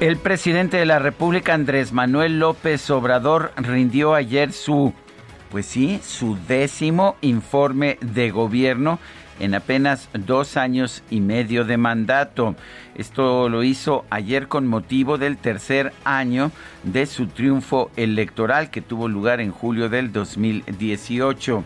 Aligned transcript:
El 0.00 0.16
presidente 0.16 0.78
de 0.78 0.86
la 0.86 0.98
República, 0.98 1.52
Andrés 1.52 1.92
Manuel 1.92 2.38
López 2.38 2.88
Obrador, 2.88 3.52
rindió 3.56 4.14
ayer 4.14 4.54
su, 4.54 4.94
pues 5.50 5.66
sí, 5.66 6.00
su 6.02 6.38
décimo 6.48 7.16
informe 7.20 7.98
de 8.00 8.30
gobierno 8.30 8.98
en 9.40 9.54
apenas 9.54 10.08
dos 10.14 10.56
años 10.56 11.02
y 11.10 11.20
medio 11.20 11.66
de 11.66 11.76
mandato. 11.76 12.56
Esto 12.94 13.50
lo 13.50 13.62
hizo 13.62 14.06
ayer 14.08 14.48
con 14.48 14.66
motivo 14.66 15.18
del 15.18 15.36
tercer 15.36 15.92
año 16.02 16.50
de 16.82 17.04
su 17.04 17.26
triunfo 17.26 17.90
electoral 17.96 18.70
que 18.70 18.80
tuvo 18.80 19.06
lugar 19.06 19.38
en 19.42 19.52
julio 19.52 19.90
del 19.90 20.12
2018. 20.12 21.62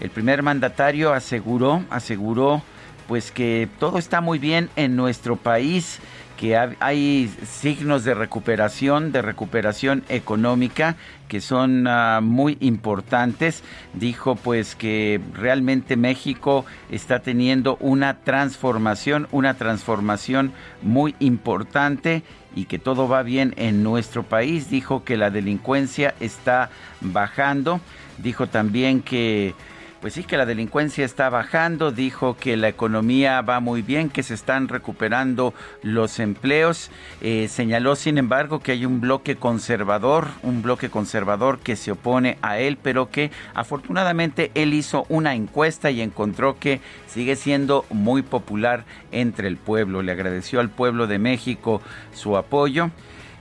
El 0.00 0.10
primer 0.10 0.42
mandatario 0.42 1.12
aseguró, 1.12 1.84
aseguró 1.88 2.64
pues 3.06 3.30
que 3.30 3.68
todo 3.78 3.98
está 3.98 4.20
muy 4.20 4.40
bien 4.40 4.70
en 4.74 4.96
nuestro 4.96 5.36
país 5.36 6.00
que 6.36 6.56
hay 6.56 7.34
signos 7.46 8.04
de 8.04 8.14
recuperación, 8.14 9.12
de 9.12 9.22
recuperación 9.22 10.04
económica 10.08 10.96
que 11.28 11.40
son 11.40 11.86
ah, 11.86 12.20
muy 12.22 12.56
importantes. 12.60 13.62
Dijo 13.94 14.36
pues 14.36 14.74
que 14.74 15.20
realmente 15.32 15.96
México 15.96 16.64
está 16.90 17.20
teniendo 17.20 17.76
una 17.80 18.18
transformación, 18.20 19.28
una 19.32 19.54
transformación 19.54 20.52
muy 20.82 21.14
importante 21.18 22.22
y 22.54 22.66
que 22.66 22.78
todo 22.78 23.08
va 23.08 23.22
bien 23.22 23.54
en 23.56 23.82
nuestro 23.82 24.22
país. 24.22 24.70
Dijo 24.70 25.04
que 25.04 25.16
la 25.16 25.30
delincuencia 25.30 26.14
está 26.20 26.70
bajando. 27.00 27.80
Dijo 28.18 28.46
también 28.46 29.02
que 29.02 29.54
pues 30.04 30.12
sí, 30.12 30.22
que 30.22 30.36
la 30.36 30.44
delincuencia 30.44 31.02
está 31.02 31.30
bajando, 31.30 31.90
dijo 31.90 32.36
que 32.36 32.58
la 32.58 32.68
economía 32.68 33.40
va 33.40 33.60
muy 33.60 33.80
bien, 33.80 34.10
que 34.10 34.22
se 34.22 34.34
están 34.34 34.68
recuperando 34.68 35.54
los 35.80 36.20
empleos. 36.20 36.90
Eh, 37.22 37.48
señaló, 37.48 37.96
sin 37.96 38.18
embargo, 38.18 38.60
que 38.60 38.72
hay 38.72 38.84
un 38.84 39.00
bloque 39.00 39.36
conservador, 39.36 40.26
un 40.42 40.60
bloque 40.60 40.90
conservador 40.90 41.58
que 41.58 41.74
se 41.74 41.90
opone 41.90 42.36
a 42.42 42.58
él, 42.58 42.76
pero 42.76 43.10
que 43.10 43.30
afortunadamente 43.54 44.50
él 44.54 44.74
hizo 44.74 45.06
una 45.08 45.34
encuesta 45.34 45.90
y 45.90 46.02
encontró 46.02 46.58
que 46.58 46.82
sigue 47.06 47.34
siendo 47.34 47.86
muy 47.88 48.20
popular 48.20 48.84
entre 49.10 49.48
el 49.48 49.56
pueblo. 49.56 50.02
Le 50.02 50.12
agradeció 50.12 50.60
al 50.60 50.68
pueblo 50.68 51.06
de 51.06 51.18
México 51.18 51.80
su 52.12 52.36
apoyo. 52.36 52.90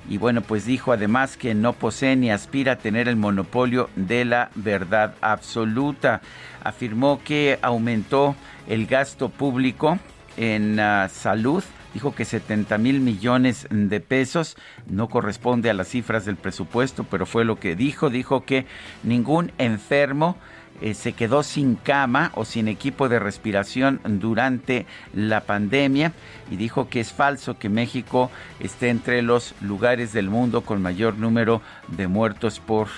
Y 0.10 0.18
bueno, 0.18 0.42
pues 0.42 0.66
dijo 0.66 0.92
además 0.92 1.38
que 1.38 1.56
no 1.56 1.74
posee 1.74 2.16
ni 2.16 2.30
aspira 2.30 2.74
a 2.74 2.78
tener 2.78 3.08
el 3.08 3.16
monopolio 3.16 3.90
de 3.96 4.26
la 4.26 4.50
verdad 4.56 5.16
absoluta. 5.22 6.22
Afirmó 6.64 7.22
que 7.24 7.58
aumentó 7.62 8.36
el 8.68 8.86
gasto 8.86 9.30
público 9.30 10.00
en 10.38 10.80
ah, 10.80 11.08
salud. 11.10 11.64
Dijo 11.94 12.16
que 12.16 12.26
70 12.26 12.78
mil 12.80 13.00
millones 13.00 13.68
de 13.70 14.00
pesos 14.00 14.58
no 14.88 15.10
corresponde 15.10 15.70
a 15.70 15.76
las 15.76 15.90
cifras 15.90 16.26
del 16.26 16.38
presupuesto, 16.38 17.04
pero 17.04 17.26
fue 17.26 17.46
lo 17.46 17.60
que 17.60 17.76
dijo. 17.76 18.10
Dijo 18.10 18.44
que 18.44 18.66
ningún 19.04 19.52
enfermo 19.60 20.38
eh, 20.84 20.96
se 20.96 21.14
quedó 21.14 21.44
sin 21.44 21.76
cama 21.76 22.34
o 22.36 22.44
sin 22.44 22.68
equipo 22.68 23.08
de 23.08 23.18
respiración 23.18 24.02
durante 24.04 24.86
la 25.14 25.40
pandemia 25.40 26.12
y 26.52 26.58
dijo 26.58 26.90
que 26.90 27.00
es 27.00 27.14
falso 27.14 27.58
que 27.58 27.70
México 27.70 28.30
esté 28.60 28.90
entre 28.90 29.22
los 29.22 29.56
lugares 29.62 30.12
del 30.12 30.30
mundo 30.30 30.60
con 30.60 30.82
mayor 30.82 31.18
número 31.18 31.62
de 31.88 32.10
muertos 32.10 32.60
por, 32.60 32.90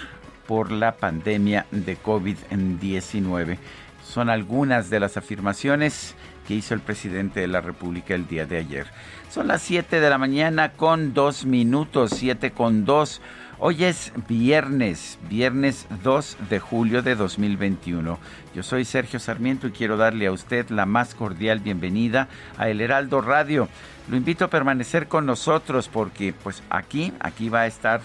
por 0.47 0.71
la 0.71 0.93
pandemia 0.93 1.67
de 1.69 1.95
COVID-19. 1.95 3.59
Son 4.03 4.31
algunas 4.31 4.89
de 4.89 4.99
las 4.99 5.15
afirmaciones 5.15 6.15
que 6.47 6.55
hizo 6.55 6.73
el 6.73 6.79
presidente 6.79 7.39
de 7.39 7.47
la 7.47 7.61
República 7.61 8.15
el 8.15 8.27
día 8.27 8.47
de 8.47 8.57
ayer. 8.57 8.87
Son 9.29 9.47
las 9.47 9.61
7 9.61 9.99
de 9.99 10.09
la 10.09 10.17
mañana 10.17 10.71
con 10.71 11.13
dos 11.13 11.45
minutos, 11.45 12.13
7 12.15 12.49
con 12.49 12.83
2. 12.83 13.21
Hoy 13.57 13.85
es 13.85 14.11
viernes, 14.27 15.17
viernes 15.29 15.87
2 16.03 16.37
de 16.49 16.59
julio 16.59 17.01
de 17.01 17.15
2021. 17.15 18.19
Yo 18.53 18.63
soy 18.63 18.83
Sergio 18.83 19.17
Sarmiento 19.17 19.67
y 19.67 19.71
quiero 19.71 19.95
darle 19.95 20.27
a 20.27 20.33
usted 20.33 20.69
la 20.71 20.85
más 20.85 21.15
cordial 21.15 21.61
bienvenida 21.61 22.27
a 22.57 22.67
El 22.67 22.81
Heraldo 22.81 23.21
Radio. 23.21 23.69
Lo 24.09 24.17
invito 24.17 24.43
a 24.43 24.49
permanecer 24.49 25.07
con 25.07 25.25
nosotros 25.25 25.87
porque 25.87 26.33
pues 26.33 26.63
aquí, 26.69 27.13
aquí 27.21 27.47
va 27.47 27.61
a 27.61 27.67
estar 27.67 28.01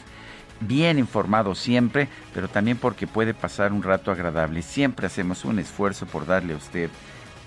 bien 0.61 1.01
informado 1.01 1.57
siempre, 1.57 2.07
pero 2.33 2.47
también 2.47 2.77
porque 2.77 3.09
puede 3.09 3.35
pasar 3.35 3.73
un 3.73 3.83
rato 3.83 4.13
agradable. 4.13 4.63
Siempre 4.63 5.07
hacemos 5.07 5.45
un 5.45 5.59
esfuerzo 5.59 6.07
por 6.07 6.27
darle 6.27 6.55
a 6.55 6.59
usted 6.59 6.91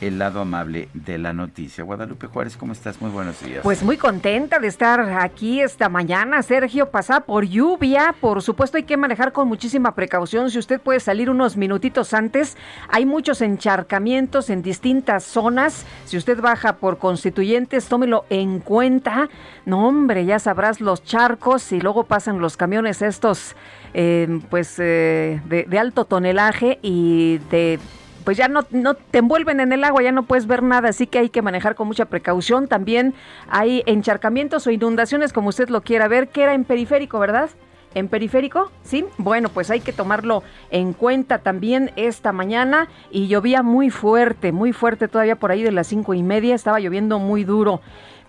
el 0.08 0.20
lado 0.20 0.42
amable 0.42 0.90
de 0.94 1.18
la 1.18 1.34
noticia. 1.34 1.84
Guadalupe 1.84 2.28
Juárez, 2.28 2.58
¿cómo 2.58 2.74
estás? 2.74 3.02
Muy 3.02 3.10
buenos 3.10 3.42
días. 3.44 3.62
Pues 3.64 3.84
muy 3.84 3.98
contenta 3.98 4.60
de 4.60 4.68
estar 4.68 5.00
aquí 5.00 5.62
esta 5.62 5.90
mañana, 5.90 6.42
Sergio. 6.42 6.90
Pasada 6.90 7.22
por 7.22 7.46
lluvia, 7.46 8.14
por 8.20 8.42
supuesto 8.42 8.78
hay 8.78 8.84
que 8.84 8.98
manejar 8.98 9.32
con 9.32 9.48
muchísima 9.48 9.96
precaución. 9.96 10.52
Si 10.52 10.60
usted 10.60 10.82
puede 10.82 11.00
salir 11.00 11.30
unos 11.30 11.58
minutitos 11.58 12.14
antes, 12.14 12.58
hay 12.90 13.06
muchos 13.06 13.42
encharcamientos 13.42 14.50
en 14.50 14.62
distintas 14.62 15.24
zonas. 15.24 15.86
Si 16.06 16.18
usted 16.18 16.40
baja 16.40 16.78
por 16.78 16.98
constituyentes, 16.98 17.88
tómelo 17.88 18.26
en 18.30 18.60
cuenta. 18.60 19.30
No, 19.66 19.88
hombre, 19.88 20.26
ya 20.26 20.40
sabrás 20.40 20.82
los 20.82 21.04
charcos 21.04 21.72
y 21.72 21.80
luego 21.80 22.04
pasan 22.06 22.40
los 22.40 22.58
camiones 22.58 23.02
estos, 23.02 23.56
eh, 23.94 24.42
pues, 24.50 24.76
eh, 24.80 25.42
de 25.46 25.80
alto 25.80 26.06
tonelaje 26.06 26.80
y 26.82 27.40
de 27.50 27.80
pues 28.24 28.38
ya 28.38 28.48
no, 28.48 28.66
no 28.72 28.96
te 28.96 29.20
envuelven 29.20 29.60
en 29.60 29.72
el 29.72 29.84
agua, 29.84 30.02
ya 30.02 30.12
no 30.12 30.24
puedes 30.24 30.48
ver 30.48 30.64
nada, 30.64 30.90
así 30.90 31.08
que 31.08 31.20
hay 31.20 31.30
que 31.30 31.42
manejar 31.42 31.76
con 31.76 31.88
mucha 31.88 32.06
precaución. 32.06 32.68
También 32.68 33.14
hay 33.48 33.84
encharcamientos 33.86 34.68
o 34.68 34.72
inundaciones, 34.72 35.34
como 35.34 35.50
usted 35.50 35.70
lo 35.70 35.82
quiera 35.82 36.08
ver, 36.08 36.30
que 36.30 36.44
era 36.44 36.54
en 36.54 36.64
periférico, 36.64 37.20
¿verdad? 37.20 37.50
en 37.96 38.08
periférico, 38.08 38.72
¿sí? 38.84 39.06
Bueno, 39.18 39.50
pues 39.50 39.70
hay 39.70 39.80
que 39.80 39.94
tomarlo 39.94 40.44
en 40.72 40.94
cuenta 40.94 41.40
también 41.40 41.92
esta 41.96 42.32
mañana 42.32 42.88
y 43.12 43.28
llovía 43.28 43.62
muy 43.62 43.90
fuerte, 43.90 44.52
muy 44.52 44.74
fuerte 44.74 45.08
todavía 45.08 45.36
por 45.36 45.52
ahí 45.52 45.64
de 45.64 45.72
las 45.72 45.88
cinco 45.88 46.14
y 46.14 46.24
media, 46.24 46.56
estaba 46.56 46.80
lloviendo 46.80 47.20
muy 47.20 47.44
duro. 47.44 47.82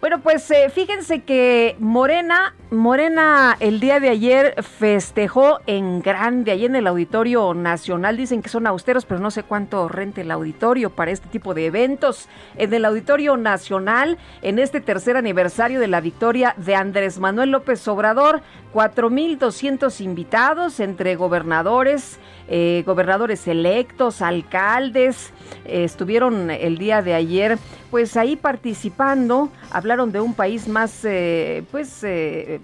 Bueno, 0.04 0.20
pues 0.20 0.50
eh, 0.50 0.68
fíjense 0.68 1.22
que 1.22 1.76
Morena, 1.78 2.54
Morena 2.70 3.56
el 3.58 3.80
día 3.80 4.00
de 4.00 4.10
ayer 4.10 4.62
festejó 4.62 5.60
en 5.66 6.02
grande, 6.02 6.50
ahí 6.50 6.66
en 6.66 6.76
el 6.76 6.86
Auditorio 6.86 7.54
Nacional. 7.54 8.18
Dicen 8.18 8.42
que 8.42 8.50
son 8.50 8.66
austeros, 8.66 9.06
pero 9.06 9.18
no 9.18 9.30
sé 9.30 9.44
cuánto 9.44 9.88
rente 9.88 10.20
el 10.20 10.30
auditorio 10.30 10.90
para 10.90 11.10
este 11.10 11.30
tipo 11.30 11.54
de 11.54 11.64
eventos. 11.64 12.28
En 12.56 12.74
el 12.74 12.84
Auditorio 12.84 13.38
Nacional, 13.38 14.18
en 14.42 14.58
este 14.58 14.82
tercer 14.82 15.16
aniversario 15.16 15.80
de 15.80 15.88
la 15.88 16.02
victoria 16.02 16.54
de 16.58 16.74
Andrés 16.74 17.18
Manuel 17.18 17.52
López 17.52 17.88
Obrador, 17.88 18.42
4.200 18.74 20.02
invitados 20.02 20.80
entre 20.80 21.16
gobernadores, 21.16 22.18
eh, 22.48 22.82
gobernadores 22.84 23.48
electos, 23.48 24.20
alcaldes, 24.20 25.32
eh, 25.64 25.84
estuvieron 25.84 26.50
el 26.50 26.76
día 26.76 27.00
de 27.00 27.14
ayer, 27.14 27.56
pues 27.90 28.16
ahí 28.18 28.36
participando, 28.36 29.48
hablando 29.70 29.93
hablaron 29.94 30.12
de 30.12 30.20
un 30.20 30.34
país 30.34 30.66
más, 30.66 31.04
eh, 31.04 31.62
pues, 31.70 32.02
eh, 32.02 32.60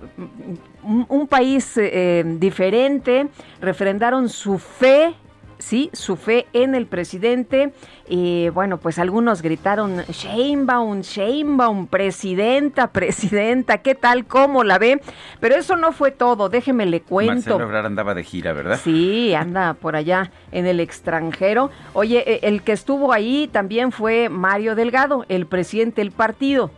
un, 0.82 1.28
país 1.28 1.74
eh, 1.76 2.24
diferente, 2.26 3.28
refrendaron 3.60 4.28
su 4.28 4.58
fe 4.58 5.14
sí, 5.60 5.90
su 5.92 6.16
fe 6.16 6.46
en 6.52 6.74
el 6.74 6.86
presidente. 6.86 7.72
Y 8.08 8.48
bueno, 8.48 8.78
pues 8.78 8.98
algunos 8.98 9.42
gritaron, 9.42 9.98
Sheinbaum, 10.08 11.02
Sheinbaum, 11.02 11.86
presidenta, 11.86 12.88
presidenta, 12.88 13.78
¿qué 13.78 13.94
tal? 13.94 14.24
¿Cómo 14.26 14.64
la 14.64 14.78
ve? 14.78 15.00
Pero 15.38 15.54
eso 15.54 15.76
no 15.76 15.92
fue 15.92 16.10
todo, 16.10 16.48
déjeme 16.48 16.86
le 16.86 17.02
cuento. 17.02 17.34
Marcelo 17.34 17.62
Ebrard 17.62 17.86
andaba 17.86 18.14
de 18.14 18.24
gira, 18.24 18.52
¿verdad? 18.52 18.80
Sí, 18.82 19.34
anda 19.34 19.74
por 19.74 19.94
allá 19.94 20.32
en 20.50 20.66
el 20.66 20.80
extranjero. 20.80 21.70
Oye, 21.92 22.24
e, 22.26 22.48
el 22.48 22.62
que 22.62 22.72
estuvo 22.72 23.12
ahí 23.12 23.48
también 23.52 23.92
fue 23.92 24.28
Mario 24.28 24.74
Delgado, 24.74 25.24
el 25.28 25.46
presidente 25.46 26.00
del 26.00 26.10
partido. 26.10 26.70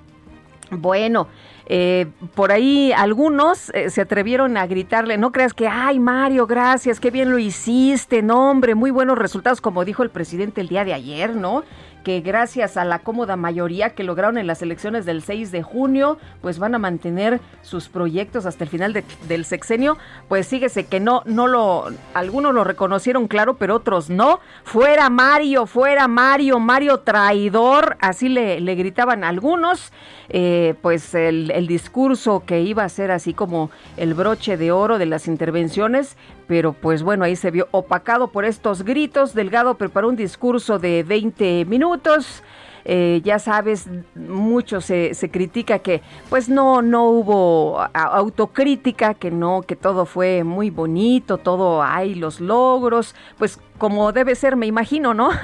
Bueno, 0.72 1.28
eh, 1.66 2.06
por 2.34 2.50
ahí 2.50 2.92
algunos 2.92 3.70
eh, 3.70 3.90
se 3.90 4.00
atrevieron 4.00 4.56
a 4.56 4.66
gritarle, 4.66 5.18
no 5.18 5.32
creas 5.32 5.52
que, 5.52 5.68
ay 5.68 5.98
Mario, 5.98 6.46
gracias, 6.46 6.98
qué 6.98 7.10
bien 7.10 7.30
lo 7.30 7.38
hiciste, 7.38 8.22
no 8.22 8.50
hombre, 8.50 8.74
muy 8.74 8.90
buenos 8.90 9.18
resultados, 9.18 9.60
como 9.60 9.84
dijo 9.84 10.02
el 10.02 10.10
presidente 10.10 10.62
el 10.62 10.68
día 10.68 10.84
de 10.84 10.94
ayer, 10.94 11.36
¿no? 11.36 11.62
Que 12.02 12.20
gracias 12.20 12.76
a 12.76 12.84
la 12.84 13.00
cómoda 13.00 13.36
mayoría 13.36 13.90
que 13.90 14.02
lograron 14.02 14.38
en 14.38 14.46
las 14.46 14.62
elecciones 14.62 15.04
del 15.04 15.22
6 15.22 15.52
de 15.52 15.62
junio, 15.62 16.18
pues 16.40 16.58
van 16.58 16.74
a 16.74 16.78
mantener 16.78 17.40
sus 17.62 17.88
proyectos 17.88 18.46
hasta 18.46 18.64
el 18.64 18.70
final 18.70 19.04
del 19.28 19.44
sexenio. 19.44 19.98
Pues 20.28 20.46
síguese 20.46 20.86
que 20.86 21.00
no, 21.00 21.22
no 21.26 21.46
lo, 21.46 21.86
algunos 22.14 22.54
lo 22.54 22.64
reconocieron 22.64 23.28
claro, 23.28 23.54
pero 23.54 23.76
otros 23.76 24.10
no. 24.10 24.40
Fuera 24.64 25.10
Mario, 25.10 25.66
fuera 25.66 26.08
Mario, 26.08 26.58
Mario 26.58 27.00
traidor, 27.00 27.96
así 28.00 28.28
le, 28.28 28.60
le 28.60 28.74
gritaban 28.74 29.24
algunos. 29.24 29.92
Eh, 30.34 30.74
pues 30.80 31.14
el, 31.14 31.50
el 31.50 31.66
discurso 31.66 32.44
que 32.46 32.62
iba 32.62 32.84
a 32.84 32.88
ser 32.88 33.10
así 33.10 33.34
como 33.34 33.70
el 33.96 34.14
broche 34.14 34.56
de 34.56 34.72
oro 34.72 34.98
de 34.98 35.04
las 35.04 35.28
intervenciones, 35.28 36.16
pero 36.52 36.74
pues 36.74 37.02
bueno, 37.02 37.24
ahí 37.24 37.34
se 37.34 37.50
vio 37.50 37.66
opacado 37.70 38.28
por 38.28 38.44
estos 38.44 38.82
gritos. 38.82 39.32
Delgado 39.32 39.76
preparó 39.76 40.10
un 40.10 40.16
discurso 40.16 40.78
de 40.78 41.02
20 41.02 41.64
minutos. 41.64 42.42
Eh, 42.84 43.22
ya 43.24 43.38
sabes, 43.38 43.88
mucho 44.14 44.82
se, 44.82 45.14
se, 45.14 45.30
critica 45.30 45.78
que 45.78 46.02
pues 46.28 46.50
no, 46.50 46.82
no 46.82 47.06
hubo 47.08 47.80
autocrítica, 47.94 49.14
que 49.14 49.30
no, 49.30 49.62
que 49.62 49.76
todo 49.76 50.04
fue 50.04 50.44
muy 50.44 50.68
bonito, 50.68 51.38
todo 51.38 51.82
hay 51.82 52.14
los 52.14 52.38
logros, 52.38 53.14
pues 53.38 53.58
como 53.78 54.12
debe 54.12 54.34
ser, 54.34 54.56
me 54.56 54.66
imagino, 54.66 55.14
¿no? 55.14 55.30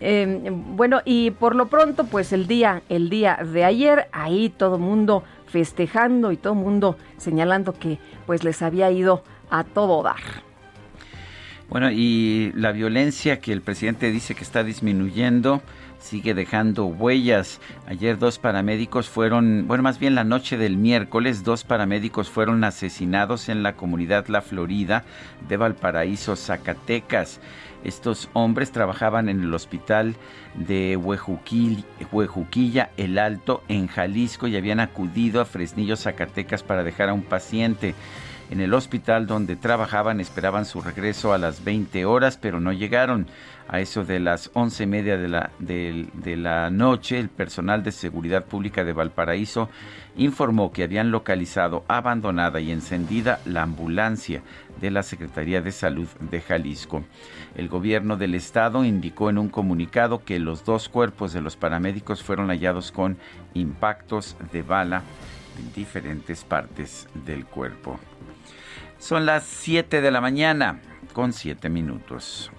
Em, 0.00 0.76
bueno, 0.76 1.00
y 1.04 1.32
por 1.32 1.56
lo 1.56 1.66
pronto, 1.66 2.04
pues 2.04 2.32
el 2.32 2.46
día, 2.46 2.82
el 2.88 3.10
día 3.10 3.40
de 3.42 3.64
ayer, 3.64 4.06
ahí 4.12 4.50
todo 4.50 4.78
mundo 4.78 5.24
festejando 5.46 6.30
y 6.30 6.36
todo 6.36 6.54
mundo 6.54 6.96
señalando 7.16 7.72
que 7.72 7.98
pues 8.26 8.44
les 8.44 8.62
había 8.62 8.90
ido 8.90 9.24
a 9.50 9.64
todo 9.64 10.02
dar. 10.02 10.16
Bueno, 11.68 11.90
y 11.90 12.52
la 12.54 12.72
violencia 12.72 13.40
que 13.40 13.52
el 13.52 13.60
presidente 13.60 14.10
dice 14.10 14.34
que 14.34 14.42
está 14.42 14.64
disminuyendo 14.64 15.62
sigue 15.98 16.32
dejando 16.32 16.86
huellas. 16.86 17.60
Ayer 17.86 18.18
dos 18.18 18.38
paramédicos 18.38 19.08
fueron, 19.08 19.66
bueno, 19.66 19.82
más 19.82 19.98
bien 19.98 20.14
la 20.14 20.24
noche 20.24 20.56
del 20.56 20.76
miércoles, 20.76 21.44
dos 21.44 21.64
paramédicos 21.64 22.30
fueron 22.30 22.64
asesinados 22.64 23.48
en 23.48 23.62
la 23.62 23.74
comunidad 23.74 24.28
La 24.28 24.40
Florida 24.40 25.04
de 25.48 25.56
Valparaíso, 25.56 26.36
Zacatecas. 26.36 27.40
Estos 27.84 28.28
hombres 28.32 28.72
trabajaban 28.72 29.28
en 29.28 29.40
el 29.42 29.54
hospital 29.54 30.16
de 30.54 30.96
Huejuquilla, 30.96 32.90
El 32.96 33.18
Alto, 33.18 33.62
en 33.68 33.86
Jalisco, 33.86 34.48
y 34.48 34.56
habían 34.56 34.80
acudido 34.80 35.40
a 35.40 35.44
Fresnillo, 35.44 35.96
Zacatecas 35.96 36.62
para 36.62 36.82
dejar 36.82 37.10
a 37.10 37.14
un 37.14 37.22
paciente. 37.22 37.94
En 38.50 38.60
el 38.60 38.72
hospital 38.72 39.26
donde 39.26 39.56
trabajaban 39.56 40.20
esperaban 40.20 40.64
su 40.64 40.80
regreso 40.80 41.34
a 41.34 41.38
las 41.38 41.64
20 41.64 42.06
horas, 42.06 42.38
pero 42.40 42.60
no 42.60 42.72
llegaron. 42.72 43.26
A 43.70 43.80
eso 43.80 44.02
de 44.02 44.18
las 44.18 44.50
once 44.54 44.84
y 44.84 44.86
media 44.86 45.18
de 45.18 45.28
la, 45.28 45.50
de, 45.58 46.36
la 46.38 46.70
noche, 46.70 47.18
el 47.18 47.28
personal 47.28 47.82
de 47.82 47.92
seguridad 47.92 48.46
pública 48.46 48.82
de 48.82 48.94
Valparaíso 48.94 49.68
informó 50.16 50.72
que 50.72 50.84
habían 50.84 51.10
localizado 51.10 51.84
abandonada 51.86 52.60
y 52.60 52.72
encendida 52.72 53.40
la 53.44 53.64
ambulancia 53.64 54.40
de 54.80 54.90
la 54.90 55.02
Secretaría 55.02 55.60
de 55.60 55.72
Salud 55.72 56.08
de 56.18 56.40
Jalisco. 56.40 57.04
El 57.54 57.68
gobierno 57.68 58.16
del 58.16 58.34
estado 58.34 58.84
indicó 58.84 59.28
en 59.28 59.36
un 59.36 59.50
comunicado 59.50 60.24
que 60.24 60.38
los 60.38 60.64
dos 60.64 60.88
cuerpos 60.88 61.34
de 61.34 61.42
los 61.42 61.56
paramédicos 61.56 62.22
fueron 62.22 62.48
hallados 62.48 62.90
con 62.90 63.18
impactos 63.52 64.34
de 64.50 64.62
bala 64.62 65.02
en 65.58 65.72
diferentes 65.74 66.42
partes 66.42 67.06
del 67.26 67.44
cuerpo. 67.44 68.00
Son 68.98 69.26
las 69.26 69.44
7 69.44 70.00
de 70.00 70.10
la 70.10 70.20
mañana 70.20 70.80
con 71.12 71.32
7 71.32 71.68
minutos. 71.68 72.50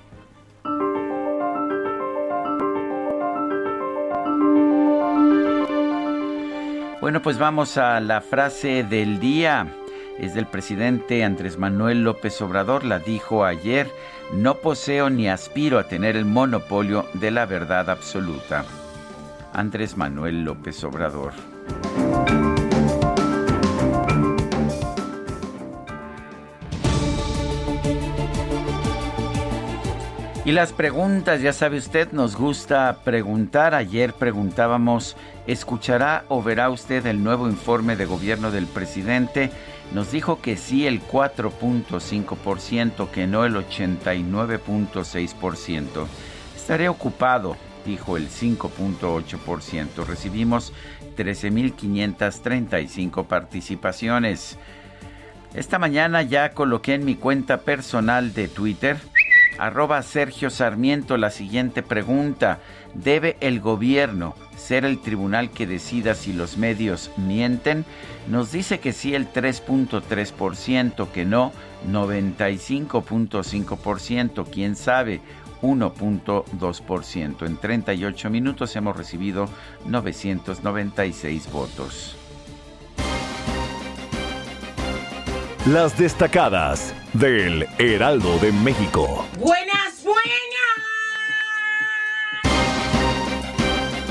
Bueno, 7.02 7.22
pues 7.22 7.38
vamos 7.40 7.78
a 7.78 8.00
la 8.00 8.22
frase 8.22 8.84
del 8.84 9.20
día. 9.20 9.68
Es 10.18 10.34
del 10.34 10.48
presidente 10.48 11.24
Andrés 11.24 11.58
Manuel 11.58 12.04
López 12.04 12.42
Obrador. 12.42 12.84
La 12.84 13.00
dijo 13.00 13.46
ayer. 13.46 13.90
No 14.34 14.56
poseo 14.56 15.10
ni 15.10 15.30
aspiro 15.30 15.80
a 15.80 15.88
tener 15.88 16.16
el 16.16 16.26
monopolio 16.26 17.06
de 17.14 17.32
la 17.32 17.46
verdad 17.46 17.90
absoluta. 17.90 18.66
Andrés 19.54 19.98
Manuel 19.98 20.44
López 20.44 20.84
Obrador. 20.84 21.34
Y 30.50 30.52
las 30.52 30.74
preguntas, 30.74 31.42
ya 31.44 31.54
sabe 31.54 31.78
usted, 31.78 32.12
nos 32.12 32.36
gusta 32.36 33.02
preguntar. 33.04 33.76
Ayer 33.76 34.14
preguntábamos, 34.14 35.16
¿escuchará 35.46 36.24
o 36.28 36.42
verá 36.42 36.72
usted 36.72 37.06
el 37.06 37.24
nuevo 37.24 37.48
informe 37.48 37.96
de 37.96 38.06
gobierno 38.06 38.50
del 38.50 38.66
presidente? 38.66 39.52
Nos 39.94 40.12
dijo 40.12 40.42
que 40.42 40.58
sí 40.58 40.88
el 40.88 41.04
4.5%, 41.04 43.12
que 43.12 43.28
no 43.28 43.46
el 43.46 43.58
89.6%. 43.58 46.08
Estaré 46.56 46.90
ocupado, 46.90 47.56
dijo 47.86 48.18
el 48.18 48.28
5.8%. 48.28 50.04
Recibimos 50.04 50.74
13.535 51.16 53.28
participaciones. 53.28 54.58
Esta 55.54 55.78
mañana 55.78 56.24
ya 56.24 56.54
coloqué 56.54 56.96
en 56.96 57.06
mi 57.06 57.14
cuenta 57.14 57.62
personal 57.62 58.34
de 58.34 58.48
Twitter 58.48 58.98
Arroba 59.58 60.02
Sergio 60.04 60.50
Sarmiento 60.50 61.18
la 61.18 61.32
siguiente 61.32 61.84
pregunta. 61.84 62.60
¿Debe 62.94 63.36
el 63.42 63.60
gobierno 63.60 64.36
ser 64.58 64.86
el 64.86 65.00
tribunal 65.00 65.52
que 65.52 65.68
decida 65.68 66.16
si 66.16 66.32
los 66.34 66.58
medios 66.58 67.12
mienten? 67.18 67.84
Nos 68.28 68.52
dice 68.52 68.80
que 68.80 68.94
sí 68.94 69.14
el 69.16 69.32
3.3%, 69.32 71.10
que 71.10 71.26
no 71.26 71.52
95.5%, 71.90 74.46
quién 74.52 74.76
sabe 74.76 75.22
1.2%. 75.62 77.46
En 77.46 77.58
38 77.58 78.30
minutos 78.30 78.76
hemos 78.76 78.96
recibido 78.96 79.50
996 79.86 81.52
votos. 81.52 82.19
Las 85.66 85.98
destacadas 85.98 86.96
del 87.12 87.68
Heraldo 87.78 88.40
de 88.40 88.52
México. 88.54 89.28
Buenas, 89.38 90.02
buenas. 90.04 90.24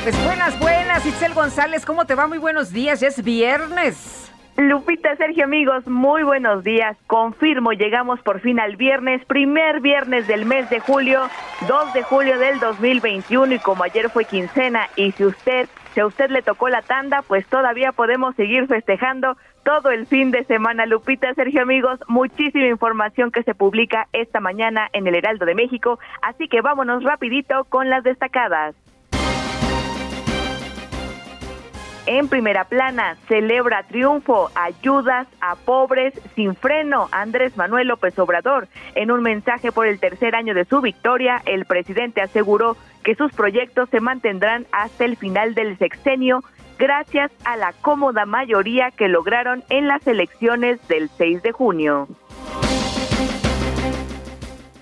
Pues 0.03 0.25
buenas, 0.25 0.59
buenas, 0.61 1.07
Itzel 1.07 1.33
González, 1.33 1.87
¿cómo 1.87 2.05
te 2.05 2.15
va? 2.15 2.27
Muy 2.27 2.37
buenos 2.37 2.71
días, 2.71 3.01
ya 3.01 3.09
es 3.09 3.25
viernes. 3.25 4.31
Lupita, 4.59 5.17
Sergio, 5.17 5.45
amigos, 5.45 5.87
muy 5.87 6.23
buenos 6.23 6.65
días. 6.65 6.97
Confirmo, 7.07 7.73
llegamos 7.73 8.21
por 8.21 8.41
fin 8.41 8.61
al 8.61 8.77
viernes, 8.77 9.25
primer 9.25 9.81
viernes 9.81 10.27
del 10.27 10.45
mes 10.45 10.69
de 10.69 10.81
julio, 10.81 11.31
2 11.67 11.93
de 11.95 12.03
julio 12.03 12.39
del 12.39 12.61
2021 12.61 13.55
y 13.55 13.59
como 13.59 13.85
ayer 13.85 14.11
fue 14.11 14.27
quincena 14.27 14.89
y 14.97 15.13
si 15.13 15.25
usted, 15.25 15.69
si 15.99 16.03
a 16.03 16.07
usted 16.07 16.31
le 16.31 16.43
tocó 16.43 16.69
la 16.69 16.81
tanda, 16.81 17.23
pues 17.23 17.45
todavía 17.49 17.91
podemos 17.91 18.37
seguir 18.37 18.69
festejando 18.69 19.37
todo 19.65 19.91
el 19.91 20.07
fin 20.07 20.31
de 20.31 20.45
semana. 20.45 20.87
Lupita, 20.87 21.35
Sergio, 21.35 21.61
amigos, 21.61 21.99
muchísima 22.07 22.69
información 22.69 23.33
que 23.33 23.43
se 23.43 23.53
publica 23.53 24.07
esta 24.13 24.39
mañana 24.39 24.89
en 24.93 25.09
el 25.09 25.17
Heraldo 25.17 25.45
de 25.45 25.57
México, 25.57 25.99
así 26.23 26.47
que 26.47 26.61
vámonos 26.61 27.03
rapidito 27.03 27.65
con 27.65 27.91
las 27.91 28.05
destacadas. 28.05 28.77
En 32.11 32.29
primera 32.29 32.65
plana, 32.65 33.19
celebra 33.29 33.83
triunfo, 33.83 34.51
ayudas 34.55 35.29
a 35.43 35.57
pobres 35.57 36.15
sin 36.35 36.57
freno. 36.57 37.07
Andrés 37.13 37.55
Manuel 37.59 37.89
López 37.89 38.19
Obrador, 38.19 38.67
en 38.95 39.11
un 39.11 39.21
mensaje 39.23 39.73
por 39.73 39.87
el 39.87 40.01
tercer 40.01 40.35
año 40.35 40.55
de 40.55 40.65
su 40.65 40.81
victoria, 40.81 41.43
el 41.45 41.67
presidente 41.67 42.23
aseguró 42.23 42.79
que 43.05 43.15
sus 43.15 43.31
proyectos 43.33 43.91
se 43.91 44.01
mantendrán 44.01 44.67
hasta 44.73 45.05
el 45.05 45.19
final 45.19 45.53
del 45.55 45.77
sexenio 45.77 46.43
gracias 46.79 47.31
a 47.45 47.59
la 47.59 47.75
cómoda 47.75 48.25
mayoría 48.25 48.91
que 48.91 49.09
lograron 49.09 49.63
en 49.69 49.87
las 49.87 50.07
elecciones 50.07 50.81
del 50.89 51.11
6 51.11 51.43
de 51.43 51.53
junio. 51.53 52.09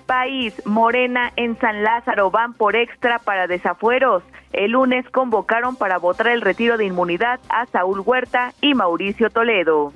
País, 0.06 0.54
Morena 0.64 1.32
en 1.36 1.58
San 1.58 1.82
Lázaro 1.82 2.30
van 2.30 2.54
por 2.54 2.76
extra 2.76 3.18
para 3.18 3.46
desafueros. 3.46 4.22
El 4.52 4.72
lunes 4.72 5.04
convocaron 5.10 5.76
para 5.76 5.98
votar 5.98 6.28
el 6.28 6.40
retiro 6.40 6.78
de 6.78 6.86
inmunidad 6.86 7.40
a 7.48 7.66
Saúl 7.66 8.00
Huerta 8.00 8.52
y 8.60 8.74
Mauricio 8.74 9.28
Toledo. 9.30 9.92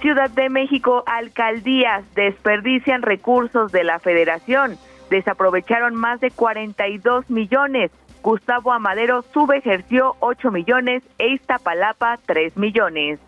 Ciudad 0.00 0.30
de 0.30 0.48
México, 0.48 1.02
alcaldías 1.06 2.04
desperdician 2.14 3.02
recursos 3.02 3.72
de 3.72 3.82
la 3.82 3.98
federación. 3.98 4.78
Desaprovecharon 5.10 5.94
más 5.94 6.20
de 6.20 6.30
42 6.30 7.28
millones. 7.28 7.90
Gustavo 8.22 8.72
Amadero 8.72 9.22
subejerció 9.32 10.16
8 10.20 10.50
millones 10.50 11.02
e 11.18 11.28
Iztapalapa 11.28 12.18
3 12.26 12.56
millones. 12.56 13.18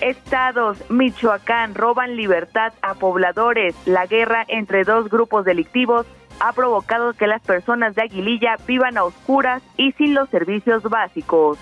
Estados, 0.00 0.78
Michoacán, 0.90 1.74
roban 1.74 2.16
libertad 2.16 2.72
a 2.82 2.94
pobladores. 2.94 3.74
La 3.86 4.06
guerra 4.06 4.44
entre 4.48 4.84
dos 4.84 5.08
grupos 5.08 5.44
delictivos 5.44 6.06
ha 6.40 6.52
provocado 6.52 7.12
que 7.12 7.26
las 7.26 7.42
personas 7.42 7.94
de 7.94 8.02
Aguililla 8.02 8.56
vivan 8.66 8.96
a 8.96 9.04
oscuras 9.04 9.62
y 9.76 9.92
sin 9.92 10.14
los 10.14 10.28
servicios 10.30 10.82
básicos. 10.84 11.58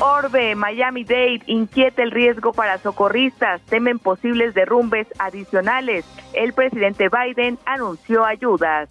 Orbe, 0.00 0.54
Miami 0.54 1.02
Dade, 1.04 1.42
inquieta 1.46 2.02
el 2.02 2.12
riesgo 2.12 2.52
para 2.52 2.78
socorristas, 2.78 3.60
temen 3.62 3.98
posibles 3.98 4.54
derrumbes 4.54 5.08
adicionales. 5.18 6.04
El 6.34 6.52
presidente 6.52 7.08
Biden 7.08 7.58
anunció 7.66 8.24
ayudas. 8.24 8.88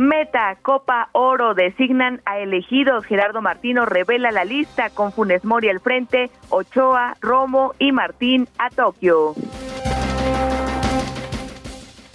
Meta, 0.00 0.56
Copa 0.62 1.10
Oro, 1.12 1.52
designan 1.52 2.22
a 2.24 2.38
elegidos. 2.38 3.04
Gerardo 3.04 3.42
Martino 3.42 3.84
revela 3.84 4.30
la 4.30 4.46
lista 4.46 4.88
con 4.88 5.12
Funes 5.12 5.44
Mori 5.44 5.68
al 5.68 5.80
frente, 5.80 6.30
Ochoa, 6.48 7.18
Romo 7.20 7.74
y 7.78 7.92
Martín 7.92 8.48
a 8.56 8.70
Tokio. 8.70 9.34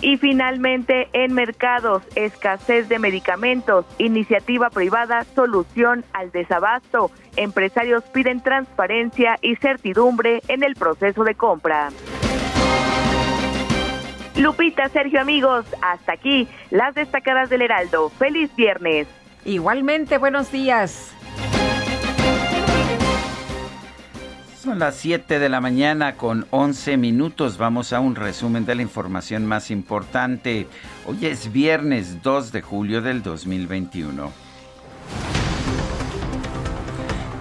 Y 0.02 0.18
finalmente, 0.18 1.10
en 1.14 1.34
mercados, 1.34 2.02
escasez 2.16 2.90
de 2.90 2.98
medicamentos, 2.98 3.86
iniciativa 4.00 4.72
privada, 4.72 5.24
solución 5.36 6.04
al 6.12 6.32
desabasto. 6.32 7.12
Empresarios 7.36 8.04
piden 8.06 8.42
transparencia 8.42 9.38
y 9.44 9.58
certidumbre 9.58 10.42
en 10.48 10.64
el 10.64 10.74
proceso 10.74 11.24
de 11.24 11.36
compra. 11.36 11.90
Lupita, 14.38 14.90
Sergio, 14.90 15.22
amigos, 15.22 15.66
hasta 15.82 16.14
aquí 16.14 16.48
las 16.70 16.94
destacadas 16.94 17.50
del 17.50 17.62
Heraldo. 17.62 18.10
Feliz 18.10 18.54
viernes. 18.56 19.08
Igualmente, 19.46 20.18
buenos 20.18 20.52
días. 20.52 21.12
Son 24.58 24.80
las 24.80 24.96
7 24.96 25.40
de 25.40 25.48
la 25.48 25.62
mañana 25.62 26.16
con 26.18 26.48
11 26.50 26.98
minutos. 26.98 27.58
Vamos 27.58 27.94
a 27.94 28.02
un 28.02 28.16
resumen 28.16 28.66
de 28.66 28.76
la 28.76 28.82
información 28.82 29.46
más 29.46 29.72
importante. 29.72 30.68
Hoy 31.06 31.28
es 31.28 31.54
viernes 31.54 32.22
2 32.22 32.52
de 32.52 32.62
julio 32.62 33.02
del 33.02 33.24
2021. 33.24 34.32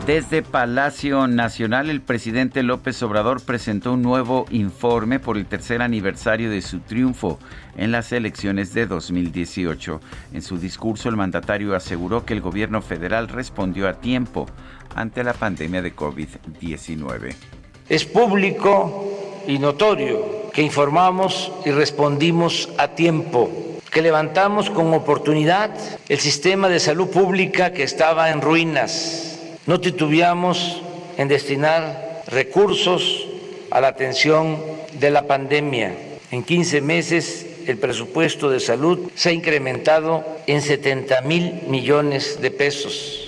Desde 0.06 0.42
Palacio 0.42 1.26
Nacional, 1.28 1.88
el 1.88 2.02
presidente 2.02 2.62
López 2.62 3.02
Obrador 3.02 3.40
presentó 3.40 3.94
un 3.94 4.02
nuevo 4.02 4.44
informe 4.50 5.18
por 5.18 5.38
el 5.38 5.46
tercer 5.46 5.80
aniversario 5.80 6.50
de 6.50 6.60
su 6.60 6.80
triunfo 6.80 7.38
en 7.78 7.90
las 7.90 8.12
elecciones 8.12 8.74
de 8.74 8.84
2018. 8.84 10.02
En 10.34 10.42
su 10.42 10.58
discurso, 10.58 11.08
el 11.08 11.16
mandatario 11.16 11.74
aseguró 11.74 12.26
que 12.26 12.34
el 12.34 12.42
gobierno 12.42 12.82
federal 12.82 13.28
respondió 13.28 13.88
a 13.88 13.94
tiempo 13.94 14.44
ante 14.94 15.24
la 15.24 15.32
pandemia 15.32 15.80
de 15.80 15.96
COVID-19. 15.96 17.34
Es 17.88 18.04
público 18.04 19.42
y 19.48 19.58
notorio 19.58 20.50
que 20.52 20.60
informamos 20.60 21.50
y 21.64 21.70
respondimos 21.70 22.68
a 22.76 22.88
tiempo 22.88 23.50
que 23.90 24.02
levantamos 24.02 24.68
con 24.68 24.92
oportunidad 24.92 25.70
el 26.10 26.18
sistema 26.18 26.68
de 26.68 26.78
salud 26.78 27.08
pública 27.08 27.72
que 27.72 27.84
estaba 27.84 28.30
en 28.30 28.42
ruinas 28.42 29.33
no 29.66 29.80
titubeamos 29.80 30.82
en 31.16 31.28
destinar 31.28 32.22
recursos 32.28 33.26
a 33.70 33.80
la 33.80 33.88
atención 33.88 34.58
de 34.98 35.10
la 35.10 35.26
pandemia. 35.26 35.94
En 36.30 36.42
15 36.42 36.80
meses 36.80 37.46
el 37.66 37.78
presupuesto 37.78 38.50
de 38.50 38.60
salud 38.60 39.10
se 39.14 39.30
ha 39.30 39.32
incrementado 39.32 40.24
en 40.46 40.60
70 40.60 41.22
mil 41.22 41.62
millones 41.68 42.40
de 42.40 42.50
pesos. 42.50 43.20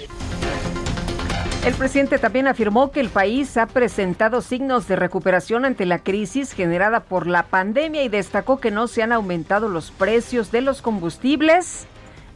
El 1.64 1.74
presidente 1.74 2.18
también 2.18 2.46
afirmó 2.46 2.92
que 2.92 3.00
el 3.00 3.08
país 3.08 3.56
ha 3.56 3.66
presentado 3.66 4.40
signos 4.40 4.86
de 4.86 4.94
recuperación 4.94 5.64
ante 5.64 5.84
la 5.84 5.98
crisis 5.98 6.52
generada 6.52 7.00
por 7.00 7.26
la 7.26 7.44
pandemia 7.44 8.04
y 8.04 8.08
destacó 8.08 8.60
que 8.60 8.70
no 8.70 8.86
se 8.86 9.02
han 9.02 9.10
aumentado 9.10 9.68
los 9.68 9.90
precios 9.90 10.52
de 10.52 10.60
los 10.60 10.80
combustibles 10.80 11.86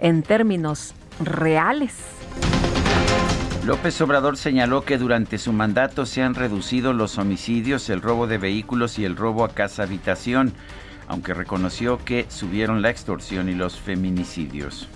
en 0.00 0.25
términos 0.25 0.95
reales. 1.23 2.20
López 3.71 4.00
Obrador 4.00 4.37
señaló 4.37 4.83
que 4.83 4.99
durante 4.99 5.39
su 5.39 5.53
mandato 5.53 6.05
se 6.05 6.23
han 6.23 6.35
reducido 6.35 6.93
los 6.93 7.19
homicidios, 7.19 7.89
el 7.89 8.03
robo 8.03 8.27
de 8.27 8.37
vehículos 8.37 8.99
y 8.99 9.05
el 9.05 9.15
robo 9.15 9.45
a 9.45 9.50
casa 9.50 9.85
habitación, 9.85 10.55
aunque 11.07 11.35
reconoció 11.35 12.05
que 12.05 12.27
subieron 12.29 12.83
la 12.83 12.91
extorsión 12.91 13.49
y 13.49 13.55
los 13.55 13.79
feminicidios. 13.79 14.89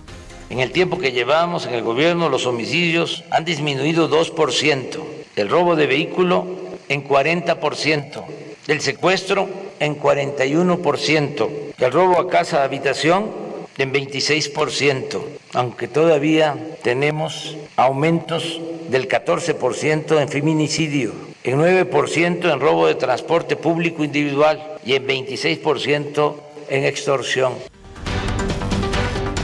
En 0.50 0.59
el 0.59 0.73
tiempo 0.73 0.99
que 0.99 1.12
llevamos 1.12 1.66
en 1.66 1.75
el 1.75 1.85
gobierno, 1.85 2.28
los 2.28 2.47
homicidios 2.47 3.23
han 3.31 3.45
disminuido 3.45 4.11
2%, 4.11 4.99
el 5.37 5.49
robo 5.49 5.76
de 5.76 5.87
vehículo 5.87 6.45
en 6.88 7.07
40%, 7.07 8.25
el 8.66 8.81
secuestro 8.81 9.49
en 9.78 10.00
41%, 10.00 11.49
el 11.78 11.93
robo 11.93 12.19
a 12.19 12.28
casa 12.28 12.64
habitación 12.64 13.31
en 13.78 13.93
26%, 13.93 15.21
aunque 15.52 15.88
todavía 15.88 16.57
tenemos 16.83 17.57
aumentos 17.76 18.61
del 18.88 19.09
14% 19.09 20.21
en 20.21 20.28
feminicidio, 20.28 21.12
en 21.43 21.59
9% 21.59 22.52
en 22.52 22.61
robo 22.61 22.87
de 22.87 22.95
transporte 22.95 23.57
público 23.57 24.04
individual 24.04 24.62
y 24.85 24.95
en 24.95 25.07
26% 25.07 26.35
en 26.69 26.85
extorsión. 26.85 27.54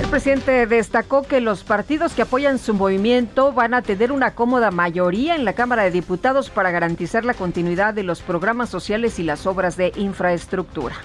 El 0.01 0.09
presidente 0.09 0.67
destacó 0.67 1.23
que 1.23 1.41
los 1.41 1.63
partidos 1.63 2.15
que 2.15 2.23
apoyan 2.23 2.59
su 2.59 2.75
movimiento 2.75 3.53
van 3.53 3.75
a 3.75 3.83
tener 3.83 4.11
una 4.11 4.35
cómoda 4.35 4.73
mayoría 4.73 5.37
en 5.37 5.45
la 5.45 5.53
Cámara 5.53 5.85
de 5.85 5.93
Diputados 5.93 6.51
para 6.51 6.73
garantizar 6.73 7.25
la 7.25 7.35
continuidad 7.35 7.95
de 7.95 8.03
los 8.03 8.21
programas 8.21 8.71
sociales 8.71 9.21
y 9.21 9.23
las 9.23 9.47
obras 9.47 9.77
de 9.77 9.93
infraestructura. 9.97 10.97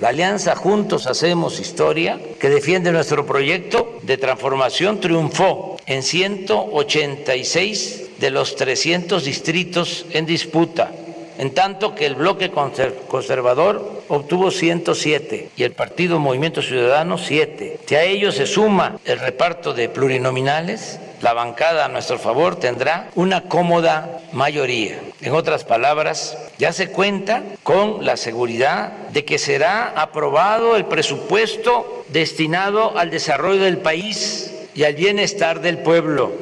La 0.00 0.10
alianza 0.10 0.54
Juntos 0.54 1.08
Hacemos 1.08 1.58
Historia, 1.58 2.20
que 2.38 2.48
defiende 2.48 2.92
nuestro 2.92 3.26
proyecto 3.26 3.98
de 4.02 4.16
transformación, 4.16 5.00
triunfó 5.00 5.76
en 5.86 6.04
186 6.04 8.04
de 8.20 8.30
los 8.30 8.54
300 8.54 9.24
distritos 9.24 10.06
en 10.12 10.24
disputa, 10.24 10.92
en 11.38 11.54
tanto 11.54 11.94
que 11.94 12.04
el 12.04 12.16
bloque 12.16 12.50
conservador 12.50 14.02
obtuvo 14.08 14.50
107 14.50 15.50
y 15.56 15.62
el 15.62 15.72
partido 15.72 16.18
Movimiento 16.18 16.60
Ciudadano 16.60 17.16
7. 17.16 17.80
Si 17.86 17.94
a 17.94 18.02
ello 18.02 18.32
se 18.32 18.46
suma 18.46 18.98
el 19.04 19.20
reparto 19.20 19.72
de 19.72 19.88
plurinominales, 19.88 21.00
la 21.22 21.32
bancada 21.32 21.84
a 21.84 21.88
nuestro 21.88 22.18
favor 22.18 22.56
tendrá 22.56 23.10
una 23.14 23.42
cómoda 23.42 24.20
mayoría. 24.32 25.00
En 25.20 25.34
otras 25.34 25.64
palabras, 25.64 26.36
ya 26.58 26.72
se 26.72 26.90
cuenta 26.90 27.42
con 27.62 28.04
la 28.04 28.16
seguridad 28.16 28.92
de 29.12 29.24
que 29.24 29.38
será 29.38 29.88
aprobado 29.96 30.76
el 30.76 30.84
presupuesto 30.86 32.04
destinado 32.08 32.98
al 32.98 33.10
desarrollo 33.10 33.62
del 33.62 33.78
país 33.78 34.54
y 34.74 34.84
al 34.84 34.94
bienestar 34.94 35.60
del 35.60 35.78
pueblo. 35.78 36.32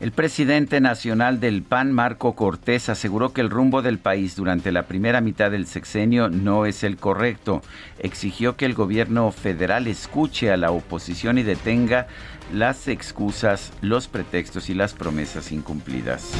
El 0.00 0.12
presidente 0.12 0.80
nacional 0.80 1.40
del 1.40 1.62
PAN, 1.62 1.92
Marco 1.92 2.34
Cortés, 2.34 2.88
aseguró 2.88 3.34
que 3.34 3.42
el 3.42 3.50
rumbo 3.50 3.82
del 3.82 3.98
país 3.98 4.34
durante 4.34 4.72
la 4.72 4.84
primera 4.84 5.20
mitad 5.20 5.50
del 5.50 5.66
sexenio 5.66 6.30
no 6.30 6.64
es 6.64 6.84
el 6.84 6.96
correcto. 6.96 7.60
Exigió 7.98 8.56
que 8.56 8.64
el 8.64 8.72
gobierno 8.72 9.30
federal 9.30 9.86
escuche 9.86 10.50
a 10.50 10.56
la 10.56 10.70
oposición 10.70 11.36
y 11.36 11.42
detenga 11.42 12.06
las 12.50 12.88
excusas, 12.88 13.74
los 13.82 14.08
pretextos 14.08 14.70
y 14.70 14.74
las 14.74 14.94
promesas 14.94 15.52
incumplidas. 15.52 16.32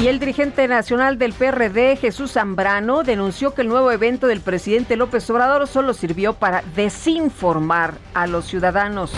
Y 0.00 0.06
el 0.06 0.18
dirigente 0.18 0.66
nacional 0.66 1.18
del 1.18 1.34
PRD, 1.34 1.96
Jesús 1.96 2.32
Zambrano, 2.32 3.02
denunció 3.02 3.52
que 3.52 3.60
el 3.60 3.68
nuevo 3.68 3.92
evento 3.92 4.26
del 4.26 4.40
presidente 4.40 4.96
López 4.96 5.28
Obrador 5.28 5.66
solo 5.66 5.92
sirvió 5.92 6.32
para 6.32 6.62
desinformar 6.74 7.98
a 8.14 8.26
los 8.26 8.46
ciudadanos. 8.46 9.12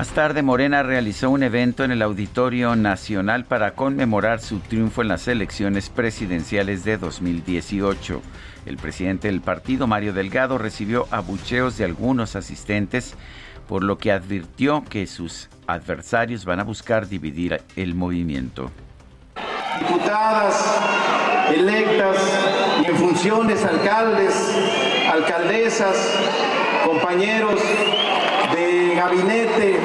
Más 0.00 0.08
tarde, 0.12 0.40
Morena 0.40 0.82
realizó 0.82 1.28
un 1.28 1.42
evento 1.42 1.84
en 1.84 1.90
el 1.90 2.00
Auditorio 2.00 2.74
Nacional 2.74 3.44
para 3.44 3.72
conmemorar 3.72 4.40
su 4.40 4.60
triunfo 4.60 5.02
en 5.02 5.08
las 5.08 5.28
elecciones 5.28 5.90
presidenciales 5.90 6.84
de 6.84 6.96
2018. 6.96 8.22
El 8.64 8.78
presidente 8.78 9.28
del 9.28 9.42
partido, 9.42 9.86
Mario 9.86 10.14
Delgado, 10.14 10.56
recibió 10.56 11.06
abucheos 11.10 11.76
de 11.76 11.84
algunos 11.84 12.34
asistentes, 12.34 13.12
por 13.68 13.84
lo 13.84 13.98
que 13.98 14.10
advirtió 14.10 14.84
que 14.88 15.06
sus 15.06 15.50
adversarios 15.66 16.46
van 16.46 16.60
a 16.60 16.64
buscar 16.64 17.06
dividir 17.06 17.60
el 17.76 17.94
movimiento. 17.94 18.70
Diputadas 19.80 20.80
electas 21.54 22.16
en 22.86 22.96
funciones, 22.96 23.62
alcaldes, 23.66 24.50
alcaldesas, 25.12 26.18
compañeros 26.86 27.60
gabinete. 29.00 29.80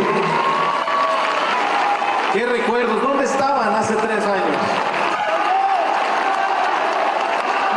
¿Qué 2.34 2.46
recuerdos? 2.46 3.02
¿Dónde 3.02 3.24
estaban 3.24 3.74
hace 3.74 3.96
tres 3.96 4.26
años? 4.26 4.58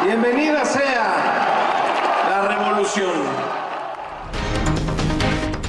Bienvenida 0.05 0.65
sea 0.65 2.27
la 2.29 2.49
revolución. 2.49 3.13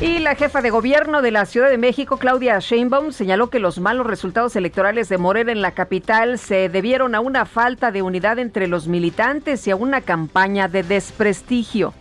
Y 0.02 0.18
la 0.18 0.34
jefa 0.34 0.62
de 0.64 0.72
gobierno 0.72 1.22
de 1.22 1.30
la 1.30 1.46
Ciudad 1.46 1.70
de 1.70 1.78
México, 1.78 2.18
Claudia 2.18 2.58
Sheinbaum, 2.58 3.12
señaló 3.12 3.52
que 3.52 3.60
los 3.60 3.80
malos 3.80 4.08
resultados 4.08 4.56
electorales 4.56 5.08
de 5.08 5.20
Morena 5.20 5.52
en 5.52 5.62
la 5.62 5.74
capital 5.74 6.40
se 6.40 6.70
debieron 6.70 7.14
a 7.14 7.20
una 7.20 7.46
falta 7.46 7.92
de 7.92 8.02
unidad 8.02 8.40
entre 8.40 8.66
los 8.66 8.88
militantes 8.88 9.68
y 9.68 9.72
a 9.72 9.76
una 9.76 10.02
campaña 10.02 10.68
de 10.68 10.82
desprestigio. 10.82 11.94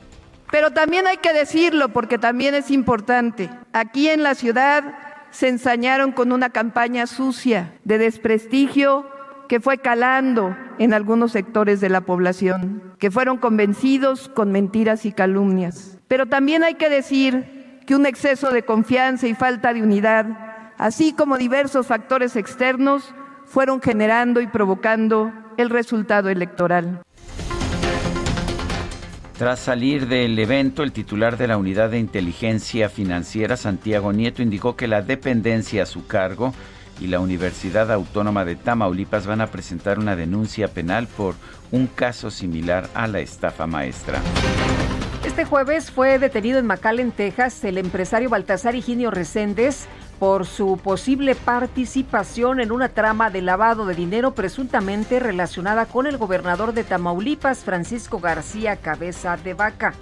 Pero 0.50 0.70
también 0.70 1.06
hay 1.06 1.18
que 1.18 1.32
decirlo 1.32 1.90
porque 1.90 2.18
también 2.18 2.54
es 2.54 2.70
importante. 2.70 3.50
Aquí 3.72 4.08
en 4.08 4.22
la 4.22 4.34
ciudad 4.34 4.94
se 5.30 5.48
ensañaron 5.48 6.12
con 6.12 6.32
una 6.32 6.50
campaña 6.50 7.06
sucia 7.06 7.74
de 7.84 7.98
desprestigio 7.98 9.06
que 9.48 9.60
fue 9.60 9.78
calando 9.78 10.56
en 10.78 10.92
algunos 10.92 11.32
sectores 11.32 11.80
de 11.80 11.88
la 11.88 12.02
población, 12.02 12.94
que 12.98 13.10
fueron 13.10 13.38
convencidos 13.38 14.28
con 14.28 14.52
mentiras 14.52 15.04
y 15.06 15.12
calumnias. 15.12 15.98
Pero 16.06 16.26
también 16.26 16.64
hay 16.64 16.74
que 16.74 16.88
decir 16.88 17.80
que 17.86 17.96
un 17.96 18.06
exceso 18.06 18.50
de 18.50 18.64
confianza 18.64 19.26
y 19.26 19.34
falta 19.34 19.72
de 19.72 19.82
unidad, 19.82 20.26
así 20.76 21.12
como 21.12 21.38
diversos 21.38 21.86
factores 21.86 22.36
externos, 22.36 23.14
fueron 23.46 23.80
generando 23.80 24.40
y 24.40 24.46
provocando 24.46 25.32
el 25.56 25.70
resultado 25.70 26.28
electoral. 26.28 27.02
Tras 29.38 29.60
salir 29.60 30.08
del 30.08 30.36
evento, 30.36 30.82
el 30.82 30.90
titular 30.90 31.36
de 31.36 31.46
la 31.46 31.58
Unidad 31.58 31.90
de 31.90 31.98
Inteligencia 32.00 32.88
Financiera, 32.88 33.56
Santiago 33.56 34.12
Nieto, 34.12 34.42
indicó 34.42 34.74
que 34.74 34.88
la 34.88 35.00
dependencia 35.00 35.84
a 35.84 35.86
su 35.86 36.08
cargo 36.08 36.52
y 36.98 37.06
la 37.06 37.20
Universidad 37.20 37.92
Autónoma 37.92 38.44
de 38.44 38.56
Tamaulipas 38.56 39.28
van 39.28 39.40
a 39.40 39.46
presentar 39.46 40.00
una 40.00 40.16
denuncia 40.16 40.66
penal 40.66 41.06
por 41.06 41.36
un 41.70 41.86
caso 41.86 42.32
similar 42.32 42.90
a 42.94 43.06
la 43.06 43.20
estafa 43.20 43.68
maestra. 43.68 44.20
Este 45.24 45.44
jueves 45.44 45.92
fue 45.92 46.18
detenido 46.18 46.58
en 46.58 46.66
McAllen, 46.66 47.12
Texas, 47.12 47.62
el 47.62 47.78
empresario 47.78 48.30
Baltasar 48.30 48.74
Higinio 48.74 49.12
Reséndez 49.12 49.86
por 50.18 50.46
su 50.46 50.78
posible 50.78 51.34
participación 51.34 52.60
en 52.60 52.72
una 52.72 52.88
trama 52.88 53.30
de 53.30 53.42
lavado 53.42 53.86
de 53.86 53.94
dinero 53.94 54.34
presuntamente 54.34 55.20
relacionada 55.20 55.86
con 55.86 56.06
el 56.06 56.18
gobernador 56.18 56.72
de 56.72 56.84
Tamaulipas, 56.84 57.60
Francisco 57.60 58.18
García 58.18 58.76
Cabeza 58.76 59.36
de 59.36 59.54
Vaca. 59.54 59.94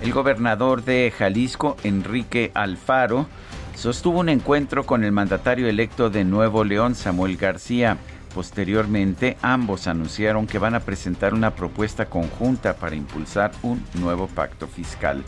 El 0.00 0.12
gobernador 0.12 0.84
de 0.84 1.12
Jalisco, 1.16 1.76
Enrique 1.82 2.52
Alfaro, 2.54 3.26
sostuvo 3.74 4.20
un 4.20 4.28
encuentro 4.28 4.86
con 4.86 5.02
el 5.02 5.10
mandatario 5.10 5.68
electo 5.68 6.10
de 6.10 6.24
Nuevo 6.24 6.62
León, 6.62 6.94
Samuel 6.94 7.36
García. 7.36 7.98
Posteriormente, 8.34 9.36
ambos 9.42 9.86
anunciaron 9.88 10.46
que 10.46 10.58
van 10.58 10.74
a 10.74 10.80
presentar 10.80 11.34
una 11.34 11.52
propuesta 11.52 12.06
conjunta 12.06 12.74
para 12.76 12.94
impulsar 12.94 13.50
un 13.62 13.82
nuevo 13.94 14.28
pacto 14.28 14.66
fiscal. 14.66 15.24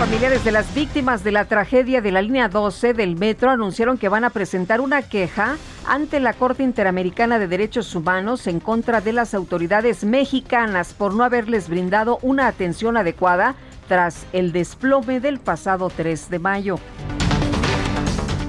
Familiares 0.00 0.42
de 0.46 0.50
las 0.50 0.74
víctimas 0.74 1.22
de 1.24 1.30
la 1.30 1.44
tragedia 1.44 2.00
de 2.00 2.10
la 2.10 2.22
línea 2.22 2.48
12 2.48 2.94
del 2.94 3.16
metro 3.16 3.50
anunciaron 3.50 3.98
que 3.98 4.08
van 4.08 4.24
a 4.24 4.30
presentar 4.30 4.80
una 4.80 5.02
queja 5.02 5.58
ante 5.86 6.20
la 6.20 6.32
Corte 6.32 6.62
Interamericana 6.62 7.38
de 7.38 7.46
Derechos 7.46 7.94
Humanos 7.94 8.46
en 8.46 8.60
contra 8.60 9.02
de 9.02 9.12
las 9.12 9.34
autoridades 9.34 10.02
mexicanas 10.02 10.94
por 10.94 11.12
no 11.12 11.22
haberles 11.22 11.68
brindado 11.68 12.18
una 12.22 12.46
atención 12.46 12.96
adecuada 12.96 13.56
tras 13.88 14.24
el 14.32 14.52
desplome 14.52 15.20
del 15.20 15.38
pasado 15.38 15.90
3 15.94 16.30
de 16.30 16.38
mayo. 16.38 16.78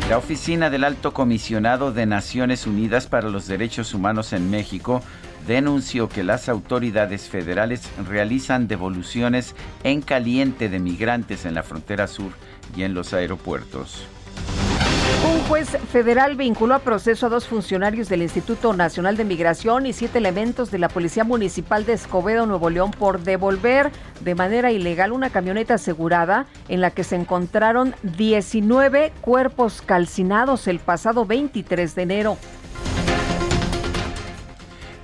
La 0.07 0.17
oficina 0.17 0.69
del 0.69 0.85
Alto 0.85 1.13
Comisionado 1.13 1.91
de 1.91 2.05
Naciones 2.05 2.65
Unidas 2.65 3.07
para 3.07 3.29
los 3.29 3.47
Derechos 3.47 3.93
Humanos 3.93 4.31
en 4.31 4.49
México 4.49 5.01
denunció 5.47 6.09
que 6.09 6.23
las 6.23 6.49
autoridades 6.49 7.29
federales 7.29 7.89
realizan 8.07 8.67
devoluciones 8.67 9.55
en 9.83 10.01
caliente 10.01 10.69
de 10.69 10.79
migrantes 10.79 11.45
en 11.45 11.53
la 11.53 11.63
frontera 11.63 12.07
sur 12.07 12.31
y 12.75 12.83
en 12.83 12.93
los 12.93 13.13
aeropuertos. 13.13 14.05
Un 15.23 15.39
juez 15.41 15.69
federal 15.91 16.35
vinculó 16.35 16.73
a 16.73 16.79
proceso 16.79 17.27
a 17.27 17.29
dos 17.29 17.47
funcionarios 17.47 18.09
del 18.09 18.23
Instituto 18.23 18.73
Nacional 18.73 19.17
de 19.17 19.23
Migración 19.23 19.85
y 19.85 19.93
siete 19.93 20.17
elementos 20.17 20.71
de 20.71 20.79
la 20.79 20.89
Policía 20.89 21.23
Municipal 21.23 21.85
de 21.85 21.93
Escobedo, 21.93 22.47
Nuevo 22.47 22.71
León, 22.71 22.89
por 22.89 23.21
devolver 23.21 23.91
de 24.21 24.33
manera 24.33 24.71
ilegal 24.71 25.11
una 25.11 25.29
camioneta 25.29 25.75
asegurada 25.75 26.47
en 26.69 26.81
la 26.81 26.89
que 26.89 27.03
se 27.03 27.17
encontraron 27.17 27.93
19 28.01 29.13
cuerpos 29.21 29.83
calcinados 29.83 30.67
el 30.67 30.79
pasado 30.79 31.25
23 31.25 31.93
de 31.93 32.01
enero. 32.01 32.37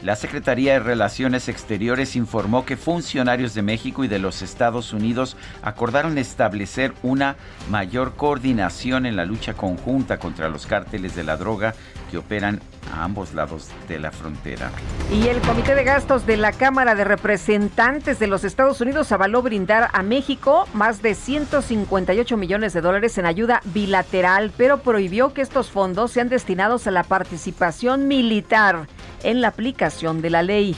La 0.03 0.15
Secretaría 0.15 0.73
de 0.73 0.79
Relaciones 0.79 1.49
Exteriores 1.49 2.15
informó 2.15 2.65
que 2.65 2.77
funcionarios 2.77 3.55
de 3.55 3.63
México 3.63 4.03
y 4.03 4.07
de 4.07 4.19
los 4.19 4.43
Estados 4.43 4.93
Unidos 4.93 5.35
acordaron 5.63 6.19
establecer 6.19 6.93
una 7.01 7.35
mayor 7.71 8.13
coordinación 8.15 9.07
en 9.07 9.15
la 9.15 9.25
lucha 9.25 9.55
conjunta 9.55 10.19
contra 10.19 10.49
los 10.49 10.67
cárteles 10.67 11.15
de 11.15 11.23
la 11.23 11.35
droga 11.35 11.73
que 12.11 12.19
operan 12.19 12.61
a 12.93 13.03
ambos 13.03 13.33
lados 13.33 13.69
de 13.87 13.97
la 13.99 14.11
frontera. 14.11 14.69
Y 15.11 15.27
el 15.27 15.41
Comité 15.41 15.73
de 15.73 15.83
Gastos 15.83 16.27
de 16.27 16.37
la 16.37 16.51
Cámara 16.51 16.93
de 16.93 17.03
Representantes 17.03 18.19
de 18.19 18.27
los 18.27 18.43
Estados 18.43 18.79
Unidos 18.79 19.11
avaló 19.11 19.41
brindar 19.41 19.89
a 19.93 20.03
México 20.03 20.67
más 20.75 21.01
de 21.01 21.15
158 21.15 22.37
millones 22.37 22.73
de 22.73 22.81
dólares 22.81 23.17
en 23.17 23.25
ayuda 23.25 23.61
bilateral, 23.65 24.51
pero 24.55 24.77
prohibió 24.77 25.33
que 25.33 25.41
estos 25.41 25.71
fondos 25.71 26.11
sean 26.11 26.29
destinados 26.29 26.85
a 26.85 26.91
la 26.91 27.03
participación 27.03 28.07
militar 28.07 28.87
en 29.23 29.41
la 29.41 29.49
aplicación 29.49 30.21
de 30.21 30.29
la 30.29 30.43
ley. 30.43 30.75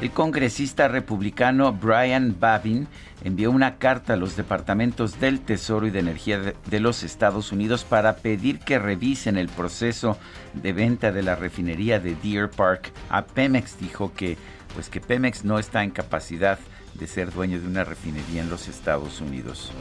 El 0.00 0.10
congresista 0.10 0.86
republicano 0.88 1.72
Brian 1.72 2.36
Babin 2.38 2.88
envió 3.22 3.50
una 3.50 3.78
carta 3.78 4.12
a 4.12 4.16
los 4.16 4.36
departamentos 4.36 5.18
del 5.18 5.40
Tesoro 5.40 5.86
y 5.86 5.90
de 5.90 6.00
Energía 6.00 6.40
de, 6.40 6.80
los 6.80 7.02
Estados 7.02 7.52
Unidos 7.52 7.84
para 7.84 8.16
pedir 8.16 8.58
que 8.58 8.78
revisen 8.78 9.38
el 9.38 9.48
proceso 9.48 10.18
de 10.52 10.74
venta 10.74 11.10
de 11.10 11.22
la 11.22 11.36
refinería 11.36 12.00
de 12.00 12.16
Deer 12.16 12.50
Park. 12.50 12.92
A 13.08 13.24
Pemex 13.24 13.78
dijo 13.78 14.12
que 14.14 14.36
pues 14.74 14.90
que 14.90 15.00
Pemex 15.00 15.44
no 15.44 15.58
está 15.58 15.84
en 15.84 15.90
capacidad 15.90 16.58
de 16.98 17.06
ser 17.06 17.32
dueño 17.32 17.60
de 17.60 17.66
una 17.66 17.84
refinería 17.84 18.42
en 18.42 18.50
los 18.50 18.68
Estados 18.68 19.20
Unidos. 19.20 19.72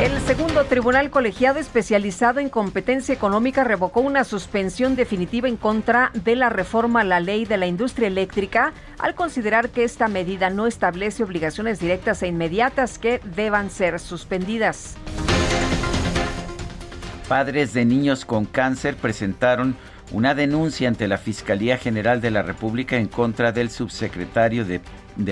El 0.00 0.18
segundo 0.22 0.64
tribunal 0.64 1.10
colegiado 1.10 1.58
especializado 1.58 2.40
en 2.40 2.48
competencia 2.48 3.14
económica 3.14 3.64
revocó 3.64 4.00
una 4.00 4.24
suspensión 4.24 4.96
definitiva 4.96 5.48
en 5.48 5.56
contra 5.56 6.10
de 6.14 6.36
la 6.36 6.48
reforma 6.48 7.02
a 7.02 7.04
la 7.04 7.20
ley 7.20 7.44
de 7.44 7.56
la 7.56 7.66
industria 7.66 8.08
eléctrica 8.08 8.72
al 8.98 9.14
considerar 9.14 9.70
que 9.70 9.84
esta 9.84 10.08
medida 10.08 10.50
no 10.50 10.66
establece 10.66 11.22
obligaciones 11.22 11.80
directas 11.80 12.22
e 12.22 12.28
inmediatas 12.28 12.98
que 12.98 13.20
deban 13.36 13.70
ser 13.70 14.00
suspendidas. 14.00 14.96
Padres 17.28 17.72
de 17.72 17.84
niños 17.84 18.24
con 18.24 18.44
cáncer 18.44 18.96
presentaron 18.96 19.76
una 20.12 20.34
denuncia 20.34 20.88
ante 20.88 21.08
la 21.08 21.18
Fiscalía 21.18 21.78
General 21.78 22.20
de 22.20 22.30
la 22.30 22.42
República 22.42 22.96
en 22.96 23.08
contra 23.08 23.52
del 23.52 23.70
subsecretario 23.70 24.64
de, 24.64 24.80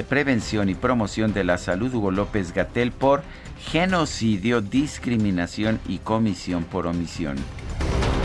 Prevención 0.09 0.69
y 0.69 0.75
Promoción 0.75 1.33
de 1.33 1.45
la 1.45 1.59
Salud, 1.59 1.95
Hugo 1.95 2.11
López 2.11 2.53
Gatel, 2.53 2.93
por 2.93 3.23
genocidio, 3.71 4.61
discriminación 4.61 5.81
y 5.87 5.99
comisión 5.99 6.65
por 6.65 6.87
omisión. 6.87 7.37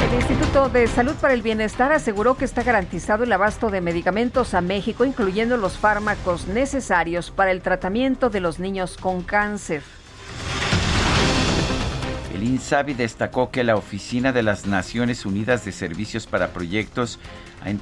El 0.08 0.13
Instituto 0.13 0.70
de 0.70 0.88
Salud 0.88 1.15
para 1.15 1.34
el 1.34 1.41
Bienestar 1.41 1.91
aseguró 1.91 2.38
que 2.38 2.46
está 2.46 2.63
garantizado 2.63 3.24
el 3.24 3.34
abasto 3.34 3.70
de 3.70 3.82
medicamentos 3.82 4.54
a 4.54 4.62
México, 4.62 5.04
incluyendo 5.04 5.58
los 5.58 5.78
fármacos 5.78 6.48
necesarios 6.48 7.32
para 7.32 7.52
el 7.52 7.62
tratamiento 7.62 8.30
de 8.30 8.39
los 8.39 8.60
niños 8.60 8.96
con 8.96 9.22
cáncer. 9.24 9.84
El 12.38 12.43
Insabi 12.43 12.93
destacó 12.93 13.50
que 13.50 13.63
la 13.63 13.76
Oficina 13.76 14.32
de 14.32 14.43
las 14.43 14.67
Naciones 14.67 15.26
Unidas 15.26 15.65
de 15.65 15.71
Servicios 15.71 16.28
para 16.28 16.50
Proyectos, 16.50 17.17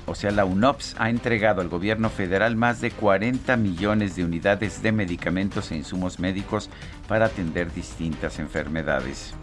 o 0.05 0.15
sea, 0.15 0.31
la 0.31 0.45
UNOPS, 0.45 0.95
ha 0.97 1.09
entregado 1.09 1.59
al 1.59 1.67
gobierno 1.67 2.09
federal 2.09 2.55
más 2.55 2.79
de 2.79 2.91
40 2.91 3.57
millones 3.57 4.15
de 4.15 4.23
unidades 4.23 4.81
de 4.81 4.93
medicamentos 4.93 5.71
e 5.71 5.75
insumos 5.75 6.19
médicos 6.19 6.69
para 7.09 7.25
atender 7.25 7.73
distintas 7.73 8.39
enfermedades. 8.39 9.33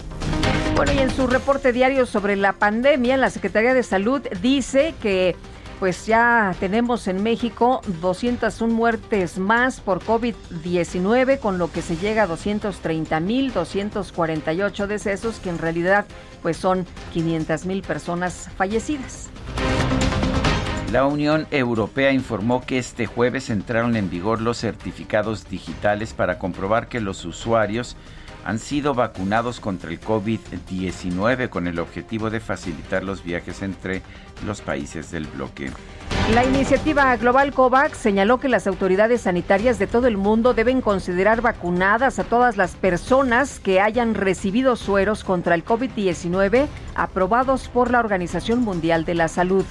Bueno, 0.76 0.94
y 0.94 1.00
en 1.00 1.10
su 1.10 1.26
reporte 1.26 1.74
diario 1.74 2.06
sobre 2.06 2.34
la 2.34 2.54
pandemia, 2.54 3.18
la 3.18 3.28
Secretaría 3.28 3.74
de 3.74 3.82
Salud 3.82 4.22
dice 4.40 4.94
que 5.02 5.36
pues 5.82 6.06
ya 6.06 6.54
tenemos 6.60 7.08
en 7.08 7.24
México 7.24 7.80
201 8.00 8.72
muertes 8.72 9.36
más 9.36 9.80
por 9.80 9.98
COVID-19, 9.98 11.40
con 11.40 11.58
lo 11.58 11.72
que 11.72 11.82
se 11.82 11.96
llega 11.96 12.22
a 12.22 12.28
230.248 12.28 14.86
decesos, 14.86 15.40
que 15.40 15.50
en 15.50 15.58
realidad 15.58 16.06
pues 16.40 16.56
son 16.56 16.86
500.000 17.12 17.82
personas 17.82 18.48
fallecidas. 18.56 19.28
La 20.92 21.04
Unión 21.04 21.48
Europea 21.50 22.12
informó 22.12 22.64
que 22.64 22.78
este 22.78 23.06
jueves 23.06 23.50
entraron 23.50 23.96
en 23.96 24.08
vigor 24.08 24.40
los 24.40 24.58
certificados 24.58 25.48
digitales 25.48 26.12
para 26.12 26.38
comprobar 26.38 26.86
que 26.86 27.00
los 27.00 27.24
usuarios 27.24 27.96
han 28.44 28.58
sido 28.58 28.94
vacunados 28.94 29.60
contra 29.60 29.90
el 29.90 30.00
COVID-19 30.00 31.48
con 31.48 31.66
el 31.66 31.78
objetivo 31.78 32.30
de 32.30 32.40
facilitar 32.40 33.04
los 33.04 33.22
viajes 33.22 33.62
entre 33.62 34.02
los 34.46 34.60
países 34.60 35.10
del 35.10 35.26
bloque. 35.26 35.70
La 36.34 36.44
iniciativa 36.44 37.14
Global 37.16 37.52
COVAX 37.52 37.98
señaló 37.98 38.38
que 38.38 38.48
las 38.48 38.66
autoridades 38.66 39.22
sanitarias 39.22 39.78
de 39.78 39.86
todo 39.86 40.06
el 40.06 40.16
mundo 40.16 40.54
deben 40.54 40.80
considerar 40.80 41.40
vacunadas 41.42 42.18
a 42.18 42.24
todas 42.24 42.56
las 42.56 42.74
personas 42.74 43.60
que 43.60 43.80
hayan 43.80 44.14
recibido 44.14 44.76
sueros 44.76 45.24
contra 45.24 45.54
el 45.54 45.64
COVID-19 45.64 46.68
aprobados 46.94 47.68
por 47.68 47.90
la 47.90 47.98
Organización 47.98 48.60
Mundial 48.60 49.04
de 49.04 49.14
la 49.14 49.28
Salud. 49.28 49.64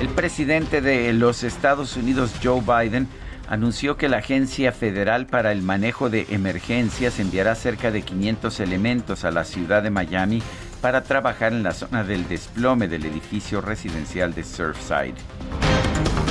El 0.00 0.08
presidente 0.08 0.80
de 0.80 1.12
los 1.12 1.42
Estados 1.42 1.96
Unidos, 1.96 2.32
Joe 2.42 2.60
Biden, 2.60 3.08
anunció 3.48 3.96
que 3.96 4.08
la 4.08 4.18
Agencia 4.18 4.72
Federal 4.72 5.26
para 5.26 5.52
el 5.52 5.62
Manejo 5.62 6.10
de 6.10 6.26
Emergencias 6.30 7.18
enviará 7.20 7.54
cerca 7.54 7.90
de 7.90 8.02
500 8.02 8.60
elementos 8.60 9.24
a 9.24 9.30
la 9.30 9.44
ciudad 9.44 9.82
de 9.82 9.90
Miami 9.90 10.42
para 10.80 11.02
trabajar 11.02 11.52
en 11.52 11.62
la 11.62 11.72
zona 11.72 12.04
del 12.04 12.28
desplome 12.28 12.88
del 12.88 13.04
edificio 13.04 13.60
residencial 13.60 14.34
de 14.34 14.44
Surfside. 14.44 15.14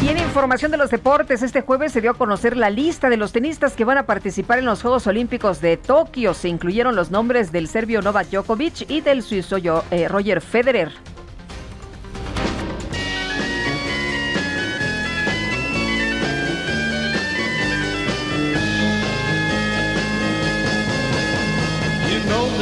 Y 0.03 0.09
en 0.09 0.17
información 0.19 0.71
de 0.71 0.77
los 0.77 0.91
deportes, 0.91 1.41
este 1.41 1.61
jueves 1.61 1.91
se 1.91 2.01
dio 2.01 2.11
a 2.11 2.13
conocer 2.13 2.55
la 2.55 2.69
lista 2.69 3.09
de 3.09 3.17
los 3.17 3.31
tenistas 3.31 3.73
que 3.73 3.85
van 3.85 3.97
a 3.97 4.05
participar 4.05 4.59
en 4.59 4.65
los 4.65 4.81
Juegos 4.81 5.07
Olímpicos 5.07 5.61
de 5.61 5.77
Tokio. 5.77 6.33
Se 6.33 6.47
incluyeron 6.47 6.95
los 6.95 7.09
nombres 7.11 7.51
del 7.51 7.67
serbio 7.67 8.01
Novak 8.01 8.29
Djokovic 8.29 8.89
y 8.89 9.01
del 9.01 9.23
suizo 9.23 9.57
eh, 9.89 10.07
Roger 10.07 10.41
Federer. 10.41 11.14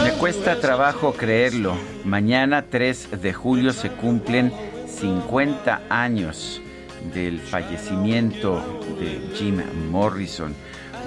Me 0.00 0.12
cuesta 0.18 0.58
trabajo 0.58 1.12
creerlo. 1.12 1.76
Mañana 2.04 2.66
3 2.68 3.20
de 3.20 3.32
julio 3.32 3.72
se 3.72 3.90
cumplen 3.90 4.52
50 4.86 5.82
años 5.90 6.60
del 7.12 7.38
fallecimiento 7.40 8.80
de 8.98 9.20
Jim 9.36 9.60
Morrison, 9.90 10.54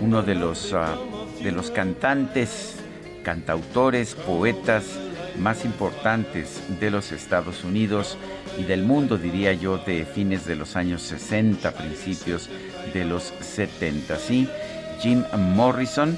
uno 0.02 0.22
de 0.22 0.36
los, 0.36 0.72
ah, 0.74 0.96
de 1.42 1.52
los 1.52 1.72
cantantes, 1.72 2.76
cantautores, 3.24 4.14
poetas 4.14 5.00
más 5.40 5.66
importantes 5.66 6.62
de 6.80 6.92
los 6.92 7.12
Estados 7.12 7.64
Unidos 7.64 8.18
y 8.58 8.64
del 8.64 8.84
mundo, 8.84 9.18
diría 9.18 9.52
yo, 9.54 9.78
de 9.80 10.06
fines 10.06 10.46
de 10.46 10.56
los 10.56 10.76
años 10.76 11.02
60, 11.02 11.72
principios 11.72 12.50
de 12.94 13.04
los 13.04 13.34
70. 13.42 14.18
Sí, 14.18 14.48
Jim 15.02 15.24
Morrison 15.38 16.18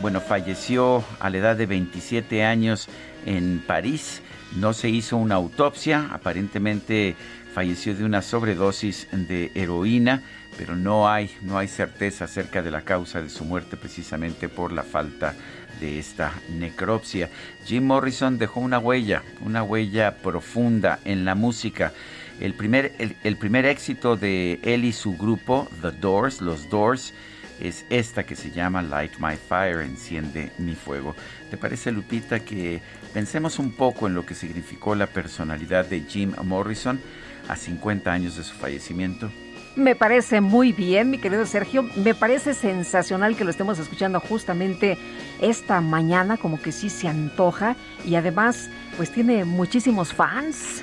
bueno, 0.00 0.20
falleció 0.20 1.04
a 1.20 1.30
la 1.30 1.38
edad 1.38 1.56
de 1.56 1.66
27 1.66 2.44
años 2.44 2.88
en 3.26 3.62
París. 3.66 4.22
No 4.56 4.72
se 4.72 4.88
hizo 4.88 5.16
una 5.16 5.34
autopsia, 5.34 6.08
aparentemente 6.12 7.16
falleció 7.54 7.94
de 7.94 8.04
una 8.04 8.22
sobredosis 8.22 9.08
de 9.12 9.50
heroína, 9.54 10.22
pero 10.58 10.76
no 10.76 11.08
hay, 11.08 11.30
no 11.42 11.58
hay 11.58 11.68
certeza 11.68 12.24
acerca 12.24 12.62
de 12.62 12.70
la 12.70 12.82
causa 12.82 13.22
de 13.22 13.30
su 13.30 13.44
muerte 13.44 13.76
precisamente 13.76 14.48
por 14.48 14.72
la 14.72 14.82
falta 14.82 15.34
de 15.80 15.98
esta 15.98 16.32
necropsia. 16.50 17.30
Jim 17.64 17.84
Morrison 17.84 18.38
dejó 18.38 18.60
una 18.60 18.78
huella, 18.78 19.22
una 19.40 19.62
huella 19.62 20.16
profunda 20.18 20.98
en 21.04 21.24
la 21.24 21.34
música. 21.34 21.92
El 22.40 22.54
primer, 22.54 22.92
el 23.22 23.36
primer 23.36 23.64
éxito 23.66 24.16
de 24.16 24.60
él 24.62 24.84
y 24.84 24.92
su 24.92 25.16
grupo, 25.16 25.68
The 25.82 25.92
Doors, 25.92 26.40
los 26.40 26.68
Doors, 26.68 27.14
es 27.60 27.84
esta 27.90 28.24
que 28.24 28.36
se 28.36 28.50
llama 28.50 28.82
Light 28.82 29.18
My 29.18 29.36
Fire, 29.36 29.80
enciende 29.80 30.50
mi 30.58 30.74
fuego. 30.74 31.14
¿Te 31.50 31.56
parece, 31.56 31.92
Lupita, 31.92 32.40
que 32.40 32.80
pensemos 33.12 33.58
un 33.58 33.72
poco 33.72 34.06
en 34.06 34.14
lo 34.14 34.26
que 34.26 34.34
significó 34.34 34.94
la 34.94 35.06
personalidad 35.06 35.86
de 35.86 36.00
Jim 36.00 36.32
Morrison 36.42 37.00
a 37.48 37.56
50 37.56 38.12
años 38.12 38.36
de 38.36 38.44
su 38.44 38.54
fallecimiento? 38.54 39.30
Me 39.76 39.96
parece 39.96 40.40
muy 40.40 40.72
bien, 40.72 41.10
mi 41.10 41.18
querido 41.18 41.44
Sergio. 41.46 41.82
Me 41.96 42.14
parece 42.14 42.54
sensacional 42.54 43.36
que 43.36 43.42
lo 43.42 43.50
estemos 43.50 43.78
escuchando 43.80 44.20
justamente 44.20 44.96
esta 45.40 45.80
mañana, 45.80 46.36
como 46.36 46.60
que 46.60 46.70
sí 46.70 46.88
se 46.88 47.08
antoja 47.08 47.74
y 48.04 48.14
además 48.14 48.70
pues 48.96 49.10
tiene 49.10 49.44
muchísimos 49.44 50.14
fans. 50.14 50.80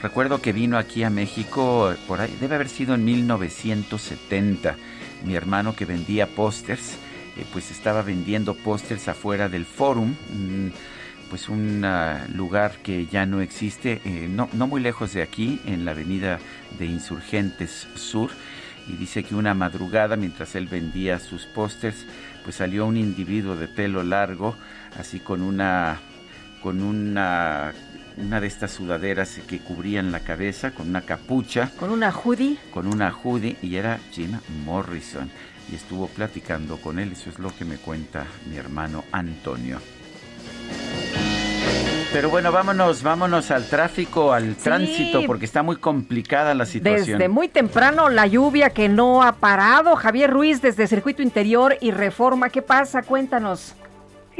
Recuerdo 0.00 0.40
que 0.40 0.52
vino 0.52 0.78
aquí 0.78 1.02
a 1.02 1.10
México 1.10 1.92
por 2.06 2.20
ahí, 2.20 2.34
debe 2.40 2.54
haber 2.54 2.68
sido 2.68 2.94
en 2.94 3.04
1970 3.04 4.76
mi 5.24 5.34
hermano 5.34 5.74
que 5.74 5.84
vendía 5.84 6.26
pósters, 6.26 6.96
eh, 7.36 7.44
pues 7.52 7.70
estaba 7.70 8.02
vendiendo 8.02 8.54
pósters 8.54 9.08
afuera 9.08 9.48
del 9.48 9.64
Forum, 9.64 10.14
pues 11.28 11.48
un 11.48 11.84
ah, 11.84 12.26
lugar 12.34 12.78
que 12.82 13.06
ya 13.06 13.24
no 13.24 13.40
existe, 13.40 14.00
eh, 14.04 14.28
no, 14.28 14.48
no 14.52 14.66
muy 14.66 14.80
lejos 14.80 15.12
de 15.14 15.22
aquí, 15.22 15.60
en 15.64 15.84
la 15.84 15.92
avenida 15.92 16.38
de 16.78 16.86
Insurgentes 16.86 17.86
Sur. 17.94 18.30
Y 18.88 18.94
dice 18.94 19.22
que 19.22 19.36
una 19.36 19.54
madrugada, 19.54 20.16
mientras 20.16 20.56
él 20.56 20.66
vendía 20.66 21.20
sus 21.20 21.46
pósters, 21.46 22.04
pues 22.42 22.56
salió 22.56 22.86
un 22.86 22.96
individuo 22.96 23.54
de 23.54 23.68
pelo 23.68 24.02
largo, 24.02 24.56
así 24.98 25.20
con 25.20 25.42
una 25.42 26.00
con 26.60 26.82
una 26.82 27.72
una 28.20 28.40
de 28.40 28.46
estas 28.46 28.72
sudaderas 28.72 29.40
que 29.48 29.58
cubrían 29.58 30.12
la 30.12 30.20
cabeza 30.20 30.72
con 30.72 30.88
una 30.88 31.02
capucha. 31.02 31.70
¿Con 31.78 31.90
una 31.90 32.12
hoodie? 32.12 32.58
Con 32.72 32.86
una 32.86 33.12
hoodie 33.12 33.56
y 33.62 33.76
era 33.76 33.98
Jim 34.12 34.38
Morrison. 34.64 35.30
Y 35.70 35.76
estuvo 35.76 36.08
platicando 36.08 36.76
con 36.78 36.98
él, 36.98 37.12
eso 37.12 37.30
es 37.30 37.38
lo 37.38 37.54
que 37.56 37.64
me 37.64 37.76
cuenta 37.76 38.26
mi 38.48 38.56
hermano 38.56 39.04
Antonio. 39.12 39.78
Pero 42.12 42.28
bueno, 42.28 42.50
vámonos, 42.50 43.04
vámonos 43.04 43.52
al 43.52 43.68
tráfico, 43.68 44.32
al 44.32 44.56
tránsito, 44.56 45.22
porque 45.26 45.44
está 45.44 45.62
muy 45.62 45.76
complicada 45.76 46.54
la 46.54 46.66
situación. 46.66 47.18
Desde 47.18 47.28
muy 47.28 47.46
temprano 47.46 48.08
la 48.08 48.26
lluvia 48.26 48.70
que 48.70 48.88
no 48.88 49.22
ha 49.22 49.36
parado. 49.36 49.94
Javier 49.94 50.28
Ruiz 50.28 50.60
desde 50.60 50.88
Circuito 50.88 51.22
Interior 51.22 51.76
y 51.80 51.92
Reforma, 51.92 52.50
¿qué 52.50 52.62
pasa? 52.62 53.02
Cuéntanos. 53.02 53.76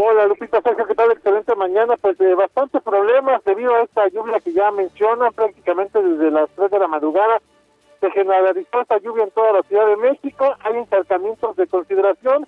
Hola 0.02 0.24
Lupita 0.24 0.62
Sergio, 0.62 0.86
¿qué 0.86 0.94
tal? 0.94 1.12
Excelente 1.12 1.54
mañana. 1.56 1.94
Pues 2.00 2.16
de 2.16 2.34
bastantes 2.34 2.82
problemas 2.82 3.44
debido 3.44 3.74
a 3.74 3.82
esta 3.82 4.08
lluvia 4.08 4.40
que 4.40 4.54
ya 4.54 4.70
mencionan 4.70 5.30
prácticamente 5.34 6.02
desde 6.02 6.30
las 6.30 6.48
3 6.56 6.70
de 6.70 6.78
la 6.78 6.88
madrugada. 6.88 7.42
Se 8.00 8.10
generalizó 8.12 8.80
esta 8.80 8.96
lluvia 8.96 9.24
en 9.24 9.30
toda 9.32 9.52
la 9.52 9.62
Ciudad 9.64 9.86
de 9.88 9.98
México. 9.98 10.54
Hay 10.60 10.78
encharcamientos 10.78 11.54
de 11.54 11.66
consideración, 11.66 12.46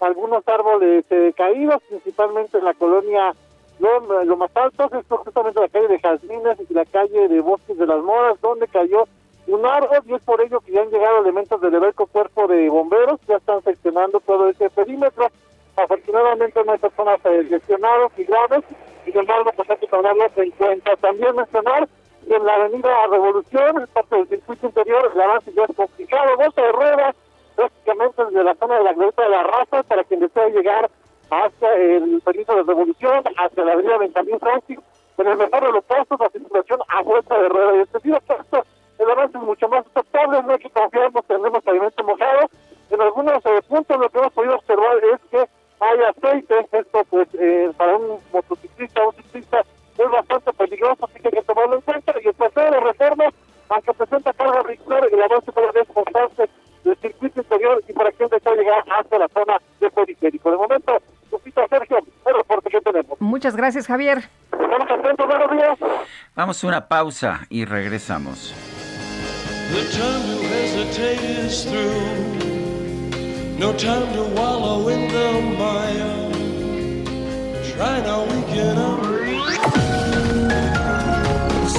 algunos 0.00 0.48
árboles 0.48 1.04
eh, 1.10 1.34
caídos, 1.36 1.82
principalmente 1.90 2.56
en 2.56 2.64
la 2.64 2.72
colonia 2.72 3.34
lo, 3.80 4.24
lo, 4.24 4.36
más 4.38 4.56
alto, 4.56 4.88
es 4.98 5.06
justamente 5.06 5.60
la 5.60 5.68
calle 5.68 5.88
de 5.88 6.00
Jazmines 6.00 6.58
y 6.70 6.72
la 6.72 6.86
calle 6.86 7.28
de 7.28 7.40
Bosques 7.42 7.76
de 7.76 7.86
las 7.86 8.02
Moras, 8.02 8.40
donde 8.40 8.66
cayó 8.66 9.04
un 9.46 9.66
árbol 9.66 9.98
y 10.06 10.14
es 10.14 10.22
por 10.22 10.40
ello 10.40 10.60
que 10.60 10.72
ya 10.72 10.80
han 10.80 10.90
llegado 10.90 11.18
elementos 11.18 11.60
del 11.60 11.74
Eberco 11.74 12.06
Cuerpo 12.06 12.48
de 12.48 12.70
Bomberos, 12.70 13.20
ya 13.28 13.36
están 13.36 13.62
seccionando 13.62 14.20
todo 14.20 14.48
ese 14.48 14.70
perímetro. 14.70 15.28
Afortunadamente 15.76 16.62
no 16.64 16.72
hay 16.72 16.78
personas 16.78 17.18
eh, 17.24 17.42
lesionadas 17.50 18.12
y 18.16 18.24
graves, 18.24 18.64
sin 19.04 19.18
embargo, 19.18 19.50
pues 19.56 19.68
hay 19.70 19.76
que 19.76 19.86
tomarlo 19.88 20.26
en 20.36 20.50
cuenta. 20.52 20.96
También 20.96 21.36
mencionar 21.36 21.88
que 22.26 22.34
en 22.34 22.44
la 22.44 22.54
avenida 22.54 23.06
Revolución, 23.10 23.88
parte 23.92 24.16
del 24.16 24.28
circuito 24.28 24.66
interior, 24.66 25.10
el 25.14 25.20
avance 25.20 25.52
ya 25.52 25.64
es 25.64 25.76
complicado, 25.76 26.36
bolsa 26.36 26.62
de 26.62 26.72
ruedas, 26.72 27.16
prácticamente 27.56 28.24
desde 28.24 28.44
la 28.44 28.54
zona 28.54 28.78
de 28.78 28.84
la 28.84 28.92
glorieta 28.92 29.22
de 29.22 29.28
la 29.30 29.42
raza, 29.42 29.82
para 29.82 30.04
quien 30.04 30.20
desea 30.20 30.48
llegar 30.48 30.90
hasta 31.30 31.74
el 31.74 32.22
permiso 32.24 32.54
de 32.54 32.62
Revolución, 32.62 33.24
hacia 33.36 33.64
la 33.64 33.72
avenida 33.72 33.98
Benjamín 33.98 34.38
Francis, 34.38 34.78
en 35.18 35.26
el 35.26 35.36
mejor 35.36 35.66
de 35.66 35.72
los 35.72 35.84
casos, 35.84 36.18
la 36.18 36.30
circulación 36.30 36.80
a 36.88 37.02
vuelta 37.02 37.38
de 37.38 37.48
rueda. 37.48 37.76
Y 37.76 37.80
el 37.80 37.88
sentido 37.88 38.18
el 38.98 39.10
avance 39.10 39.36
es 39.36 39.44
mucho 39.44 39.68
más 39.68 39.84
aceptable, 39.86 40.42
no 40.42 40.52
hay 40.52 40.58
que 40.58 40.70
confiarnos, 40.70 41.24
tenemos 41.26 41.62
pavimento 41.62 42.04
mojado. 42.04 42.48
En 42.90 43.00
algunos 43.00 43.44
eh, 43.44 43.60
puntos 43.68 43.98
lo 43.98 44.08
que 44.08 44.18
hemos 44.18 44.32
podido 44.32 44.54
observar 44.54 44.96
es 45.12 45.20
que 45.30 45.48
hay 45.84 46.00
aceite, 46.02 46.54
esto 46.72 47.04
pues 47.10 47.28
eh, 47.34 47.70
para 47.76 47.96
un 47.96 48.18
motociclista 48.32 49.02
o 49.02 49.10
un 49.10 49.16
ciclista 49.16 49.60
es 49.98 50.10
bastante 50.10 50.52
peligroso, 50.52 51.04
así 51.04 51.20
que 51.20 51.28
hay 51.28 51.34
que 51.34 51.42
tomarlo 51.42 51.76
en 51.76 51.80
cuenta. 51.82 52.14
Y 52.22 52.28
el 52.28 52.34
paseo 52.34 52.70
de 52.70 52.80
reforma, 52.80 53.24
aunque 53.68 53.92
presenta 53.92 54.32
carga 54.32 54.62
vehicular, 54.62 55.06
el 55.10 55.22
avance 55.22 55.52
todavía 55.52 55.82
es 55.82 55.88
constante 55.88 56.48
del 56.84 56.96
circuito 56.96 57.40
interior 57.40 57.82
y 57.88 57.92
para 57.92 58.12
quien 58.12 58.28
desea 58.28 58.54
llegar 58.54 58.84
hasta 58.98 59.18
la 59.18 59.28
zona 59.28 59.58
de 59.80 59.90
periférico. 59.90 60.50
De 60.50 60.56
momento, 60.56 60.98
Lupita 61.30 61.66
Sergio, 61.68 61.98
el 62.26 62.34
reporte 62.34 62.70
que 62.70 62.80
tenemos. 62.80 63.20
Muchas 63.20 63.56
gracias, 63.56 63.86
Javier. 63.86 64.18
Estamos 64.52 64.90
atentos, 64.90 65.26
buenos 65.26 65.50
días. 65.50 65.78
Vamos 66.34 66.62
a 66.62 66.66
una 66.66 66.88
pausa 66.88 67.46
y 67.48 67.64
regresamos. 67.64 68.54
The 71.64 72.53
No 73.58 73.72
time 73.72 74.12
to 74.14 74.22
wallow 74.34 74.88
in 74.88 75.08
the 75.08 75.32
mire. 75.58 76.32
Try 77.76 78.00
now, 78.02 78.24
we 78.24 78.40
get. 78.52 78.74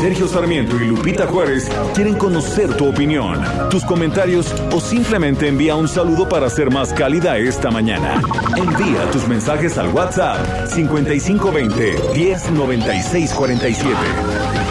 Sergio 0.05 0.27
Sarmiento 0.27 0.75
y 0.75 0.87
Lupita 0.87 1.25
Juárez 1.25 1.67
quieren 1.95 2.15
conocer 2.15 2.75
tu 2.75 2.87
opinión, 2.87 3.41
tus 3.71 3.83
comentarios 3.85 4.53
o 4.71 4.79
simplemente 4.79 5.47
envía 5.47 5.75
un 5.75 5.87
saludo 5.87 6.29
para 6.29 6.47
ser 6.49 6.69
más 6.69 6.93
cálida 6.93 7.37
esta 7.37 7.71
mañana. 7.71 8.21
Envía 8.55 9.09
tus 9.11 9.27
mensajes 9.27 9.77
al 9.77 9.89
WhatsApp 9.89 10.67
5520 10.67 11.95
109647. 12.13 14.65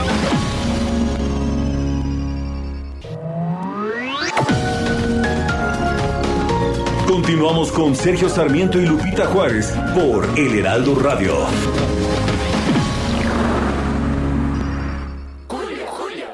Continuamos 7.14 7.70
con 7.70 7.94
Sergio 7.94 8.28
Sarmiento 8.28 8.76
y 8.76 8.86
Lupita 8.86 9.26
Juárez 9.26 9.72
por 9.94 10.28
El 10.36 10.58
Heraldo 10.58 10.96
Radio. 10.96 11.46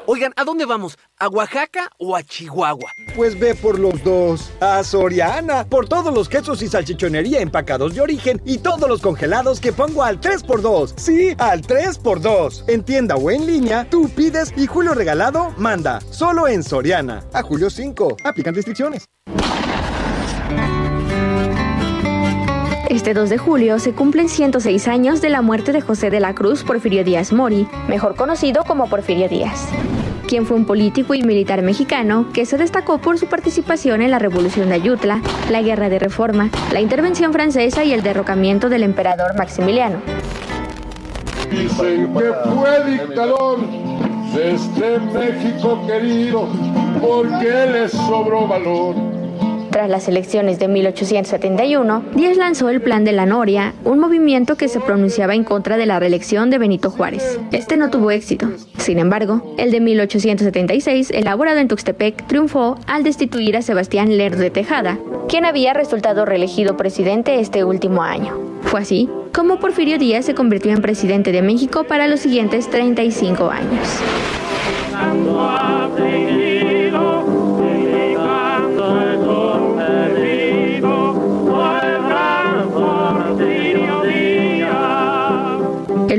Oigan, 0.06 0.32
¿a 0.36 0.44
dónde 0.44 0.64
vamos? 0.64 0.96
¿A 1.18 1.28
Oaxaca 1.28 1.90
o 1.98 2.16
a 2.16 2.22
Chihuahua? 2.22 2.92
Pues 3.14 3.38
ve 3.38 3.54
por 3.54 3.78
los 3.78 4.02
dos. 4.02 4.50
A 4.60 4.82
Soriana, 4.82 5.66
por 5.66 5.86
todos 5.86 6.14
los 6.14 6.30
quesos 6.30 6.62
y 6.62 6.68
salchichonería 6.68 7.40
empacados 7.40 7.94
de 7.94 8.00
origen 8.00 8.40
y 8.46 8.56
todos 8.56 8.88
los 8.88 9.02
congelados 9.02 9.60
que 9.60 9.74
pongo 9.74 10.02
al 10.02 10.18
3x2. 10.18 10.94
Sí, 10.96 11.34
al 11.36 11.60
3x2. 11.60 12.64
En 12.68 12.84
tienda 12.84 13.16
o 13.16 13.30
en 13.30 13.46
línea, 13.46 13.86
tú 13.90 14.08
pides 14.08 14.50
y 14.56 14.66
Julio 14.66 14.94
Regalado 14.94 15.52
manda. 15.58 16.00
Solo 16.10 16.48
en 16.48 16.62
Soriana. 16.62 17.22
A 17.34 17.42
julio 17.42 17.68
5. 17.68 18.16
Aplican 18.24 18.54
restricciones. 18.54 19.04
Este 22.90 23.14
2 23.14 23.30
de 23.30 23.38
julio 23.38 23.78
se 23.78 23.92
cumplen 23.92 24.28
106 24.28 24.88
años 24.88 25.20
de 25.20 25.28
la 25.28 25.42
muerte 25.42 25.70
de 25.70 25.80
José 25.80 26.10
de 26.10 26.18
la 26.18 26.34
Cruz 26.34 26.64
Porfirio 26.64 27.04
Díaz 27.04 27.32
Mori, 27.32 27.68
mejor 27.86 28.16
conocido 28.16 28.64
como 28.64 28.88
Porfirio 28.88 29.28
Díaz, 29.28 29.68
quien 30.26 30.44
fue 30.44 30.56
un 30.56 30.64
político 30.64 31.14
y 31.14 31.22
militar 31.22 31.62
mexicano 31.62 32.26
que 32.32 32.46
se 32.46 32.58
destacó 32.58 32.98
por 32.98 33.16
su 33.16 33.26
participación 33.26 34.02
en 34.02 34.10
la 34.10 34.18
Revolución 34.18 34.70
de 34.70 34.74
Ayutla, 34.74 35.22
la 35.52 35.62
Guerra 35.62 35.88
de 35.88 36.00
Reforma, 36.00 36.50
la 36.72 36.80
intervención 36.80 37.32
francesa 37.32 37.84
y 37.84 37.92
el 37.92 38.02
derrocamiento 38.02 38.68
del 38.68 38.82
emperador 38.82 39.36
Maximiliano. 39.38 40.00
Dicen 41.48 42.12
que 42.12 42.32
fue 42.50 42.90
dictador 42.90 43.60
de 44.34 44.50
este 44.50 44.98
México 44.98 45.80
querido 45.86 46.48
porque 47.00 47.66
le 47.70 47.88
sobró 47.88 48.48
valor. 48.48 49.19
Tras 49.70 49.88
las 49.88 50.08
elecciones 50.08 50.58
de 50.58 50.66
1871, 50.66 52.02
Díaz 52.14 52.36
lanzó 52.36 52.68
el 52.70 52.80
Plan 52.80 53.04
de 53.04 53.12
la 53.12 53.24
Noria, 53.24 53.72
un 53.84 54.00
movimiento 54.00 54.56
que 54.56 54.68
se 54.68 54.80
pronunciaba 54.80 55.34
en 55.34 55.44
contra 55.44 55.76
de 55.76 55.86
la 55.86 56.00
reelección 56.00 56.50
de 56.50 56.58
Benito 56.58 56.90
Juárez. 56.90 57.38
Este 57.52 57.76
no 57.76 57.88
tuvo 57.88 58.10
éxito. 58.10 58.48
Sin 58.78 58.98
embargo, 58.98 59.54
el 59.58 59.70
de 59.70 59.80
1876, 59.80 61.12
elaborado 61.12 61.58
en 61.58 61.68
Tuxtepec, 61.68 62.26
triunfó 62.26 62.78
al 62.88 63.04
destituir 63.04 63.56
a 63.56 63.62
Sebastián 63.62 64.16
Lerdo 64.16 64.42
de 64.42 64.50
Tejada, 64.50 64.98
quien 65.28 65.44
había 65.44 65.72
resultado 65.72 66.24
reelegido 66.24 66.76
presidente 66.76 67.38
este 67.38 67.62
último 67.62 68.02
año. 68.02 68.36
Fue 68.62 68.80
así 68.80 69.08
como 69.32 69.60
Porfirio 69.60 69.98
Díaz 69.98 70.24
se 70.24 70.34
convirtió 70.34 70.72
en 70.72 70.82
presidente 70.82 71.30
de 71.30 71.42
México 71.42 71.84
para 71.84 72.08
los 72.08 72.18
siguientes 72.18 72.68
35 72.68 73.48
años. 73.48 73.88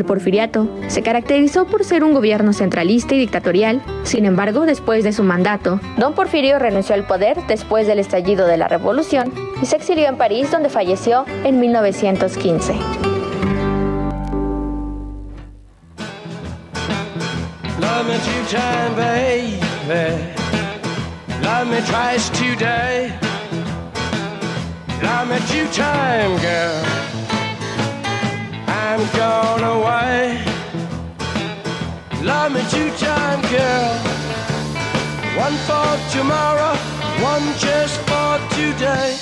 El 0.02 0.08
porfiriato 0.08 0.68
se 0.88 1.04
caracterizó 1.04 1.68
por 1.68 1.84
ser 1.84 2.04
un 2.04 2.16
gobierno 2.16 2.54
centralista 2.54 3.14
y 3.14 3.20
dictatorial. 3.20 3.84
Sin 4.02 4.26
embargo, 4.26 4.66
después 4.66 5.04
de 5.04 5.14
su 5.14 5.22
mandato, 5.22 5.80
don 6.00 6.16
Porfirio 6.16 6.58
renunció 6.58 6.96
al 6.96 7.06
poder 7.06 7.38
después 7.48 7.86
del 7.86 8.00
estallido 8.00 8.48
de 8.48 8.58
la 8.58 8.68
revolución 8.68 9.32
y 9.62 9.68
se 9.68 9.76
exilió 9.76 10.08
en 10.10 10.18
París 10.18 10.50
donde 10.50 10.70
falleció 10.70 11.24
en 11.44 11.60
1915. 11.60 12.74
Love 17.80 18.08
me 25.28 25.38
I'm 29.02 29.18
gone 29.18 29.64
away. 29.64 30.44
Love 32.22 32.52
me 32.54 32.62
two 32.70 32.92
time, 32.98 33.42
girl. 33.50 33.94
One 35.36 35.58
for 35.66 35.98
tomorrow, 36.12 36.76
one 37.20 37.42
just 37.58 37.98
for 38.02 38.38
today. 38.54 39.18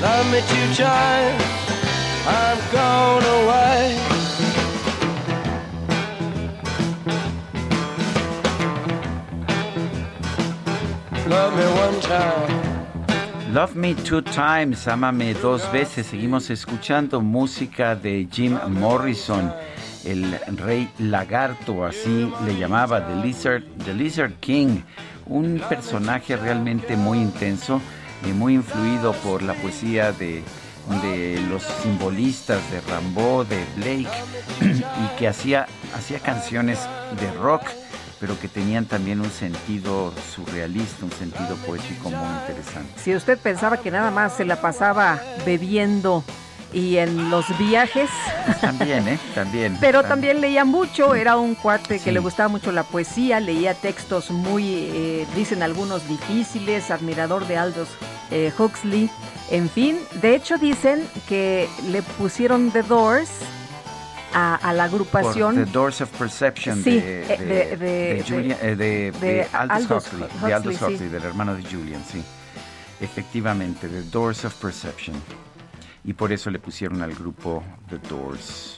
Love 0.00 0.30
me 0.30 0.40
two 0.52 0.74
time. 0.80 1.36
I'm 2.24 2.58
gone 2.70 3.24
away. 3.24 3.98
Love 11.26 11.56
me 11.56 11.64
one 11.64 12.00
time. 12.02 12.71
Love 13.52 13.74
Me 13.74 13.94
Two 13.94 14.22
Times, 14.22 14.88
Ámame 14.88 15.34
Dos 15.34 15.70
Veces. 15.70 16.06
Seguimos 16.06 16.48
escuchando 16.48 17.20
música 17.20 17.94
de 17.94 18.26
Jim 18.32 18.58
Morrison, 18.70 19.52
el 20.06 20.38
rey 20.56 20.88
lagarto, 20.98 21.84
así 21.84 22.32
le 22.46 22.56
llamaba, 22.56 23.06
The 23.06 23.16
Lizard, 23.16 23.62
The 23.84 23.92
Lizard 23.92 24.32
King. 24.40 24.80
Un 25.26 25.62
personaje 25.68 26.34
realmente 26.34 26.96
muy 26.96 27.18
intenso 27.18 27.82
y 28.26 28.32
muy 28.32 28.54
influido 28.54 29.12
por 29.12 29.42
la 29.42 29.52
poesía 29.52 30.12
de, 30.12 30.42
de 31.02 31.38
los 31.50 31.62
simbolistas 31.62 32.58
de 32.70 32.80
Rambo, 32.80 33.44
de 33.44 33.62
Blake, 33.76 34.08
y 34.62 35.18
que 35.18 35.28
hacía, 35.28 35.66
hacía 35.94 36.20
canciones 36.20 36.78
de 37.20 37.30
rock 37.32 37.64
pero 38.22 38.38
que 38.38 38.46
tenían 38.46 38.86
también 38.86 39.20
un 39.20 39.32
sentido 39.32 40.14
surrealista, 40.32 41.04
un 41.04 41.10
sentido 41.10 41.56
poético 41.66 42.08
muy 42.08 42.40
interesante. 42.40 42.92
Si 42.96 43.16
usted 43.16 43.36
pensaba 43.36 43.78
que 43.78 43.90
nada 43.90 44.12
más 44.12 44.36
se 44.36 44.44
la 44.44 44.60
pasaba 44.60 45.20
bebiendo 45.44 46.22
y 46.72 46.98
en 46.98 47.30
los 47.30 47.46
viajes. 47.58 48.08
También, 48.60 49.08
¿eh? 49.08 49.18
También. 49.34 49.76
Pero 49.80 50.04
también 50.04 50.40
leía 50.40 50.64
mucho, 50.64 51.16
era 51.16 51.36
un 51.36 51.56
cuate 51.56 51.98
que 51.98 52.12
le 52.12 52.20
gustaba 52.20 52.48
mucho 52.48 52.70
la 52.70 52.84
poesía, 52.84 53.40
leía 53.40 53.74
textos 53.74 54.30
muy, 54.30 54.88
eh, 54.92 55.26
dicen 55.34 55.64
algunos 55.64 56.06
difíciles, 56.06 56.92
admirador 56.92 57.48
de 57.48 57.56
Aldous 57.56 57.88
eh, 58.30 58.52
Huxley. 58.56 59.10
En 59.50 59.68
fin, 59.68 59.98
de 60.20 60.36
hecho 60.36 60.58
dicen 60.58 61.04
que 61.28 61.68
le 61.90 62.02
pusieron 62.02 62.70
The 62.70 62.84
Doors 62.84 63.30
a, 64.34 64.54
a 64.56 64.72
la 64.72 64.84
agrupación. 64.84 65.54
Por 65.56 65.64
The 65.64 65.70
Doors 65.72 66.00
of 66.00 66.10
Perception 66.18 66.82
Sí, 66.82 66.90
de, 67.00 67.22
eh, 67.34 67.38
de- 67.38 67.76
de- 67.76 68.14
de 68.14 68.24
Julia- 68.26 68.58
eh, 68.62 68.76
de- 68.76 69.12
de 69.12 69.20
de 69.20 69.46
Aldous 69.52 69.90
Huxley, 69.90 70.22
Huxley, 70.22 70.48
de 70.48 70.54
Aldous 70.54 70.76
sí. 70.76 70.84
Huxley, 70.84 71.08
del 71.08 71.22
hermano 71.24 71.54
de 71.54 71.62
Julian, 71.64 72.02
sí. 72.10 72.22
Efectivamente, 73.00 73.88
The 73.88 74.02
Doors 74.02 74.44
of 74.44 74.54
Perception. 74.54 75.16
y 76.04 76.12
por 76.14 76.32
eso 76.32 76.50
le 76.50 76.58
pusieron 76.58 77.00
al 77.02 77.14
grupo 77.14 77.62
The 77.88 77.98
Doors. 78.08 78.76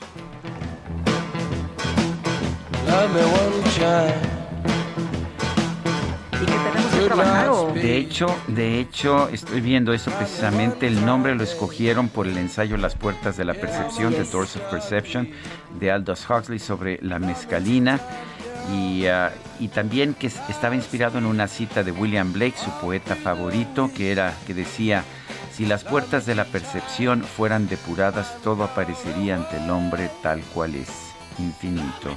De 7.73 7.97
hecho, 7.97 8.27
de 8.47 8.79
hecho, 8.79 9.29
estoy 9.29 9.61
viendo 9.61 9.93
eso 9.93 10.11
precisamente. 10.11 10.87
El 10.87 11.05
nombre 11.05 11.35
lo 11.35 11.43
escogieron 11.43 12.09
por 12.09 12.27
el 12.27 12.37
ensayo 12.37 12.77
Las 12.77 12.95
Puertas 12.95 13.37
de 13.37 13.45
la 13.45 13.53
Percepción, 13.53 14.13
The 14.13 14.23
Doors 14.23 14.55
of 14.55 14.63
Perception, 14.63 15.29
de 15.79 15.91
Aldous 15.91 16.25
Huxley 16.29 16.59
sobre 16.59 16.99
la 17.01 17.19
mescalina. 17.19 17.99
Y, 18.73 19.05
ah, 19.05 19.31
y 19.59 19.67
también 19.67 20.15
que 20.15 20.27
es- 20.27 20.41
estaba 20.49 20.73
inspirado 20.75 21.19
en 21.19 21.25
una 21.27 21.47
cita 21.47 21.83
de 21.83 21.91
William 21.91 22.33
Blake, 22.33 22.55
su 22.57 22.71
poeta 22.81 23.15
favorito, 23.15 23.91
que 23.95 24.11
era 24.11 24.33
que 24.47 24.55
decía: 24.55 25.03
si 25.51 25.65
las 25.67 25.83
puertas 25.83 26.25
de 26.25 26.33
la 26.33 26.45
percepción 26.45 27.23
fueran 27.23 27.67
depuradas, 27.67 28.41
todo 28.43 28.63
aparecería 28.63 29.35
ante 29.35 29.57
el 29.57 29.69
hombre 29.69 30.09
tal 30.23 30.41
cual 30.53 30.73
es, 30.75 31.04
infinito. 31.39 32.15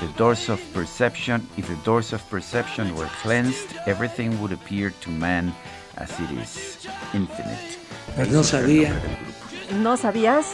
The 0.00 0.08
doors 0.16 0.48
of 0.48 0.60
perception, 0.72 1.46
if 1.56 1.68
the 1.68 1.76
doors 1.84 2.12
of 2.12 2.22
perception 2.28 2.94
were 2.94 3.08
cleansed, 3.22 3.76
everything 3.86 4.40
would 4.40 4.52
appear 4.52 4.90
to 5.02 5.10
man 5.10 5.52
as 5.96 6.10
it 6.20 6.30
is, 6.32 6.86
infinite. 7.12 7.78
No 8.30 8.42
sabía. 8.42 8.92
¿No 9.82 9.96
sabías? 9.96 10.46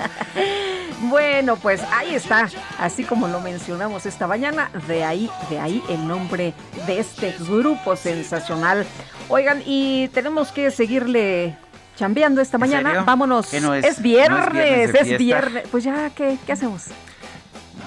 bueno, 1.10 1.56
pues 1.56 1.82
ahí 1.92 2.14
está, 2.14 2.48
así 2.78 3.04
como 3.04 3.28
lo 3.28 3.40
mencionamos 3.40 4.06
esta 4.06 4.26
mañana, 4.26 4.70
de 4.88 5.04
ahí, 5.04 5.30
de 5.50 5.60
ahí 5.60 5.82
el 5.88 6.06
nombre 6.06 6.54
de 6.86 6.98
este 6.98 7.34
grupo 7.38 7.94
sensacional. 7.96 8.86
Oigan, 9.28 9.62
y 9.66 10.08
tenemos 10.08 10.52
que 10.52 10.70
seguirle 10.70 11.56
chambeando 11.96 12.40
esta 12.40 12.58
mañana. 12.58 13.02
Vámonos. 13.02 13.48
¿Qué 13.48 13.60
no 13.60 13.74
es- 13.74 13.84
es 13.84 13.90
no 13.90 13.96
es 13.96 14.02
viernes, 14.02 14.94
es 14.94 15.18
viernes. 15.18 15.64
Pues 15.70 15.82
ya, 15.84 16.10
¿qué, 16.10 16.38
qué 16.46 16.52
hacemos? 16.52 16.84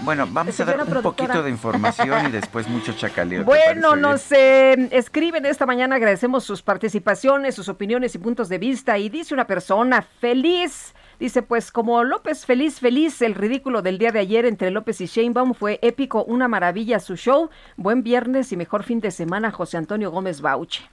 Bueno, 0.02 0.28
vamos 0.32 0.58
a 0.60 0.65
dar 0.65 0.80
un 0.80 0.86
productora. 0.88 1.28
poquito 1.28 1.43
de 1.43 1.50
información 1.50 2.28
y 2.28 2.32
después 2.32 2.67
mucho 2.69 2.93
chacaleo. 2.93 3.39
¿te 3.41 3.45
Bueno, 3.45 3.95
nos 3.98 4.32
eh, 4.32 4.88
escriben 4.91 5.45
esta 5.45 5.65
mañana, 5.65 5.95
agradecemos 5.98 6.45
sus 6.45 6.62
participaciones, 6.62 7.56
sus 7.56 7.67
opiniones 7.67 8.15
y 8.15 8.17
puntos 8.17 8.48
de 8.48 8.60
vista. 8.60 8.98
Y 8.98 9.10
dice 9.10 9.34
una 9.34 9.45
persona 9.45 10.02
feliz, 10.02 10.93
dice 11.19 11.41
pues 11.41 11.69
como 11.72 12.02
López 12.06 12.45
feliz, 12.45 12.80
feliz, 12.80 13.22
el 13.22 13.36
ridículo 13.36 13.82
del 13.82 13.98
día 13.98 14.12
de 14.13 14.19
ayer 14.19 14.45
entre 14.45 14.72
López 14.72 15.02
y 15.02 15.06
Sheinbaum 15.08 15.54
fue 15.54 15.80
épico, 15.82 16.24
una 16.24 16.48
maravilla 16.48 17.02
su 17.02 17.17
show. 17.17 17.50
Buen 17.76 18.02
viernes 18.02 18.54
y 18.54 18.58
mejor 18.58 18.84
fin 18.84 19.02
de 19.02 19.12
semana, 19.12 19.52
José 19.52 19.76
Antonio 19.76 20.12
Gómez 20.12 20.39
Bauche. 20.39 20.89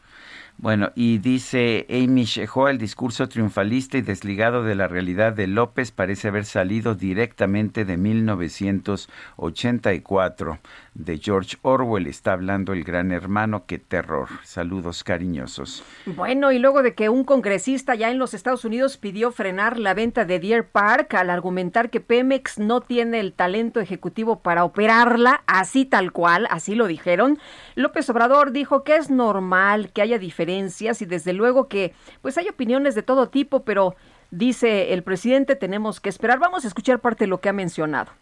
Bueno, 0.59 0.91
y 0.95 1.19
dice 1.19 1.87
Amy 1.91 2.25
Shehoa, 2.25 2.71
el 2.71 2.79
discurso 2.79 3.29
triunfalista 3.29 3.99
y 3.99 4.03
desligado 4.03 4.65
de 4.65 4.75
la 4.75 4.89
realidad 4.89 5.35
de 5.35 5.47
López 5.47 5.91
parece 5.91 6.29
haber 6.29 6.47
salido 6.47 6.95
directamente 6.95 7.85
de 7.85 7.99
1984, 7.99 10.59
de 10.99 11.19
George 11.19 11.57
Orwell. 11.63 12.07
Está 12.07 12.33
hablando 12.33 12.73
el 12.73 12.85
gran 12.85 13.13
hermano, 13.13 13.65
qué 13.67 13.79
terror. 13.79 14.29
Saludos 14.43 15.05
cariñosos. 15.05 15.85
Bueno, 16.07 16.53
y 16.53 16.59
luego 16.59 16.83
de 16.83 16.95
que 16.95 17.09
un 17.09 17.25
congresista 17.25 17.95
ya 17.95 18.11
en 18.11 18.19
los 18.19 18.35
Estados 18.35 18.65
Unidos 18.65 18.97
pidió 18.97 19.31
frenar 19.31 19.79
la 19.79 19.95
venta 19.95 20.25
de 20.25 20.41
Deer 20.41 20.67
Park 20.67 21.15
al 21.15 21.31
argumentar 21.31 21.91
que 21.91 22.01
Pemex 22.01 22.59
no 22.59 22.81
tiene 22.81 23.21
el 23.21 23.33
talento 23.33 23.81
ejecutivo 23.81 24.41
para 24.41 24.65
operarla, 24.65 25.43
así 25.47 25.85
tal 25.85 26.13
cual, 26.13 26.47
así 26.51 26.75
lo 26.75 26.87
dijeron, 26.87 27.39
López 27.75 28.09
Obrador 28.11 28.53
dijo 28.53 28.85
que 28.85 28.97
es 28.97 29.11
normal 29.11 29.93
que 29.93 30.03
haya 30.03 30.19
diferencias 30.19 31.03
y 31.03 31.07
desde 31.07 31.33
luego 31.33 31.69
que 31.69 31.93
pues 32.23 32.39
hay 32.39 32.49
opiniones 32.49 32.95
de 32.95 33.03
todo 33.03 33.29
tipo, 33.29 33.65
pero 33.65 33.95
dice 34.31 34.93
el 34.93 35.03
presidente 35.03 35.57
tenemos 35.57 36.01
que 36.01 36.09
esperar. 36.09 36.39
Vamos 36.39 36.65
a 36.65 36.69
escuchar 36.69 37.01
parte 37.01 37.25
de 37.25 37.29
lo 37.29 37.41
que 37.41 37.49
ha 37.49 37.53
mencionado. 37.53 38.13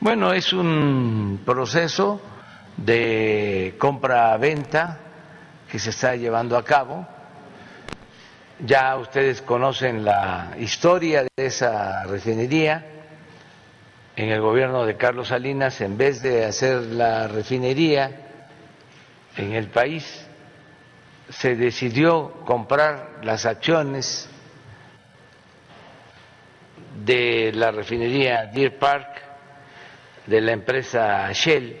Bueno, 0.00 0.32
es 0.32 0.52
un 0.52 1.42
proceso 1.44 2.20
de 2.76 3.74
compra-venta 3.78 4.96
que 5.68 5.80
se 5.80 5.90
está 5.90 6.14
llevando 6.14 6.56
a 6.56 6.64
cabo. 6.64 7.04
Ya 8.64 8.96
ustedes 8.96 9.42
conocen 9.42 10.04
la 10.04 10.54
historia 10.56 11.24
de 11.24 11.46
esa 11.46 12.04
refinería. 12.04 12.86
En 14.14 14.28
el 14.28 14.40
gobierno 14.40 14.86
de 14.86 14.96
Carlos 14.96 15.28
Salinas, 15.28 15.80
en 15.80 15.98
vez 15.98 16.22
de 16.22 16.44
hacer 16.44 16.82
la 16.82 17.26
refinería 17.26 18.20
en 19.36 19.52
el 19.52 19.66
país, 19.66 20.24
se 21.28 21.56
decidió 21.56 22.34
comprar 22.44 23.18
las 23.22 23.46
acciones 23.46 24.30
de 27.04 27.50
la 27.52 27.72
refinería 27.72 28.46
Deer 28.46 28.78
Park 28.78 29.27
de 30.28 30.40
la 30.40 30.52
empresa 30.52 31.32
Shell, 31.32 31.76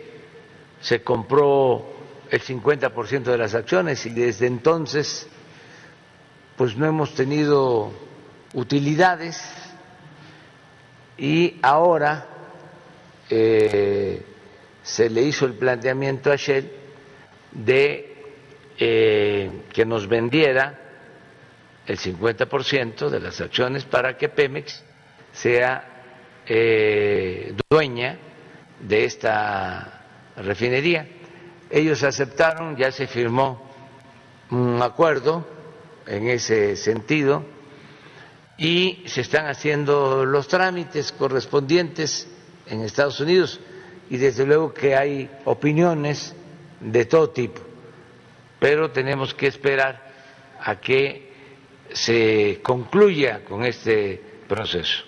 se 0.80 1.02
compró 1.02 1.84
el 2.30 2.40
50% 2.40 3.24
de 3.24 3.38
las 3.38 3.54
acciones 3.54 4.04
y 4.06 4.10
desde 4.10 4.46
entonces 4.46 5.28
pues 6.56 6.76
no 6.76 6.86
hemos 6.86 7.14
tenido 7.14 7.92
utilidades. 8.54 9.40
Y 11.16 11.56
ahora 11.62 12.26
eh, 13.28 14.22
se 14.82 15.10
le 15.10 15.22
hizo 15.22 15.46
el 15.46 15.54
planteamiento 15.54 16.32
a 16.32 16.36
Shell 16.36 16.70
de 17.52 18.16
eh, 18.78 19.50
que 19.72 19.84
nos 19.84 20.08
vendiera 20.08 20.78
el 21.86 21.98
50% 21.98 23.08
de 23.08 23.20
las 23.20 23.40
acciones 23.40 23.84
para 23.84 24.16
que 24.16 24.28
Pemex 24.28 24.84
sea 25.32 26.02
eh, 26.46 27.54
dueña 27.68 28.18
de 28.80 29.04
esta 29.04 30.04
refinería. 30.36 31.08
Ellos 31.70 32.02
aceptaron, 32.02 32.76
ya 32.76 32.90
se 32.92 33.06
firmó 33.06 33.68
un 34.50 34.80
acuerdo 34.82 35.46
en 36.06 36.28
ese 36.28 36.76
sentido 36.76 37.44
y 38.56 39.02
se 39.06 39.20
están 39.20 39.46
haciendo 39.46 40.24
los 40.24 40.48
trámites 40.48 41.12
correspondientes 41.12 42.28
en 42.66 42.82
Estados 42.82 43.20
Unidos 43.20 43.60
y 44.10 44.16
desde 44.16 44.46
luego 44.46 44.72
que 44.72 44.96
hay 44.96 45.30
opiniones 45.44 46.34
de 46.80 47.04
todo 47.04 47.30
tipo, 47.30 47.60
pero 48.58 48.90
tenemos 48.90 49.34
que 49.34 49.46
esperar 49.46 50.08
a 50.60 50.80
que 50.80 51.32
se 51.92 52.60
concluya 52.62 53.44
con 53.44 53.64
este 53.64 54.22
proceso. 54.48 55.07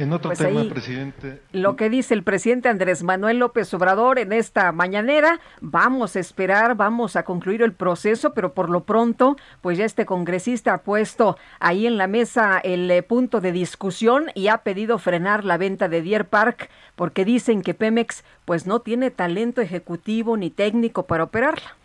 En 0.00 0.14
otro 0.14 0.30
Pues 0.30 0.38
tema, 0.38 0.60
ahí- 0.62 0.70
presidente, 0.70 1.42
Lo 1.52 1.76
que 1.76 1.90
dice 1.90 2.14
el 2.14 2.22
presidente 2.22 2.70
Andrés 2.70 3.02
Manuel 3.02 3.38
López 3.38 3.72
Obrador 3.74 4.18
en 4.18 4.32
esta 4.32 4.72
mañanera, 4.72 5.40
vamos 5.60 6.16
a 6.16 6.20
esperar, 6.20 6.74
vamos 6.74 7.16
a 7.16 7.22
concluir 7.24 7.60
el 7.60 7.74
proceso, 7.74 8.32
pero 8.32 8.54
por 8.54 8.70
lo 8.70 8.84
pronto, 8.84 9.36
pues 9.60 9.76
ya 9.76 9.84
este 9.84 10.06
congresista 10.06 10.72
ha 10.72 10.78
puesto 10.78 11.36
ahí 11.58 11.86
en 11.86 11.98
la 11.98 12.06
mesa 12.06 12.58
el 12.64 12.90
eh, 12.90 13.02
punto 13.02 13.42
de 13.42 13.52
discusión 13.52 14.26
y 14.34 14.48
ha 14.48 14.58
pedido 14.58 14.98
frenar 14.98 15.44
la 15.44 15.58
venta 15.58 15.88
de 15.90 16.00
Deer 16.00 16.26
Park 16.28 16.70
porque 16.96 17.26
dicen 17.26 17.60
que 17.60 17.74
Pemex 17.74 18.24
pues 18.46 18.66
no 18.66 18.80
tiene 18.80 19.10
talento 19.10 19.60
ejecutivo 19.60 20.36
ni 20.38 20.48
técnico 20.48 21.06
para 21.06 21.24
operarla. 21.24 21.76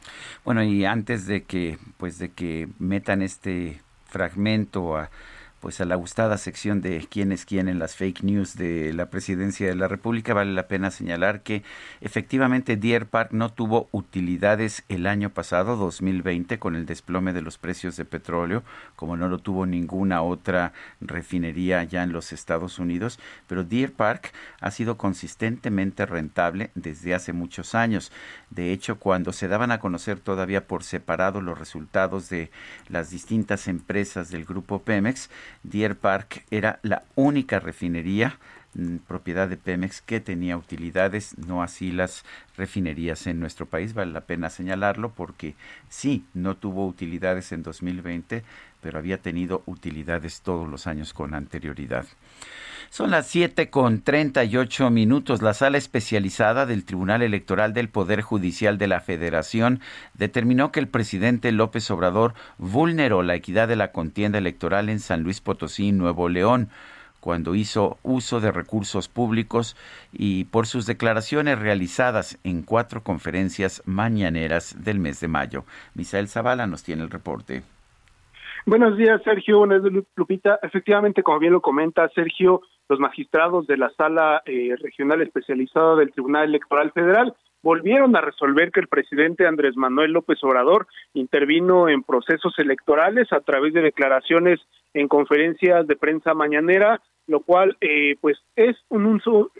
Bueno, 0.46 0.64
y 0.64 0.86
antes 0.86 1.28
de 1.28 1.44
que, 1.44 1.80
pues 1.98 2.18
de 2.20 2.30
que 2.30 2.70
metan 2.80 3.22
este 3.22 3.82
fragmento 4.06 4.96
a 4.96 5.10
pues 5.66 5.82
a 5.82 5.86
la 5.86 5.96
gustada 5.96 6.38
sección 6.38 6.80
de 6.82 7.08
quién 7.10 7.32
es 7.32 7.44
quién 7.44 7.68
en 7.68 7.80
las 7.80 7.96
fake 7.96 8.22
news 8.22 8.56
de 8.56 8.94
la 8.94 9.10
presidencia 9.10 9.68
de 9.68 9.74
la 9.74 9.88
República, 9.88 10.36
vale 10.36 10.54
la 10.54 10.68
pena 10.68 10.92
señalar 10.92 11.42
que 11.42 11.64
efectivamente 12.02 12.78
Deer 12.78 13.08
Park 13.08 13.32
no 13.32 13.52
tuvo 13.52 13.90
utilidades 13.92 14.84
el 14.90 15.08
año 15.08 15.32
pasado, 15.32 15.76
2020, 15.76 16.60
con 16.60 16.76
el 16.76 16.86
desplome 16.86 17.34
de 17.34 17.42
los 17.42 17.58
precios 17.58 17.98
de 17.98 18.06
petróleo, 18.06 18.62
como 18.96 19.18
no 19.18 19.28
lo 19.28 19.40
tuvo 19.40 19.66
ninguna 19.66 20.22
otra 20.22 20.72
refinería 21.02 21.84
ya 21.84 22.04
en 22.04 22.14
los 22.14 22.32
Estados 22.32 22.78
Unidos, 22.78 23.18
pero 23.48 23.64
Deer 23.64 23.92
Park 23.92 24.34
ha 24.62 24.70
sido 24.70 24.98
consistentemente 25.00 26.06
rentable 26.06 26.70
desde 26.76 27.16
hace 27.16 27.34
muchos 27.34 27.74
años. 27.74 28.12
De 28.52 28.72
hecho, 28.72 29.00
cuando 29.00 29.34
se 29.34 29.48
daban 29.48 29.72
a 29.72 29.80
conocer 29.80 30.20
todavía 30.20 30.68
por 30.68 30.84
separado 30.84 31.42
los 31.42 31.58
resultados 31.58 32.30
de 32.30 32.52
las 32.88 33.10
distintas 33.10 33.68
empresas 33.68 34.30
del 34.30 34.46
grupo 34.46 34.84
Pemex, 34.84 35.32
Deer 35.64 35.96
Park 35.96 36.46
era 36.52 36.80
la 36.84 37.04
única 37.16 37.60
refinería 37.60 38.38
mm, 38.74 38.98
propiedad 39.08 39.48
de 39.48 39.58
Pemex 39.58 40.02
que 40.02 40.20
tenía 40.20 40.58
utilidades, 40.58 41.38
no 41.38 41.64
así 41.64 41.92
las 41.92 42.24
refinerías 42.58 43.28
en 43.28 43.40
nuestro 43.40 43.66
país. 43.66 43.94
Vale 43.94 44.12
la 44.12 44.22
pena 44.22 44.50
señalarlo 44.50 45.12
porque 45.12 45.56
sí, 45.90 46.26
no 46.34 46.56
tuvo 46.56 46.86
utilidades 46.88 47.52
en 47.52 47.64
2020, 47.64 48.44
pero 48.86 49.00
había 49.00 49.18
tenido 49.18 49.64
utilidades 49.66 50.42
todos 50.42 50.70
los 50.70 50.86
años 50.86 51.12
con 51.12 51.34
anterioridad. 51.34 52.06
Son 52.92 53.10
las 53.10 53.26
7 53.26 53.72
con 53.72 54.04
38 54.04 54.92
minutos. 54.92 55.42
La 55.42 55.56
sala 55.56 55.80
especializada 55.80 56.68
del 56.68 56.86
Tribunal 56.86 57.24
Electoral 57.24 57.74
del 57.74 57.90
Poder 57.90 58.22
Judicial 58.22 58.78
de 58.78 58.86
la 58.86 59.02
Federación 59.02 59.80
determinó 60.14 60.72
que 60.72 60.80
el 60.80 60.88
presidente 60.88 61.52
López 61.52 61.90
Obrador 61.90 62.36
vulneró 62.60 63.24
la 63.24 63.34
equidad 63.34 63.68
de 63.68 63.76
la 63.76 63.92
contienda 63.92 64.38
electoral 64.38 64.90
en 64.90 65.00
San 65.00 65.24
Luis 65.24 65.42
Potosí, 65.42 65.92
Nuevo 65.92 66.30
León 66.30 66.70
cuando 67.20 67.56
hizo 67.56 67.98
uso 68.04 68.40
de 68.40 68.52
recursos 68.52 69.08
públicos 69.08 69.76
y 70.14 70.44
por 70.44 70.68
sus 70.68 70.86
declaraciones 70.86 71.58
realizadas 71.58 72.38
en 72.44 72.62
cuatro 72.62 73.02
conferencias 73.02 73.82
mañaneras 73.86 74.76
del 74.78 75.00
mes 75.00 75.22
de 75.22 75.28
mayo. 75.28 75.66
Misael 75.96 76.28
Zavala 76.28 76.68
nos 76.68 76.84
tiene 76.84 77.02
el 77.02 77.10
reporte. 77.10 77.64
Buenos 78.68 78.98
días, 78.98 79.22
Sergio. 79.24 79.64
Lupita. 80.16 80.58
Efectivamente, 80.64 81.22
como 81.22 81.38
bien 81.38 81.54
lo 81.54 81.62
comenta 81.62 82.10
Sergio, 82.10 82.62
los 82.90 83.00
magistrados 83.00 83.68
de 83.68 83.78
la 83.78 83.92
Sala 83.92 84.42
eh, 84.44 84.76
Regional 84.82 85.22
Especializada 85.22 85.96
del 85.96 86.12
Tribunal 86.12 86.46
Electoral 86.46 86.92
Federal 86.92 87.36
volvieron 87.62 88.16
a 88.16 88.22
resolver 88.22 88.72
que 88.72 88.80
el 88.80 88.88
presidente 88.88 89.46
Andrés 89.46 89.78
Manuel 89.78 90.14
López 90.14 90.44
Obrador 90.44 90.88
intervino 91.14 91.90
en 91.90 92.02
procesos 92.02 92.58
electorales 92.58 93.32
a 93.34 93.42
través 93.42 93.72
de 93.74 93.82
declaraciones 93.82 94.60
en 94.96 95.08
conferencias 95.08 95.86
de 95.86 95.96
prensa 95.96 96.34
mañanera, 96.34 97.02
lo 97.28 97.42
cual 97.42 97.78
eh, 97.82 98.16
pues 98.20 98.40
es 98.56 98.78
un 98.90 99.06
uso 99.06 99.52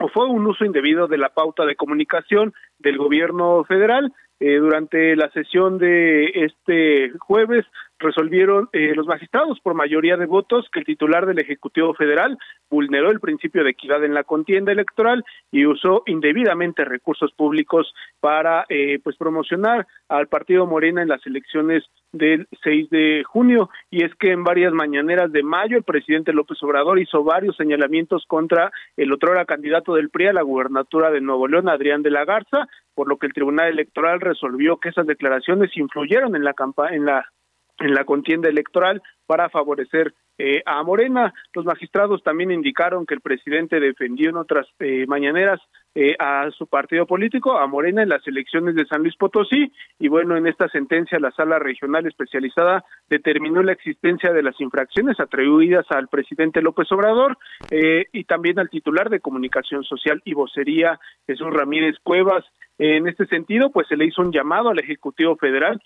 o 0.00 0.08
fue 0.08 0.26
un 0.26 0.44
uso 0.46 0.64
indebido 0.64 1.06
de 1.06 1.18
la 1.18 1.28
pauta 1.28 1.64
de 1.64 1.76
comunicación 1.76 2.52
del 2.80 2.98
gobierno 2.98 3.62
federal. 3.62 4.12
Eh, 4.40 4.56
durante 4.56 5.14
la 5.14 5.30
sesión 5.30 5.78
de 5.78 6.26
este 6.34 7.12
jueves 7.20 7.64
resolvieron 8.04 8.68
eh, 8.72 8.92
los 8.94 9.06
magistrados 9.06 9.58
por 9.60 9.74
mayoría 9.74 10.16
de 10.16 10.26
votos 10.26 10.68
que 10.72 10.80
el 10.80 10.86
titular 10.86 11.26
del 11.26 11.40
Ejecutivo 11.40 11.94
Federal 11.94 12.38
vulneró 12.70 13.10
el 13.10 13.18
principio 13.18 13.64
de 13.64 13.70
equidad 13.70 14.04
en 14.04 14.14
la 14.14 14.22
contienda 14.22 14.70
electoral 14.70 15.24
y 15.50 15.66
usó 15.66 16.02
indebidamente 16.06 16.84
recursos 16.84 17.32
públicos 17.32 17.92
para 18.20 18.66
eh, 18.68 19.00
pues 19.02 19.16
promocionar 19.16 19.86
al 20.08 20.28
partido 20.28 20.66
Morena 20.66 21.02
en 21.02 21.08
las 21.08 21.26
elecciones 21.26 21.84
del 22.12 22.46
6 22.62 22.90
de 22.90 23.24
junio. 23.26 23.70
Y 23.90 24.04
es 24.04 24.14
que 24.14 24.30
en 24.30 24.44
varias 24.44 24.72
mañaneras 24.72 25.32
de 25.32 25.42
mayo 25.42 25.76
el 25.76 25.82
presidente 25.82 26.32
López 26.32 26.62
Obrador 26.62 27.00
hizo 27.00 27.24
varios 27.24 27.56
señalamientos 27.56 28.24
contra 28.28 28.70
el 28.96 29.12
otrora 29.12 29.44
candidato 29.44 29.94
del 29.94 30.10
PRI 30.10 30.28
a 30.28 30.32
la 30.32 30.42
gubernatura 30.42 31.10
de 31.10 31.20
Nuevo 31.20 31.48
León 31.48 31.68
Adrián 31.68 32.02
de 32.02 32.10
la 32.10 32.24
Garza 32.24 32.68
por 32.94 33.08
lo 33.08 33.16
que 33.18 33.26
el 33.26 33.32
Tribunal 33.32 33.68
Electoral 33.68 34.20
resolvió 34.20 34.76
que 34.76 34.88
esas 34.88 35.06
declaraciones 35.06 35.76
influyeron 35.76 36.36
en 36.36 36.44
la 36.44 36.54
en 36.90 37.04
la 37.04 37.26
en 37.78 37.94
la 37.94 38.04
contienda 38.04 38.48
electoral 38.48 39.02
para 39.26 39.48
favorecer 39.48 40.14
eh, 40.36 40.62
a 40.66 40.82
Morena. 40.82 41.32
Los 41.54 41.64
magistrados 41.64 42.22
también 42.22 42.50
indicaron 42.50 43.06
que 43.06 43.14
el 43.14 43.20
presidente 43.20 43.78
defendió 43.78 44.30
en 44.30 44.36
otras 44.36 44.66
eh, 44.80 45.06
mañaneras 45.06 45.60
eh, 45.94 46.16
a 46.18 46.50
su 46.50 46.66
partido 46.66 47.06
político, 47.06 47.56
a 47.56 47.68
Morena, 47.68 48.02
en 48.02 48.08
las 48.08 48.26
elecciones 48.26 48.74
de 48.74 48.84
San 48.86 49.02
Luis 49.02 49.16
Potosí. 49.16 49.72
Y 50.00 50.08
bueno, 50.08 50.36
en 50.36 50.48
esta 50.48 50.68
sentencia 50.68 51.20
la 51.20 51.30
sala 51.30 51.60
regional 51.60 52.04
especializada 52.06 52.84
determinó 53.08 53.62
la 53.62 53.72
existencia 53.72 54.32
de 54.32 54.42
las 54.42 54.60
infracciones 54.60 55.20
atribuidas 55.20 55.86
al 55.90 56.08
presidente 56.08 56.62
López 56.62 56.90
Obrador 56.90 57.38
y 57.70 58.24
también 58.24 58.58
al 58.58 58.70
titular 58.70 59.10
de 59.10 59.20
comunicación 59.20 59.84
social 59.84 60.20
y 60.24 60.34
vocería 60.34 60.98
Jesús 61.26 61.52
Ramírez 61.52 61.96
Cuevas. 62.02 62.44
En 62.78 63.06
este 63.06 63.26
sentido, 63.26 63.70
pues 63.70 63.86
se 63.86 63.96
le 63.96 64.06
hizo 64.06 64.20
un 64.20 64.32
llamado 64.32 64.70
al 64.70 64.80
Ejecutivo 64.80 65.36
Federal 65.36 65.80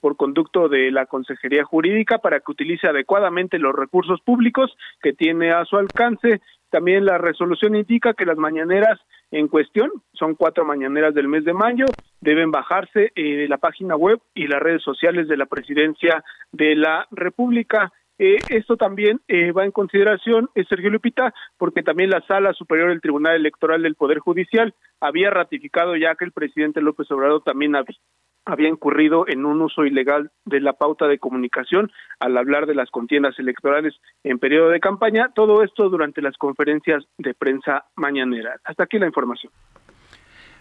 por 0.00 0.16
conducto 0.16 0.68
de 0.68 0.90
la 0.90 1.06
Consejería 1.06 1.64
Jurídica 1.64 2.18
para 2.18 2.40
que 2.40 2.52
utilice 2.52 2.86
adecuadamente 2.86 3.58
los 3.58 3.74
recursos 3.74 4.20
públicos 4.20 4.76
que 5.02 5.14
tiene 5.14 5.52
a 5.52 5.64
su 5.64 5.76
alcance. 5.76 6.42
También 6.68 7.06
la 7.06 7.18
resolución 7.18 7.76
indica 7.76 8.12
que 8.12 8.26
las 8.26 8.36
mañaneras 8.36 9.00
en 9.34 9.48
cuestión, 9.48 9.90
son 10.12 10.36
cuatro 10.36 10.64
mañaneras 10.64 11.12
del 11.12 11.26
mes 11.26 11.44
de 11.44 11.52
mayo, 11.52 11.86
deben 12.20 12.52
bajarse 12.52 13.10
eh, 13.16 13.36
de 13.36 13.48
la 13.48 13.58
página 13.58 13.96
web 13.96 14.20
y 14.32 14.46
las 14.46 14.62
redes 14.62 14.82
sociales 14.82 15.26
de 15.26 15.36
la 15.36 15.46
presidencia 15.46 16.22
de 16.52 16.76
la 16.76 17.08
República. 17.10 17.92
Eh, 18.18 18.38
esto 18.48 18.76
también 18.76 19.20
eh, 19.26 19.50
va 19.52 19.64
en 19.64 19.72
consideración, 19.72 20.48
eh, 20.54 20.64
Sergio 20.68 20.90
Lupita, 20.90 21.34
porque 21.58 21.82
también 21.82 22.10
la 22.10 22.20
Sala 22.26 22.52
Superior 22.52 22.90
del 22.90 23.00
Tribunal 23.00 23.34
Electoral 23.34 23.82
del 23.82 23.96
Poder 23.96 24.20
Judicial 24.20 24.74
había 25.00 25.30
ratificado 25.30 25.96
ya 25.96 26.14
que 26.14 26.24
el 26.24 26.32
presidente 26.32 26.80
López 26.80 27.10
Obrador 27.10 27.42
también 27.42 27.74
había, 27.74 27.96
había 28.44 28.68
incurrido 28.68 29.26
en 29.26 29.44
un 29.44 29.60
uso 29.62 29.84
ilegal 29.84 30.30
de 30.44 30.60
la 30.60 30.74
pauta 30.74 31.08
de 31.08 31.18
comunicación 31.18 31.90
al 32.20 32.36
hablar 32.36 32.66
de 32.66 32.76
las 32.76 32.90
contiendas 32.90 33.36
electorales 33.40 33.94
en 34.22 34.38
periodo 34.38 34.68
de 34.68 34.78
campaña, 34.78 35.30
todo 35.34 35.64
esto 35.64 35.88
durante 35.88 36.22
las 36.22 36.36
conferencias 36.36 37.04
de 37.18 37.34
prensa 37.34 37.86
mañanera. 37.96 38.60
Hasta 38.64 38.84
aquí 38.84 38.98
la 38.98 39.06
información. 39.06 39.52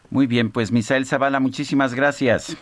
Muy 0.10 0.26
bien, 0.26 0.52
pues 0.52 0.72
Misael 0.72 1.06
Zavala, 1.06 1.40
muchísimas 1.40 1.94
gracias. 1.94 2.58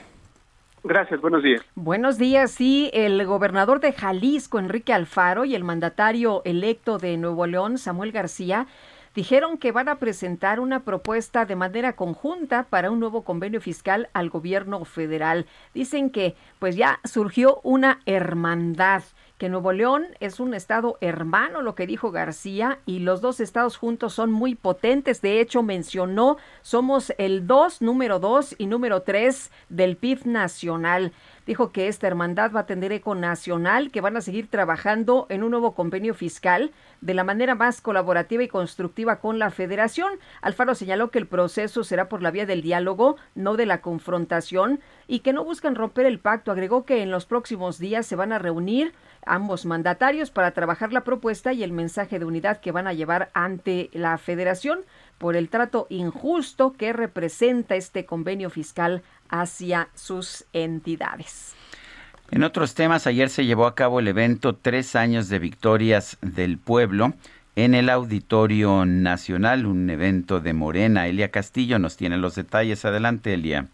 Gracias, 0.83 1.21
buenos 1.21 1.43
días. 1.43 1.61
Buenos 1.75 2.17
días. 2.17 2.51
Sí, 2.51 2.89
el 2.93 3.23
gobernador 3.25 3.79
de 3.79 3.93
Jalisco, 3.93 4.57
Enrique 4.57 4.93
Alfaro, 4.93 5.45
y 5.45 5.53
el 5.53 5.63
mandatario 5.63 6.41
electo 6.43 6.97
de 6.97 7.17
Nuevo 7.17 7.45
León, 7.45 7.77
Samuel 7.77 8.11
García, 8.11 8.67
dijeron 9.13 9.57
que 9.57 9.71
van 9.71 9.89
a 9.89 9.99
presentar 9.99 10.59
una 10.59 10.83
propuesta 10.83 11.45
de 11.45 11.55
manera 11.55 11.93
conjunta 11.93 12.63
para 12.63 12.89
un 12.89 12.99
nuevo 12.99 13.23
convenio 13.23 13.61
fiscal 13.61 14.09
al 14.13 14.29
gobierno 14.29 14.83
federal. 14.85 15.45
Dicen 15.73 16.09
que 16.09 16.35
pues 16.59 16.75
ya 16.75 16.99
surgió 17.03 17.59
una 17.63 17.99
hermandad 18.05 19.03
que 19.41 19.49
Nuevo 19.49 19.71
León 19.71 20.05
es 20.19 20.39
un 20.39 20.53
estado 20.53 20.99
hermano, 21.01 21.63
lo 21.63 21.73
que 21.73 21.87
dijo 21.87 22.11
García, 22.11 22.77
y 22.85 22.99
los 22.99 23.21
dos 23.21 23.39
estados 23.39 23.75
juntos 23.75 24.13
son 24.13 24.31
muy 24.31 24.53
potentes. 24.53 25.19
De 25.23 25.41
hecho, 25.41 25.63
mencionó, 25.63 26.37
somos 26.61 27.11
el 27.17 27.47
2, 27.47 27.81
número 27.81 28.19
2 28.19 28.53
y 28.59 28.67
número 28.67 29.01
3 29.01 29.49
del 29.69 29.97
PIB 29.97 30.27
nacional. 30.27 31.11
Dijo 31.45 31.71
que 31.71 31.87
esta 31.87 32.07
hermandad 32.07 32.51
va 32.51 32.61
a 32.61 32.65
tener 32.65 32.91
eco 32.91 33.15
nacional, 33.15 33.89
que 33.91 34.01
van 34.01 34.15
a 34.15 34.21
seguir 34.21 34.47
trabajando 34.47 35.25
en 35.29 35.43
un 35.43 35.51
nuevo 35.51 35.73
convenio 35.73 36.13
fiscal 36.13 36.71
de 37.01 37.15
la 37.15 37.23
manera 37.23 37.55
más 37.55 37.81
colaborativa 37.81 38.43
y 38.43 38.47
constructiva 38.47 39.19
con 39.19 39.39
la 39.39 39.49
federación. 39.49 40.13
Alfaro 40.41 40.75
señaló 40.75 41.09
que 41.09 41.17
el 41.17 41.27
proceso 41.27 41.83
será 41.83 42.09
por 42.09 42.21
la 42.21 42.31
vía 42.31 42.45
del 42.45 42.61
diálogo, 42.61 43.15
no 43.33 43.55
de 43.55 43.65
la 43.65 43.81
confrontación, 43.81 44.79
y 45.07 45.19
que 45.19 45.33
no 45.33 45.43
buscan 45.43 45.75
romper 45.75 46.05
el 46.05 46.19
pacto. 46.19 46.51
Agregó 46.51 46.85
que 46.85 47.01
en 47.01 47.09
los 47.09 47.25
próximos 47.25 47.79
días 47.79 48.05
se 48.05 48.15
van 48.15 48.31
a 48.31 48.39
reunir 48.39 48.93
ambos 49.25 49.65
mandatarios 49.65 50.31
para 50.31 50.51
trabajar 50.51 50.93
la 50.93 51.03
propuesta 51.03 51.53
y 51.53 51.63
el 51.63 51.71
mensaje 51.71 52.19
de 52.19 52.25
unidad 52.25 52.59
que 52.59 52.71
van 52.71 52.87
a 52.87 52.93
llevar 52.93 53.29
ante 53.33 53.89
la 53.93 54.17
federación 54.17 54.81
por 55.17 55.35
el 55.35 55.49
trato 55.49 55.85
injusto 55.89 56.73
que 56.73 56.93
representa 56.93 57.75
este 57.75 58.05
convenio 58.05 58.49
fiscal 58.49 59.03
hacia 59.31 59.89
sus 59.95 60.45
entidades. 60.53 61.55
En 62.29 62.43
otros 62.43 62.75
temas, 62.75 63.07
ayer 63.07 63.29
se 63.29 63.45
llevó 63.45 63.65
a 63.65 63.75
cabo 63.75 63.99
el 63.99 64.07
evento 64.07 64.55
Tres 64.55 64.95
años 64.95 65.27
de 65.27 65.39
victorias 65.39 66.17
del 66.21 66.57
pueblo 66.57 67.13
en 67.55 67.73
el 67.73 67.89
Auditorio 67.89 68.85
Nacional, 68.85 69.65
un 69.65 69.89
evento 69.89 70.39
de 70.39 70.53
Morena. 70.53 71.07
Elia 71.07 71.31
Castillo 71.31 71.79
nos 71.79 71.97
tiene 71.97 72.17
los 72.17 72.35
detalles. 72.35 72.85
Adelante, 72.85 73.33
Elia. 73.33 73.67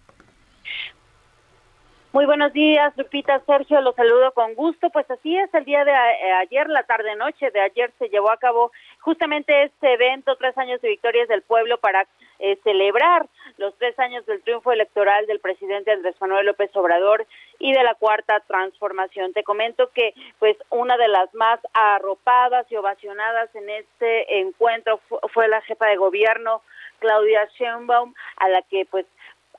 Muy 2.17 2.25
buenos 2.25 2.51
días, 2.51 2.97
Lupita, 2.97 3.39
Sergio, 3.45 3.79
los 3.81 3.93
saludo 3.93 4.31
con 4.31 4.55
gusto. 4.55 4.89
Pues 4.89 5.05
así 5.11 5.37
es, 5.37 5.53
el 5.53 5.65
día 5.65 5.85
de 5.85 5.91
eh, 5.91 6.33
ayer, 6.39 6.67
la 6.67 6.81
tarde-noche 6.81 7.51
de 7.51 7.59
ayer, 7.61 7.93
se 7.99 8.09
llevó 8.09 8.31
a 8.31 8.37
cabo 8.37 8.71
justamente 9.01 9.65
este 9.65 9.93
evento, 9.93 10.35
tres 10.35 10.57
años 10.57 10.81
de 10.81 10.89
victorias 10.89 11.27
del 11.27 11.43
pueblo, 11.43 11.77
para 11.77 12.07
eh, 12.39 12.57
celebrar 12.63 13.27
los 13.57 13.77
tres 13.77 13.99
años 13.99 14.25
del 14.25 14.41
triunfo 14.41 14.71
electoral 14.71 15.27
del 15.27 15.39
presidente 15.39 15.91
Andrés 15.91 16.15
Manuel 16.19 16.47
López 16.47 16.75
Obrador 16.75 17.27
y 17.59 17.73
de 17.73 17.83
la 17.83 17.93
cuarta 17.93 18.39
transformación. 18.47 19.33
Te 19.33 19.43
comento 19.43 19.91
que, 19.91 20.15
pues, 20.39 20.57
una 20.71 20.97
de 20.97 21.09
las 21.09 21.31
más 21.35 21.59
arropadas 21.73 22.65
y 22.71 22.77
ovacionadas 22.77 23.53
en 23.53 23.69
este 23.69 24.39
encuentro 24.39 24.99
fue 25.35 25.47
la 25.49 25.61
jefa 25.61 25.85
de 25.85 25.97
gobierno, 25.97 26.63
Claudia 26.97 27.47
Sheinbaum, 27.59 28.15
a 28.37 28.49
la 28.49 28.63
que, 28.63 28.87
pues, 28.89 29.05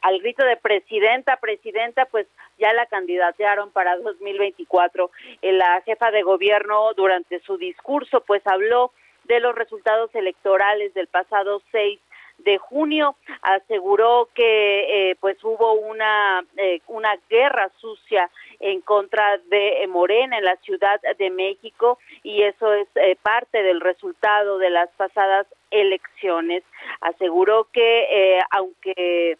al 0.02 0.18
grito 0.20 0.44
de 0.44 0.56
presidenta, 0.56 1.36
presidenta, 1.36 2.06
pues 2.06 2.26
ya 2.58 2.72
la 2.72 2.86
candidatearon 2.86 3.70
para 3.70 3.96
2024. 3.96 5.10
Eh, 5.42 5.52
la 5.52 5.80
jefa 5.82 6.10
de 6.10 6.22
gobierno 6.22 6.92
durante 6.94 7.40
su 7.40 7.56
discurso 7.56 8.22
pues 8.26 8.46
habló 8.46 8.92
de 9.24 9.40
los 9.40 9.54
resultados 9.54 10.14
electorales 10.14 10.94
del 10.94 11.06
pasado 11.06 11.62
6 11.72 12.00
de 12.38 12.56
junio 12.56 13.16
aseguró 13.42 14.28
que 14.32 15.10
eh, 15.10 15.16
pues 15.18 15.42
hubo 15.42 15.72
una 15.72 16.44
eh, 16.56 16.80
una 16.86 17.18
guerra 17.28 17.68
sucia 17.80 18.30
en 18.60 18.80
contra 18.80 19.38
de 19.50 19.84
Morena 19.88 20.38
en 20.38 20.44
la 20.44 20.54
Ciudad 20.58 21.00
de 21.18 21.30
México 21.30 21.98
y 22.22 22.42
eso 22.42 22.72
es 22.72 22.86
parte 23.22 23.64
del 23.64 23.80
resultado 23.80 24.58
de 24.58 24.70
las 24.70 24.88
pasadas 24.90 25.48
elecciones 25.72 26.62
aseguró 27.00 27.66
que 27.72 28.40
aunque 28.52 29.36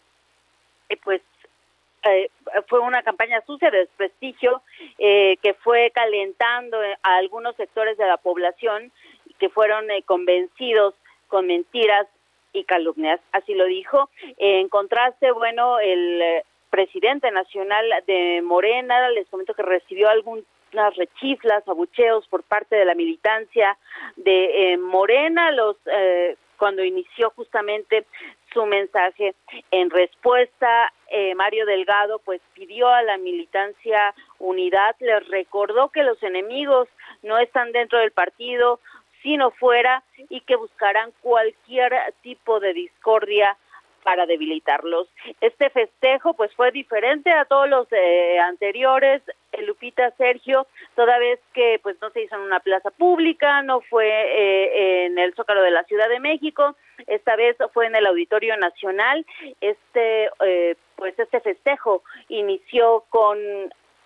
pues 0.97 1.21
eh, 2.03 2.29
fue 2.67 2.79
una 2.79 3.03
campaña 3.03 3.41
sucia 3.45 3.69
de 3.71 3.79
desprestigio 3.79 4.61
eh, 4.97 5.37
que 5.41 5.53
fue 5.55 5.91
calentando 5.93 6.77
a 7.03 7.15
algunos 7.17 7.55
sectores 7.55 7.97
de 7.97 8.05
la 8.05 8.17
población 8.17 8.91
que 9.37 9.49
fueron 9.49 9.89
eh, 9.91 10.03
convencidos 10.03 10.95
con 11.27 11.47
mentiras 11.47 12.07
y 12.53 12.63
calumnias. 12.63 13.19
Así 13.31 13.53
lo 13.53 13.65
dijo. 13.65 14.09
En 14.37 14.69
contraste, 14.69 15.31
bueno, 15.31 15.79
el 15.79 16.41
presidente 16.69 17.31
nacional 17.31 17.85
de 18.07 18.41
Morena, 18.43 19.09
les 19.09 19.27
comento 19.27 19.53
que 19.53 19.61
recibió 19.61 20.09
algunas 20.09 20.45
rechiflas, 20.95 21.67
abucheos 21.67 22.27
por 22.27 22.43
parte 22.43 22.75
de 22.75 22.85
la 22.85 22.95
militancia 22.95 23.77
de 24.15 24.77
Morena, 24.79 25.51
los 25.51 25.77
cuando 26.57 26.83
inició 26.83 27.31
justamente 27.31 28.05
su 28.53 28.65
mensaje. 28.65 29.35
En 29.71 29.89
respuesta, 29.89 30.91
eh, 31.09 31.35
Mario 31.35 31.65
Delgado 31.65 32.19
pues 32.19 32.41
pidió 32.53 32.87
a 32.89 33.03
la 33.03 33.17
militancia 33.17 34.13
unidad, 34.39 34.95
les 34.99 35.27
recordó 35.27 35.89
que 35.89 36.03
los 36.03 36.21
enemigos 36.23 36.87
no 37.23 37.37
están 37.37 37.71
dentro 37.71 37.99
del 37.99 38.11
partido, 38.11 38.79
sino 39.21 39.51
fuera 39.51 40.03
y 40.29 40.41
que 40.41 40.55
buscarán 40.55 41.11
cualquier 41.21 41.93
tipo 42.21 42.59
de 42.59 42.73
discordia 42.73 43.57
para 44.03 44.25
debilitarlos. 44.25 45.07
Este 45.41 45.69
festejo 45.69 46.33
pues 46.33 46.53
fue 46.55 46.71
diferente 46.71 47.31
a 47.31 47.45
todos 47.45 47.69
los 47.69 47.87
eh, 47.91 48.39
anteriores, 48.39 49.21
eh, 49.51 49.61
Lupita 49.63 50.11
Sergio, 50.11 50.67
toda 50.95 51.17
vez 51.19 51.39
que 51.53 51.79
pues 51.83 51.97
no 52.01 52.09
se 52.11 52.23
hizo 52.23 52.35
en 52.35 52.41
una 52.41 52.59
plaza 52.59 52.91
pública, 52.91 53.61
no 53.61 53.81
fue 53.81 54.07
eh, 54.07 55.05
en 55.05 55.19
el 55.19 55.33
Zócalo 55.35 55.61
de 55.61 55.71
la 55.71 55.83
Ciudad 55.83 56.09
de 56.09 56.19
México, 56.19 56.75
esta 57.07 57.35
vez 57.35 57.55
fue 57.73 57.87
en 57.87 57.95
el 57.95 58.05
Auditorio 58.05 58.57
Nacional. 58.57 59.25
Este 59.61 60.29
pues 60.95 61.17
este 61.17 61.39
festejo 61.39 62.03
inició 62.27 63.05
con 63.09 63.37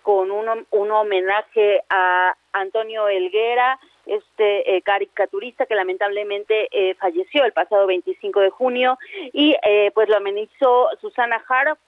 con 0.04 0.30
un, 0.30 0.66
un 0.70 0.90
homenaje 0.90 1.82
a 1.88 2.36
Antonio 2.52 3.08
Elguera, 3.08 3.80
este 4.04 4.76
eh, 4.76 4.82
caricaturista 4.82 5.64
que 5.64 5.74
lamentablemente 5.74 6.68
eh, 6.70 6.94
falleció 6.96 7.44
el 7.44 7.52
pasado 7.52 7.86
25 7.86 8.40
de 8.40 8.50
junio 8.50 8.98
y 9.32 9.56
eh, 9.64 9.90
pues 9.94 10.10
lo 10.10 10.18
amenizó 10.18 10.90
Susana 11.00 11.42
Harp 11.48 11.78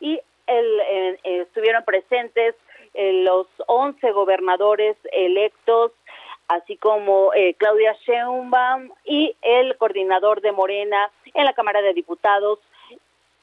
y 0.00 0.20
el, 0.46 1.18
estuvieron 1.24 1.84
presentes 1.84 2.54
los 2.94 3.46
11 3.68 4.10
gobernadores 4.10 4.96
electos 5.12 5.92
así 6.48 6.76
como 6.76 7.30
Claudia 7.58 7.96
Sheinbaum 8.06 8.90
y 9.04 9.34
el 9.42 9.76
coordinador 9.76 10.40
de 10.40 10.52
Morena 10.52 11.10
en 11.34 11.44
la 11.44 11.52
Cámara 11.52 11.82
de 11.82 11.94
Diputados 11.94 12.58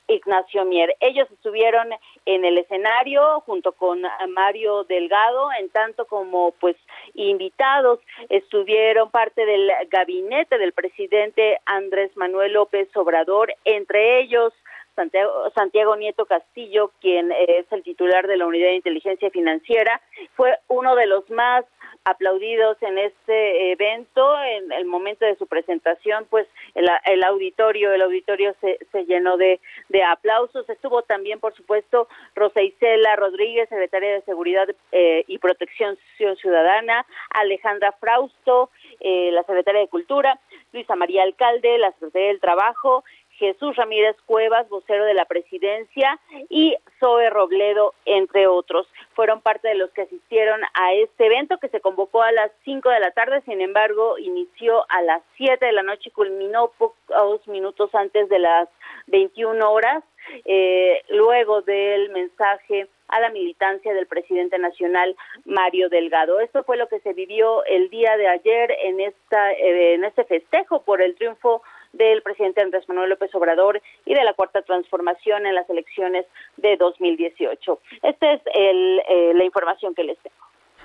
Ignacio 0.10 0.66
Mier. 0.66 0.96
Ellos 1.00 1.30
estuvieron 1.32 1.90
en 2.26 2.46
el 2.46 2.58
escenario 2.58 3.42
junto 3.42 3.72
con 3.72 4.02
Mario 4.30 4.84
Delgado, 4.84 5.50
en 5.60 5.70
tanto 5.70 6.06
como 6.06 6.52
pues 6.60 6.76
invitados 7.14 8.00
estuvieron 8.30 9.12
parte 9.12 9.46
del 9.46 9.72
gabinete 9.90 10.58
del 10.58 10.74
presidente 10.74 11.60
Andrés 11.66 12.16
Manuel 12.18 12.54
López 12.54 12.90
Obrador, 12.96 13.54
entre 13.66 14.20
ellos 14.20 14.54
Santiago, 15.00 15.50
Santiago, 15.56 15.96
Nieto 15.96 16.26
Castillo, 16.26 16.92
quien 17.00 17.32
es 17.32 17.66
el 17.72 17.84
titular 17.84 18.28
de 18.28 18.36
la 18.36 18.46
Unidad 18.46 18.68
de 18.68 18.76
Inteligencia 18.76 19.30
Financiera, 19.30 20.02
fue 20.36 20.58
uno 20.68 20.94
de 20.96 21.08
los 21.08 21.30
más 21.30 21.64
aplaudidos 22.04 22.78
en 22.82 22.98
este 22.98 23.72
evento. 23.72 24.42
En 24.44 24.72
el 24.72 24.86
momento 24.86 25.26
de 25.26 25.36
su 25.36 25.48
presentación, 25.48 26.26
pues 26.30 26.48
el, 26.76 27.24
auditorio, 27.24 27.94
el 27.94 28.02
auditorio 28.02 28.56
se, 28.62 28.80
se 28.92 29.06
llenó 29.06 29.38
de, 29.38 29.60
de, 29.90 30.04
aplausos. 30.04 30.70
Estuvo 30.70 31.02
también, 31.04 31.40
por 31.40 31.54
supuesto, 31.56 32.08
Rosa 32.36 32.62
Isela 32.62 33.16
Rodríguez, 33.16 33.70
secretaria 33.70 34.14
de 34.14 34.22
Seguridad 34.22 34.68
eh, 34.92 35.24
y 35.28 35.38
Protección 35.38 35.98
Ciudadana, 36.18 37.06
Alejandra 37.30 37.92
Frausto, 37.94 38.70
eh, 39.00 39.32
la 39.32 39.44
secretaria 39.44 39.82
de 39.82 39.88
Cultura, 39.88 40.40
Luisa 40.74 40.96
María 40.96 41.24
Alcalde, 41.24 41.78
la 41.78 41.92
secretaria 41.94 42.30
del 42.30 42.42
Trabajo, 42.42 43.04
Jesús 43.40 43.76
Ramírez 43.78 44.18
Cuevas, 44.26 44.68
vocero 44.70 45.06
de 45.06 45.14
la 45.14 45.26
presidencia, 45.26 46.20
y 46.50 46.76
Zoe 47.00 47.30
Robledo, 47.30 47.94
entre 48.06 48.48
otros. 48.48 48.88
Fueron 49.14 49.42
parte 49.42 49.70
de 49.70 49.76
los 49.76 49.90
que 49.92 50.04
asistieron 50.04 50.62
a 50.74 50.94
este 50.94 51.28
evento 51.28 51.58
que 51.58 51.70
se 51.70 51.80
convocó 51.80 52.22
a 52.22 52.34
las 52.34 52.52
5 52.66 52.90
de 52.90 53.00
la 53.00 53.12
tarde, 53.12 53.42
sin 53.46 53.62
embargo, 53.62 54.18
inició 54.18 54.86
a 54.90 55.02
las 55.02 55.24
7 55.38 55.66
de 55.66 55.72
la 55.72 55.84
noche 55.84 56.10
y 56.10 56.12
culminó 56.12 56.72
pocos 56.78 57.48
minutos 57.48 57.90
antes 57.96 58.28
de 58.28 58.40
las 58.40 58.68
21 59.08 59.72
horas, 59.72 60.04
eh, 60.46 61.02
luego 61.10 61.62
del 61.62 62.10
mensaje 62.10 62.88
a 63.08 63.20
la 63.20 63.30
militancia 63.30 63.94
del 63.94 64.06
presidente 64.06 64.60
nacional 64.60 65.16
Mario 65.46 65.90
Delgado. 65.90 66.40
Esto 66.40 66.64
fue 66.64 66.78
lo 66.78 66.88
que 66.88 67.00
se 67.00 67.14
vivió 67.14 67.64
el 67.66 67.90
día 67.90 68.18
de 68.18 68.28
ayer 68.28 68.72
en 68.84 69.00
esta 69.00 69.52
eh, 69.54 69.96
en 69.96 70.04
este 70.04 70.26
festejo 70.26 70.84
por 70.84 71.02
el 71.02 71.16
triunfo 71.16 71.64
del 71.94 72.22
presidente 72.22 72.62
Andrés 72.62 72.88
Manuel 72.88 73.10
López 73.10 73.34
Obrador 73.36 73.82
y 74.06 74.14
de 74.14 74.24
la 74.24 74.34
Cuarta 74.34 74.62
Transformación 74.62 75.46
en 75.46 75.56
las 75.56 75.70
elecciones 75.70 76.26
de 76.58 76.78
2018. 76.78 77.80
Esta 78.04 78.34
es 78.34 78.42
el, 78.54 79.02
eh, 79.10 79.34
la 79.36 79.44
información 79.44 79.96
que 79.96 80.04
les 80.04 80.18
tengo. 80.20 80.36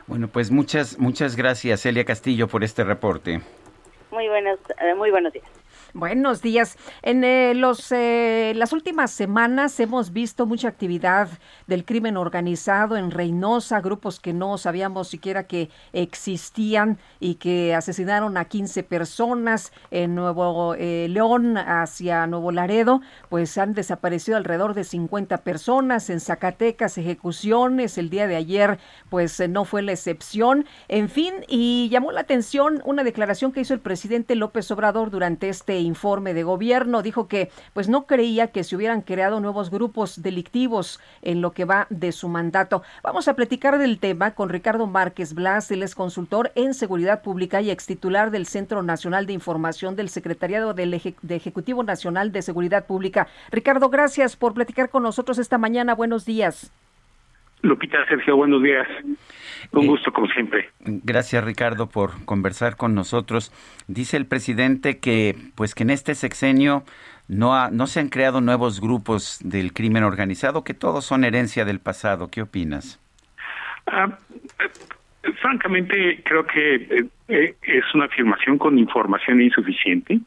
Bueno, 0.07 0.29
pues 0.29 0.51
muchas, 0.51 0.99
muchas 0.99 1.37
gracias, 1.37 1.87
Elia 1.87 2.05
Castillo, 2.05 2.47
por 2.47 2.63
este 2.63 2.85
reporte. 2.85 3.41
Muy 4.11 4.29
buenos, 4.29 4.59
eh, 4.81 4.95
muy 4.95 5.11
buenos 5.11 5.33
días. 5.33 5.64
Buenos 5.97 6.43
días. 6.43 6.77
En 7.03 7.23
eh, 7.23 7.55
los, 7.55 7.93
eh, 7.93 8.53
las 8.57 8.73
últimas 8.73 9.13
semanas 9.13 9.79
hemos 9.79 10.13
visto 10.13 10.45
mucha 10.45 10.67
actividad 10.67 11.29
del 11.69 11.85
crimen 11.85 12.17
organizado 12.17 12.97
en 12.97 13.13
Reynosa, 13.13 13.81
grupos 13.81 14.19
que 14.19 14.33
no 14.33 14.59
sabíamos 14.59 15.07
siquiera 15.07 15.47
que 15.47 15.71
existían 15.93 16.99
y 17.21 17.37
que 17.37 17.77
asesinaron 17.77 18.37
a 18.37 18.47
15 18.47 18.83
personas 18.83 19.73
en 19.93 20.17
Nuevo 20.17 20.75
eh, 20.75 21.07
León 21.09 21.57
hacia 21.57 22.27
Nuevo 22.27 22.51
Laredo, 22.51 23.01
pues 23.29 23.57
han 23.57 23.73
desaparecido 23.73 24.37
alrededor 24.37 24.75
de 24.75 24.83
50 24.83 25.45
personas 25.45 26.11
en 26.11 26.19
Zacatecas, 26.19 26.99
ejecuciones 26.99 27.99
el 27.99 28.11
día 28.11 28.27
de 28.27 28.35
ayer, 28.35 28.81
pues 29.11 29.41
no 29.49 29.65
fue 29.65 29.81
la 29.83 29.93
excepción. 29.93 30.67
En 30.89 31.09
fin, 31.09 31.35
y 31.47 31.89
llamó 31.89 32.11
la 32.11 32.23
atención 32.23 32.83
una 32.85 33.05
declaración 33.05 33.53
que 33.53 33.61
hizo 33.61 33.75
el 33.75 33.81
presidente 33.81 34.35
López 34.35 34.69
Obrador 34.73 35.13
durante 35.13 35.49
este 35.49 35.84
informe 35.85 36.35
de 36.35 36.43
gobierno. 36.43 37.03
Dijo 37.03 37.29
que 37.29 37.51
pues 37.73 37.89
no 37.89 38.07
creía 38.07 38.49
que 38.49 38.65
se 38.65 38.77
hubieran 38.77 39.03
creado 39.03 39.41
nuevos 39.41 39.71
grupos 39.71 40.23
delictivos 40.23 41.01
en 41.23 41.41
lo 41.41 41.53
que 41.53 41.65
va 41.65 41.87
de 41.91 42.13
su 42.13 42.29
mandato. 42.29 42.83
Vamos 43.03 43.29
a 43.29 43.35
platicar 43.35 43.79
del 43.79 43.99
tema 43.99 44.35
con 44.35 44.49
Ricardo 44.49 44.87
Márquez 44.87 45.35
Blas, 45.35 45.71
él 45.71 45.83
es 45.83 45.95
consultor 45.95 46.53
en 46.55 46.75
seguridad 46.75 47.23
pública 47.23 47.61
y 47.61 47.71
ex 47.71 47.87
titular 47.87 48.31
del 48.31 48.47
Centro 48.47 48.83
Nacional 48.83 49.27
de 49.27 49.33
Información 49.33 49.97
del 49.97 50.09
Secretariado 50.09 50.75
del 50.75 51.01
de 51.23 51.37
Ejecutivo 51.37 51.83
Nacional 51.83 52.33
de 52.33 52.43
Seguridad 52.43 52.87
Pública. 52.87 53.29
Ricardo, 53.51 53.91
gracias 53.91 54.37
por 54.37 54.55
platicar 54.55 54.91
con 54.91 55.03
nosotros 55.03 55.39
esta 55.39 55.59
mañana. 55.59 55.95
Buenos 55.95 56.25
días. 56.25 56.73
Lupita, 57.63 58.05
Sergio, 58.07 58.37
buenos 58.37 58.63
días. 58.63 58.87
Un 59.73 59.85
eh, 59.85 59.87
gusto, 59.87 60.13
como 60.13 60.27
siempre. 60.29 60.69
Gracias, 60.81 61.43
Ricardo, 61.43 61.89
por 61.89 62.25
conversar 62.25 62.77
con 62.77 62.95
nosotros. 62.95 63.53
Dice 63.89 64.17
el 64.17 64.27
presidente 64.27 64.99
que, 64.99 65.35
pues, 65.55 65.75
que 65.75 65.83
en 65.83 65.91
este 65.91 66.15
sexenio 66.15 66.85
no, 67.29 67.71
no 67.71 67.87
se 67.87 68.01
han 68.01 68.09
creado 68.09 68.41
nuevos 68.41 68.81
grupos 68.81 69.41
del 69.43 69.73
crimen 69.73 70.05
organizado, 70.05 70.65
que 70.65 70.75
todos 70.75 71.05
son 71.05 71.25
herencia 71.25 71.65
del 71.65 71.81
pasado. 71.81 72.31
¿Qué 72.31 72.43
opinas? 72.43 73.01
Ah, 73.87 74.19
eh, 74.61 75.33
francamente, 75.41 76.23
creo 76.25 76.47
que 76.47 77.07
eh, 77.29 77.55
es 77.63 77.95
una 77.95 78.07
afirmación 78.07 78.59
con 78.59 78.79
información 78.79 79.41
insuficiente. 79.41 80.21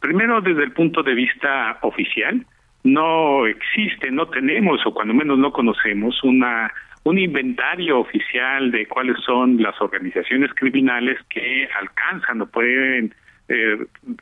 Primero, 0.00 0.40
desde 0.40 0.64
el 0.64 0.72
punto 0.72 1.02
de 1.02 1.14
vista 1.14 1.78
oficial, 1.82 2.44
no 2.84 3.46
existe, 3.46 4.10
no 4.10 4.26
tenemos 4.26 4.84
o 4.86 4.92
cuando 4.92 5.14
menos 5.14 5.38
no 5.38 5.52
conocemos 5.52 6.22
una 6.24 6.72
un 7.04 7.18
inventario 7.18 7.98
oficial 7.98 8.70
de 8.70 8.86
cuáles 8.86 9.16
son 9.24 9.60
las 9.60 9.80
organizaciones 9.80 10.52
criminales 10.54 11.18
que 11.28 11.68
alcanzan 11.80 12.42
o 12.42 12.46
pueden 12.46 13.12
eh, 13.48 13.76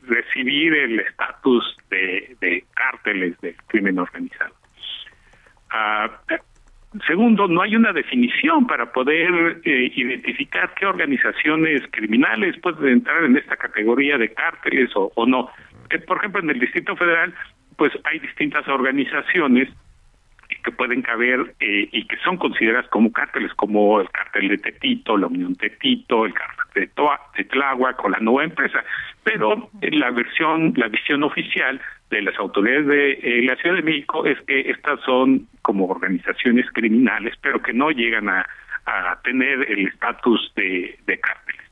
recibir 0.06 0.74
el 0.74 1.00
estatus 1.00 1.76
de, 1.90 2.64
cárteles 2.74 3.38
de 3.42 3.54
crimen 3.66 3.98
organizado. 3.98 4.54
Ah, 5.70 6.10
segundo, 7.06 7.46
no 7.48 7.62
hay 7.62 7.76
una 7.76 7.92
definición 7.92 8.66
para 8.66 8.90
poder 8.92 9.60
eh, 9.64 9.92
identificar 9.94 10.72
qué 10.74 10.86
organizaciones 10.86 11.82
criminales 11.90 12.58
pueden 12.60 12.94
entrar 12.94 13.24
en 13.24 13.36
esta 13.36 13.56
categoría 13.56 14.16
de 14.16 14.32
cárteles 14.32 14.90
o, 14.96 15.12
o 15.14 15.26
no. 15.26 15.50
Eh, 15.90 15.98
por 15.98 16.16
ejemplo, 16.16 16.40
en 16.40 16.50
el 16.50 16.58
Distrito 16.58 16.96
Federal 16.96 17.34
pues 17.80 17.94
hay 18.04 18.18
distintas 18.18 18.68
organizaciones 18.68 19.70
que 20.62 20.70
pueden 20.70 21.00
caber 21.00 21.54
eh, 21.60 21.88
y 21.90 22.06
que 22.06 22.18
son 22.18 22.36
consideradas 22.36 22.86
como 22.88 23.10
cárteles, 23.10 23.54
como 23.54 24.02
el 24.02 24.10
cártel 24.10 24.48
de 24.48 24.58
Tetito, 24.58 25.16
la 25.16 25.28
Unión 25.28 25.56
Tetito, 25.56 26.26
el 26.26 26.34
cártel 26.34 26.66
de, 26.74 26.86
Toa, 26.88 27.18
de 27.38 27.44
Tláhuac 27.44 28.04
o 28.04 28.10
la 28.10 28.18
nueva 28.18 28.44
empresa. 28.44 28.84
Pero 29.24 29.70
la 29.80 30.10
versión, 30.10 30.74
la 30.76 30.88
visión 30.88 31.22
oficial 31.22 31.80
de 32.10 32.20
las 32.20 32.38
autoridades 32.38 32.86
de 32.86 33.12
eh, 33.12 33.42
la 33.44 33.56
Ciudad 33.56 33.76
de 33.76 33.82
México 33.82 34.26
es 34.26 34.38
que 34.42 34.60
estas 34.68 35.00
son 35.00 35.48
como 35.62 35.86
organizaciones 35.86 36.66
criminales, 36.74 37.34
pero 37.40 37.62
que 37.62 37.72
no 37.72 37.90
llegan 37.92 38.28
a, 38.28 38.46
a 38.84 39.18
tener 39.24 39.70
el 39.70 39.86
estatus 39.86 40.52
de, 40.54 40.98
de 41.06 41.18
cárteles. 41.18 41.62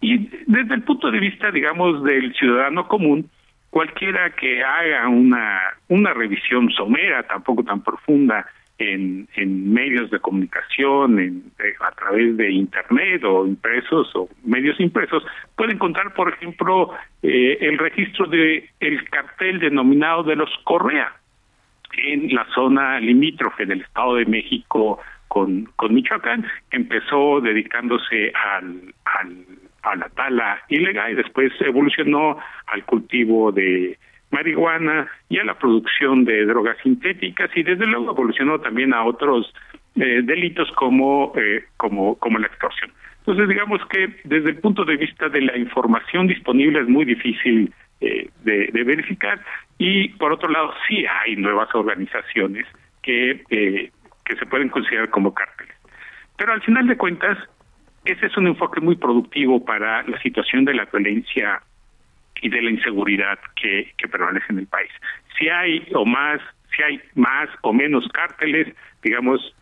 Y 0.00 0.30
desde 0.46 0.76
el 0.76 0.82
punto 0.84 1.10
de 1.10 1.20
vista, 1.20 1.50
digamos, 1.50 2.02
del 2.04 2.32
ciudadano 2.32 2.88
común, 2.88 3.28
cualquiera 3.70 4.30
que 4.30 4.62
haga 4.62 5.08
una, 5.08 5.60
una 5.88 6.12
revisión 6.12 6.70
somera, 6.70 7.22
tampoco 7.22 7.64
tan 7.64 7.82
profunda, 7.82 8.46
en, 8.80 9.28
en 9.36 9.72
medios 9.72 10.10
de 10.10 10.18
comunicación, 10.20 11.18
en, 11.18 11.52
eh, 11.58 11.74
a 11.80 11.92
través 11.92 12.36
de 12.36 12.50
Internet 12.50 13.22
o 13.24 13.46
impresos 13.46 14.10
o 14.16 14.28
medios 14.42 14.80
impresos, 14.80 15.22
puede 15.54 15.74
encontrar, 15.74 16.14
por 16.14 16.32
ejemplo, 16.32 16.92
eh, 17.22 17.58
el 17.60 17.78
registro 17.78 18.26
de 18.26 18.68
el 18.80 19.08
cartel 19.10 19.60
denominado 19.60 20.22
de 20.22 20.36
los 20.36 20.50
Correa 20.64 21.12
en 21.92 22.34
la 22.34 22.46
zona 22.54 22.98
limítrofe 23.00 23.66
del 23.66 23.82
Estado 23.82 24.14
de 24.16 24.24
México 24.24 25.00
con, 25.28 25.66
con 25.76 25.94
Michoacán, 25.94 26.46
empezó 26.70 27.40
dedicándose 27.40 28.32
al, 28.34 28.94
al 29.04 29.44
a 29.82 29.96
la 29.96 30.08
tala 30.10 30.60
ilegal 30.68 31.12
y 31.12 31.16
después 31.16 31.52
evolucionó 31.60 32.38
al 32.66 32.84
cultivo 32.84 33.52
de 33.52 33.98
marihuana 34.30 35.08
y 35.28 35.38
a 35.38 35.44
la 35.44 35.58
producción 35.58 36.24
de 36.24 36.46
drogas 36.46 36.76
sintéticas 36.82 37.50
y 37.56 37.62
desde 37.62 37.86
luego 37.86 38.12
evolucionó 38.12 38.60
también 38.60 38.94
a 38.94 39.04
otros 39.04 39.52
eh, 39.96 40.20
delitos 40.22 40.70
como 40.72 41.32
eh, 41.36 41.64
como 41.76 42.16
como 42.16 42.38
la 42.38 42.46
extorsión. 42.46 42.92
Entonces 43.18 43.48
digamos 43.48 43.80
que 43.86 44.20
desde 44.24 44.50
el 44.50 44.56
punto 44.56 44.84
de 44.84 44.96
vista 44.96 45.28
de 45.28 45.42
la 45.42 45.56
información 45.56 46.26
disponible 46.26 46.80
es 46.80 46.88
muy 46.88 47.04
difícil 47.04 47.72
eh, 48.00 48.30
de, 48.44 48.68
de, 48.72 48.84
verificar 48.84 49.40
y 49.76 50.08
por 50.10 50.32
otro 50.32 50.48
lado 50.48 50.72
sí 50.88 51.04
hay 51.06 51.36
nuevas 51.36 51.68
organizaciones 51.74 52.66
que 53.02 53.42
que 54.30 54.36
se 54.36 54.46
pueden 54.46 54.68
considerar 54.68 55.10
como 55.10 55.34
cárteles. 55.34 55.74
Pero 56.38 56.52
al 56.52 56.62
final 56.62 56.86
de 56.86 56.96
cuentas 56.96 57.36
ese 58.04 58.26
es 58.26 58.36
un 58.36 58.46
enfoque 58.46 58.80
muy 58.80 58.96
productivo 58.96 59.64
para 59.64 60.02
la 60.02 60.20
situación 60.22 60.64
de 60.64 60.74
la 60.74 60.86
violencia 60.86 61.62
y 62.42 62.48
de 62.48 62.62
la 62.62 62.70
inseguridad 62.70 63.38
que, 63.56 63.92
que 63.96 64.08
en 64.48 64.58
el 64.58 64.66
país. 64.66 64.90
Si 65.38 65.48
hay 65.48 65.86
o 65.94 66.06
más, 66.06 66.40
si 66.74 66.82
hay 66.82 67.00
más 67.14 67.48
o 67.62 67.72
menos 67.72 68.08
cárteles, 68.08 68.74
digamos, 69.02 69.54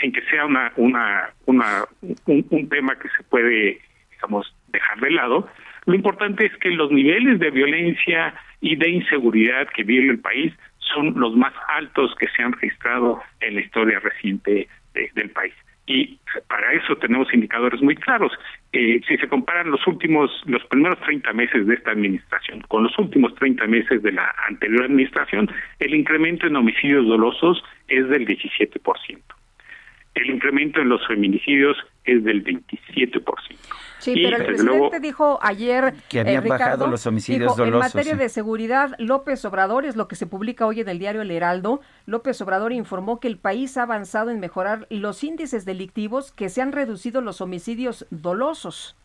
sin 0.00 0.12
que 0.12 0.20
sea 0.30 0.44
una, 0.44 0.72
una, 0.76 1.30
una 1.46 1.84
un, 2.26 2.68
tema 2.68 2.94
que 2.96 3.08
se 3.16 3.22
puede, 3.24 3.80
digamos, 4.12 4.54
dejar 4.68 5.00
de 5.00 5.10
lado, 5.10 5.48
lo 5.86 5.94
importante 5.94 6.46
es 6.46 6.56
que 6.58 6.70
los 6.70 6.90
niveles 6.90 7.38
de 7.40 7.50
violencia 7.50 8.34
y 8.60 8.76
de 8.76 8.90
inseguridad 8.90 9.68
que 9.68 9.82
vive 9.82 10.10
el 10.10 10.20
país 10.20 10.52
son 10.78 11.18
los 11.18 11.34
más 11.34 11.54
altos 11.68 12.14
que 12.16 12.28
se 12.28 12.42
han 12.42 12.52
registrado 12.52 13.22
en 13.40 13.54
la 13.54 13.60
historia 13.62 13.98
reciente 14.00 14.68
de, 14.92 15.10
del 15.14 15.30
país 15.30 15.54
y 15.88 16.18
para 16.46 16.72
eso 16.74 16.96
tenemos 16.96 17.32
indicadores 17.32 17.80
muy 17.80 17.96
claros. 17.96 18.32
Eh, 18.72 19.00
si 19.08 19.16
se 19.16 19.26
comparan 19.26 19.70
los 19.70 19.84
últimos, 19.86 20.30
los 20.44 20.62
primeros 20.66 21.00
30 21.00 21.32
meses 21.32 21.66
de 21.66 21.74
esta 21.74 21.92
administración 21.92 22.60
con 22.68 22.84
los 22.84 22.98
últimos 22.98 23.34
30 23.36 23.66
meses 23.66 24.02
de 24.02 24.12
la 24.12 24.34
anterior 24.46 24.84
administración, 24.84 25.50
el 25.78 25.94
incremento 25.94 26.46
en 26.46 26.56
homicidios 26.56 27.06
dolosos 27.06 27.64
es 27.88 28.06
del 28.08 28.26
17%. 28.26 29.18
El 30.14 30.30
incremento 30.30 30.80
en 30.80 30.90
los 30.90 31.06
feminicidios 31.06 31.76
es 32.04 32.22
del 32.22 32.44
27%. 32.44 33.22
Sí, 33.98 34.14
pero 34.22 34.36
el 34.36 34.46
presidente 34.46 35.00
dijo 35.00 35.38
ayer 35.42 35.94
que 36.08 36.20
habían 36.20 36.46
eh, 36.46 36.48
bajado 36.48 36.86
los 36.86 37.06
homicidios 37.06 37.56
dolosos. 37.56 37.94
En 37.94 38.00
materia 38.00 38.16
de 38.16 38.28
seguridad, 38.28 38.94
López 38.98 39.44
Obrador, 39.44 39.84
es 39.84 39.96
lo 39.96 40.08
que 40.08 40.16
se 40.16 40.26
publica 40.26 40.66
hoy 40.66 40.80
en 40.80 40.88
el 40.88 40.98
diario 40.98 41.22
El 41.22 41.30
Heraldo, 41.30 41.80
López 42.06 42.40
Obrador 42.40 42.72
informó 42.72 43.20
que 43.20 43.28
el 43.28 43.38
país 43.38 43.76
ha 43.76 43.82
avanzado 43.82 44.30
en 44.30 44.40
mejorar 44.40 44.86
los 44.90 45.24
índices 45.24 45.64
delictivos, 45.64 46.32
que 46.32 46.48
se 46.48 46.62
han 46.62 46.72
reducido 46.72 47.20
los 47.20 47.40
homicidios 47.40 48.06
dolosos. 48.10 48.96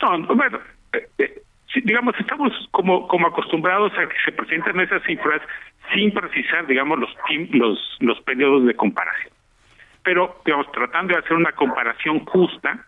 No, 0.00 0.34
bueno, 0.34 0.58
eh, 0.92 1.08
eh, 1.18 1.42
digamos, 1.82 2.14
estamos 2.18 2.52
como, 2.70 3.08
como 3.08 3.26
acostumbrados 3.26 3.92
a 3.94 4.08
que 4.08 4.16
se 4.24 4.32
presenten 4.32 4.80
esas 4.80 5.02
cifras 5.04 5.42
sin 5.92 6.12
precisar, 6.12 6.66
digamos, 6.66 6.98
los, 6.98 7.10
los, 7.50 7.96
los 8.00 8.20
periodos 8.22 8.64
de 8.66 8.74
comparación. 8.74 9.32
Pero, 10.02 10.40
digamos, 10.44 10.70
tratando 10.72 11.14
de 11.14 11.20
hacer 11.20 11.34
una 11.34 11.52
comparación 11.52 12.24
justa, 12.26 12.86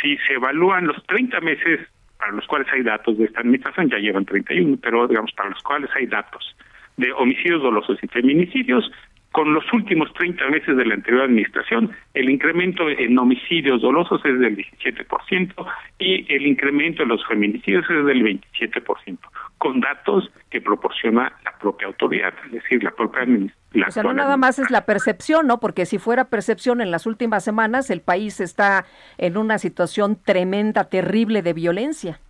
si 0.00 0.16
se 0.18 0.34
evalúan 0.34 0.86
los 0.86 1.02
30 1.06 1.40
meses 1.40 1.80
para 2.18 2.32
los 2.32 2.46
cuales 2.46 2.68
hay 2.72 2.82
datos 2.82 3.18
de 3.18 3.24
esta 3.24 3.40
administración, 3.40 3.90
ya 3.90 3.98
llevan 3.98 4.24
31, 4.24 4.78
pero 4.80 5.08
digamos 5.08 5.32
para 5.32 5.50
los 5.50 5.62
cuales 5.62 5.90
hay 5.94 6.06
datos 6.06 6.56
de 6.96 7.12
homicidios 7.12 7.62
dolosos 7.62 7.98
y 8.02 8.06
feminicidios, 8.06 8.90
con 9.32 9.54
los 9.54 9.64
últimos 9.72 10.12
30 10.14 10.48
meses 10.50 10.76
de 10.76 10.84
la 10.84 10.94
anterior 10.94 11.22
administración, 11.22 11.90
el 12.14 12.28
incremento 12.28 12.88
en 12.88 13.18
homicidios 13.18 13.80
dolosos 13.80 14.20
es 14.24 14.38
del 14.38 14.56
17% 14.56 15.66
y 15.98 16.32
el 16.32 16.46
incremento 16.46 17.02
en 17.02 17.08
los 17.08 17.26
feminicidios 17.26 17.84
es 17.90 18.04
del 18.04 18.22
27%, 18.22 19.18
con 19.58 19.80
datos 19.80 20.30
que 20.50 20.60
proporciona 20.60 21.32
la 21.44 21.58
propia 21.58 21.86
autoridad, 21.86 22.34
es 22.46 22.52
decir, 22.52 22.84
la 22.84 22.90
propia 22.90 23.22
administración. 23.22 23.88
O 23.88 23.90
sea, 23.90 24.02
no 24.02 24.12
nada 24.12 24.36
más 24.36 24.58
es 24.58 24.70
la 24.70 24.84
percepción, 24.84 25.46
¿no? 25.46 25.60
Porque 25.60 25.86
si 25.86 25.98
fuera 25.98 26.26
percepción 26.26 26.82
en 26.82 26.90
las 26.90 27.06
últimas 27.06 27.42
semanas, 27.42 27.88
el 27.90 28.02
país 28.02 28.38
está 28.38 28.84
en 29.16 29.38
una 29.38 29.58
situación 29.58 30.18
tremenda, 30.22 30.84
terrible 30.90 31.40
de 31.40 31.54
violencia. 31.54 32.20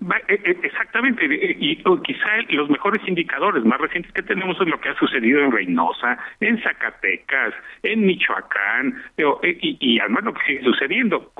E, 0.00 0.34
e, 0.34 0.56
exactamente, 0.62 1.24
e, 1.24 1.56
y 1.58 1.76
quizá 1.76 2.28
los 2.50 2.70
mejores 2.70 3.06
indicadores 3.08 3.64
más 3.64 3.80
recientes 3.80 4.12
que 4.12 4.22
tenemos 4.22 4.60
es 4.60 4.68
lo 4.68 4.80
que 4.80 4.90
ha 4.90 4.94
sucedido 4.94 5.40
en 5.40 5.50
Reynosa, 5.50 6.18
en 6.40 6.62
Zacatecas, 6.62 7.54
en 7.82 8.06
Michoacán, 8.06 9.02
y, 9.42 9.76
y 9.80 9.98
además 9.98 10.24
lo 10.24 10.34
que 10.34 10.44
sigue 10.46 10.62
sucediendo. 10.62 11.32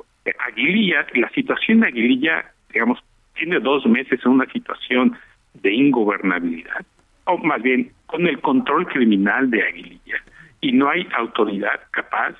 Aguililla, 0.46 1.06
la 1.14 1.30
situación 1.30 1.80
de 1.80 1.88
Aguililla, 1.88 2.44
digamos, 2.72 2.98
tiene 3.34 3.61
dos 3.61 3.86
meses 3.86 4.20
en 4.24 4.32
una 4.32 4.46
situación 4.46 5.16
de 5.54 5.72
ingobernabilidad, 5.72 6.84
o 7.24 7.38
más 7.38 7.62
bien 7.62 7.92
con 8.06 8.26
el 8.26 8.40
control 8.40 8.86
criminal 8.88 9.50
de 9.50 9.62
Aguililla, 9.62 10.22
y 10.61 10.72
no 10.72 10.90
hay 10.90 11.06
autoridad 11.16 11.80
capaz 11.92 12.34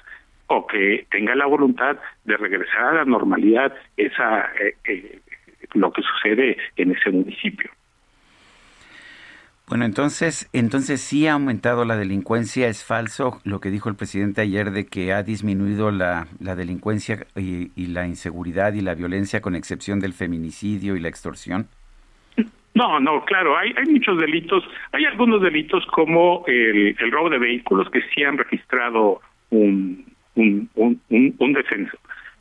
o 0.49 0.67
que 0.67 1.07
tenga 1.11 1.35
la 1.35 1.47
voluntad 1.47 1.97
de 2.25 2.37
regresar 2.37 2.85
a 2.85 2.93
la 2.95 3.05
normalidad 3.05 3.73
esa 3.97 4.51
eh, 4.61 4.75
eh, 4.85 5.21
lo 5.75 5.93
que 5.93 6.03
sucede 6.03 6.57
en 6.77 6.93
ese 6.93 7.11
municipio. 7.11 7.71
Bueno, 9.69 9.85
entonces, 9.85 10.49
entonces 10.55 11.03
sí 11.03 11.27
ha 11.27 11.35
aumentado 11.35 11.85
la 11.85 11.97
delincuencia. 11.97 12.69
Es 12.69 12.83
falso 12.83 13.39
lo 13.45 13.61
que 13.61 13.71
dijo 13.71 13.91
el 13.91 13.97
presidente 13.97 14.41
ayer 14.41 14.71
de 14.71 14.87
que 14.87 15.13
ha 15.13 15.23
disminuido 15.23 15.91
la, 15.91 16.27
la 16.41 16.55
delincuencia 16.55 17.27
y, 17.37 17.71
y, 17.77 17.89
la 17.89 18.07
inseguridad 18.07 18.73
y 18.73 18.81
la 18.81 18.95
violencia, 18.95 19.43
con 19.43 19.55
excepción 19.55 20.01
del 20.01 20.15
feminicidio 20.15 20.97
y 20.97 21.01
la 21.01 21.09
extorsión. 21.09 21.69
No, 22.75 22.99
no, 22.99 23.25
claro, 23.27 23.59
hay, 23.59 23.75
hay 23.77 23.93
muchos 23.93 24.19
delitos. 24.19 24.65
Hay 24.93 25.05
algunos 25.05 25.43
delitos 25.43 25.85
como 25.87 26.45
el, 26.47 26.97
el 26.99 27.11
robo 27.11 27.29
de 27.29 27.39
vehículos 27.39 27.91
que 27.91 28.01
sí 28.15 28.23
han 28.23 28.39
registrado 28.39 29.21
un, 29.51 30.07
un, 30.35 30.71
un, 30.77 31.01
un, 31.11 31.35
un 31.39 31.53
descenso. 31.53 31.99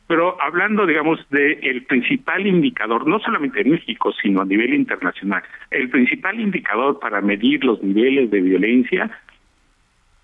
Pero 0.08 0.40
hablando, 0.40 0.86
digamos, 0.86 1.20
del 1.28 1.58
el 1.62 1.84
principal 1.84 2.46
indicador, 2.46 3.06
no 3.06 3.20
solamente 3.20 3.60
en 3.60 3.72
México, 3.72 4.10
sino 4.20 4.40
a 4.40 4.46
nivel 4.46 4.72
internacional, 4.72 5.42
el 5.70 5.90
principal 5.90 6.40
indicador 6.40 6.98
para 6.98 7.20
medir 7.20 7.62
los 7.62 7.82
niveles 7.82 8.30
de 8.30 8.40
violencia 8.40 9.10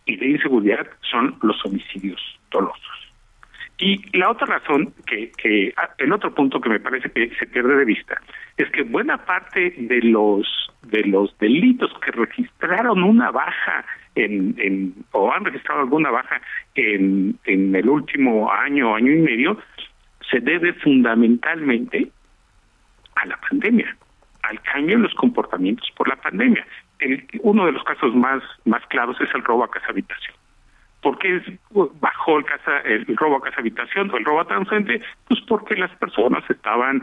y 0.07 0.16
de 0.16 0.26
inseguridad 0.26 0.87
son 1.03 1.37
los 1.43 1.62
homicidios 1.66 2.20
dolosos. 2.51 2.80
Y 3.76 4.01
la 4.16 4.30
otra 4.30 4.47
razón, 4.47 4.95
que, 5.07 5.30
que 5.37 5.74
el 5.99 6.12
otro 6.12 6.35
punto 6.35 6.61
que 6.61 6.70
me 6.70 6.80
parece 6.80 7.11
que 7.11 7.30
se 7.39 7.47
pierde 7.47 7.76
de 7.76 7.85
vista, 7.85 8.20
es 8.57 8.70
que 8.70 8.82
buena 8.82 9.18
parte 9.18 9.74
de 9.76 10.01
los 10.01 10.47
de 10.85 11.03
los 11.05 11.37
delitos 11.39 11.91
que 12.05 12.11
registraron 12.11 13.03
una 13.03 13.30
baja 13.30 13.85
en, 14.14 14.54
en 14.58 14.94
o 15.12 15.32
han 15.32 15.44
registrado 15.44 15.80
alguna 15.80 16.10
baja 16.10 16.40
en, 16.74 17.38
en 17.44 17.74
el 17.74 17.88
último 17.88 18.50
año, 18.50 18.94
año 18.94 19.12
y 19.12 19.18
medio, 19.18 19.58
se 20.30 20.40
debe 20.40 20.72
fundamentalmente 20.74 22.10
a 23.16 23.26
la 23.26 23.36
pandemia, 23.48 23.96
al 24.42 24.60
cambio 24.62 24.96
en 24.96 25.02
los 25.02 25.14
comportamientos 25.14 25.88
por 25.96 26.08
la 26.08 26.16
pandemia. 26.16 26.66
Uno 27.42 27.66
de 27.66 27.72
los 27.72 27.84
casos 27.84 28.14
más, 28.14 28.42
más 28.64 28.84
claros 28.86 29.20
es 29.20 29.28
el 29.34 29.42
robo 29.44 29.64
a 29.64 29.70
casa 29.70 29.86
habitación. 29.88 30.36
¿Por 31.02 31.18
qué 31.18 31.42
bajó 32.00 32.38
el, 32.38 32.44
casa, 32.46 32.80
el 32.80 33.16
robo 33.16 33.36
a 33.36 33.42
casa 33.42 33.60
habitación 33.60 34.10
o 34.10 34.16
el 34.16 34.24
robo 34.24 34.40
a 34.40 34.46
transeúnte? 34.46 35.02
Pues 35.28 35.40
porque 35.42 35.76
las 35.76 35.90
personas 35.96 36.48
estaban 36.48 37.02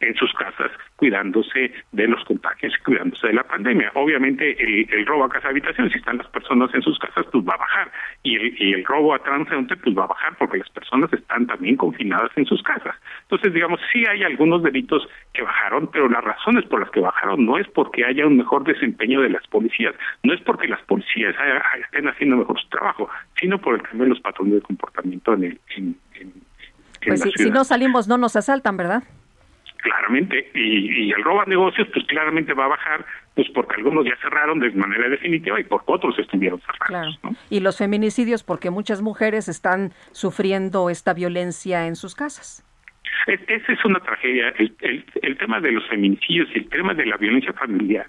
en 0.00 0.14
sus 0.16 0.32
casas, 0.34 0.70
cuidándose 0.96 1.72
de 1.92 2.06
los 2.06 2.22
contagios 2.24 2.72
y 2.78 2.82
cuidándose 2.84 3.28
de 3.28 3.32
la 3.32 3.44
pandemia. 3.44 3.90
Obviamente, 3.94 4.56
el, 4.62 4.86
el 4.92 5.06
robo 5.06 5.24
a 5.24 5.28
casa 5.28 5.48
habitación, 5.48 5.90
si 5.90 5.98
están 5.98 6.18
las 6.18 6.26
personas 6.28 6.72
en 6.74 6.82
sus 6.82 6.98
casas, 6.98 7.24
pues 7.32 7.44
va 7.48 7.54
a 7.54 7.58
bajar. 7.58 7.90
Y 8.22 8.36
el, 8.36 8.62
y 8.62 8.72
el 8.74 8.84
robo 8.84 9.14
a 9.14 9.18
transeúnte, 9.22 9.76
pues 9.76 9.96
va 9.96 10.04
a 10.04 10.08
bajar 10.08 10.36
porque 10.38 10.58
las 10.58 10.68
personas 10.70 11.10
están 11.12 11.46
también 11.46 11.76
confinadas 11.76 12.30
en 12.36 12.44
sus 12.46 12.62
casas. 12.62 12.94
Entonces, 13.22 13.52
digamos, 13.54 13.80
sí 13.92 14.04
hay 14.06 14.22
algunos 14.22 14.62
delitos 14.62 15.08
que 15.32 15.42
bajaron, 15.42 15.88
pero 15.90 16.08
las 16.08 16.22
razones 16.24 16.64
por 16.66 16.80
las 16.80 16.90
que 16.90 17.00
bajaron 17.00 17.46
no 17.46 17.56
es 17.58 17.66
porque 17.68 18.04
haya 18.04 18.26
un 18.26 18.36
mejor 18.36 18.64
desempeño 18.64 19.20
de 19.22 19.30
las 19.30 19.46
policías, 19.46 19.94
no 20.22 20.34
es 20.34 20.40
porque 20.42 20.68
las 20.68 20.82
policías 20.82 21.34
haya- 21.38 21.62
estén 21.84 22.08
haciendo 22.08 22.36
mejor 22.36 22.60
su 22.60 22.68
trabajo, 22.68 23.08
sino 23.40 23.58
por 23.58 23.74
el 23.74 23.82
cambio 23.82 24.04
de 24.04 24.10
los 24.10 24.20
patrones 24.20 24.54
de 24.54 24.60
comportamiento 24.62 25.32
en 25.34 25.44
el, 25.44 25.60
en, 25.76 25.96
en- 26.14 26.32
en 27.00 27.08
Pues 27.08 27.24
la 27.24 27.32
si, 27.36 27.50
no 27.50 27.64
salimos, 27.64 28.08
no 28.08 28.18
nos 28.18 28.36
asaltan, 28.36 28.76
¿verdad? 28.76 29.02
Claramente, 29.86 30.50
y, 30.52 31.04
y 31.06 31.12
el 31.12 31.22
robo 31.22 31.42
a 31.42 31.44
negocios, 31.44 31.86
pues 31.94 32.04
claramente 32.06 32.52
va 32.54 32.64
a 32.64 32.68
bajar, 32.68 33.06
pues 33.36 33.48
porque 33.54 33.76
algunos 33.76 34.04
ya 34.04 34.16
cerraron 34.20 34.58
de 34.58 34.70
manera 34.72 35.08
definitiva 35.08 35.60
y 35.60 35.64
porque 35.64 35.84
otros 35.86 36.18
estuvieron 36.18 36.60
cerrados. 36.60 37.16
Claro. 37.20 37.36
Y 37.50 37.60
los 37.60 37.78
feminicidios, 37.78 38.42
porque 38.42 38.70
muchas 38.70 39.00
mujeres 39.00 39.46
están 39.48 39.92
sufriendo 40.10 40.90
esta 40.90 41.14
violencia 41.14 41.86
en 41.86 41.94
sus 41.94 42.16
casas. 42.16 42.64
Es- 43.28 43.40
esa 43.46 43.72
es 43.72 43.84
una 43.84 44.00
tragedia. 44.00 44.48
El, 44.58 44.74
el, 44.80 45.04
el 45.22 45.38
tema 45.38 45.60
de 45.60 45.70
los 45.70 45.86
feminicidios 45.88 46.48
y 46.52 46.58
el 46.58 46.68
tema 46.68 46.92
de 46.92 47.06
la 47.06 47.16
violencia 47.16 47.52
familiar, 47.52 48.06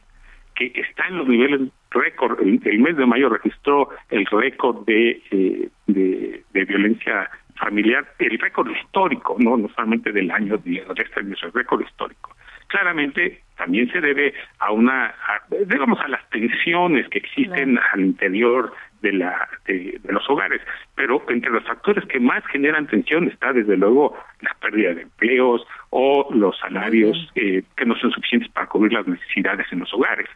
que 0.56 0.72
está 0.74 1.08
en 1.10 1.18
los 1.20 1.28
niveles 1.28 1.62
récord. 1.92 2.42
El, 2.42 2.60
el 2.66 2.80
mes 2.80 2.98
de 2.98 3.06
mayo 3.06 3.30
registró 3.30 3.90
el 4.10 4.26
récord 4.26 4.84
de, 4.88 5.22
eh, 5.30 5.70
de, 5.86 6.44
de 6.54 6.66
violencia 6.66 7.30
familiar, 7.58 8.06
el 8.20 8.38
récord 8.40 8.70
histórico, 8.70 9.36
no, 9.40 9.58
no 9.58 9.68
solamente 9.70 10.12
del 10.12 10.32
año 10.32 10.58
de, 10.58 10.86
este 10.98 11.20
año, 11.20 11.34
es 11.34 11.44
el 11.44 11.54
récord 11.54 11.82
histórico. 11.82 12.36
Claramente 12.68 13.42
también 13.58 13.90
se 13.92 14.02
debe 14.02 14.34
a 14.60 14.72
una, 14.72 15.06
a- 15.08 15.42
digamos, 15.66 16.00
a 16.02 16.08
las 16.10 16.28
tensiones 16.30 17.08
que 17.10 17.20
existen 17.20 17.80
al 17.94 18.02
interior 18.02 18.74
de, 19.02 19.14
la, 19.14 19.48
de, 19.66 20.00
de 20.04 20.14
los 20.14 20.30
hogares. 20.30 20.62
Pero 20.96 21.24
entre 21.30 21.50
los 21.52 21.64
factores 21.64 22.06
que 22.06 22.20
más 22.20 22.46
generan 22.48 22.88
tensión 22.88 23.30
está, 23.30 23.54
desde 23.54 23.78
luego, 23.78 24.18
la 24.42 24.54
pérdida 24.60 24.94
de 24.94 25.04
empleos 25.04 25.66
o 25.92 26.28
los 26.34 26.58
salarios 26.60 27.32
eh, 27.36 27.64
que 27.78 27.86
no 27.86 27.96
son 27.96 28.12
suficientes 28.12 28.52
para 28.52 28.68
cubrir 28.68 28.92
las 28.94 29.08
necesidades 29.08 29.66
en 29.72 29.80
los 29.80 29.94
hogares. 29.94 30.28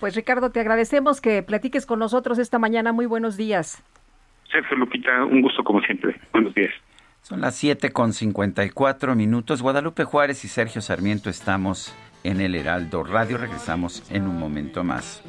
Pues 0.00 0.14
Ricardo, 0.16 0.50
te 0.50 0.60
agradecemos 0.60 1.20
que 1.20 1.42
platiques 1.42 1.84
con 1.84 1.98
nosotros 1.98 2.38
esta 2.38 2.58
mañana. 2.58 2.92
Muy 2.92 3.06
buenos 3.06 3.36
días. 3.36 3.82
Sergio 4.50 4.76
Lupita, 4.76 5.24
un 5.24 5.42
gusto 5.42 5.62
como 5.62 5.80
siempre. 5.82 6.18
Buenos 6.32 6.54
días. 6.54 6.72
Son 7.22 7.40
las 7.40 7.56
7 7.56 7.90
con 7.90 8.12
54 8.12 9.14
minutos. 9.14 9.60
Guadalupe 9.60 10.04
Juárez 10.04 10.44
y 10.44 10.48
Sergio 10.48 10.80
Sarmiento 10.80 11.28
estamos 11.28 11.94
en 12.24 12.40
el 12.40 12.54
Heraldo 12.54 13.04
Radio. 13.04 13.38
Regresamos 13.38 14.10
en 14.10 14.26
un 14.26 14.38
momento 14.38 14.84
más. 14.84 15.22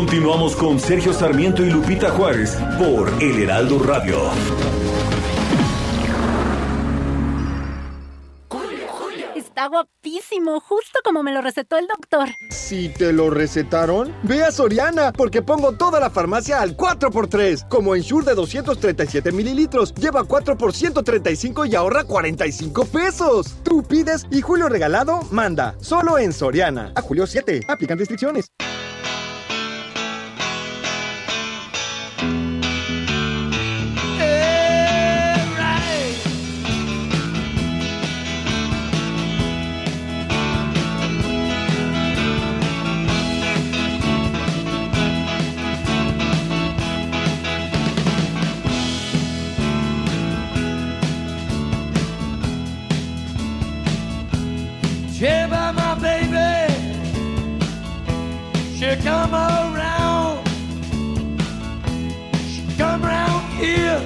Continuamos 0.00 0.56
con 0.56 0.80
Sergio 0.80 1.12
Sarmiento 1.12 1.62
y 1.62 1.68
Lupita 1.68 2.10
Juárez 2.12 2.56
por 2.78 3.12
El 3.22 3.42
Heraldo 3.42 3.78
Radio. 3.80 4.30
Está 9.36 9.66
guapísimo, 9.68 10.58
justo 10.60 11.00
como 11.04 11.22
me 11.22 11.34
lo 11.34 11.42
recetó 11.42 11.76
el 11.76 11.86
doctor. 11.86 12.30
Si 12.48 12.88
te 12.88 13.12
lo 13.12 13.28
recetaron, 13.28 14.14
ve 14.22 14.42
a 14.42 14.50
Soriana, 14.50 15.12
porque 15.12 15.42
pongo 15.42 15.72
toda 15.72 16.00
la 16.00 16.08
farmacia 16.08 16.62
al 16.62 16.78
4x3. 16.78 17.68
Como 17.68 17.94
Ensure 17.94 18.24
de 18.24 18.34
237 18.34 19.32
mililitros, 19.32 19.94
lleva 19.94 20.24
4 20.24 20.56
por 20.56 20.72
135 20.72 21.66
y 21.66 21.74
ahorra 21.74 22.04
45 22.04 22.86
pesos. 22.86 23.54
Tú 23.62 23.82
pides 23.82 24.26
y 24.30 24.40
Julio 24.40 24.70
Regalado 24.70 25.20
manda. 25.30 25.74
Solo 25.82 26.18
en 26.18 26.32
Soriana. 26.32 26.90
A 26.94 27.02
Julio 27.02 27.26
7. 27.26 27.60
Aplican 27.68 27.98
restricciones. 27.98 28.46
Yeah, 55.20 55.48
by 55.48 55.70
my 55.72 55.94
baby, 56.00 56.72
she 58.74 58.96
come 59.04 59.34
around, 59.34 60.48
she 62.48 62.62
come 62.78 63.04
around 63.04 63.42
here, 63.52 64.00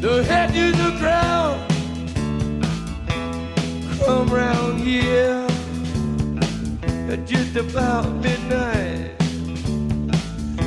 the 0.00 0.24
head 0.24 0.52
to 0.54 0.72
the 0.72 0.90
ground, 0.98 1.60
come 4.04 4.32
around 4.34 4.78
here. 4.80 5.46
At 7.12 7.26
just 7.26 7.54
about 7.54 8.10
midnight. 8.16 9.12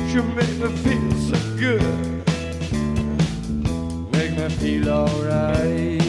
She 0.08 0.22
make 0.22 0.56
me 0.62 0.68
feel 0.84 1.12
so 1.28 1.38
good, 1.58 2.24
make 4.12 4.32
me 4.38 4.48
feel 4.48 4.88
alright. 4.88 6.03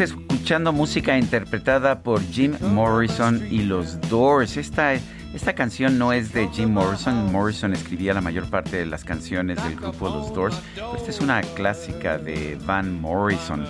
Escuchando 0.00 0.72
música 0.72 1.18
interpretada 1.18 2.02
por 2.02 2.22
Jim 2.22 2.56
Morrison 2.72 3.46
y 3.50 3.62
los 3.62 4.00
Doors. 4.08 4.56
Esta, 4.56 4.94
esta 4.94 5.54
canción 5.54 5.98
no 5.98 6.12
es 6.12 6.32
de 6.32 6.48
Jim 6.48 6.70
Morrison. 6.70 7.30
Morrison 7.30 7.74
escribía 7.74 8.14
la 8.14 8.22
mayor 8.22 8.48
parte 8.48 8.78
de 8.78 8.86
las 8.86 9.04
canciones 9.04 9.62
del 9.62 9.76
grupo 9.76 10.08
Los 10.08 10.32
Doors. 10.32 10.60
Pero 10.74 10.96
esta 10.96 11.10
es 11.10 11.20
una 11.20 11.42
clásica 11.42 12.16
de 12.16 12.58
Van 12.64 13.00
Morrison, 13.00 13.66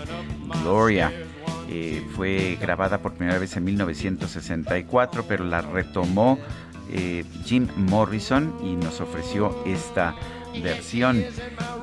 Gloria. 0.63 1.13
Eh, 1.69 2.07
fue 2.15 2.57
grabada 2.61 2.99
por 2.99 3.15
primera 3.15 3.39
vez 3.39 3.57
en 3.57 3.65
1964, 3.65 5.25
pero 5.27 5.45
la 5.45 5.61
retomó 5.61 6.39
eh, 6.93 7.25
Jim 7.45 7.67
Morrison 7.77 8.55
y 8.63 8.77
nos 8.77 9.01
ofreció 9.01 9.63
esta 9.67 10.15
versión. 10.61 11.25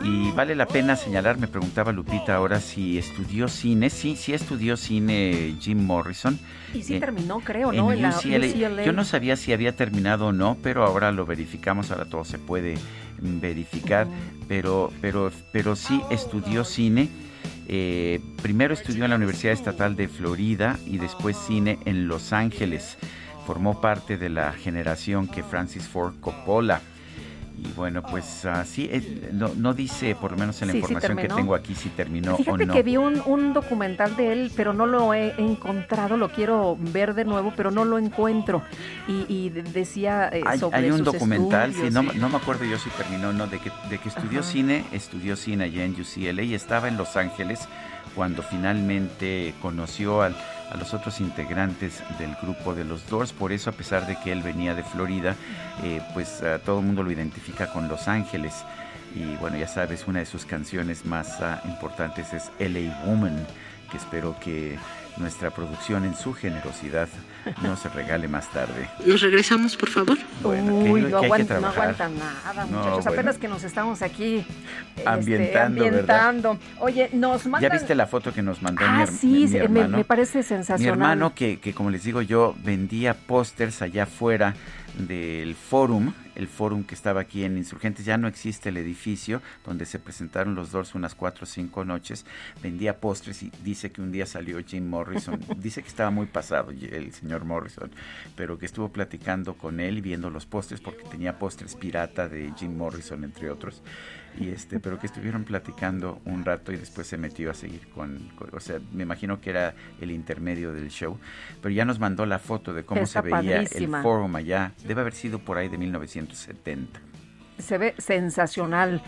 Y 0.04 0.32
vale 0.32 0.56
la 0.56 0.66
pena 0.66 0.96
señalar, 0.96 1.38
me 1.38 1.48
preguntaba 1.48 1.92
Lupita 1.92 2.36
ahora 2.36 2.60
si 2.60 2.98
estudió 2.98 3.48
cine. 3.48 3.90
Sí, 3.90 4.16
sí 4.16 4.34
estudió 4.34 4.78
cine 4.78 5.56
Jim 5.60 5.84
Morrison. 5.86 6.40
Y 6.74 6.84
sí 6.84 6.96
Eh, 6.96 7.00
terminó, 7.00 7.40
creo, 7.40 7.72
en 7.72 7.78
¿no? 7.78 7.92
En 7.92 8.02
la 8.02 8.10
UCLA. 8.10 8.48
UCLA. 8.48 8.84
Yo 8.86 8.94
no 8.94 9.04
sabía 9.04 9.36
si 9.36 9.54
había 9.54 9.76
terminado 9.76 10.28
o 10.28 10.32
no, 10.32 10.58
pero 10.62 10.84
ahora 10.86 11.12
lo 11.12 11.26
verificamos, 11.26 11.92
ahora 11.92 12.06
todo 12.06 12.24
se 12.24 12.38
puede 12.38 12.76
mm, 13.22 13.40
verificar, 13.40 14.08
pero, 14.48 14.92
pero, 15.02 15.32
pero 15.52 15.76
sí 15.76 16.02
estudió 16.10 16.64
cine. 16.64 17.10
Eh, 17.68 18.20
primero 18.42 18.74
estudió 18.74 19.04
en 19.04 19.12
la 19.12 19.16
Universidad 19.18 19.54
Estatal 19.54 19.96
de 19.96 20.08
Florida 20.08 20.78
y 20.88 20.98
después 20.98 21.38
cine 21.38 21.78
en 21.86 22.08
Los 22.08 22.34
Ángeles. 22.34 22.98
Formó 23.46 23.82
parte 23.82 24.18
de 24.18 24.30
la 24.30 24.54
generación 24.54 25.28
que 25.28 25.44
Francis 25.44 25.88
Ford 25.88 26.14
Coppola 26.20 26.82
Y 27.62 27.74
bueno, 27.74 28.02
pues 28.04 28.46
así, 28.46 28.90
ah, 28.94 29.00
no, 29.34 29.50
no, 29.56 29.74
dice, 29.74 30.16
por 30.16 30.32
lo 30.32 30.38
menos 30.38 30.62
en 30.62 30.70
la 30.70 30.78
información 30.78 31.18
que 31.18 31.28
tengo 31.28 31.56
aquí, 31.56 31.76
si 31.76 31.90
terminó 31.90 32.36
o 32.36 32.58
no. 32.58 32.74
que 32.74 32.84
vi 32.84 32.96
un, 32.96 33.22
un, 33.26 33.54
documental 33.54 34.16
de 34.16 34.32
él, 34.32 34.52
pero 34.56 34.72
no 34.72 34.86
lo 34.86 35.14
he 35.14 35.34
encontrado, 35.38 36.16
lo 36.16 36.30
quiero 36.30 36.78
ver 36.80 37.14
de 37.16 37.26
nuevo, 37.26 37.52
pero 37.56 37.70
no 37.70 37.84
lo 37.84 37.98
encuentro. 37.98 38.62
Y, 39.08 39.50
decía 39.50 40.30
eh, 40.32 40.42
hay, 40.46 40.60
sobre 40.60 40.78
Hay 40.78 40.92
un 40.92 41.04
documental, 41.04 41.74
sí, 41.74 41.90
no, 41.92 42.04
no, 42.04 42.30
me 42.30 42.38
acuerdo 42.38 42.64
yo 42.64 42.78
si 42.78 42.90
terminó 42.92 43.30
o 43.30 43.34
no, 43.34 43.48
de 43.48 43.60
que, 43.60 43.72
de 43.90 43.98
que 43.98 44.10
estudió 44.10 44.42
cine, 44.42 44.86
estudió 44.94 45.36
cine 45.36 45.66
allá 45.66 45.84
en 45.84 46.00
UCLA 46.00 46.44
y 46.44 46.54
estaba 46.54 46.88
en 46.88 46.96
Los 46.96 47.18
Ángeles 47.18 47.68
cuando 48.16 48.42
finalmente 48.42 49.54
conoció 49.62 50.22
al 50.22 50.36
a 50.70 50.78
los 50.78 50.94
otros 50.94 51.20
integrantes 51.20 52.04
del 52.18 52.36
grupo 52.42 52.76
de 52.76 52.86
los 52.86 53.08
Doors. 53.10 53.34
Por 53.34 53.52
eso, 53.52 53.70
a 53.70 53.74
pesar 53.74 54.06
de 54.08 54.18
que 54.20 54.32
él 54.32 54.42
venía 54.42 54.76
de 54.76 54.84
Florida, 54.84 55.36
eh, 55.84 56.02
pues 56.14 56.42
todo 56.66 56.80
el 56.80 56.86
mundo 56.86 57.04
lo 57.04 57.12
identifica 57.12 57.72
con 57.72 57.88
Los 57.88 58.08
Ángeles. 58.08 58.54
Y 59.16 59.36
bueno, 59.38 59.58
ya 59.58 59.68
sabes, 59.68 60.08
una 60.08 60.20
de 60.20 60.26
sus 60.26 60.46
canciones 60.46 61.06
más 61.06 61.42
ah, 61.42 61.62
importantes 61.66 62.34
es 62.34 62.52
LA 62.60 63.06
Woman, 63.06 63.46
que 63.90 63.98
espero 63.98 64.36
que 64.40 64.78
nuestra 65.18 65.50
producción 65.50 66.06
en 66.06 66.16
su 66.16 66.34
generosidad 66.34 67.10
no 67.62 67.76
se 67.76 67.90
regale 67.90 68.28
más 68.28 68.50
tarde. 68.52 68.90
¿Nos 69.06 69.22
regresamos, 69.22 69.76
por 69.76 69.90
favor? 69.90 70.18
Uy, 70.44 71.02
no, 71.02 71.18
aguanta, 71.18 71.60
nada, 71.60 72.66
muchachos. 72.66 73.08
Apenas 73.08 73.38
que 73.38 73.48
nos 73.48 73.64
estamos 73.64 74.02
aquí 74.02 74.46
este, 74.96 75.10
ambientando. 75.10 75.86
ambientando. 75.86 76.60
Oye, 76.80 77.10
nos 77.14 77.46
mandan... 77.46 77.70
¿Ya 77.72 77.78
viste 77.78 77.96
la 77.96 78.08
foto 78.08 78.34
que 78.34 78.42
nos 78.42 78.62
mandó 78.62 78.84
ah, 78.86 79.06
mi, 79.10 79.18
sí, 79.18 79.48
mi 79.48 79.58
hermano? 79.58 79.90
Me, 79.90 79.98
me, 79.98 80.04
parece 80.04 80.44
sensacional. 80.44 80.80
Mi 80.82 80.88
hermano, 80.88 81.34
que, 81.34 81.60
que 81.60 81.74
como 81.74 81.90
les 81.90 82.04
digo 82.04 82.22
yo, 82.22 82.56
vendía 82.64 83.14
pósters 83.14 83.82
allá 83.82 84.04
afuera 84.04 84.56
del 84.98 85.56
Forum, 85.56 86.14
el 86.40 86.48
Forum 86.48 86.86
que 86.86 86.96
estaba 86.96 87.20
aquí 87.20 87.44
en 87.44 87.58
Insurgentes, 87.58 88.06
ya 88.06 88.18
no 88.18 88.30
existe 88.30 88.70
el 88.70 88.78
edificio 88.78 89.42
donde 89.66 89.86
se 89.86 90.00
presentaron 90.00 90.56
los 90.56 90.72
Doors 90.72 90.96
unas 90.96 91.14
cuatro 91.14 91.44
o 91.44 91.46
cinco 91.46 91.84
noches, 91.84 92.26
vendía 92.64 93.02
postres 93.02 93.44
y 93.44 93.52
dice 93.62 93.92
que 93.92 94.02
un 94.02 94.14
día 94.14 94.26
salió 94.26 94.58
Jim 94.66 94.88
Morrison, 94.88 95.40
dice 95.58 95.82
que 95.82 95.90
estaba 95.90 96.12
muy 96.12 96.28
pasado 96.28 96.72
el 96.72 97.14
señor 97.14 97.44
Morrison, 97.44 97.92
pero 98.38 98.58
que 98.58 98.66
estuvo 98.66 98.88
platicando 98.90 99.56
con 99.56 99.82
él 99.82 99.98
y 99.98 100.02
viendo 100.02 100.30
los 100.30 100.46
postres 100.46 100.80
porque 100.80 101.04
tenía 101.04 101.38
postres 101.38 101.76
pirata 101.76 102.30
de 102.30 102.54
Jim 102.58 102.76
Morrison 102.78 103.26
entre 103.26 103.52
otros 103.52 103.82
y 104.38 104.50
este 104.50 104.80
pero 104.80 105.00
que 105.00 105.08
estuvieron 105.08 105.44
platicando 105.44 106.22
un 106.26 106.46
rato 106.46 106.72
y 106.72 106.78
después 106.78 107.08
se 107.08 107.18
metió 107.18 107.52
a 107.52 107.54
seguir 107.54 107.90
con, 107.90 108.32
o 108.52 108.60
sea 108.60 108.80
me 108.92 109.04
imagino 109.04 109.40
que 109.42 109.50
era 109.52 109.76
el 110.02 110.12
intermedio 110.12 110.74
del 110.74 110.90
show 110.90 111.18
pero 111.62 111.74
ya 111.74 111.86
nos 111.86 112.00
mandó 112.00 112.26
la 112.26 112.40
foto 112.40 112.74
de 112.74 112.84
cómo 112.84 113.06
se 113.06 113.22
veía 113.22 113.62
el 113.62 113.88
forum 114.02 114.36
allá 114.36 114.74
debe 114.86 115.02
haber 115.02 115.14
sido 115.14 115.40
por 115.40 115.58
ahí 115.58 115.70
de 115.70 115.78
1970 115.78 117.00
se 117.58 117.78
ve 117.78 117.96
sensacional 117.98 119.02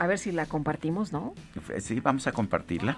a 0.00 0.06
ver 0.06 0.18
si 0.18 0.32
la 0.32 0.46
compartimos, 0.46 1.12
¿no? 1.12 1.34
Sí, 1.78 2.00
vamos 2.00 2.26
a 2.26 2.32
compartirla. 2.32 2.96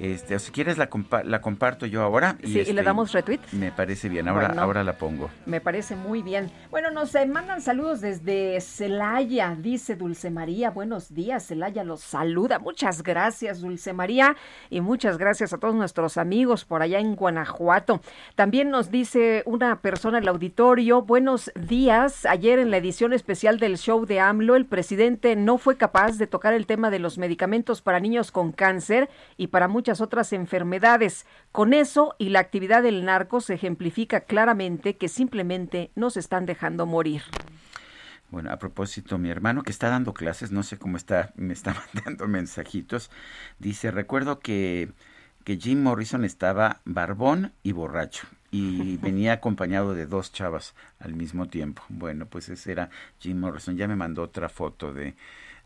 Este, 0.00 0.38
si 0.38 0.50
quieres 0.50 0.78
la, 0.78 0.88
la 1.24 1.42
comparto 1.42 1.84
yo 1.84 2.02
ahora. 2.02 2.36
Y, 2.42 2.46
sí, 2.46 2.52
y 2.52 2.54
le 2.54 2.60
este, 2.62 2.82
damos 2.82 3.12
retweet. 3.12 3.40
Me 3.52 3.70
parece 3.70 4.08
bien, 4.08 4.28
ahora, 4.28 4.54
ahora 4.56 4.82
la 4.82 4.94
pongo. 4.96 5.28
Me 5.44 5.60
parece 5.60 5.94
muy 5.94 6.22
bien. 6.22 6.50
Bueno, 6.70 6.90
nos 6.90 7.12
mandan 7.28 7.60
saludos 7.60 8.00
desde 8.00 8.58
Celaya, 8.62 9.54
dice 9.58 9.96
Dulce 9.96 10.30
María. 10.30 10.70
Buenos 10.70 11.12
días, 11.12 11.46
Celaya 11.46 11.84
los 11.84 12.00
saluda. 12.00 12.58
Muchas 12.58 13.02
gracias, 13.02 13.60
Dulce 13.60 13.92
María, 13.92 14.36
y 14.70 14.80
muchas 14.80 15.18
gracias 15.18 15.52
a 15.52 15.58
todos 15.58 15.74
nuestros 15.74 16.16
amigos 16.16 16.64
por 16.64 16.80
allá 16.80 16.98
en 16.98 17.14
Guanajuato. 17.14 18.00
También 18.36 18.70
nos 18.70 18.90
dice 18.90 19.42
una 19.44 19.80
persona 19.80 20.16
en 20.16 20.24
el 20.24 20.28
auditorio, 20.28 21.02
buenos 21.02 21.52
días. 21.54 22.24
Ayer 22.24 22.58
en 22.58 22.70
la 22.70 22.78
edición 22.78 23.12
especial 23.12 23.58
del 23.58 23.76
show 23.76 24.06
de 24.06 24.20
AMLO, 24.20 24.56
el 24.56 24.64
presidente 24.64 25.36
no 25.36 25.58
fue 25.58 25.76
capaz 25.76 26.16
de 26.16 26.26
tocar 26.26 26.54
el 26.54 26.66
tema 26.66 26.88
de 26.88 27.00
los 27.00 27.18
medicamentos 27.18 27.82
para 27.82 28.00
niños 28.00 28.32
con 28.32 28.52
cáncer 28.52 29.10
y 29.36 29.48
para 29.48 29.68
muchas 29.68 29.89
otras 29.98 30.32
enfermedades. 30.32 31.26
Con 31.50 31.74
eso 31.74 32.14
y 32.18 32.28
la 32.28 32.38
actividad 32.38 32.84
del 32.84 33.04
narco 33.04 33.40
se 33.40 33.54
ejemplifica 33.54 34.20
claramente 34.20 34.96
que 34.96 35.08
simplemente 35.08 35.90
nos 35.96 36.16
están 36.16 36.46
dejando 36.46 36.86
morir. 36.86 37.22
Bueno, 38.30 38.52
a 38.52 38.58
propósito, 38.58 39.18
mi 39.18 39.30
hermano 39.30 39.64
que 39.64 39.72
está 39.72 39.88
dando 39.88 40.14
clases, 40.14 40.52
no 40.52 40.62
sé 40.62 40.78
cómo 40.78 40.96
está, 40.96 41.32
me 41.34 41.52
está 41.52 41.74
mandando 41.94 42.28
mensajitos, 42.28 43.10
dice, 43.58 43.90
recuerdo 43.90 44.38
que, 44.38 44.92
que 45.42 45.56
Jim 45.56 45.82
Morrison 45.82 46.24
estaba 46.24 46.80
barbón 46.84 47.52
y 47.64 47.72
borracho 47.72 48.28
y 48.52 48.96
venía 49.02 49.32
acompañado 49.32 49.94
de 49.94 50.06
dos 50.06 50.32
chavas 50.32 50.74
al 51.00 51.14
mismo 51.14 51.48
tiempo. 51.48 51.82
Bueno, 51.88 52.26
pues 52.26 52.48
ese 52.48 52.72
era 52.72 52.90
Jim 53.18 53.38
Morrison. 53.40 53.76
Ya 53.76 53.88
me 53.88 53.96
mandó 53.96 54.22
otra 54.22 54.48
foto 54.48 54.92
de, 54.92 55.14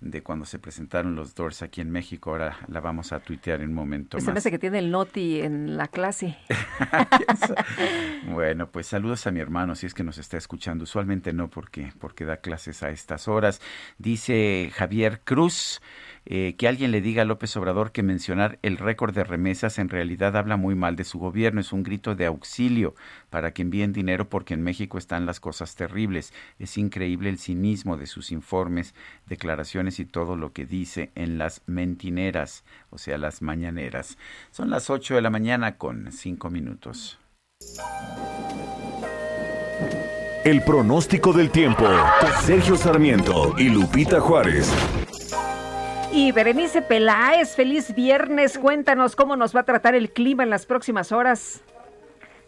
de 0.05 0.23
cuando 0.23 0.45
se 0.45 0.59
presentaron 0.59 1.17
los 1.17 1.35
Doors 1.35 1.63
aquí 1.63 1.81
en 1.81 1.91
México. 1.91 2.31
Ahora 2.31 2.59
la 2.69 2.81
vamos 2.81 3.13
a 3.13 3.21
tuitear 3.21 3.63
en 3.63 3.71
un 3.71 3.75
momento 3.75 4.21
Se 4.21 4.31
más. 4.31 4.43
Se 4.43 4.51
que 4.51 4.59
tiene 4.59 4.79
el 4.79 4.91
noti 4.91 5.41
en 5.41 5.77
la 5.79 5.89
clase. 5.89 6.37
bueno, 8.31 8.71
pues 8.71 8.87
saludos 8.87 9.27
a 9.27 9.31
mi 9.31 9.41
hermano, 9.41 9.75
si 9.75 9.87
es 9.87 9.95
que 9.95 10.05
nos 10.05 10.19
está 10.19 10.37
escuchando. 10.37 10.85
Usualmente 10.85 11.33
no, 11.33 11.49
porque, 11.49 11.93
porque 11.99 12.27
da 12.27 12.37
clases 12.37 12.83
a 12.83 12.91
estas 12.91 13.29
horas. 13.29 13.63
Dice 13.97 14.71
Javier 14.75 15.23
Cruz. 15.25 15.81
Eh, 16.27 16.55
que 16.57 16.69
alguien 16.69 16.91
le 16.91 17.01
diga 17.01 17.23
a 17.23 17.25
López 17.27 17.55
Obrador 17.57 17.93
que 17.93 18.03
mencionar 18.03 18.59
el 18.63 18.79
récord 18.79 19.15
de 19.15 19.25
remesas 19.25 19.79
en 19.79 19.91
realidad 19.91 20.37
habla 20.37 20.57
muy 20.57 20.75
mal 20.75 20.97
de 20.97 21.05
su 21.05 21.19
gobierno, 21.19 21.61
es 21.61 21.73
un 21.73 21.83
grito 21.83 22.15
de 22.15 22.27
auxilio 22.27 22.95
para 23.29 23.53
que 23.53 23.63
envíen 23.63 23.93
dinero 23.93 24.29
porque 24.29 24.55
en 24.55 24.63
México 24.63 24.97
están 24.97 25.27
las 25.27 25.41
cosas 25.41 25.75
terribles. 25.75 26.33
Es 26.59 26.79
increíble 26.79 27.29
el 27.29 27.39
cinismo 27.39 27.97
de 27.97 28.07
sus 28.07 28.33
informes, 28.33 28.95
declaraciones 29.27 30.01
y 30.01 30.07
todo 30.07 30.37
lo 30.37 30.53
que 30.53 30.65
dice 30.65 31.13
en 31.15 31.37
las 31.37 31.63
mentineras, 31.67 32.65
o 32.91 32.99
sea, 32.99 33.19
las 33.19 33.43
mañaneras. 33.43 34.17
Son 34.51 34.71
las 34.71 34.89
8 34.89 35.17
de 35.17 35.23
la 35.23 35.31
mañana 35.31 35.77
con 35.77 36.11
5 36.11 36.51
minutos. 36.51 37.19
El 40.45 40.63
pronóstico 40.63 41.33
del 41.33 41.51
tiempo. 41.51 41.87
Sergio 42.43 42.77
Sarmiento 42.77 43.55
y 43.57 43.71
Lupita 43.71 44.21
Juárez. 44.21 44.71
Y 46.17 46.31
Berenice 46.31 46.81
Peláez, 46.81 47.57
feliz 47.57 47.93
viernes. 47.93 48.57
Cuéntanos 48.57 49.17
cómo 49.17 49.35
nos 49.35 49.55
va 49.55 49.61
a 49.61 49.65
tratar 49.65 49.97
el 49.97 50.13
clima 50.13 50.45
en 50.45 50.51
las 50.51 50.65
próximas 50.65 51.11
horas. 51.11 51.65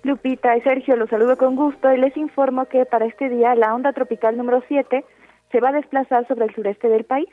Lupita 0.04 0.56
y 0.56 0.60
Sergio, 0.60 0.94
los 0.94 1.10
saludo 1.10 1.36
con 1.36 1.56
gusto 1.56 1.92
y 1.92 1.98
les 1.98 2.16
informo 2.16 2.66
que 2.66 2.86
para 2.86 3.06
este 3.06 3.28
día 3.28 3.56
la 3.56 3.74
onda 3.74 3.92
tropical 3.92 4.36
número 4.36 4.62
7 4.68 5.04
se 5.50 5.60
va 5.60 5.70
a 5.70 5.72
desplazar 5.72 6.28
sobre 6.28 6.44
el 6.44 6.54
sureste 6.54 6.88
del 6.88 7.06
país. 7.06 7.28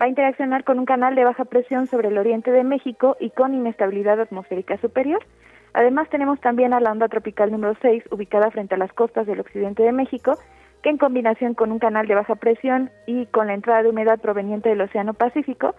Va 0.00 0.06
a 0.06 0.08
interaccionar 0.08 0.64
con 0.64 0.78
un 0.78 0.86
canal 0.86 1.14
de 1.14 1.24
baja 1.24 1.44
presión 1.44 1.86
sobre 1.88 2.08
el 2.08 2.16
oriente 2.16 2.50
de 2.52 2.64
México 2.64 3.18
y 3.20 3.28
con 3.28 3.52
inestabilidad 3.52 4.18
atmosférica 4.18 4.78
superior. 4.78 5.22
Además 5.74 6.08
tenemos 6.08 6.40
también 6.40 6.72
a 6.72 6.80
la 6.80 6.90
onda 6.90 7.08
tropical 7.08 7.52
número 7.52 7.76
6 7.82 8.04
ubicada 8.10 8.50
frente 8.50 8.76
a 8.76 8.78
las 8.78 8.94
costas 8.94 9.26
del 9.26 9.40
occidente 9.40 9.82
de 9.82 9.92
México 9.92 10.38
en 10.86 10.98
combinación 10.98 11.54
con 11.54 11.72
un 11.72 11.80
canal 11.80 12.06
de 12.06 12.14
baja 12.14 12.36
presión 12.36 12.90
y 13.06 13.26
con 13.26 13.48
la 13.48 13.54
entrada 13.54 13.82
de 13.82 13.88
humedad 13.88 14.20
proveniente 14.20 14.68
del 14.68 14.80
Océano 14.80 15.14
Pacífico, 15.14 15.74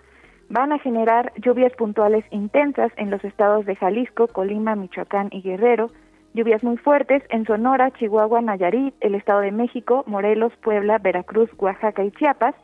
van 0.49 0.73
a 0.73 0.79
generar 0.79 1.31
lluvias 1.37 1.71
puntuales 1.73 2.25
intensas 2.29 2.91
en 2.97 3.09
los 3.09 3.23
estados 3.23 3.65
de 3.65 3.77
Jalisco, 3.77 4.27
Colima, 4.27 4.75
Michoacán 4.75 5.29
y 5.31 5.41
Guerrero, 5.41 5.91
lluvias 6.33 6.61
muy 6.61 6.75
fuertes 6.75 7.23
en 7.29 7.45
Sonora, 7.45 7.91
Chihuahua, 7.91 8.41
Nayarit, 8.41 8.95
el 8.99 9.15
Estado 9.15 9.39
de 9.39 9.53
México, 9.53 10.03
Morelos, 10.07 10.51
Puebla, 10.61 10.97
Veracruz, 10.97 11.49
Oaxaca 11.57 12.03
y 12.03 12.11
Chiapas, 12.11 12.55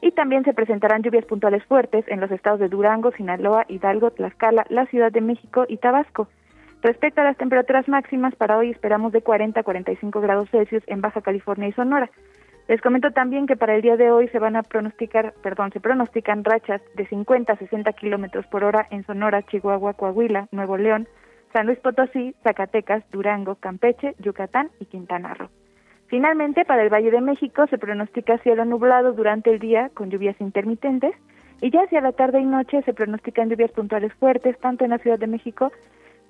y 0.00 0.10
también 0.10 0.42
se 0.42 0.52
presentarán 0.52 1.02
lluvias 1.02 1.26
puntuales 1.26 1.64
fuertes 1.64 2.04
en 2.08 2.18
los 2.18 2.32
estados 2.32 2.58
de 2.58 2.68
Durango, 2.68 3.12
Sinaloa, 3.12 3.66
Hidalgo, 3.68 4.10
Tlaxcala, 4.10 4.66
la 4.68 4.86
Ciudad 4.86 5.12
de 5.12 5.20
México 5.20 5.64
y 5.68 5.76
Tabasco. 5.76 6.26
Respecto 6.84 7.22
a 7.22 7.24
las 7.24 7.38
temperaturas 7.38 7.88
máximas, 7.88 8.34
para 8.36 8.58
hoy 8.58 8.68
esperamos 8.68 9.10
de 9.10 9.22
40 9.22 9.58
a 9.58 9.62
45 9.62 10.20
grados 10.20 10.50
Celsius 10.50 10.82
en 10.86 11.00
Baja 11.00 11.22
California 11.22 11.68
y 11.68 11.72
Sonora. 11.72 12.10
Les 12.68 12.82
comento 12.82 13.10
también 13.10 13.46
que 13.46 13.56
para 13.56 13.74
el 13.74 13.80
día 13.80 13.96
de 13.96 14.10
hoy 14.10 14.28
se 14.28 14.38
van 14.38 14.54
a 14.54 14.62
pronosticar, 14.62 15.32
perdón, 15.42 15.72
se 15.72 15.80
pronostican 15.80 16.44
rachas 16.44 16.82
de 16.94 17.06
50 17.06 17.54
a 17.54 17.56
60 17.56 17.90
kilómetros 17.94 18.46
por 18.48 18.64
hora 18.64 18.86
en 18.90 19.02
Sonora, 19.06 19.42
Chihuahua, 19.44 19.94
Coahuila, 19.94 20.48
Nuevo 20.52 20.76
León, 20.76 21.08
San 21.54 21.64
Luis 21.64 21.78
Potosí, 21.78 22.34
Zacatecas, 22.42 23.02
Durango, 23.10 23.54
Campeche, 23.54 24.14
Yucatán 24.18 24.68
y 24.78 24.84
Quintana 24.84 25.32
Roo. 25.32 25.48
Finalmente, 26.08 26.66
para 26.66 26.82
el 26.82 26.92
Valle 26.92 27.10
de 27.10 27.22
México 27.22 27.66
se 27.68 27.78
pronostica 27.78 28.36
cielo 28.42 28.66
nublado 28.66 29.14
durante 29.14 29.50
el 29.50 29.58
día 29.58 29.88
con 29.94 30.10
lluvias 30.10 30.38
intermitentes 30.38 31.14
y 31.62 31.70
ya 31.70 31.84
hacia 31.84 32.02
la 32.02 32.12
tarde 32.12 32.40
y 32.40 32.44
noche 32.44 32.82
se 32.82 32.92
pronostican 32.92 33.48
lluvias 33.48 33.72
puntuales 33.72 34.12
fuertes 34.20 34.58
tanto 34.58 34.84
en 34.84 34.90
la 34.90 34.98
Ciudad 34.98 35.18
de 35.18 35.28
México 35.28 35.72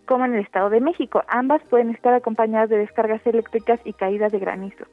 como 0.06 0.24
en 0.24 0.34
el 0.34 0.40
Estado 0.40 0.70
de 0.70 0.80
México. 0.80 1.22
Ambas 1.28 1.62
pueden 1.70 1.90
estar 1.90 2.14
acompañadas 2.14 2.70
de 2.70 2.78
descargas 2.78 3.26
eléctricas 3.26 3.80
y 3.84 3.92
caídas 3.92 4.32
de 4.32 4.38
granizo. 4.38 4.84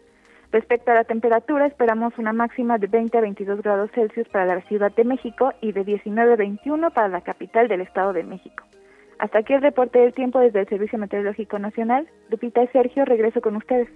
Respecto 0.52 0.92
a 0.92 0.96
la 0.96 1.06
temperatura, 1.06 1.66
esperamos 1.66 2.18
una 2.18 2.34
máxima 2.34 2.78
de 2.78 2.88
20 2.88 3.18
a 3.18 3.22
22 3.22 3.62
grados 3.62 3.92
Celsius 3.92 4.28
para 4.28 4.46
la 4.46 4.62
Ciudad 4.62 4.92
de 4.94 5.06
México 5.06 5.54
y 5.62 5.72
de 5.72 5.86
19 5.86 6.34
a 6.34 6.36
21 6.36 6.92
para 6.92 7.08
la 7.08 7.22
capital 7.22 7.70
del 7.70 7.82
Estado 7.82 8.12
de 8.12 8.24
México. 8.24 8.66
Hasta 9.20 9.40
aquí 9.40 9.54
el 9.54 9.62
reporte 9.62 10.00
del 10.00 10.14
tiempo 10.14 10.40
desde 10.40 10.62
el 10.62 10.68
Servicio 10.68 11.00
Meteorológico 11.00 11.58
Nacional. 11.60 12.08
Lupita 12.30 12.64
y 12.64 12.68
Sergio, 12.68 13.06
regreso 13.06 13.40
con 13.40 13.56
ustedes. 13.56 13.88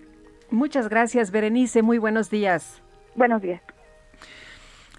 Muchas 0.49 0.87
gracias, 0.87 1.31
Berenice. 1.31 1.81
Muy 1.81 1.97
buenos 1.97 2.29
días. 2.29 2.81
Buenos 3.15 3.41
días. 3.41 3.61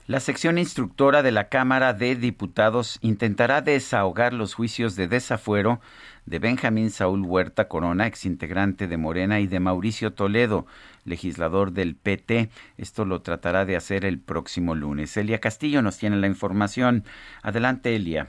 La 0.09 0.21
sección 0.21 0.57
instructora 0.57 1.25
de 1.25 1.33
la 1.33 1.49
Cámara 1.49 1.93
de 1.93 2.15
Diputados 2.15 3.01
intentará 3.03 3.61
desahogar 3.61 4.33
los 4.33 4.55
juicios 4.55 4.95
de 4.95 5.09
desafuero 5.09 5.81
de 6.27 6.39
Benjamín 6.39 6.91
Saúl 6.91 7.23
Huerta 7.27 7.67
Corona, 7.67 8.07
exintegrante 8.07 8.87
de 8.87 8.97
Morena, 8.99 9.41
y 9.41 9.49
de 9.49 9.59
Mauricio 9.59 10.13
Toledo, 10.13 10.65
legislador 11.05 11.73
del 11.73 11.97
PT. 11.97 12.51
Esto 12.79 13.05
lo 13.05 13.23
tratará 13.23 13.65
de 13.65 13.75
hacer 13.75 14.05
el 14.05 14.21
próximo 14.21 14.77
lunes. 14.77 15.17
Elia 15.17 15.41
Castillo 15.41 15.83
nos 15.83 15.99
tiene 15.99 16.19
la 16.19 16.29
información. 16.29 17.03
Adelante, 17.43 17.97
Elia. 17.97 18.29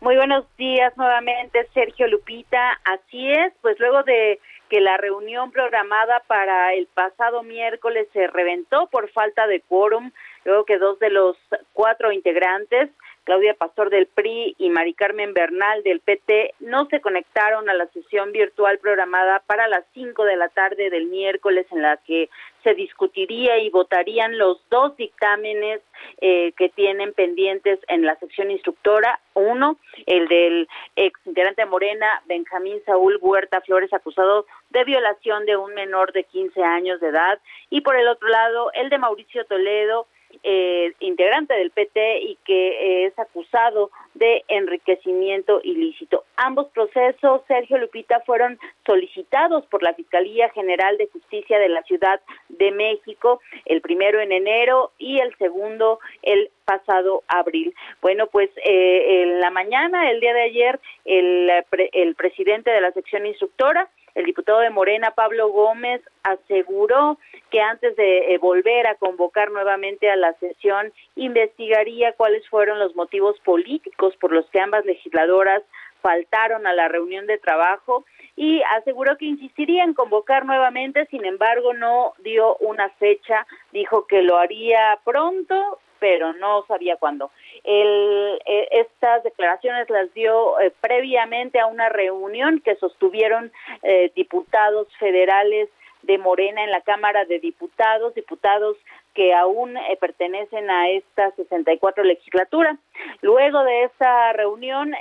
Muy 0.00 0.14
buenos 0.14 0.44
días 0.56 0.96
nuevamente, 0.96 1.66
Sergio 1.74 2.06
Lupita. 2.06 2.78
Así 2.84 3.32
es, 3.32 3.52
pues 3.62 3.80
luego 3.80 4.04
de 4.04 4.38
que 4.68 4.80
la 4.80 4.96
reunión 4.96 5.50
programada 5.50 6.22
para 6.26 6.74
el 6.74 6.86
pasado 6.86 7.42
miércoles 7.42 8.08
se 8.12 8.26
reventó 8.26 8.88
por 8.88 9.10
falta 9.10 9.46
de 9.46 9.60
quórum, 9.60 10.12
luego 10.46 10.64
que 10.64 10.78
dos 10.78 10.98
de 11.00 11.10
los 11.10 11.36
cuatro 11.72 12.12
integrantes, 12.12 12.88
Claudia 13.24 13.54
Pastor 13.54 13.90
del 13.90 14.06
PRI 14.06 14.54
y 14.56 14.70
Mari 14.70 14.94
Carmen 14.94 15.34
Bernal 15.34 15.82
del 15.82 15.98
PT, 15.98 16.54
no 16.60 16.86
se 16.86 17.00
conectaron 17.00 17.68
a 17.68 17.74
la 17.74 17.88
sesión 17.88 18.30
virtual 18.30 18.78
programada 18.78 19.42
para 19.46 19.66
las 19.66 19.84
cinco 19.92 20.24
de 20.24 20.36
la 20.36 20.48
tarde 20.48 20.88
del 20.90 21.06
miércoles 21.06 21.66
en 21.72 21.82
la 21.82 21.96
que 21.96 22.30
se 22.62 22.74
discutiría 22.74 23.58
y 23.58 23.70
votarían 23.70 24.38
los 24.38 24.62
dos 24.70 24.96
dictámenes 24.96 25.80
eh, 26.20 26.52
que 26.56 26.68
tienen 26.68 27.12
pendientes 27.12 27.80
en 27.88 28.06
la 28.06 28.16
sección 28.20 28.52
instructora. 28.52 29.18
Uno, 29.34 29.78
el 30.06 30.28
del 30.28 30.68
ex 30.94 31.18
integrante 31.26 31.66
Morena, 31.66 32.22
Benjamín 32.26 32.80
Saúl 32.86 33.18
Huerta 33.20 33.60
Flores, 33.62 33.92
acusado 33.92 34.46
de 34.70 34.84
violación 34.84 35.46
de 35.46 35.56
un 35.56 35.74
menor 35.74 36.12
de 36.12 36.22
15 36.22 36.62
años 36.62 37.00
de 37.00 37.08
edad. 37.08 37.40
Y 37.70 37.80
por 37.80 37.96
el 37.96 38.06
otro 38.06 38.28
lado, 38.28 38.70
el 38.74 38.88
de 38.88 38.98
Mauricio 38.98 39.44
Toledo, 39.46 40.06
eh, 40.42 40.92
integrante 41.00 41.54
del 41.54 41.70
PT 41.70 42.20
y 42.22 42.38
que 42.44 42.68
eh, 42.68 43.06
es 43.06 43.18
acusado 43.18 43.90
de 44.14 44.44
enriquecimiento 44.48 45.60
ilícito. 45.62 46.24
Ambos 46.36 46.68
procesos, 46.68 47.42
Sergio 47.46 47.78
Lupita, 47.78 48.20
fueron 48.20 48.58
solicitados 48.84 49.66
por 49.66 49.82
la 49.82 49.94
Fiscalía 49.94 50.48
General 50.50 50.96
de 50.96 51.08
Justicia 51.08 51.58
de 51.58 51.68
la 51.68 51.82
Ciudad 51.82 52.20
de 52.48 52.70
México, 52.70 53.40
el 53.64 53.80
primero 53.80 54.20
en 54.20 54.32
enero 54.32 54.92
y 54.98 55.18
el 55.18 55.36
segundo 55.36 56.00
el 56.22 56.50
pasado 56.64 57.22
abril. 57.28 57.74
Bueno, 58.00 58.26
pues 58.26 58.50
eh, 58.64 59.22
en 59.22 59.40
la 59.40 59.50
mañana, 59.50 60.10
el 60.10 60.20
día 60.20 60.34
de 60.34 60.42
ayer, 60.42 60.80
el, 61.04 61.50
el 61.92 62.14
presidente 62.14 62.70
de 62.70 62.80
la 62.80 62.92
sección 62.92 63.26
instructora 63.26 63.88
el 64.16 64.24
diputado 64.24 64.60
de 64.60 64.70
Morena, 64.70 65.10
Pablo 65.10 65.48
Gómez, 65.50 66.00
aseguró 66.22 67.18
que 67.50 67.60
antes 67.60 67.94
de 67.96 68.34
eh, 68.34 68.38
volver 68.38 68.86
a 68.86 68.94
convocar 68.94 69.50
nuevamente 69.50 70.10
a 70.10 70.16
la 70.16 70.32
sesión, 70.40 70.90
investigaría 71.16 72.14
cuáles 72.14 72.48
fueron 72.48 72.78
los 72.78 72.96
motivos 72.96 73.38
políticos 73.40 74.16
por 74.18 74.32
los 74.32 74.46
que 74.46 74.58
ambas 74.58 74.86
legisladoras 74.86 75.62
faltaron 76.00 76.66
a 76.66 76.72
la 76.72 76.88
reunión 76.88 77.26
de 77.26 77.36
trabajo 77.36 78.06
y 78.36 78.62
aseguró 78.78 79.16
que 79.16 79.24
insistiría 79.24 79.82
en 79.82 79.94
convocar 79.94 80.44
nuevamente, 80.44 81.06
sin 81.06 81.24
embargo 81.24 81.72
no 81.72 82.12
dio 82.18 82.56
una 82.56 82.90
fecha, 82.90 83.46
dijo 83.72 84.06
que 84.06 84.22
lo 84.22 84.36
haría 84.36 84.98
pronto, 85.04 85.80
pero 85.98 86.34
no 86.34 86.64
sabía 86.66 86.96
cuándo. 86.96 87.30
El, 87.64 88.38
eh, 88.44 88.68
estas 88.72 89.22
declaraciones 89.22 89.88
las 89.88 90.12
dio 90.12 90.60
eh, 90.60 90.70
previamente 90.80 91.58
a 91.58 91.66
una 91.66 91.88
reunión 91.88 92.60
que 92.60 92.76
sostuvieron 92.76 93.50
eh, 93.82 94.12
diputados 94.14 94.88
federales 94.98 95.70
de 96.02 96.18
Morena 96.18 96.62
en 96.62 96.70
la 96.70 96.82
Cámara 96.82 97.24
de 97.24 97.38
Diputados, 97.38 98.14
diputados 98.14 98.76
que 99.16 99.34
aún 99.34 99.74
pertenecen 99.98 100.70
a 100.70 100.90
esta 100.90 101.30
64 101.32 102.04
legislatura. 102.04 102.76
Luego 103.22 103.64
de 103.64 103.84
esta 103.84 104.34
reunión, 104.34 104.92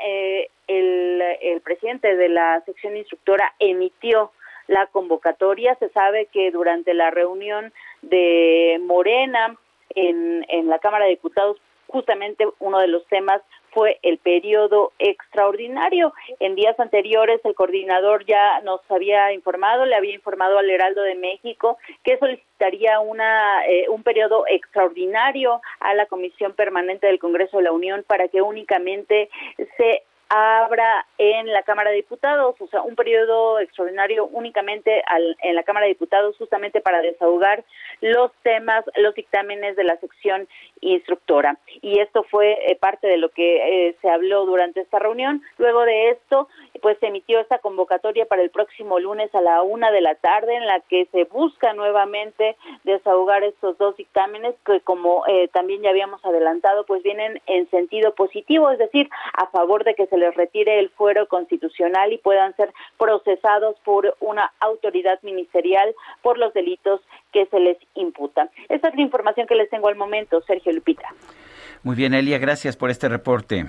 el, 0.67 1.21
el 1.41 1.61
presidente 1.61 2.15
de 2.15 2.29
la 2.29 2.61
sección 2.61 2.95
instructora 2.95 3.53
emitió 3.59 4.31
la 4.67 4.87
convocatoria. 4.87 5.75
Se 5.75 5.89
sabe 5.89 6.27
que 6.31 6.49
durante 6.51 6.93
la 6.93 7.11
reunión 7.11 7.73
de 8.01 8.79
Morena 8.85 9.57
en, 9.89 10.45
en 10.47 10.67
la 10.69 10.79
Cámara 10.79 11.05
de 11.05 11.11
Diputados 11.11 11.57
justamente 11.87 12.47
uno 12.59 12.79
de 12.79 12.87
los 12.87 13.05
temas 13.07 13.41
fue 13.71 13.99
el 14.03 14.17
periodo 14.19 14.93
extraordinario. 14.99 16.13
En 16.39 16.55
días 16.55 16.79
anteriores 16.79 17.41
el 17.43 17.55
coordinador 17.55 18.25
ya 18.25 18.61
nos 18.61 18.79
había 18.89 19.33
informado, 19.33 19.85
le 19.85 19.95
había 19.95 20.15
informado 20.15 20.57
al 20.57 20.69
Heraldo 20.69 21.03
de 21.03 21.15
México 21.15 21.77
que 22.03 22.17
solicitaría 22.17 22.99
una 23.01 23.65
eh, 23.67 23.87
un 23.89 24.03
periodo 24.03 24.45
extraordinario 24.47 25.61
a 25.81 25.93
la 25.93 26.05
Comisión 26.05 26.53
Permanente 26.53 27.07
del 27.07 27.19
Congreso 27.19 27.57
de 27.57 27.63
la 27.63 27.73
Unión 27.73 28.05
para 28.07 28.29
que 28.29 28.41
únicamente 28.41 29.29
se 29.77 30.03
abra 30.29 31.05
en 31.17 31.51
la 31.51 31.63
Cámara 31.63 31.91
de 31.91 31.97
Diputados, 31.97 32.55
o 32.59 32.67
sea, 32.67 32.81
un 32.81 32.95
periodo 32.95 33.59
extraordinario 33.59 34.25
únicamente 34.25 35.03
al, 35.07 35.37
en 35.41 35.55
la 35.55 35.63
Cámara 35.63 35.85
de 35.85 35.93
Diputados 35.93 36.35
justamente 36.37 36.81
para 36.81 37.01
desahogar 37.01 37.63
los 38.01 38.31
temas, 38.43 38.83
los 38.95 39.13
dictámenes 39.15 39.75
de 39.75 39.83
la 39.83 39.97
sección 39.97 40.47
instructora. 40.81 41.57
Y 41.81 41.99
esto 41.99 42.23
fue 42.23 42.57
eh, 42.67 42.75
parte 42.75 43.07
de 43.07 43.17
lo 43.17 43.29
que 43.29 43.87
eh, 43.87 43.95
se 44.01 44.09
habló 44.09 44.45
durante 44.45 44.81
esta 44.81 44.99
reunión. 44.99 45.41
Luego 45.57 45.83
de 45.83 46.09
esto, 46.11 46.47
pues 46.81 46.97
se 46.99 47.07
emitió 47.07 47.39
esta 47.39 47.59
convocatoria 47.59 48.25
para 48.25 48.41
el 48.41 48.49
próximo 48.49 48.99
lunes 48.99 49.33
a 49.33 49.41
la 49.41 49.61
una 49.61 49.91
de 49.91 50.01
la 50.01 50.15
tarde 50.15 50.55
en 50.55 50.65
la 50.65 50.79
que 50.81 51.07
se 51.11 51.25
busca 51.25 51.73
nuevamente 51.73 52.55
desahogar 52.83 53.43
estos 53.43 53.77
dos 53.77 53.95
dictámenes 53.97 54.55
que 54.65 54.79
como 54.81 55.25
eh, 55.27 55.47
también 55.49 55.81
ya 55.81 55.89
habíamos 55.89 56.23
adelantado, 56.25 56.85
pues 56.85 57.03
vienen 57.03 57.41
en 57.47 57.69
sentido 57.69 58.13
positivo, 58.13 58.69
es 58.71 58.79
decir, 58.79 59.09
a 59.33 59.47
favor 59.47 59.83
de 59.83 59.95
que 59.95 60.07
se 60.07 60.14
les 60.17 60.33
retire 60.35 60.79
el 60.79 60.89
fuero 60.89 61.27
constitucional 61.27 62.13
y 62.13 62.17
puedan 62.17 62.55
ser 62.55 62.73
procesados 62.97 63.75
por 63.83 64.15
una 64.19 64.51
autoridad 64.59 65.19
ministerial 65.23 65.93
por 66.21 66.37
los 66.37 66.53
delitos 66.53 67.01
que 67.31 67.45
se 67.47 67.59
les 67.59 67.77
imputan. 67.95 68.49
Esa 68.69 68.89
es 68.89 68.95
la 68.95 69.01
información 69.01 69.47
que 69.47 69.55
les 69.55 69.69
tengo 69.69 69.87
al 69.87 69.95
momento, 69.95 70.41
Sergio 70.41 70.71
Lupita. 70.71 71.07
Muy 71.83 71.95
bien, 71.95 72.13
Elia, 72.13 72.37
gracias 72.37 72.77
por 72.77 72.89
este 72.89 73.09
reporte. 73.09 73.65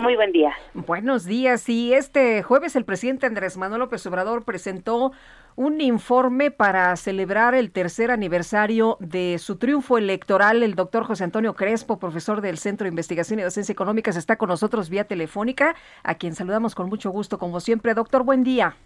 Muy 0.00 0.16
buen 0.16 0.32
día. 0.32 0.52
Buenos 0.72 1.26
días. 1.26 1.68
Y 1.68 1.92
este 1.92 2.42
jueves 2.42 2.76
el 2.76 2.84
presidente 2.84 3.26
Andrés 3.26 3.58
Manuel 3.58 3.80
López 3.80 4.06
Obrador 4.06 4.44
presentó 4.44 5.12
un 5.54 5.82
informe 5.82 6.50
para 6.50 6.96
celebrar 6.96 7.54
el 7.54 7.70
tercer 7.72 8.10
aniversario 8.10 8.96
de 9.00 9.36
su 9.38 9.58
triunfo 9.58 9.98
electoral. 9.98 10.62
El 10.62 10.76
doctor 10.76 11.04
José 11.04 11.24
Antonio 11.24 11.54
Crespo, 11.54 11.98
profesor 11.98 12.40
del 12.40 12.56
Centro 12.56 12.86
de 12.86 12.88
Investigación 12.88 13.38
y 13.38 13.42
Docencia 13.42 13.72
Económicas, 13.72 14.16
está 14.16 14.36
con 14.36 14.48
nosotros 14.48 14.88
vía 14.88 15.04
telefónica, 15.04 15.74
a 16.02 16.14
quien 16.14 16.34
saludamos 16.34 16.74
con 16.74 16.88
mucho 16.88 17.10
gusto, 17.10 17.38
como 17.38 17.60
siempre. 17.60 17.92
Doctor, 17.92 18.24
buen 18.24 18.44
día. 18.44 18.76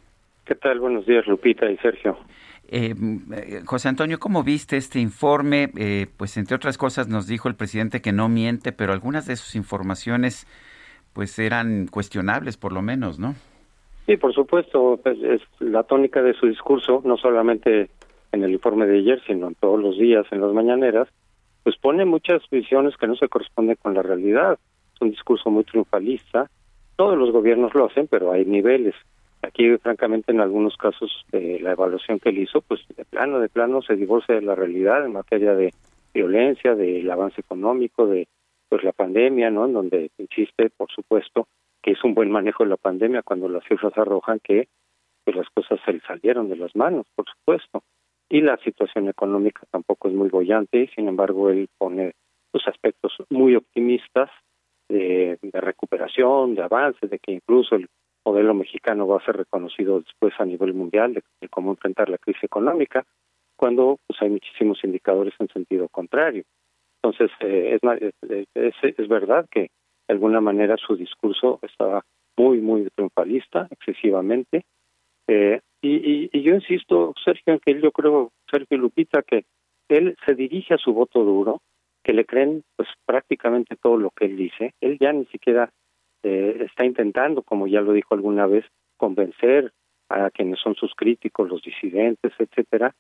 ¿Qué 0.45 0.57
tal? 0.57 0.81
Buenos 0.81 1.07
días, 1.07 1.25
Lupita 1.29 1.71
y 1.71 1.77
Sergio. 1.79 2.19
Eh, 2.69 2.95
José 3.65 3.89
Antonio, 3.89 4.19
¿cómo 4.19 4.43
viste 4.43 4.77
este 4.77 4.99
informe? 4.99 5.71
Eh, 5.77 6.07
pues 6.17 6.37
entre 6.37 6.57
otras 6.57 6.79
cosas 6.79 7.07
nos 7.07 7.29
dijo 7.29 7.49
el 7.49 7.55
presidente 7.55 8.01
que 8.01 8.13
no 8.13 8.29
miente, 8.29 8.73
pero 8.73 8.93
algunas 8.93 9.27
de 9.27 9.37
sus 9.37 9.55
informaciones 9.55 10.49
pues 11.17 11.39
eran 11.39 11.87
cuestionables 11.87 12.59
por 12.59 12.75
lo 12.75 12.83
menos, 12.83 13.19
¿no? 13.19 13.35
Sí, 14.05 14.19
por 14.19 14.35
supuesto, 14.35 15.01
pues, 15.03 15.17
es 15.23 15.41
la 15.61 15.83
tónica 15.83 16.21
de 16.21 16.35
su 16.35 16.47
discurso, 16.47 17.01
no 17.07 17.17
solamente 17.17 17.89
en 18.33 18.45
el 18.45 18.53
informe 18.53 18.87
de 18.87 18.99
ayer, 18.99 19.23
sino 19.27 19.49
en 19.49 19.55
todos 19.55 19.81
los 19.81 19.97
días, 19.97 20.27
en 20.31 20.43
las 20.43 20.53
mañaneras, 20.53 21.09
pues 21.63 21.75
pone 21.79 22.05
muchas 22.05 22.43
visiones 22.51 22.99
que 22.99 23.07
no 23.07 23.17
se 23.17 23.29
corresponden 23.29 23.79
con 23.81 23.95
la 23.95 24.03
realidad. 24.03 24.59
Es 24.95 25.01
un 25.01 25.11
discurso 25.11 25.51
muy 25.51 25.65
triunfalista. 25.65 26.51
Todos 26.97 27.17
los 27.17 27.33
gobiernos 27.33 27.75
lo 27.75 27.87
hacen, 27.87 28.09
pero 28.09 28.33
hay 28.33 28.45
niveles. 28.45 28.95
Aquí, 29.41 29.75
francamente, 29.79 30.33
en 30.33 30.43
algunos 30.43 30.77
casos, 30.77 31.25
de 31.33 31.61
la 31.61 31.73
evaluación 31.73 32.19
que 32.19 32.29
él 32.29 32.41
hizo, 32.41 32.61
pues 32.61 32.83
de 32.95 33.07
plano, 33.07 33.41
de 33.41 33.49
plano 33.49 33.81
se 33.81 33.97
divorcia 33.97 34.35
de 34.35 34.43
la 34.43 34.55
realidad 34.55 35.07
en 35.07 35.15
materia 35.15 35.55
de 35.55 35.73
violencia, 36.13 36.75
del 36.75 37.11
avance 37.11 37.41
económico, 37.41 38.07
de 38.07 38.29
pues 38.69 38.83
la 38.85 38.93
pandemia, 38.93 39.51
¿no? 39.51 39.67
En 39.67 39.73
donde 39.73 40.11
insiste, 40.19 40.71
por 40.71 40.91
supuesto, 40.91 41.49
que 41.83 41.93
es 41.93 42.05
un 42.05 42.15
buen 42.15 42.31
manejo 42.31 42.65
de 42.65 42.71
la 42.71 42.77
pandemia 42.77 43.23
cuando 43.23 43.49
las 43.49 43.65
cifras 43.65 43.97
arrojan 43.97 44.41
que 44.41 44.69
pues 45.25 45.37
las 45.37 45.49
cosas 45.51 45.81
se 45.85 45.93
le 45.93 46.01
salieron 46.01 46.49
de 46.49 46.57
las 46.57 46.75
manos, 46.77 47.07
por 47.15 47.27
supuesto. 47.29 47.83
Y 48.29 48.41
la 48.41 48.57
situación 48.59 49.09
económica 49.09 49.63
tampoco 49.71 50.09
es 50.09 50.15
muy 50.15 50.29
bollante, 50.29 50.91
sin 50.95 51.09
embargo 51.09 51.51
él 51.51 51.69
pone 51.79 52.15
los 52.53 52.67
aspectos 52.67 53.13
muy 53.31 53.55
optimistas 53.55 54.31
de, 54.89 55.39
de 55.43 55.61
recuperación, 55.61 56.55
de 56.55 56.63
avance, 56.63 57.07
de 57.07 57.19
que 57.19 57.33
incluso 57.33 57.75
el 57.77 57.89
modelo 58.25 58.55
mexicano 58.55 59.07
va 59.07 59.19
a 59.19 59.25
ser 59.25 59.37
reconocido 59.37 60.01
después 60.01 60.35
a 60.39 60.45
nivel 60.45 60.75
mundial 60.75 61.15
de, 61.15 61.23
de 61.41 61.49
cómo 61.49 61.71
enfrentar 61.71 62.09
la 62.09 62.19
crisis 62.19 62.45
económica, 62.45 63.05
cuando 63.57 63.99
pues 64.07 64.21
hay 64.23 64.31
muchísimos 64.31 64.83
indicadores 64.85 65.35
en 65.39 65.49
sentido 65.49 65.89
contrario. 65.89 66.45
Entonces, 67.07 67.31
eh, 67.41 67.79
es, 67.81 68.45
es, 68.55 68.95
es, 68.99 69.09
verdad 69.09 69.47
que 69.51 69.61
de 69.61 70.15
alguna 70.15 70.41
manera 70.41 70.77
su 70.77 70.97
discurso 70.97 71.61
estaba 71.63 72.03
muy, 72.37 72.61
muy 72.61 72.89
triunfalista, 72.95 73.69
excesivamente. 73.71 74.65
Eh, 75.29 75.61
y, 75.81 76.29
y, 76.37 76.43
yo 76.43 76.55
insisto, 76.55 77.15
Sergio, 77.25 77.55
en 77.55 77.61
que 77.61 77.81
yo 77.81 77.93
creo, 77.93 78.33
Sergio 78.51 78.79
Lupita, 78.79 79.23
que 79.23 79.45
él 79.89 80.17
se 80.27 80.35
dirige 80.35 80.75
a 80.75 80.79
su 80.79 80.93
voto 80.93 81.23
duro 81.23 81.61
que 82.03 82.13
le 82.13 82.25
creen 82.25 82.63
pues 82.77 82.89
prácticamente 83.05 83.77
todo 83.77 83.97
lo 83.97 84.11
que 84.11 84.27
él 84.27 84.37
dice. 84.37 84.75
Él 84.81 84.99
ya 85.01 85.13
ni 85.13 85.27
siquiera 85.27 85.71
eh, 86.23 86.57
está 86.61 86.85
intentando, 86.85 87.43
como 87.43 87.67
ya 87.67 87.81
lo 87.81 87.93
dijo 87.93 88.15
alguna 88.15 88.47
vez, 88.47 88.65
convencer 88.97 89.73
a 90.09 90.31
quienes 90.31 90.61
son 90.61 90.75
sus 90.75 90.95
críticos, 90.95 91.49
los 91.49 91.63
disidentes, 91.63 92.33
etcétera, 92.39 92.95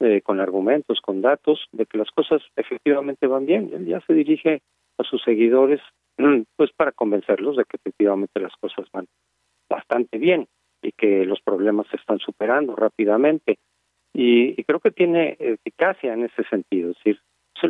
eh, 0.00 0.20
con 0.22 0.40
argumentos, 0.40 1.00
con 1.00 1.22
datos, 1.22 1.66
de 1.72 1.86
que 1.86 1.98
las 1.98 2.10
cosas 2.10 2.42
efectivamente 2.56 3.26
van 3.26 3.46
bien. 3.46 3.70
Él 3.72 3.86
ya 3.86 4.00
se 4.06 4.12
dirige 4.12 4.62
a 4.98 5.04
sus 5.04 5.22
seguidores, 5.22 5.80
pues 6.56 6.70
para 6.76 6.92
convencerlos 6.92 7.56
de 7.56 7.64
que 7.64 7.76
efectivamente 7.76 8.40
las 8.40 8.54
cosas 8.56 8.86
van 8.92 9.06
bastante 9.68 10.18
bien 10.18 10.46
y 10.82 10.92
que 10.92 11.24
los 11.24 11.40
problemas 11.40 11.86
se 11.88 11.96
están 11.96 12.18
superando 12.18 12.76
rápidamente. 12.76 13.58
Y, 14.12 14.62
creo 14.64 14.80
que 14.80 14.92
tiene 14.92 15.36
eficacia 15.40 16.12
en 16.12 16.24
ese 16.24 16.44
sentido, 16.44 16.90
es 16.90 16.96
decir, 16.98 17.20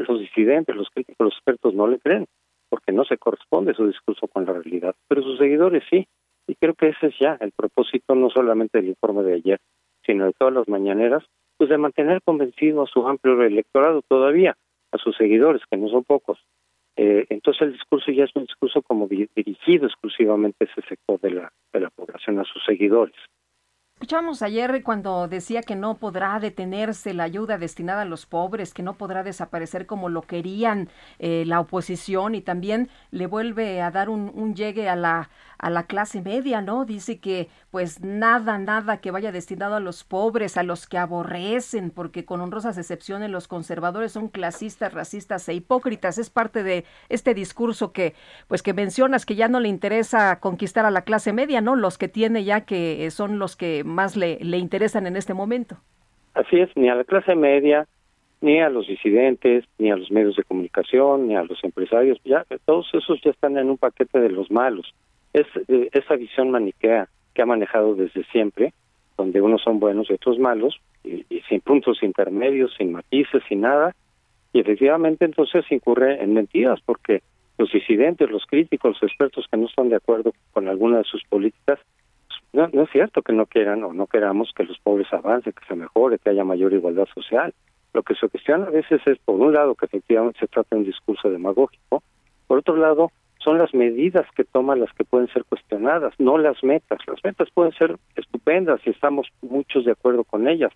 los 0.08 0.20
disidentes, 0.20 0.74
los 0.74 0.90
críticos, 0.90 1.26
los 1.26 1.34
expertos 1.34 1.72
no 1.74 1.86
le 1.86 1.98
creen, 1.98 2.26
porque 2.68 2.92
no 2.92 3.04
se 3.04 3.16
corresponde 3.16 3.74
su 3.74 3.86
discurso 3.86 4.26
con 4.28 4.44
la 4.44 4.52
realidad, 4.52 4.94
pero 5.08 5.22
sus 5.22 5.38
seguidores 5.38 5.84
sí. 5.88 6.06
Y 6.46 6.56
creo 6.56 6.74
que 6.74 6.88
ese 6.88 7.06
es 7.06 7.14
ya 7.18 7.38
el 7.40 7.52
propósito 7.52 8.14
no 8.14 8.28
solamente 8.28 8.78
del 8.78 8.88
informe 8.88 9.22
de 9.22 9.34
ayer, 9.34 9.60
sino 10.04 10.26
de 10.26 10.32
todas 10.32 10.52
las 10.52 10.68
mañaneras, 10.68 11.24
pues 11.56 11.70
de 11.70 11.78
mantener 11.78 12.20
convencido 12.22 12.82
a 12.82 12.86
su 12.86 13.06
amplio 13.06 13.40
electorado 13.42 14.02
todavía, 14.02 14.56
a 14.92 14.98
sus 14.98 15.16
seguidores, 15.16 15.62
que 15.70 15.76
no 15.76 15.88
son 15.88 16.04
pocos. 16.04 16.38
Eh, 16.96 17.26
entonces 17.28 17.62
el 17.62 17.72
discurso 17.72 18.12
ya 18.12 18.24
es 18.24 18.30
un 18.34 18.44
discurso 18.44 18.82
como 18.82 19.08
dirigido 19.08 19.86
exclusivamente 19.86 20.64
a 20.64 20.68
ese 20.70 20.86
sector 20.88 21.20
de 21.20 21.30
la, 21.30 21.52
de 21.72 21.80
la 21.80 21.90
población, 21.90 22.38
a 22.38 22.44
sus 22.44 22.62
seguidores. 22.64 23.16
Escuchamos 24.04 24.42
ayer 24.42 24.82
cuando 24.82 25.28
decía 25.28 25.62
que 25.62 25.76
no 25.76 25.94
podrá 25.94 26.38
detenerse 26.38 27.14
la 27.14 27.24
ayuda 27.24 27.56
destinada 27.56 28.02
a 28.02 28.04
los 28.04 28.26
pobres, 28.26 28.74
que 28.74 28.82
no 28.82 28.98
podrá 28.98 29.22
desaparecer 29.22 29.86
como 29.86 30.10
lo 30.10 30.20
querían 30.20 30.90
eh, 31.18 31.44
la 31.46 31.58
oposición 31.58 32.34
y 32.34 32.42
también 32.42 32.90
le 33.12 33.26
vuelve 33.26 33.80
a 33.80 33.90
dar 33.90 34.10
un, 34.10 34.54
llegue 34.54 34.90
a 34.90 34.94
la, 34.94 35.30
a 35.56 35.70
la 35.70 35.84
clase 35.84 36.20
media, 36.20 36.60
¿no? 36.60 36.84
Dice 36.84 37.18
que 37.18 37.48
pues 37.70 38.02
nada, 38.02 38.58
nada 38.58 38.98
que 38.98 39.10
vaya 39.10 39.32
destinado 39.32 39.74
a 39.74 39.80
los 39.80 40.04
pobres, 40.04 40.58
a 40.58 40.62
los 40.62 40.86
que 40.86 40.98
aborrecen, 40.98 41.90
porque 41.90 42.26
con 42.26 42.42
honrosas 42.42 42.76
excepciones 42.76 43.30
los 43.30 43.48
conservadores 43.48 44.12
son 44.12 44.28
clasistas, 44.28 44.92
racistas 44.92 45.48
e 45.48 45.54
hipócritas. 45.54 46.18
Es 46.18 46.28
parte 46.28 46.62
de 46.62 46.84
este 47.08 47.32
discurso 47.32 47.92
que 47.92 48.14
pues 48.48 48.62
que 48.62 48.74
mencionas 48.74 49.24
que 49.24 49.34
ya 49.34 49.48
no 49.48 49.60
le 49.60 49.70
interesa 49.70 50.40
conquistar 50.40 50.84
a 50.84 50.90
la 50.90 51.02
clase 51.02 51.32
media, 51.32 51.62
¿no? 51.62 51.74
Los 51.74 51.96
que 51.96 52.08
tiene 52.08 52.44
ya 52.44 52.60
que 52.66 53.10
son 53.10 53.38
los 53.38 53.56
que 53.56 53.82
más 53.94 54.16
le, 54.16 54.38
le 54.40 54.58
interesan 54.58 55.06
en 55.06 55.16
este 55.16 55.32
momento. 55.32 55.76
Así 56.34 56.60
es, 56.60 56.68
ni 56.76 56.88
a 56.88 56.94
la 56.94 57.04
clase 57.04 57.34
media, 57.34 57.86
ni 58.44 58.60
a 58.60 58.68
los 58.68 58.86
disidentes, 58.86 59.64
ni 59.78 59.90
a 59.90 59.96
los 59.96 60.10
medios 60.10 60.36
de 60.36 60.42
comunicación, 60.42 61.28
ni 61.28 61.34
a 61.34 61.44
los 61.44 61.64
empresarios, 61.64 62.18
ya 62.24 62.44
todos 62.66 62.86
esos 62.92 63.18
ya 63.22 63.30
están 63.30 63.56
en 63.56 63.70
un 63.70 63.78
paquete 63.78 64.20
de 64.20 64.28
los 64.28 64.50
malos. 64.50 64.94
Es 65.32 65.46
eh, 65.68 65.88
esa 65.92 66.16
visión 66.16 66.50
maniquea 66.50 67.08
que 67.32 67.40
ha 67.40 67.46
manejado 67.46 67.94
desde 67.94 68.22
siempre, 68.24 68.74
donde 69.16 69.40
unos 69.40 69.62
son 69.62 69.80
buenos 69.80 70.10
y 70.10 70.12
otros 70.12 70.38
malos, 70.38 70.78
y, 71.04 71.24
sin 71.48 71.60
puntos 71.60 72.02
intermedios, 72.02 72.74
sin 72.76 72.92
matices, 72.92 73.42
sin 73.48 73.62
nada, 73.62 73.94
y 74.52 74.60
efectivamente 74.60 75.24
entonces 75.24 75.64
incurre 75.70 76.22
en 76.22 76.34
mentiras, 76.34 76.80
porque 76.84 77.22
los 77.56 77.72
disidentes, 77.72 78.30
los 78.30 78.44
críticos, 78.44 78.92
los 79.00 79.10
expertos 79.10 79.46
que 79.50 79.56
no 79.56 79.66
están 79.66 79.88
de 79.88 79.96
acuerdo 79.96 80.32
con 80.52 80.68
alguna 80.68 80.98
de 80.98 81.04
sus 81.04 81.22
políticas, 81.24 81.78
no, 82.54 82.68
no 82.72 82.82
es 82.82 82.90
cierto 82.90 83.22
que 83.22 83.32
no 83.32 83.46
quieran 83.46 83.82
o 83.84 83.92
no 83.92 84.06
queramos 84.06 84.52
que 84.56 84.64
los 84.64 84.78
pobres 84.78 85.12
avancen, 85.12 85.52
que 85.52 85.66
se 85.66 85.74
mejore, 85.74 86.18
que 86.18 86.30
haya 86.30 86.44
mayor 86.44 86.72
igualdad 86.72 87.06
social. 87.12 87.52
Lo 87.92 88.02
que 88.02 88.14
se 88.14 88.28
cuestiona 88.28 88.66
a 88.66 88.70
veces 88.70 89.00
es, 89.06 89.18
por 89.18 89.40
un 89.40 89.52
lado, 89.52 89.74
que 89.74 89.86
efectivamente 89.86 90.40
se 90.40 90.46
trata 90.46 90.68
de 90.70 90.82
un 90.82 90.86
discurso 90.86 91.30
demagógico, 91.30 92.02
por 92.46 92.58
otro 92.58 92.76
lado, 92.76 93.10
son 93.38 93.58
las 93.58 93.74
medidas 93.74 94.26
que 94.36 94.44
toma 94.44 94.76
las 94.76 94.92
que 94.94 95.04
pueden 95.04 95.28
ser 95.28 95.44
cuestionadas, 95.44 96.14
no 96.18 96.38
las 96.38 96.62
metas. 96.62 96.98
Las 97.06 97.22
metas 97.22 97.48
pueden 97.52 97.72
ser 97.72 97.96
estupendas 98.16 98.80
y 98.86 98.90
estamos 98.90 99.28
muchos 99.42 99.84
de 99.84 99.92
acuerdo 99.92 100.24
con 100.24 100.48
ellas. 100.48 100.72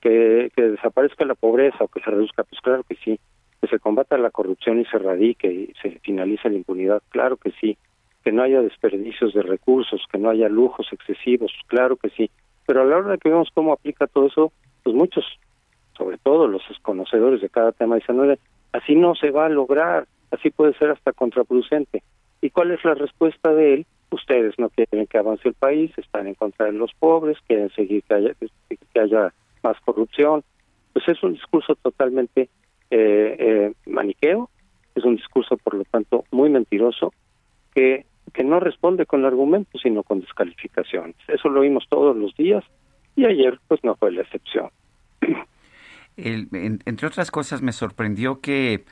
Que, 0.00 0.50
que 0.56 0.62
desaparezca 0.62 1.26
la 1.26 1.34
pobreza 1.34 1.84
o 1.84 1.88
que 1.88 2.00
se 2.00 2.10
reduzca, 2.10 2.44
pues 2.44 2.60
claro 2.62 2.84
que 2.84 2.96
sí. 2.96 3.20
Que 3.60 3.68
se 3.68 3.78
combata 3.78 4.16
la 4.16 4.30
corrupción 4.30 4.80
y 4.80 4.86
se 4.86 4.96
erradique 4.96 5.52
y 5.52 5.72
se 5.82 5.98
finalice 6.00 6.48
la 6.48 6.56
impunidad, 6.56 7.02
claro 7.10 7.36
que 7.36 7.52
sí. 7.60 7.76
Que 8.24 8.32
no 8.32 8.42
haya 8.42 8.60
desperdicios 8.60 9.32
de 9.34 9.42
recursos, 9.42 10.02
que 10.10 10.18
no 10.18 10.30
haya 10.30 10.48
lujos 10.48 10.88
excesivos, 10.92 11.52
claro 11.66 11.96
que 11.96 12.10
sí. 12.10 12.30
Pero 12.66 12.82
a 12.82 12.84
la 12.84 12.98
hora 12.98 13.12
de 13.12 13.18
que 13.18 13.30
vemos 13.30 13.48
cómo 13.54 13.72
aplica 13.72 14.06
todo 14.06 14.26
eso, 14.26 14.52
pues 14.82 14.94
muchos, 14.94 15.24
sobre 15.96 16.18
todo 16.18 16.46
los 16.46 16.62
conocedores 16.82 17.40
de 17.40 17.48
cada 17.48 17.72
tema, 17.72 17.96
dicen, 17.96 18.16
no, 18.16 18.34
así 18.72 18.94
no 18.94 19.14
se 19.14 19.30
va 19.30 19.46
a 19.46 19.50
lograr, 19.50 20.06
así 20.30 20.50
puede 20.50 20.74
ser 20.74 20.90
hasta 20.90 21.12
contraproducente. 21.12 22.02
¿Y 22.40 22.50
cuál 22.50 22.70
es 22.70 22.84
la 22.84 22.94
respuesta 22.94 23.52
de 23.52 23.74
él? 23.74 23.86
Ustedes 24.10 24.58
no 24.58 24.70
quieren 24.70 25.06
que 25.06 25.18
avance 25.18 25.48
el 25.48 25.54
país, 25.54 25.92
están 25.96 26.26
en 26.26 26.34
contra 26.34 26.66
de 26.66 26.72
los 26.72 26.92
pobres, 26.98 27.38
quieren 27.46 27.70
seguir 27.70 28.02
que 28.04 28.14
haya, 28.14 28.34
que 28.34 29.00
haya 29.00 29.32
más 29.62 29.78
corrupción. 29.84 30.42
Pues 30.92 31.06
es 31.08 31.22
un 31.22 31.34
discurso 31.34 31.76
totalmente 31.76 32.48
eh, 32.90 33.36
eh, 33.38 33.72
maniqueo, 33.86 34.50
es 34.94 35.04
un 35.04 35.16
discurso, 35.16 35.56
por 35.56 35.74
lo 35.74 35.84
tanto, 35.84 36.24
muy 36.32 36.50
mentiroso, 36.50 37.12
que, 37.74 38.04
que 38.30 38.44
no 38.44 38.60
responde 38.60 39.06
con 39.06 39.24
argumentos, 39.24 39.80
sino 39.82 40.02
con 40.02 40.20
descalificaciones. 40.20 41.16
Eso 41.28 41.48
lo 41.48 41.60
vimos 41.60 41.86
todos 41.88 42.16
los 42.16 42.34
días 42.36 42.64
y 43.16 43.24
ayer, 43.24 43.58
pues, 43.68 43.82
no 43.84 43.96
fue 43.96 44.12
la 44.12 44.22
excepción. 44.22 44.70
entre 46.16 47.06
otras 47.06 47.30
cosas, 47.30 47.62
me 47.62 47.72
sorprendió 47.72 48.40
que 48.40 48.84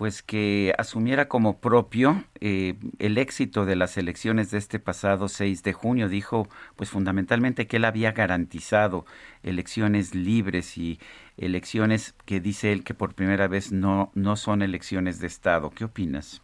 pues 0.00 0.22
que 0.22 0.72
asumiera 0.78 1.28
como 1.28 1.60
propio 1.60 2.24
eh, 2.40 2.74
el 2.98 3.18
éxito 3.18 3.66
de 3.66 3.76
las 3.76 3.98
elecciones 3.98 4.50
de 4.50 4.56
este 4.56 4.78
pasado 4.78 5.28
6 5.28 5.62
de 5.62 5.74
junio. 5.74 6.08
Dijo, 6.08 6.48
pues 6.74 6.88
fundamentalmente 6.88 7.66
que 7.66 7.76
él 7.76 7.84
había 7.84 8.12
garantizado 8.12 9.04
elecciones 9.42 10.14
libres 10.14 10.78
y 10.78 10.98
elecciones 11.36 12.14
que 12.24 12.40
dice 12.40 12.72
él 12.72 12.82
que 12.82 12.94
por 12.94 13.14
primera 13.14 13.46
vez 13.46 13.72
no, 13.72 14.10
no 14.14 14.36
son 14.36 14.62
elecciones 14.62 15.20
de 15.20 15.26
Estado. 15.26 15.68
¿Qué 15.68 15.84
opinas? 15.84 16.42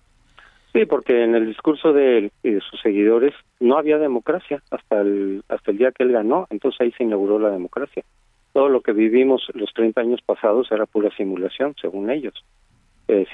Sí, 0.77 0.85
porque 0.85 1.24
en 1.24 1.35
el 1.35 1.47
discurso 1.47 1.95
de 1.95 2.18
él 2.18 2.33
y 2.43 2.51
de 2.51 2.61
sus 2.61 2.79
seguidores 2.83 3.33
no 3.61 3.79
había 3.79 3.97
democracia 3.97 4.62
hasta 4.70 5.01
el, 5.01 5.43
hasta 5.49 5.70
el 5.70 5.79
día 5.79 5.91
que 5.91 6.03
él 6.03 6.12
ganó, 6.12 6.47
entonces 6.51 6.79
ahí 6.83 6.93
se 6.93 7.05
inauguró 7.05 7.39
la 7.39 7.49
democracia. 7.49 8.05
Todo 8.53 8.68
lo 8.68 8.83
que 8.83 8.93
vivimos 8.93 9.49
los 9.55 9.72
30 9.72 10.03
años 10.03 10.20
pasados 10.20 10.70
era 10.70 10.85
pura 10.85 11.11
simulación, 11.16 11.74
según 11.81 12.11
ellos 12.11 12.45
eh, 13.09 13.27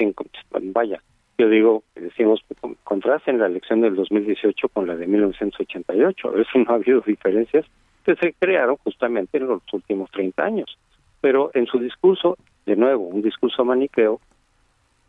vaya, 0.73 1.03
yo 1.37 1.49
digo, 1.49 1.83
decimos, 1.97 2.45
contrasten 2.85 3.41
la 3.41 3.47
elección 3.47 3.81
del 3.81 3.97
2018 3.97 4.69
con 4.69 4.87
la 4.87 4.95
de 4.95 5.09
1988, 5.09 6.29
a 6.29 6.31
ver 6.31 6.47
si 6.53 6.59
no 6.61 6.71
ha 6.71 6.75
habido 6.75 7.01
diferencias 7.01 7.67
que 8.05 8.15
se 8.15 8.35
crearon 8.35 8.77
justamente 8.77 9.39
en 9.39 9.49
los 9.49 9.63
últimos 9.73 10.09
30 10.13 10.45
años. 10.45 10.79
Pero 11.21 11.51
en 11.55 11.67
su 11.67 11.81
discurso, 11.81 12.37
de 12.67 12.77
nuevo, 12.77 13.09
un 13.09 13.23
discurso 13.23 13.65
maniqueo, 13.65 14.21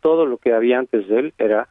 todo 0.00 0.26
lo 0.26 0.38
que 0.38 0.52
había 0.52 0.80
antes 0.80 1.06
de 1.08 1.18
él 1.18 1.34
era 1.38 1.68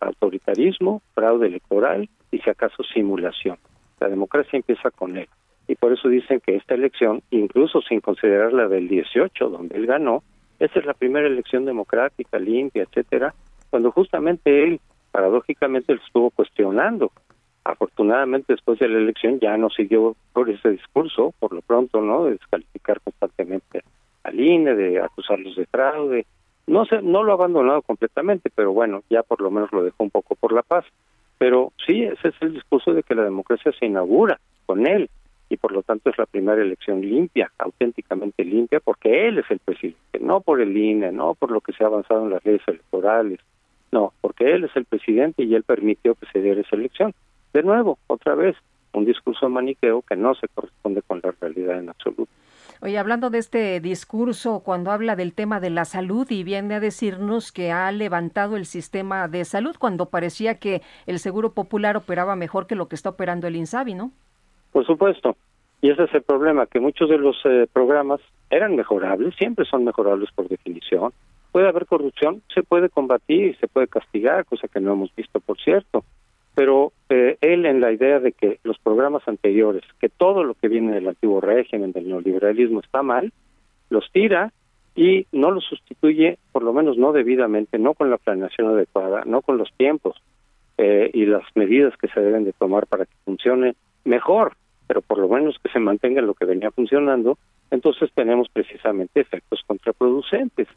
autoritarismo, 0.00 1.02
fraude 1.14 1.46
electoral 1.46 2.08
y 2.30 2.38
si 2.38 2.50
acaso 2.50 2.82
simulación. 2.82 3.58
La 4.00 4.08
democracia 4.08 4.56
empieza 4.56 4.90
con 4.90 5.16
él. 5.16 5.28
Y 5.66 5.76
por 5.76 5.92
eso 5.92 6.08
dicen 6.08 6.40
que 6.40 6.56
esta 6.56 6.74
elección, 6.74 7.22
incluso 7.30 7.80
sin 7.82 8.00
considerar 8.00 8.52
la 8.52 8.68
del 8.68 8.88
18, 8.88 9.48
donde 9.48 9.76
él 9.76 9.86
ganó, 9.86 10.22
esa 10.58 10.78
es 10.78 10.84
la 10.84 10.94
primera 10.94 11.26
elección 11.26 11.64
democrática, 11.64 12.38
limpia, 12.38 12.82
etcétera, 12.82 13.34
cuando 13.70 13.90
justamente 13.90 14.62
él, 14.62 14.80
paradójicamente, 15.10 15.94
lo 15.94 16.00
estuvo 16.00 16.30
cuestionando. 16.30 17.12
Afortunadamente, 17.64 18.52
después 18.52 18.78
de 18.78 18.88
la 18.88 18.98
elección 18.98 19.40
ya 19.40 19.56
no 19.56 19.70
siguió 19.70 20.14
por 20.32 20.50
ese 20.50 20.70
discurso, 20.70 21.32
por 21.38 21.54
lo 21.54 21.62
pronto, 21.62 22.00
¿no? 22.00 22.24
De 22.24 22.32
descalificar 22.32 23.00
constantemente 23.00 23.82
al 24.22 24.38
INE, 24.38 24.74
de 24.74 25.00
acusarlos 25.00 25.56
de 25.56 25.66
fraude. 25.66 26.26
No 26.66 26.86
sé, 26.86 27.02
no 27.02 27.22
lo 27.22 27.32
ha 27.32 27.34
abandonado 27.34 27.82
completamente, 27.82 28.50
pero 28.54 28.72
bueno, 28.72 29.02
ya 29.10 29.22
por 29.22 29.40
lo 29.40 29.50
menos 29.50 29.72
lo 29.72 29.82
dejó 29.82 30.02
un 30.04 30.10
poco 30.10 30.34
por 30.34 30.52
la 30.52 30.62
paz. 30.62 30.84
Pero 31.38 31.72
sí, 31.86 32.02
ese 32.02 32.28
es 32.28 32.34
el 32.40 32.54
discurso 32.54 32.92
de 32.92 33.02
que 33.02 33.14
la 33.14 33.24
democracia 33.24 33.72
se 33.78 33.86
inaugura 33.86 34.38
con 34.66 34.86
él 34.86 35.10
y 35.50 35.56
por 35.56 35.72
lo 35.72 35.82
tanto 35.82 36.10
es 36.10 36.18
la 36.18 36.26
primera 36.26 36.62
elección 36.62 37.00
limpia, 37.00 37.52
auténticamente 37.58 38.44
limpia, 38.44 38.80
porque 38.80 39.28
él 39.28 39.38
es 39.38 39.50
el 39.50 39.58
presidente, 39.58 40.18
no 40.20 40.40
por 40.40 40.60
el 40.60 40.76
INE, 40.76 41.12
no 41.12 41.34
por 41.34 41.50
lo 41.50 41.60
que 41.60 41.72
se 41.72 41.84
ha 41.84 41.88
avanzado 41.88 42.24
en 42.24 42.30
las 42.30 42.44
leyes 42.44 42.62
electorales, 42.66 43.40
no, 43.92 44.12
porque 44.20 44.52
él 44.52 44.64
es 44.64 44.74
el 44.74 44.86
presidente 44.86 45.44
y 45.44 45.54
él 45.54 45.62
permitió 45.62 46.14
que 46.14 46.26
se 46.32 46.40
diera 46.40 46.60
esa 46.60 46.76
elección. 46.76 47.14
De 47.52 47.62
nuevo, 47.62 47.98
otra 48.08 48.34
vez, 48.34 48.56
un 48.92 49.04
discurso 49.04 49.48
maniqueo 49.48 50.02
que 50.02 50.16
no 50.16 50.34
se 50.34 50.48
corresponde 50.48 51.02
con 51.02 51.20
la 51.22 51.32
realidad 51.40 51.78
en 51.78 51.90
absoluto. 51.90 52.30
Oye, 52.80 52.98
hablando 52.98 53.30
de 53.30 53.38
este 53.38 53.80
discurso, 53.80 54.60
cuando 54.60 54.90
habla 54.90 55.16
del 55.16 55.32
tema 55.32 55.60
de 55.60 55.70
la 55.70 55.84
salud 55.84 56.26
y 56.30 56.44
viene 56.44 56.74
a 56.74 56.80
decirnos 56.80 57.52
que 57.52 57.72
ha 57.72 57.90
levantado 57.92 58.56
el 58.56 58.66
sistema 58.66 59.28
de 59.28 59.44
salud 59.44 59.76
cuando 59.78 60.06
parecía 60.06 60.58
que 60.58 60.82
el 61.06 61.18
Seguro 61.18 61.52
Popular 61.52 61.96
operaba 61.96 62.36
mejor 62.36 62.66
que 62.66 62.74
lo 62.74 62.88
que 62.88 62.96
está 62.96 63.10
operando 63.10 63.46
el 63.46 63.56
INSABI, 63.56 63.94
¿no? 63.94 64.10
Por 64.72 64.84
supuesto. 64.84 65.36
Y 65.80 65.90
ese 65.90 66.04
es 66.04 66.14
el 66.14 66.22
problema, 66.22 66.66
que 66.66 66.80
muchos 66.80 67.08
de 67.10 67.18
los 67.18 67.36
eh, 67.44 67.66
programas 67.72 68.20
eran 68.50 68.74
mejorables, 68.74 69.34
siempre 69.36 69.64
son 69.66 69.84
mejorables 69.84 70.30
por 70.32 70.48
definición, 70.48 71.12
puede 71.52 71.68
haber 71.68 71.86
corrupción, 71.86 72.42
se 72.52 72.62
puede 72.62 72.88
combatir 72.88 73.50
y 73.50 73.54
se 73.54 73.68
puede 73.68 73.86
castigar, 73.86 74.44
cosa 74.44 74.66
que 74.66 74.80
no 74.80 74.92
hemos 74.92 75.14
visto, 75.14 75.40
por 75.40 75.58
cierto. 75.60 76.04
Pero 76.54 76.92
eh, 77.08 77.36
él 77.40 77.66
en 77.66 77.80
la 77.80 77.92
idea 77.92 78.20
de 78.20 78.32
que 78.32 78.58
los 78.62 78.78
programas 78.78 79.26
anteriores, 79.26 79.82
que 80.00 80.08
todo 80.08 80.44
lo 80.44 80.54
que 80.54 80.68
viene 80.68 80.92
del 80.92 81.08
antiguo 81.08 81.40
régimen, 81.40 81.92
del 81.92 82.08
neoliberalismo 82.08 82.80
está 82.80 83.02
mal, 83.02 83.32
los 83.90 84.10
tira 84.12 84.52
y 84.94 85.26
no 85.32 85.50
los 85.50 85.64
sustituye, 85.64 86.38
por 86.52 86.62
lo 86.62 86.72
menos 86.72 86.96
no 86.96 87.12
debidamente, 87.12 87.78
no 87.78 87.94
con 87.94 88.10
la 88.10 88.18
planeación 88.18 88.68
adecuada, 88.68 89.24
no 89.26 89.42
con 89.42 89.58
los 89.58 89.72
tiempos 89.76 90.16
eh, 90.78 91.10
y 91.12 91.26
las 91.26 91.44
medidas 91.54 91.96
que 91.96 92.08
se 92.08 92.20
deben 92.20 92.44
de 92.44 92.52
tomar 92.52 92.86
para 92.86 93.06
que 93.06 93.14
funcione 93.24 93.74
mejor, 94.04 94.56
pero 94.86 95.02
por 95.02 95.18
lo 95.18 95.28
menos 95.28 95.56
que 95.62 95.70
se 95.70 95.80
mantenga 95.80 96.20
lo 96.20 96.34
que 96.34 96.44
venía 96.44 96.70
funcionando, 96.70 97.38
entonces 97.70 98.10
tenemos 98.14 98.48
precisamente 98.48 99.20
efectos 99.20 99.62
contraproducentes. 99.66 100.68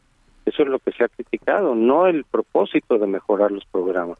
Eso 0.46 0.62
es 0.62 0.68
lo 0.68 0.78
que 0.78 0.92
se 0.92 1.04
ha 1.04 1.08
criticado, 1.08 1.74
no 1.74 2.06
el 2.06 2.24
propósito 2.24 2.98
de 2.98 3.06
mejorar 3.06 3.52
los 3.52 3.64
programas. 3.66 4.18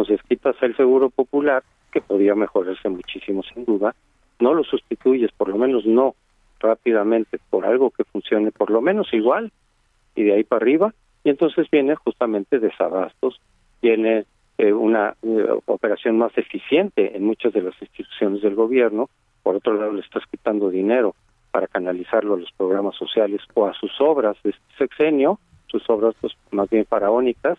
Entonces 0.00 0.26
quitas 0.26 0.56
el 0.62 0.74
seguro 0.78 1.10
popular, 1.10 1.62
que 1.92 2.00
podía 2.00 2.34
mejorarse 2.34 2.88
muchísimo 2.88 3.42
sin 3.42 3.66
duda, 3.66 3.94
no 4.38 4.54
lo 4.54 4.64
sustituyes, 4.64 5.30
por 5.32 5.50
lo 5.50 5.58
menos 5.58 5.84
no 5.84 6.14
rápidamente, 6.58 7.38
por 7.50 7.66
algo 7.66 7.90
que 7.90 8.04
funcione 8.04 8.50
por 8.50 8.70
lo 8.70 8.80
menos 8.80 9.12
igual, 9.12 9.52
y 10.14 10.22
de 10.22 10.32
ahí 10.32 10.44
para 10.44 10.62
arriba, 10.62 10.94
y 11.22 11.28
entonces 11.28 11.68
viene 11.70 11.96
justamente 11.96 12.60
desabastos, 12.60 13.42
viene 13.82 14.24
eh, 14.56 14.72
una 14.72 15.16
eh, 15.22 15.46
operación 15.66 16.16
más 16.16 16.32
eficiente 16.38 17.14
en 17.14 17.24
muchas 17.24 17.52
de 17.52 17.60
las 17.60 17.74
instituciones 17.82 18.40
del 18.40 18.54
gobierno, 18.54 19.10
por 19.42 19.56
otro 19.56 19.74
lado 19.74 19.92
le 19.92 20.00
estás 20.00 20.22
quitando 20.30 20.70
dinero 20.70 21.14
para 21.50 21.66
canalizarlo 21.66 22.34
a 22.34 22.38
los 22.38 22.50
programas 22.52 22.96
sociales 22.96 23.42
o 23.52 23.66
a 23.66 23.74
sus 23.74 24.00
obras 24.00 24.38
de 24.44 24.50
este 24.50 24.76
sexenio, 24.78 25.38
sus 25.66 25.82
obras 25.90 26.14
pues 26.22 26.32
más 26.52 26.70
bien 26.70 26.86
faraónicas, 26.86 27.58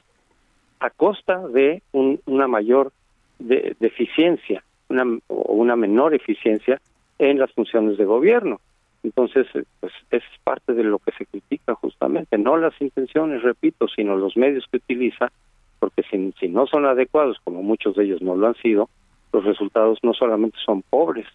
a 0.82 0.90
costa 0.90 1.48
de 1.48 1.84
una 1.94 2.48
mayor 2.48 2.92
de, 3.38 3.76
eficiencia, 3.80 4.64
una, 4.90 5.04
o 5.28 5.54
una 5.54 5.76
menor 5.76 6.14
eficiencia 6.16 6.82
en 7.20 7.40
las 7.40 7.52
funciones 7.54 7.98
de 7.98 8.06
gobierno. 8.06 8.60
Entonces, 9.04 9.48
eh, 9.54 9.64
pues 9.80 9.94
es 10.10 10.24
parte 10.44 10.74
de 10.74 10.84
lo 10.84 10.98
que 10.98 11.12
se 11.12 11.28
critica 11.28 11.76
justamente, 11.76 12.38
no 12.38 12.58
las 12.58 12.80
intenciones, 12.82 13.44
repito, 13.44 13.88
sino 13.88 14.16
los 14.16 14.36
medios 14.36 14.66
que 14.72 14.78
utiliza, 14.78 15.32
porque 15.80 16.04
si, 16.10 16.34
si 16.40 16.50
no 16.50 16.66
son 16.66 16.86
adecuados, 16.86 17.38
como 17.44 17.62
muchos 17.62 17.96
de 17.96 18.06
ellos 18.06 18.22
no 18.24 18.36
lo 18.36 18.48
han 18.48 18.56
sido, 18.56 18.90
los 19.32 19.46
resultados 19.46 20.00
no 20.02 20.14
solamente 20.14 20.58
son 20.66 20.82
pobres, 20.82 21.28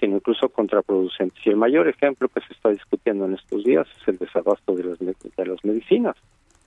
sino 0.00 0.16
incluso 0.16 0.48
contraproducentes. 0.48 1.38
Y 1.46 1.50
el 1.50 1.56
mayor 1.56 1.86
ejemplo 1.86 2.28
que 2.28 2.40
se 2.40 2.52
está 2.52 2.70
discutiendo 2.70 3.26
en 3.26 3.34
estos 3.34 3.62
días 3.62 3.86
es 4.00 4.08
el 4.08 4.18
desabasto 4.18 4.74
de 4.74 4.84
las, 4.84 4.98
de 4.98 5.46
las 5.46 5.64
medicinas, 5.64 6.16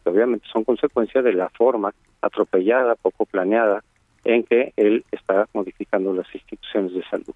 que 0.04 0.10
obviamente 0.10 0.48
son 0.52 0.64
consecuencia 0.64 1.22
de 1.22 1.34
la 1.34 1.50
forma 1.50 1.94
atropellada, 2.22 2.96
poco 2.96 3.26
planeada, 3.26 3.84
en 4.24 4.44
que 4.44 4.74
él 4.78 5.04
está 5.12 5.48
modificando 5.54 6.14
las 6.14 6.34
instituciones 6.34 6.94
de 6.94 7.04
salud. 7.04 7.36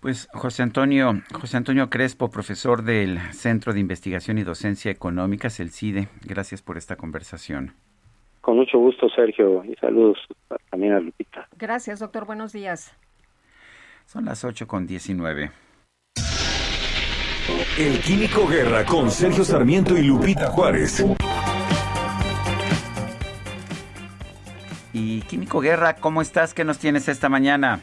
Pues 0.00 0.28
José 0.32 0.62
Antonio, 0.62 1.12
José 1.32 1.56
Antonio 1.56 1.90
Crespo, 1.90 2.30
profesor 2.30 2.82
del 2.82 3.18
Centro 3.32 3.72
de 3.72 3.80
Investigación 3.80 4.38
y 4.38 4.44
Docencia 4.44 4.92
Económicas, 4.92 5.58
el 5.58 5.70
CIDE, 5.70 6.08
gracias 6.24 6.62
por 6.62 6.76
esta 6.76 6.96
conversación. 6.96 7.72
Con 8.40 8.56
mucho 8.56 8.78
gusto, 8.78 9.08
Sergio, 9.08 9.64
y 9.64 9.74
saludos 9.74 10.18
también 10.70 10.92
a 10.92 11.00
Lupita. 11.00 11.48
Gracias, 11.58 11.98
doctor. 11.98 12.26
Buenos 12.26 12.52
días. 12.52 12.96
Son 14.06 14.24
las 14.24 14.44
8 14.44 14.66
con 14.68 14.86
19. 14.86 15.50
El 17.78 18.00
Químico 18.00 18.48
Guerra 18.48 18.84
con 18.84 19.08
Sergio 19.08 19.44
Sarmiento 19.44 19.96
y 19.96 20.02
Lupita 20.02 20.50
Juárez. 20.50 21.04
Y 24.92 25.20
Químico 25.20 25.60
Guerra, 25.60 25.94
¿cómo 25.94 26.20
estás? 26.20 26.54
¿Qué 26.54 26.64
nos 26.64 26.78
tienes 26.78 27.06
esta 27.06 27.28
mañana? 27.28 27.80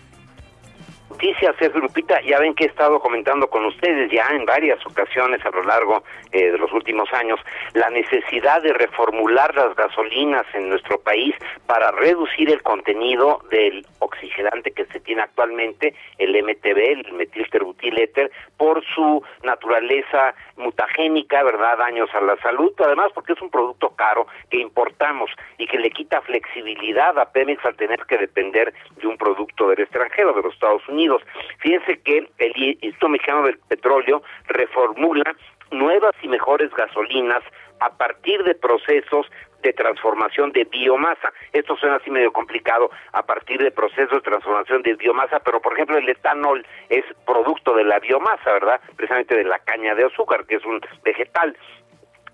Noticias, 1.26 1.56
Sergio 1.58 1.82
Lupita, 1.82 2.22
ya 2.22 2.40
ven 2.40 2.54
que 2.54 2.66
he 2.66 2.68
estado 2.68 3.00
comentando 3.00 3.48
con 3.48 3.66
ustedes 3.66 4.12
ya 4.12 4.28
en 4.32 4.46
varias 4.46 4.86
ocasiones 4.86 5.44
a 5.44 5.50
lo 5.50 5.64
largo 5.64 6.04
eh, 6.32 6.52
de 6.52 6.58
los 6.58 6.72
últimos 6.72 7.12
años 7.14 7.40
la 7.74 7.90
necesidad 7.90 8.62
de 8.62 8.74
reformular 8.74 9.56
las 9.56 9.76
gasolinas 9.76 10.46
en 10.54 10.70
nuestro 10.70 11.00
país 11.00 11.34
para 11.66 11.92
reducir 11.92 12.52
el 12.52 12.62
contenido 12.62 13.42
del 13.50 13.86
oxigenante 14.00 14.72
que 14.72 14.86
se 14.86 15.00
tiene 15.00 15.24
actualmente, 15.24 15.96
el 16.20 16.32
MTB, 16.44 16.78
el 16.78 17.14
metilterbutiléter, 17.14 18.32
por 18.58 18.84
su 18.94 19.24
naturaleza 19.44 20.36
mutagénica, 20.58 21.44
¿verdad? 21.44 21.78
Daños 21.78 22.10
a 22.14 22.22
la 22.22 22.38
salud, 22.38 22.72
además 22.78 23.12
porque 23.14 23.34
es 23.34 23.42
un 23.42 23.50
producto 23.50 23.90
caro 23.96 24.28
que 24.50 24.60
importamos 24.60 25.32
y 25.58 25.68
que 25.68 25.80
le 25.80 25.90
quita 25.90 26.22
flexibilidad 26.22 27.18
a 27.18 27.32
Pemex 27.32 27.66
al 27.66 27.76
tener 27.76 28.06
que 28.06 28.18
depender 28.18 28.74
de 28.98 29.08
un 29.08 29.18
producto 29.18 29.70
del 29.70 29.82
extranjero, 29.82 30.34
de 30.34 30.44
los 30.44 30.54
Estados 30.54 30.88
Unidos. 30.88 31.15
Fíjense 31.60 32.00
que 32.02 32.30
el 32.38 32.58
Instituto 32.58 33.10
Mexicano 33.10 33.44
del 33.44 33.58
Petróleo 33.68 34.24
reformula 34.48 35.36
nuevas 35.72 36.14
y 36.22 36.28
mejores 36.28 36.72
gasolinas 36.72 37.44
a 37.80 37.90
partir 37.98 38.44
de 38.44 38.56
procesos 38.56 39.28
de 39.62 39.74
transformación 39.74 40.52
de 40.52 40.64
biomasa. 40.66 41.34
Esto 41.52 41.76
suena 41.76 41.96
así 41.96 42.12
medio 42.12 42.32
complicado 42.32 42.92
a 43.14 43.26
partir 43.26 43.62
de 43.62 43.72
procesos 43.72 44.12
de 44.12 44.22
transformación 44.22 44.84
de 44.84 44.94
biomasa, 44.94 45.40
pero 45.40 45.60
por 45.60 45.74
ejemplo 45.74 45.98
el 45.98 46.08
etanol 46.08 46.66
es 46.90 47.04
producto 47.26 47.76
de 47.76 47.84
la 47.84 48.00
biomasa, 48.00 48.54
¿verdad? 48.54 48.80
Precisamente 48.96 49.36
de 49.36 49.44
la 49.44 49.58
caña 49.60 49.96
de 49.96 50.06
azúcar, 50.06 50.46
que 50.46 50.56
es 50.56 50.66
un 50.66 50.80
vegetal 51.04 51.58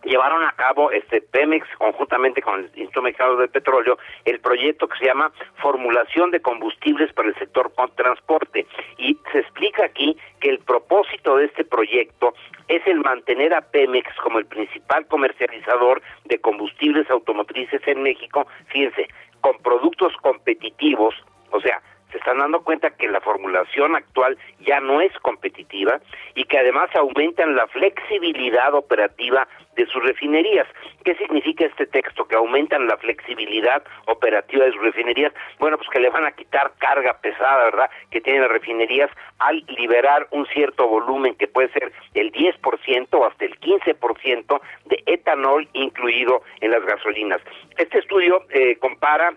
llevaron 0.03 0.43
a 0.43 0.51
cabo 0.53 0.91
este 0.91 1.21
Pemex 1.21 1.67
conjuntamente 1.77 2.41
con 2.41 2.59
el 2.59 2.65
Instituto 2.65 3.01
Mexicano 3.01 3.35
del 3.35 3.49
Petróleo 3.49 3.97
el 4.25 4.39
proyecto 4.39 4.87
que 4.87 4.97
se 4.97 5.05
llama 5.05 5.31
Formulación 5.61 6.31
de 6.31 6.41
combustibles 6.41 7.11
para 7.13 7.29
el 7.29 7.35
sector 7.35 7.71
transporte. 7.95 8.65
Y 8.97 9.17
se 9.31 9.39
explica 9.39 9.85
aquí 9.85 10.17
que 10.39 10.49
el 10.49 10.59
propósito 10.59 11.37
de 11.37 11.45
este 11.45 11.63
proyecto 11.63 12.33
es 12.67 12.85
el 12.87 12.99
mantener 12.99 13.53
a 13.53 13.61
Pemex 13.61 14.15
como 14.17 14.39
el 14.39 14.45
principal 14.45 15.05
comercializador 15.07 16.01
de 16.25 16.39
combustibles 16.39 17.09
automotrices 17.09 17.81
en 17.87 18.03
México, 18.03 18.47
fíjense, 18.67 19.07
con 19.41 19.57
productos 19.59 20.15
competitivos, 20.17 21.15
o 21.51 21.59
sea, 21.59 21.81
se 22.11 22.17
están 22.17 22.39
dando 22.39 22.63
cuenta 22.63 22.91
que 22.91 23.07
la 23.07 23.21
formulación 23.21 23.95
actual 23.95 24.37
ya 24.59 24.79
no 24.79 25.01
es 25.01 25.13
competitiva 25.19 25.99
y 26.35 26.43
que 26.45 26.57
además 26.57 26.89
aumentan 26.95 27.55
la 27.55 27.67
flexibilidad 27.67 28.73
operativa 28.73 29.47
de 29.75 29.85
sus 29.87 30.03
refinerías. 30.03 30.67
¿Qué 31.03 31.15
significa 31.15 31.65
este 31.65 31.87
texto? 31.87 32.27
Que 32.27 32.35
aumentan 32.35 32.87
la 32.87 32.97
flexibilidad 32.97 33.83
operativa 34.07 34.65
de 34.65 34.73
sus 34.73 34.81
refinerías. 34.81 35.33
Bueno, 35.59 35.77
pues 35.77 35.89
que 35.89 35.99
le 35.99 36.09
van 36.09 36.25
a 36.25 36.31
quitar 36.31 36.73
carga 36.77 37.17
pesada, 37.21 37.65
¿verdad? 37.65 37.89
Que 38.09 38.21
tienen 38.21 38.41
las 38.41 38.51
refinerías 38.51 39.09
al 39.39 39.63
liberar 39.77 40.27
un 40.31 40.45
cierto 40.47 40.87
volumen 40.87 41.35
que 41.35 41.47
puede 41.47 41.69
ser 41.69 41.91
el 42.13 42.31
10% 42.31 43.07
o 43.13 43.25
hasta 43.25 43.45
el 43.45 43.59
15% 43.59 44.61
de 44.85 45.03
etanol 45.05 45.67
incluido 45.73 46.43
en 46.59 46.71
las 46.71 46.83
gasolinas. 46.85 47.41
Este 47.77 47.99
estudio 47.99 48.45
eh, 48.49 48.77
compara 48.77 49.33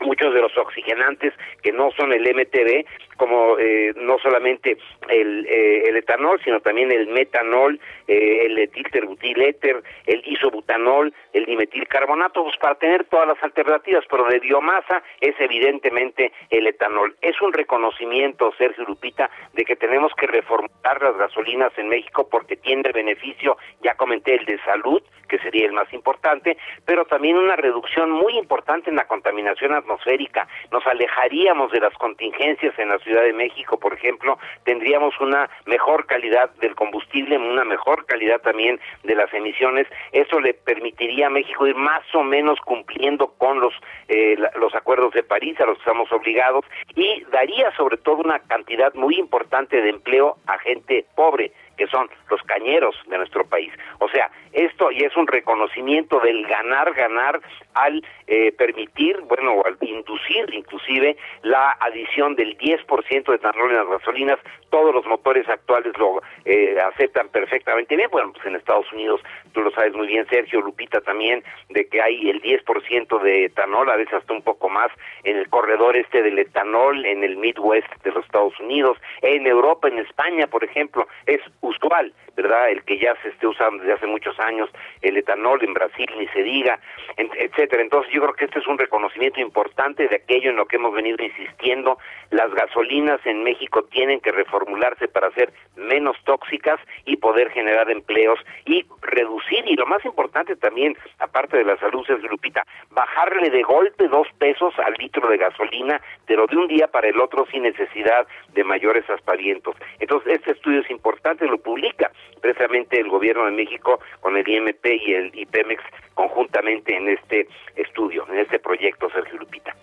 muchos 0.00 0.34
de 0.34 0.40
los 0.40 0.56
oxigenantes 0.56 1.32
que 1.62 1.72
no 1.72 1.90
son 1.92 2.12
el 2.12 2.22
MTB, 2.22 2.84
como 3.18 3.58
eh, 3.58 3.92
no 3.96 4.18
solamente 4.18 4.78
el, 5.08 5.46
eh, 5.46 5.88
el, 5.88 5.96
etanol, 5.96 6.40
sino 6.42 6.60
también 6.60 6.90
el 6.90 7.08
metanol, 7.08 7.78
eh, 8.06 8.46
el 8.46 8.58
etilterbutiléter, 8.58 9.82
el 10.06 10.22
isobutanol, 10.26 11.12
el 11.34 11.44
dimetilcarbonato, 11.44 12.44
pues 12.44 12.56
para 12.56 12.76
tener 12.76 13.04
todas 13.04 13.28
las 13.28 13.42
alternativas, 13.42 14.04
pero 14.10 14.24
de 14.24 14.38
biomasa 14.38 15.02
es 15.20 15.34
evidentemente 15.38 16.32
el 16.48 16.66
etanol. 16.66 17.16
Es 17.20 17.40
un 17.42 17.52
reconocimiento, 17.52 18.52
Sergio 18.56 18.84
Lupita, 18.84 19.30
de 19.52 19.64
que 19.64 19.76
tenemos 19.76 20.12
que 20.14 20.26
reformular 20.26 21.02
las 21.02 21.16
gasolinas 21.18 21.76
en 21.76 21.88
México 21.88 22.28
porque 22.30 22.56
tiene 22.56 22.90
beneficio, 22.92 23.58
ya 23.82 23.94
comenté, 23.94 24.36
el 24.36 24.44
de 24.46 24.58
salud, 24.60 25.02
que 25.28 25.38
sería 25.38 25.66
el 25.66 25.72
más 25.72 25.92
importante, 25.92 26.56
pero 26.86 27.04
también 27.04 27.36
una 27.36 27.56
reducción 27.56 28.10
muy 28.10 28.38
importante 28.38 28.90
en 28.90 28.96
la 28.96 29.06
contaminación 29.06 29.74
atmosférica. 29.74 30.48
Nos 30.72 30.86
alejaríamos 30.86 31.70
de 31.72 31.80
las 31.80 31.92
contingencias 31.94 32.78
en 32.78 32.88
la 32.88 32.98
Ciudad 33.08 33.22
de 33.22 33.32
México, 33.32 33.80
por 33.80 33.94
ejemplo, 33.94 34.38
tendríamos 34.64 35.18
una 35.18 35.48
mejor 35.64 36.04
calidad 36.04 36.50
del 36.60 36.74
combustible, 36.74 37.38
una 37.38 37.64
mejor 37.64 38.04
calidad 38.04 38.42
también 38.42 38.78
de 39.02 39.14
las 39.14 39.32
emisiones. 39.32 39.86
Eso 40.12 40.40
le 40.40 40.52
permitiría 40.52 41.28
a 41.28 41.30
México 41.30 41.66
ir 41.66 41.74
más 41.74 42.02
o 42.14 42.22
menos 42.22 42.60
cumpliendo 42.60 43.28
con 43.38 43.60
los 43.60 43.72
eh, 44.08 44.36
los 44.56 44.74
acuerdos 44.74 45.14
de 45.14 45.22
París 45.22 45.58
a 45.60 45.64
los 45.64 45.78
que 45.78 45.84
estamos 45.84 46.12
obligados 46.12 46.66
y 46.94 47.24
daría 47.32 47.74
sobre 47.76 47.96
todo 47.96 48.16
una 48.16 48.40
cantidad 48.40 48.92
muy 48.92 49.16
importante 49.16 49.80
de 49.80 49.88
empleo 49.88 50.36
a 50.46 50.58
gente 50.58 51.06
pobre 51.14 51.52
que 51.78 51.86
son 51.86 52.10
los 52.28 52.42
cañeros 52.42 52.94
de 53.06 53.16
nuestro 53.16 53.46
país. 53.46 53.72
O 54.00 54.08
sea, 54.08 54.30
esto 54.52 54.90
y 54.90 55.04
es 55.04 55.16
un 55.16 55.26
reconocimiento 55.26 56.20
del 56.20 56.46
ganar, 56.46 56.92
ganar 56.92 57.40
al 57.74 58.04
eh, 58.26 58.52
permitir, 58.52 59.20
bueno, 59.20 59.62
al 59.64 59.78
inducir 59.80 60.52
inclusive 60.52 61.16
la 61.42 61.76
adición 61.80 62.34
del 62.34 62.58
10% 62.58 63.24
de 63.24 63.34
etanol 63.36 63.70
en 63.70 63.76
las 63.76 63.88
gasolinas. 63.88 64.38
Todos 64.70 64.94
los 64.94 65.06
motores 65.06 65.48
actuales 65.48 65.96
lo 65.98 66.20
eh, 66.44 66.76
aceptan 66.92 67.28
perfectamente 67.28 67.96
bien. 67.96 68.10
Bueno, 68.10 68.32
pues 68.32 68.44
en 68.46 68.56
Estados 68.56 68.92
Unidos, 68.92 69.20
tú 69.52 69.62
lo 69.62 69.70
sabes 69.70 69.94
muy 69.94 70.08
bien, 70.08 70.26
Sergio, 70.28 70.60
Lupita 70.60 71.00
también, 71.00 71.42
de 71.70 71.88
que 71.88 72.02
hay 72.02 72.28
el 72.28 72.42
10% 72.42 73.22
de 73.22 73.44
etanol, 73.46 73.88
a 73.90 73.96
veces 73.96 74.14
hasta 74.14 74.32
un 74.32 74.42
poco 74.42 74.68
más, 74.68 74.90
en 75.24 75.36
el 75.36 75.48
corredor 75.48 75.96
este 75.96 76.22
del 76.22 76.38
etanol, 76.38 77.06
en 77.06 77.24
el 77.24 77.36
Midwest 77.36 77.88
de 78.02 78.12
los 78.12 78.24
Estados 78.24 78.58
Unidos, 78.60 78.98
en 79.22 79.46
Europa, 79.46 79.88
en 79.88 79.98
España, 79.98 80.46
por 80.48 80.64
ejemplo, 80.64 81.06
es 81.26 81.40
usual, 81.68 82.10
¿verdad? 82.38 82.70
El 82.70 82.84
que 82.84 82.98
ya 82.98 83.16
se 83.20 83.30
esté 83.30 83.48
usando 83.48 83.82
desde 83.82 83.94
hace 83.94 84.06
muchos 84.06 84.38
años 84.38 84.70
el 85.02 85.16
etanol 85.16 85.62
en 85.64 85.74
Brasil, 85.74 86.06
ni 86.16 86.28
se 86.28 86.44
diga, 86.44 86.78
etcétera. 87.16 87.82
Entonces 87.82 88.12
yo 88.12 88.22
creo 88.22 88.34
que 88.34 88.44
este 88.44 88.60
es 88.60 88.66
un 88.68 88.78
reconocimiento 88.78 89.40
importante 89.40 90.06
de 90.06 90.16
aquello 90.16 90.50
en 90.50 90.56
lo 90.56 90.66
que 90.66 90.76
hemos 90.76 90.94
venido 90.94 91.16
insistiendo. 91.22 91.98
Las 92.30 92.54
gasolinas 92.54 93.20
en 93.26 93.42
México 93.42 93.82
tienen 93.90 94.20
que 94.20 94.30
reformularse 94.30 95.08
para 95.08 95.32
ser 95.32 95.52
menos 95.74 96.16
tóxicas 96.24 96.78
y 97.06 97.16
poder 97.16 97.50
generar 97.50 97.90
empleos 97.90 98.38
y 98.64 98.86
reducir, 99.02 99.64
y 99.66 99.74
lo 99.74 99.86
más 99.86 100.04
importante 100.04 100.54
también, 100.54 100.96
aparte 101.18 101.56
de 101.56 101.64
la 101.64 101.76
salud, 101.78 102.08
es 102.08 102.22
Lupita, 102.22 102.62
bajarle 102.90 103.50
de 103.50 103.62
golpe 103.62 104.06
dos 104.06 104.28
pesos 104.38 104.78
al 104.78 104.94
litro 104.94 105.28
de 105.28 105.38
gasolina, 105.38 106.00
pero 106.26 106.46
de 106.46 106.56
un 106.56 106.68
día 106.68 106.86
para 106.86 107.08
el 107.08 107.18
otro 107.20 107.46
sin 107.50 107.62
necesidad 107.62 108.28
de 108.52 108.62
mayores 108.62 109.08
aspavientos. 109.10 109.74
Entonces, 109.98 110.34
este 110.34 110.52
estudio 110.52 110.80
es 110.82 110.90
importante, 110.90 111.46
lo 111.46 111.58
publica 111.58 112.12
precisamente 112.40 113.00
el 113.00 113.08
gobierno 113.08 113.44
de 113.46 113.52
México 113.52 114.00
con 114.20 114.36
el 114.36 114.48
IMP 114.48 114.84
y 114.86 115.14
el 115.14 115.30
IPEMEX 115.34 115.82
conjuntamente 116.14 116.96
en 116.96 117.08
este 117.08 117.48
estudio, 117.76 118.26
en 118.28 118.38
este 118.38 118.58
proyecto, 118.58 119.10
Sergio 119.10 119.38
Lupita. 119.38 119.74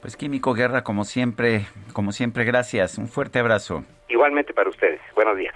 Pues 0.00 0.16
Químico 0.16 0.54
Guerra, 0.54 0.84
como 0.84 1.04
siempre, 1.04 1.66
como 1.92 2.12
siempre, 2.12 2.44
gracias. 2.44 2.98
Un 2.98 3.08
fuerte 3.08 3.40
abrazo. 3.40 3.84
Igualmente 4.08 4.54
para 4.54 4.70
ustedes. 4.70 5.00
Buenos 5.14 5.36
días. 5.36 5.54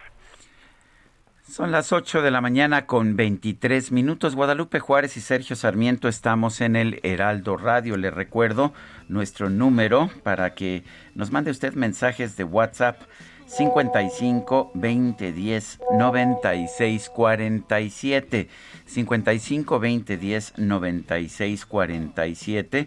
Son 1.52 1.70
las 1.70 1.92
8 1.92 2.22
de 2.22 2.30
la 2.30 2.40
mañana 2.40 2.86
con 2.86 3.14
23 3.14 3.92
minutos. 3.92 4.34
Guadalupe 4.34 4.80
Juárez 4.80 5.16
y 5.16 5.20
Sergio 5.20 5.54
Sarmiento 5.54 6.08
estamos 6.08 6.60
en 6.60 6.76
el 6.76 6.98
Heraldo 7.02 7.56
Radio. 7.56 7.96
Le 7.96 8.10
recuerdo 8.10 8.72
nuestro 9.08 9.50
número 9.50 10.08
para 10.22 10.54
que 10.54 10.82
nos 11.14 11.30
mande 11.30 11.50
usted 11.50 11.74
mensajes 11.74 12.36
de 12.36 12.44
WhatsApp 12.44 13.02
55 13.46 14.70
20 14.74 15.32
10 15.32 15.80
96 15.92 17.10
47. 17.10 18.48
55 18.86 19.80
20 19.80 20.16
10 20.16 20.58
96 20.58 21.66
47. 21.66 22.86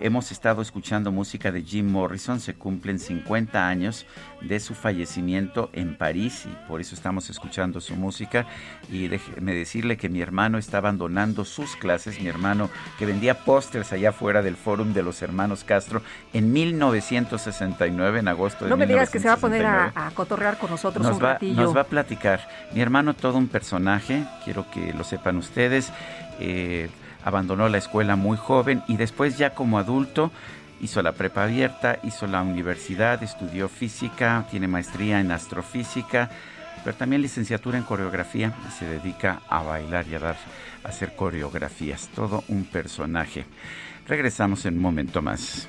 hemos 0.00 0.32
estado 0.32 0.62
escuchando 0.62 1.12
música 1.12 1.52
de 1.52 1.62
Jim 1.62 1.90
Morrison. 1.90 2.40
Se 2.40 2.54
cumplen 2.54 2.98
50 2.98 3.68
años 3.68 4.06
de 4.42 4.60
su 4.60 4.74
fallecimiento 4.74 5.70
en 5.72 5.96
París 5.96 6.46
y 6.46 6.68
por 6.68 6.80
eso 6.80 6.94
estamos 6.94 7.30
escuchando 7.30 7.80
su 7.80 7.96
música. 7.96 8.46
Y 8.90 9.08
déjeme 9.08 9.54
decirle 9.54 9.96
que 9.96 10.08
mi 10.08 10.20
hermano 10.20 10.58
está 10.58 10.78
abandonando 10.78 11.44
sus 11.44 11.76
clases. 11.76 12.20
Mi 12.20 12.28
hermano 12.28 12.70
que 12.98 13.06
vendía 13.06 13.44
pósters 13.44 13.92
allá 13.92 14.10
afuera 14.10 14.42
del 14.42 14.56
Fórum 14.56 14.92
de 14.92 15.02
los 15.02 15.22
Hermanos 15.22 15.64
Castro 15.64 16.02
en 16.32 16.52
1969, 16.52 18.20
en 18.20 18.28
agosto 18.28 18.64
de 18.64 18.70
No 18.70 18.76
me 18.76 18.86
digas 18.86 19.10
que 19.10 19.18
se 19.18 19.28
va 19.28 19.34
a 19.34 19.38
poner 19.38 19.55
a, 19.64 20.10
cotorrear 20.14 20.58
con 20.58 20.70
nosotros 20.70 21.06
nos 21.06 21.16
un 21.16 21.24
va, 21.24 21.32
ratillo. 21.34 21.62
Nos 21.62 21.76
va 21.76 21.82
a 21.82 21.84
platicar. 21.84 22.40
Mi 22.72 22.80
hermano, 22.80 23.14
todo 23.14 23.38
un 23.38 23.48
personaje, 23.48 24.24
quiero 24.44 24.70
que 24.70 24.92
lo 24.92 25.04
sepan 25.04 25.36
ustedes. 25.36 25.92
Eh, 26.40 26.90
abandonó 27.24 27.68
la 27.68 27.78
escuela 27.78 28.16
muy 28.16 28.36
joven 28.36 28.82
y 28.86 28.96
después 28.96 29.38
ya 29.38 29.50
como 29.50 29.78
adulto 29.78 30.30
hizo 30.80 31.02
la 31.02 31.12
prepa 31.12 31.44
abierta, 31.44 31.98
hizo 32.02 32.26
la 32.26 32.42
universidad, 32.42 33.22
estudió 33.22 33.68
física, 33.68 34.46
tiene 34.50 34.68
maestría 34.68 35.20
en 35.20 35.30
astrofísica, 35.32 36.30
pero 36.84 36.96
también 36.96 37.22
licenciatura 37.22 37.78
en 37.78 37.84
coreografía 37.84 38.52
y 38.68 38.70
se 38.72 38.86
dedica 38.86 39.40
a 39.48 39.62
bailar 39.62 40.06
y 40.08 40.14
a 40.14 40.20
dar 40.20 40.36
a 40.84 40.88
hacer 40.88 41.16
coreografías. 41.16 42.08
Todo 42.14 42.44
un 42.48 42.64
personaje. 42.64 43.44
Regresamos 44.06 44.64
en 44.66 44.76
un 44.76 44.82
momento 44.82 45.20
más. 45.20 45.68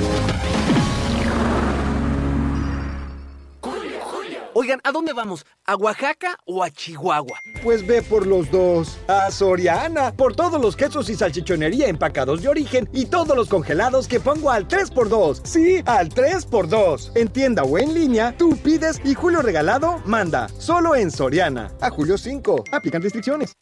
Oigan, 4.61 4.79
¿a 4.83 4.91
dónde 4.91 5.11
vamos? 5.11 5.43
¿A 5.65 5.75
Oaxaca 5.75 6.37
o 6.45 6.63
a 6.63 6.69
Chihuahua? 6.69 7.39
Pues 7.63 7.83
ve 7.87 8.03
por 8.03 8.27
los 8.27 8.51
dos. 8.51 8.95
A 9.07 9.31
Soriana, 9.31 10.11
por 10.11 10.35
todos 10.35 10.61
los 10.61 10.75
quesos 10.75 11.09
y 11.09 11.15
salchichonería 11.15 11.87
empacados 11.87 12.43
de 12.43 12.49
origen 12.49 12.87
y 12.93 13.07
todos 13.07 13.35
los 13.35 13.49
congelados 13.49 14.07
que 14.07 14.19
pongo 14.19 14.51
al 14.51 14.67
3x2. 14.67 15.41
Sí, 15.43 15.81
al 15.87 16.09
3x2. 16.09 17.13
En 17.15 17.29
tienda 17.29 17.63
o 17.63 17.79
en 17.79 17.95
línea, 17.95 18.35
tú 18.37 18.55
pides 18.55 19.01
y 19.03 19.15
Julio 19.15 19.41
Regalado 19.41 19.99
manda. 20.05 20.47
Solo 20.49 20.95
en 20.95 21.09
Soriana. 21.09 21.71
A 21.81 21.89
julio 21.89 22.19
5. 22.19 22.65
Aplican 22.71 23.01
restricciones. 23.01 23.53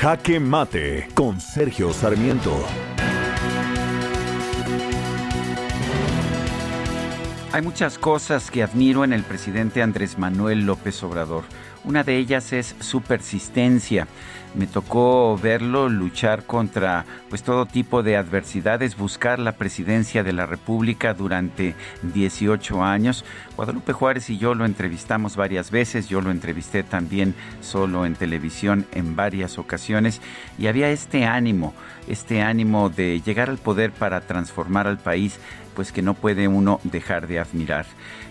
Jaque 0.00 0.40
Mate 0.40 1.08
con 1.14 1.38
Sergio 1.42 1.92
Sarmiento. 1.92 2.56
Hay 7.52 7.62
muchas 7.62 7.98
cosas 7.98 8.48
que 8.48 8.62
admiro 8.62 9.02
en 9.02 9.12
el 9.12 9.24
presidente 9.24 9.82
Andrés 9.82 10.18
Manuel 10.18 10.66
López 10.66 11.02
Obrador. 11.02 11.42
Una 11.82 12.04
de 12.04 12.16
ellas 12.16 12.52
es 12.52 12.76
su 12.78 13.00
persistencia. 13.02 14.06
Me 14.54 14.68
tocó 14.68 15.36
verlo 15.36 15.88
luchar 15.88 16.44
contra 16.44 17.04
pues 17.28 17.42
todo 17.42 17.66
tipo 17.66 18.04
de 18.04 18.16
adversidades, 18.16 18.96
buscar 18.96 19.38
la 19.38 19.52
presidencia 19.52 20.22
de 20.22 20.32
la 20.32 20.46
República 20.46 21.14
durante 21.14 21.74
18 22.02 22.84
años. 22.84 23.24
Guadalupe 23.56 23.92
Juárez 23.92 24.30
y 24.30 24.38
yo 24.38 24.54
lo 24.54 24.64
entrevistamos 24.64 25.36
varias 25.36 25.70
veces, 25.70 26.08
yo 26.08 26.20
lo 26.20 26.30
entrevisté 26.30 26.82
también 26.82 27.34
solo 27.60 28.06
en 28.06 28.14
televisión 28.14 28.86
en 28.92 29.16
varias 29.16 29.58
ocasiones 29.58 30.20
y 30.58 30.66
había 30.66 30.90
este 30.90 31.24
ánimo, 31.24 31.72
este 32.08 32.42
ánimo 32.42 32.90
de 32.90 33.20
llegar 33.22 33.50
al 33.50 33.58
poder 33.58 33.92
para 33.92 34.20
transformar 34.20 34.86
al 34.86 34.98
país, 34.98 35.38
pues 35.80 35.92
que 35.92 36.02
no 36.02 36.12
puede 36.12 36.46
uno 36.46 36.78
dejar 36.84 37.26
de 37.26 37.38
admirar. 37.38 37.86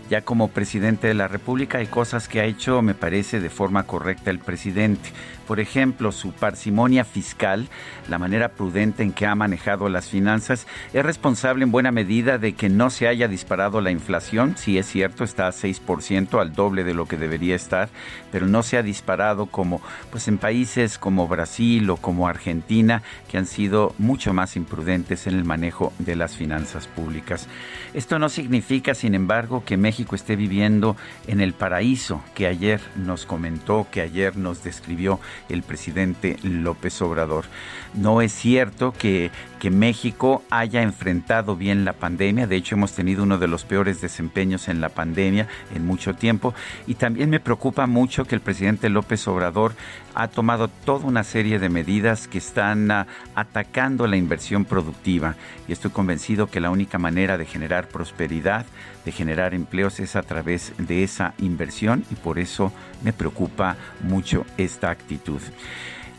Ya 0.08 0.22
como 0.22 0.50
presidente 0.50 1.08
de 1.08 1.16
la 1.16 1.28
República 1.28 1.80
hay 1.80 1.88
cosas 1.88 2.28
que 2.28 2.42
ha 2.42 2.46
hecho, 2.46 2.84
me 2.84 2.94
parece, 2.94 3.40
de 3.40 3.50
forma 3.50 3.88
correcta 3.88 4.30
el 4.30 4.38
presidente. 4.38 5.10
Por 5.50 5.60
ejemplo, 5.60 6.12
su 6.12 6.32
parsimonia 6.32 7.04
fiscal, 7.04 7.70
la 8.08 8.20
manera 8.20 8.50
prudente 8.50 9.02
en 9.02 9.14
que 9.14 9.26
ha 9.26 9.34
manejado 9.34 9.90
las 9.90 10.08
finanzas, 10.08 10.68
es 10.94 11.04
responsable 11.04 11.64
en 11.64 11.72
buena 11.72 11.92
medida 11.92 12.38
de 12.38 12.54
que 12.54 12.70
no 12.70 12.92
se 12.92 13.08
haya 13.08 13.28
disparado 13.28 13.82
la 13.82 13.90
inflación. 13.90 14.56
Sí 14.58 14.78
es 14.78 14.86
cierto, 14.86 15.24
está 15.24 15.48
a 15.48 15.52
6%, 15.52 16.40
al 16.40 16.54
doble 16.54 16.84
de 16.84 16.94
lo 16.94 17.08
que 17.08 17.18
debería 17.18 17.56
estar, 17.56 17.90
pero 18.32 18.46
no 18.46 18.62
se 18.62 18.78
ha 18.78 18.84
disparado 18.84 19.48
como 19.48 19.82
pues 20.12 20.28
en 20.28 20.38
países 20.38 21.00
como 21.00 21.28
Brasil 21.28 21.90
o 21.90 21.98
como 21.98 22.28
Argentina, 22.28 23.02
que 23.28 23.40
han 23.40 23.48
sido 23.48 23.96
mucho 23.98 24.36
más 24.36 24.56
imprudentes 24.56 25.26
en 25.26 25.34
el 25.34 25.46
manejo 25.46 25.94
de 25.98 26.16
las 26.16 26.36
finanzas 26.36 26.86
públicas. 26.86 27.48
Esto 27.96 28.20
no 28.20 28.30
significa, 28.30 28.94
sin 28.94 29.16
embargo, 29.16 29.64
que 29.66 29.78
México 29.78 30.16
esté 30.16 30.36
viviendo 30.36 30.96
en 31.26 31.42
el 31.42 31.54
paraíso 31.54 32.22
que 32.36 32.46
ayer 32.46 32.80
nos 32.96 33.26
comentó, 33.26 33.88
que 33.90 34.02
ayer 34.02 34.38
nos 34.38 34.64
describió 34.64 35.20
el 35.48 35.64
presidente 35.64 36.38
López 36.44 37.02
Obrador. 37.02 37.46
No 37.94 38.22
es 38.22 38.32
cierto 38.32 38.94
que, 38.94 39.32
que 39.60 39.70
México 39.70 40.44
haya 40.50 40.82
enfrentado 40.82 41.56
bien 41.56 41.86
la 41.86 41.94
pandemia, 41.94 42.48
de 42.48 42.56
hecho 42.56 42.76
hemos 42.76 42.94
tenido 42.94 43.24
uno 43.24 43.38
de 43.38 43.48
los 43.48 43.66
peores 43.66 44.02
desempeños 44.02 44.68
en 44.68 44.82
la 44.82 44.90
pandemia 44.90 45.48
en 45.74 45.86
mucho 45.86 46.14
tiempo. 46.14 46.54
Y 46.88 46.96
también 46.96 47.30
me 47.30 47.40
preocupa 47.40 47.88
mucho 47.88 48.26
que 48.26 48.36
el 48.36 48.42
presidente 48.42 48.90
López 48.90 49.28
Obrador 49.28 49.74
ha 50.16 50.28
tomado 50.28 50.68
toda 50.68 51.06
una 51.06 51.24
serie 51.24 51.60
de 51.60 51.70
medidas 51.70 52.28
que 52.28 52.38
están 52.38 52.92
ah, 52.92 53.08
atacando 53.36 54.08
la 54.08 54.18
inversión 54.18 54.66
productiva. 54.66 55.36
Y 55.68 55.72
estoy 55.72 55.92
convencido 55.92 56.48
que 56.48 56.60
la 56.60 56.70
única 56.70 56.98
manera 56.98 57.38
de 57.38 57.46
generar 57.46 57.88
prosperidad, 57.88 58.66
generar 59.12 59.54
empleos 59.54 60.00
es 60.00 60.16
a 60.16 60.24
través 60.24 60.74
de 60.78 61.04
esa 61.04 61.34
inversión 61.40 62.04
y 62.12 62.16
por 62.16 62.40
eso 62.40 62.72
me 63.04 63.14
preocupa 63.14 63.78
mucho 64.02 64.46
esta 64.58 64.90
actitud. 64.90 65.42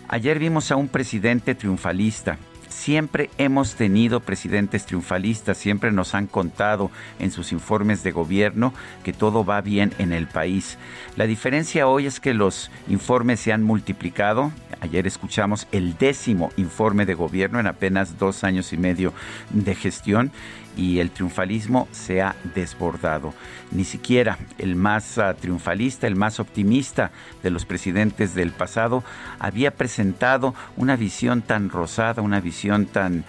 Ayer 0.09 0.39
vimos 0.39 0.71
a 0.71 0.77
un 0.77 0.89
presidente 0.89 1.55
triunfalista 1.55 2.39
Siempre 2.71 3.31
hemos 3.37 3.75
tenido 3.75 4.21
presidentes 4.21 4.87
triunfalistas, 4.87 5.59
siempre 5.59 5.91
nos 5.91 6.15
han 6.15 6.29
contado 6.29 6.91
en 7.19 7.33
sus 7.33 7.51
informes 7.51 8.05
de 8.05 8.13
gobierno 8.13 8.73
que 9.03 9.13
todo 9.13 9.45
va 9.45 9.61
bien 9.61 9.93
en 9.99 10.13
el 10.13 10.29
país. 10.29 10.79
La 11.17 11.27
diferencia 11.27 11.89
hoy 11.89 12.07
es 12.07 12.21
que 12.21 12.33
los 12.33 12.71
informes 12.89 13.41
se 13.41 13.53
han 13.53 13.65
multiplicado. 13.65 14.53
Ayer 14.81 15.07
escuchamos 15.07 15.67
el 15.73 15.97
décimo 15.99 16.51
informe 16.57 17.05
de 17.05 17.15
gobierno 17.15 17.61
en 17.61 17.67
apenas 17.67 18.19
dos 18.19 18.45
años 18.45 18.73
y 18.73 18.79
medio 18.79 19.13
de 19.51 19.75
gestión 19.75 20.33
y 20.77 21.01
el 21.01 21.11
triunfalismo 21.11 21.87
se 21.93 22.23
ha 22.23 22.35
desbordado. 22.55 23.35
Ni 23.73 23.85
siquiera 23.85 24.39
el 24.57 24.77
más 24.77 25.19
ah, 25.19 25.35
triunfalista, 25.35 26.07
el 26.07 26.17
más 26.17 26.41
optimista 26.41 27.11
de 27.43 27.51
los 27.51 27.67
presidentes 27.67 28.35
del 28.35 28.53
pasado 28.53 29.05
había 29.39 29.73
presentado 29.73 30.55
una 30.77 30.97
visión 30.97 31.43
tan 31.43 31.69
rosada, 31.69 32.23
una 32.23 32.41
visión 32.41 32.87
tan, 32.87 33.25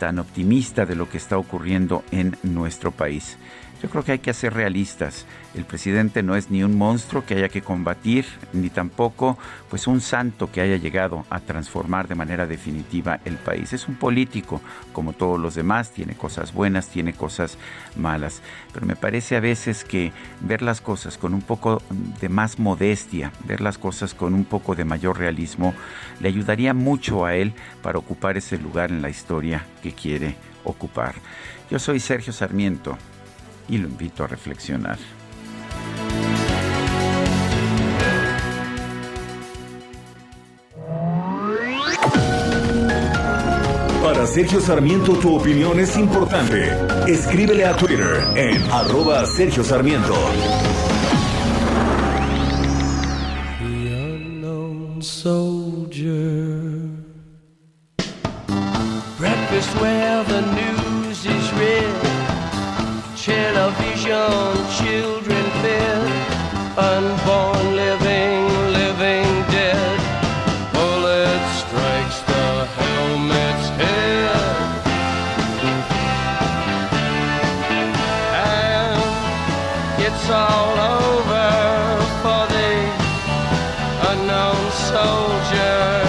tan 0.00 0.18
optimista 0.18 0.86
de 0.86 0.96
lo 0.96 1.08
que 1.08 1.18
está 1.18 1.38
ocurriendo 1.38 2.02
en 2.10 2.36
nuestro 2.42 2.90
país. 2.90 3.38
Yo 3.82 3.90
creo 3.90 4.02
que 4.02 4.12
hay 4.12 4.18
que 4.20 4.32
ser 4.32 4.54
realistas. 4.54 5.26
El 5.54 5.64
presidente 5.64 6.22
no 6.22 6.34
es 6.34 6.50
ni 6.50 6.64
un 6.64 6.78
monstruo 6.78 7.26
que 7.26 7.34
haya 7.34 7.50
que 7.50 7.60
combatir, 7.60 8.24
ni 8.54 8.70
tampoco 8.70 9.36
pues 9.68 9.86
un 9.86 10.00
santo 10.00 10.50
que 10.50 10.62
haya 10.62 10.76
llegado 10.76 11.26
a 11.28 11.40
transformar 11.40 12.08
de 12.08 12.14
manera 12.14 12.46
definitiva 12.46 13.20
el 13.26 13.36
país. 13.36 13.74
Es 13.74 13.86
un 13.86 13.96
político 13.96 14.62
como 14.94 15.12
todos 15.12 15.38
los 15.38 15.54
demás, 15.54 15.90
tiene 15.90 16.14
cosas 16.14 16.54
buenas, 16.54 16.88
tiene 16.88 17.12
cosas 17.12 17.58
malas, 17.96 18.40
pero 18.72 18.86
me 18.86 18.96
parece 18.96 19.36
a 19.36 19.40
veces 19.40 19.84
que 19.84 20.10
ver 20.40 20.62
las 20.62 20.80
cosas 20.80 21.18
con 21.18 21.34
un 21.34 21.42
poco 21.42 21.82
de 22.20 22.30
más 22.30 22.58
modestia, 22.58 23.30
ver 23.44 23.60
las 23.60 23.76
cosas 23.76 24.14
con 24.14 24.32
un 24.32 24.46
poco 24.46 24.74
de 24.74 24.86
mayor 24.86 25.18
realismo, 25.18 25.74
le 26.20 26.28
ayudaría 26.28 26.72
mucho 26.72 27.26
a 27.26 27.34
él 27.34 27.52
para 27.82 27.98
ocupar 27.98 28.38
ese 28.38 28.56
lugar 28.56 28.90
en 28.90 29.02
la 29.02 29.10
historia 29.10 29.66
que 29.82 29.92
quiere 29.92 30.34
ocupar. 30.64 31.14
Yo 31.70 31.78
soy 31.78 32.00
Sergio 32.00 32.32
Sarmiento 32.32 32.96
y 33.68 33.78
lo 33.78 33.88
invito 33.88 34.24
a 34.24 34.26
reflexionar. 34.26 34.98
Para 44.02 44.26
Sergio 44.26 44.60
Sarmiento 44.60 45.14
tu 45.14 45.36
opinión 45.36 45.80
es 45.80 45.96
importante. 45.96 46.70
Escríbele 47.08 47.64
a 47.64 47.76
Twitter 47.76 48.24
en 48.36 48.62
arroba 48.70 49.26
Sergio 49.26 49.64
Sarmiento. 49.64 50.14
Breakfast 59.18 59.80
where 59.80 60.22
the 60.24 60.40
news 60.42 61.24
is 61.24 61.52
read. 61.54 62.05
Television, 63.76 64.52
children 64.78 65.44
fed, 65.62 66.08
unborn 66.76 67.76
living, 67.76 68.48
living 68.72 69.44
dead. 69.50 69.98
Bullet 70.72 71.42
strikes 71.60 72.20
the 72.26 72.66
helmet's 72.76 73.68
head. 73.78 74.30
And 78.34 79.02
it's 80.06 80.30
all 80.30 80.76
over 81.00 81.48
for 82.22 82.46
the 82.54 82.72
unknown 84.12 84.70
soldier. 84.92 86.02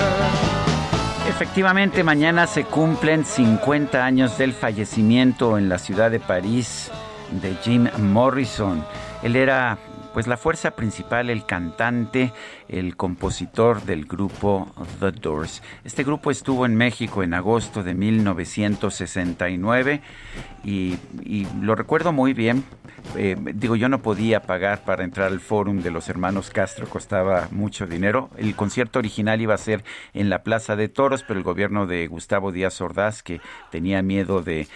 Efectivamente, 1.30 2.04
mañana 2.04 2.48
se 2.48 2.64
cumplen 2.64 3.24
50 3.24 4.04
años 4.04 4.38
del 4.40 4.54
fallecimiento 4.54 5.58
en 5.58 5.70
la 5.70 5.78
ciudad 5.78 6.10
de 6.10 6.20
París 6.20 6.90
de 7.32 7.56
Jim 7.64 7.88
Morrison. 7.98 8.86
Él 9.24 9.36
era 9.36 9.80
pues 10.18 10.26
la 10.26 10.38
fuerza 10.38 10.72
principal, 10.72 11.30
el 11.30 11.46
cantante, 11.46 12.34
el 12.68 12.96
compositor 12.96 13.84
del 13.84 14.06
grupo 14.06 14.74
The 15.00 15.12
Doors. 15.12 15.62
Este 15.84 16.04
grupo 16.04 16.32
estuvo 16.32 16.66
en 16.66 16.76
México 16.76 17.22
en 17.22 17.36
agosto 17.36 17.84
de 17.84 17.94
1969 17.94 20.02
y, 20.64 20.98
lo 21.62 21.76
recuerdo 21.76 22.14
muy 22.14 22.34
bien. 22.34 22.64
Eh, 23.16 23.36
digo, 23.54 23.76
yo 23.76 23.90
no 23.90 24.02
podía 24.02 24.42
pagar 24.42 24.84
para 24.84 25.04
entrar 25.04 25.28
al 25.28 25.40
fórum 25.40 25.84
de 25.84 25.92
los 25.92 26.10
hermanos 26.10 26.50
Castro, 26.50 26.88
costaba 26.88 27.48
mucho 27.52 27.86
dinero. 27.86 28.32
El 28.38 28.56
concierto 28.56 28.98
original 28.98 29.40
iba 29.40 29.54
a 29.54 29.60
ser 29.60 29.84
en 30.16 30.32
la 30.32 30.42
Plaza 30.42 30.76
de 30.76 30.90
Toros, 30.90 31.24
pero 31.28 31.38
el 31.38 31.44
gobierno 31.44 31.86
de 31.86 32.08
Gustavo 32.08 32.52
Díaz 32.52 32.82
Ordaz, 32.82 33.22
que 33.22 33.40
tenía 33.70 34.02
miedo 34.02 34.42
de 34.42 34.68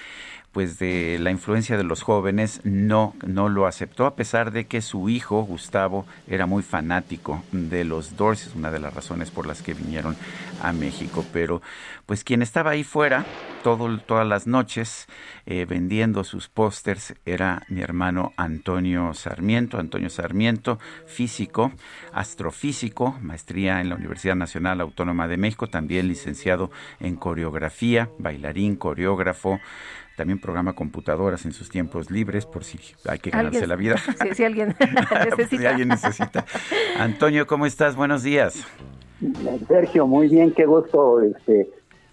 pues 0.52 0.80
de 0.80 1.18
la 1.20 1.32
influencia 1.32 1.78
de 1.78 1.84
los 1.84 2.02
jóvenes 2.02 2.62
no 2.64 3.14
no 3.26 3.50
lo 3.50 3.68
aceptó 3.68 4.06
a 4.06 4.16
pesar 4.16 4.52
de 4.52 4.66
que 4.66 4.82
su 4.82 5.10
hijo 5.10 5.42
Gustavo 5.44 6.06
era 6.28 6.46
muy 6.46 6.64
fanático 6.64 7.44
de 7.52 7.84
los 7.84 8.18
Doors 8.18 8.48
es 8.48 8.56
una 8.56 8.72
de 8.72 8.80
las 8.80 8.94
razones 8.94 9.32
por 9.32 9.46
las 9.46 9.62
que 9.62 9.74
vinieron 9.74 10.16
a 10.62 10.72
México. 10.74 11.26
Pero 11.34 11.62
pues 12.06 12.24
quien 12.24 12.42
estaba 12.42 12.72
ahí 12.72 12.84
fuera 12.84 13.26
todo, 13.64 13.98
todas 14.00 14.28
las 14.28 14.48
noches 14.48 15.08
eh, 15.46 15.66
vendiendo 15.68 16.24
sus 16.24 16.48
pósters 16.48 17.16
era 17.26 17.64
mi 17.70 17.82
hermano 17.82 18.34
Antonio 18.38 19.14
Sarmiento 19.14 19.78
Antonio 19.78 20.10
Sarmiento 20.10 20.80
físico 21.06 21.72
astrofísico 22.12 23.18
maestría 23.22 23.82
en 23.82 23.90
la 23.90 23.96
Universidad 23.96 24.36
Nacional 24.36 24.82
Autónoma 24.82 25.28
de 25.28 25.38
México 25.38 25.68
también 25.68 26.08
licenciado 26.08 26.72
en 27.00 27.16
coreografía 27.16 28.10
bailarín 28.18 28.76
coreógrafo 28.76 29.60
también 30.22 30.38
programa 30.38 30.74
computadoras 30.74 31.46
en 31.46 31.52
sus 31.52 31.68
tiempos 31.68 32.12
libres 32.12 32.46
por 32.46 32.64
si 32.64 32.78
hay 33.10 33.18
que 33.18 33.32
ganarse 33.32 33.66
la 33.66 33.76
vida. 33.76 33.96
Si, 34.36 34.44
alguien 34.44 34.76
necesita. 35.26 35.70
alguien 35.72 35.88
necesita. 35.88 36.46
Antonio, 37.00 37.48
¿cómo 37.48 37.66
estás? 37.66 37.96
Buenos 37.96 38.22
días. 38.22 38.64
Sergio, 39.68 40.06
muy 40.06 40.28
bien, 40.28 40.54
qué 40.54 40.66
gusto 40.66 41.22
este, 41.22 41.68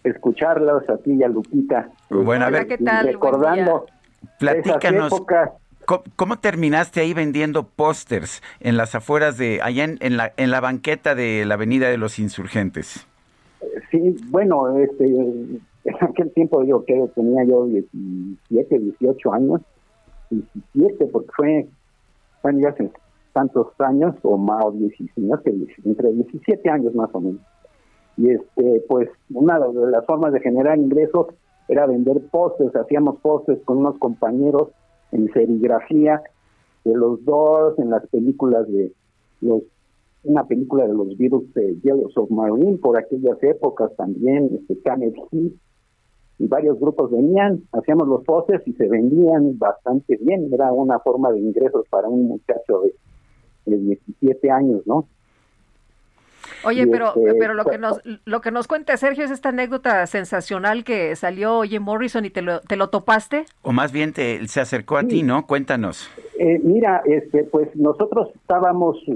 escucharlos 0.05 0.89
a 0.89 0.97
ti 0.97 1.13
y 1.13 1.23
a 1.23 1.29
Lupita. 1.29 1.91
Bueno, 2.09 2.47
a 2.47 2.51
ver, 2.51 2.67
¿qué 2.67 2.79
tal? 2.79 3.09
recordando 3.09 3.85
platícanos. 4.39 5.13
¿Cómo, 6.17 6.39
terminaste 6.39 7.01
ahí 7.01 7.13
vendiendo 7.13 7.69
pósters 7.69 8.43
en 8.61 8.79
las 8.79 8.95
afueras 8.95 9.37
de, 9.37 9.61
allá 9.63 9.85
en, 9.85 10.17
la, 10.17 10.33
en 10.39 10.51
la 10.51 10.61
banqueta 10.61 11.15
de 11.15 11.45
la 11.45 11.55
Avenida 11.55 11.91
de 11.91 11.99
los 11.99 12.19
Insurgentes? 12.19 13.07
Sí, 13.91 14.17
bueno, 14.29 14.79
este, 14.79 15.05
en 15.89 16.09
aquel 16.09 16.33
tiempo 16.33 16.63
yo 16.65 16.85
que 16.85 17.09
tenía 17.15 17.45
yo 17.45 17.65
17, 17.67 18.79
18 18.79 19.33
años, 19.33 19.61
17 20.31 21.07
porque 21.07 21.31
fue, 21.37 21.69
bueno, 22.43 22.61
ya 22.61 22.69
hace 22.71 22.91
tantos 23.33 23.69
años 23.79 24.15
o 24.23 24.37
más, 24.37 24.65
o 24.65 24.73
16, 24.73 25.11
que 25.45 25.55
entre 25.85 26.13
17 26.13 26.71
años 26.71 26.95
más 26.95 27.11
o 27.13 27.21
menos. 27.21 27.41
Y 28.17 28.31
este, 28.31 28.85
pues 28.89 29.09
una 29.33 29.59
de 29.61 29.91
las 29.91 30.05
formas 30.07 30.33
de 30.33 30.41
generar 30.41 30.77
ingresos 30.77 31.29
era 31.69 31.87
vender 31.87 32.21
postes, 32.31 32.75
hacíamos 32.75 33.21
postes 33.21 33.59
con 33.65 33.79
unos 33.79 33.99
compañeros 33.99 34.71
en 35.13 35.33
serigrafía 35.33 36.23
de 36.85 36.95
los 36.95 37.25
dos, 37.25 37.79
en 37.79 37.91
las 37.91 38.07
películas 38.09 38.67
de 38.69 38.93
los 39.41 39.63
una 40.25 40.45
película 40.45 40.87
de 40.87 40.95
los 40.95 41.17
Beatles 41.17 41.55
de 41.55 41.77
Yellow 41.83 42.11
Submarine 42.11 42.79
por 42.79 42.99
aquellas 42.99 43.41
épocas 43.43 43.95
también, 43.97 44.51
este 44.53 44.79
Canet 44.83 45.15
Heat, 45.31 45.53
y 46.39 46.47
varios 46.47 46.79
grupos 46.79 47.11
venían, 47.11 47.63
hacíamos 47.73 48.07
los 48.07 48.25
poses 48.25 48.61
y 48.67 48.73
se 48.75 48.89
vendían 48.89 49.59
bastante 49.59 50.17
bien, 50.21 50.49
era 50.53 50.73
una 50.73 50.99
forma 51.01 51.33
de 51.33 51.41
ingresos 51.41 51.87
para 51.91 52.09
un 52.09 52.29
muchacho 52.29 52.83
de, 52.83 52.95
17 53.67 54.51
años, 54.51 54.81
¿no? 54.87 55.07
Oye, 56.65 56.83
Y, 56.83 56.87
pero, 56.87 57.09
este, 57.09 57.35
pero 57.39 57.53
lo 57.53 57.67
que 57.67 57.77
nos 57.77 58.01
lo 58.25 58.41
que 58.41 58.51
nos 58.51 58.67
cuenta 58.67 58.97
Sergio 58.97 59.25
es 59.25 59.31
esta 59.31 59.51
anécdota 59.51 60.07
sensacional 60.07 60.85
que 60.85 61.15
salió 61.17 61.63
Jim 61.63 61.83
Morrison 61.83 62.25
y 62.25 62.31
te 62.31 62.41
lo, 62.41 62.61
te 62.61 62.77
lo 62.77 62.89
topaste. 62.89 63.45
O 63.61 63.73
más 63.73 63.93
bien 63.93 64.15
te, 64.15 64.47
se 64.49 64.61
acercó 64.61 64.97
a 64.97 65.03
ti, 65.03 65.23
¿no? 65.23 65.47
Cuéntanos. 65.47 66.09
Eh, 66.39 66.59
mira, 66.65 67.03
este, 67.05 67.45
pues 67.45 67.69
nosotros 67.77 68.31
estábamos, 68.35 68.97
eh, 69.07 69.15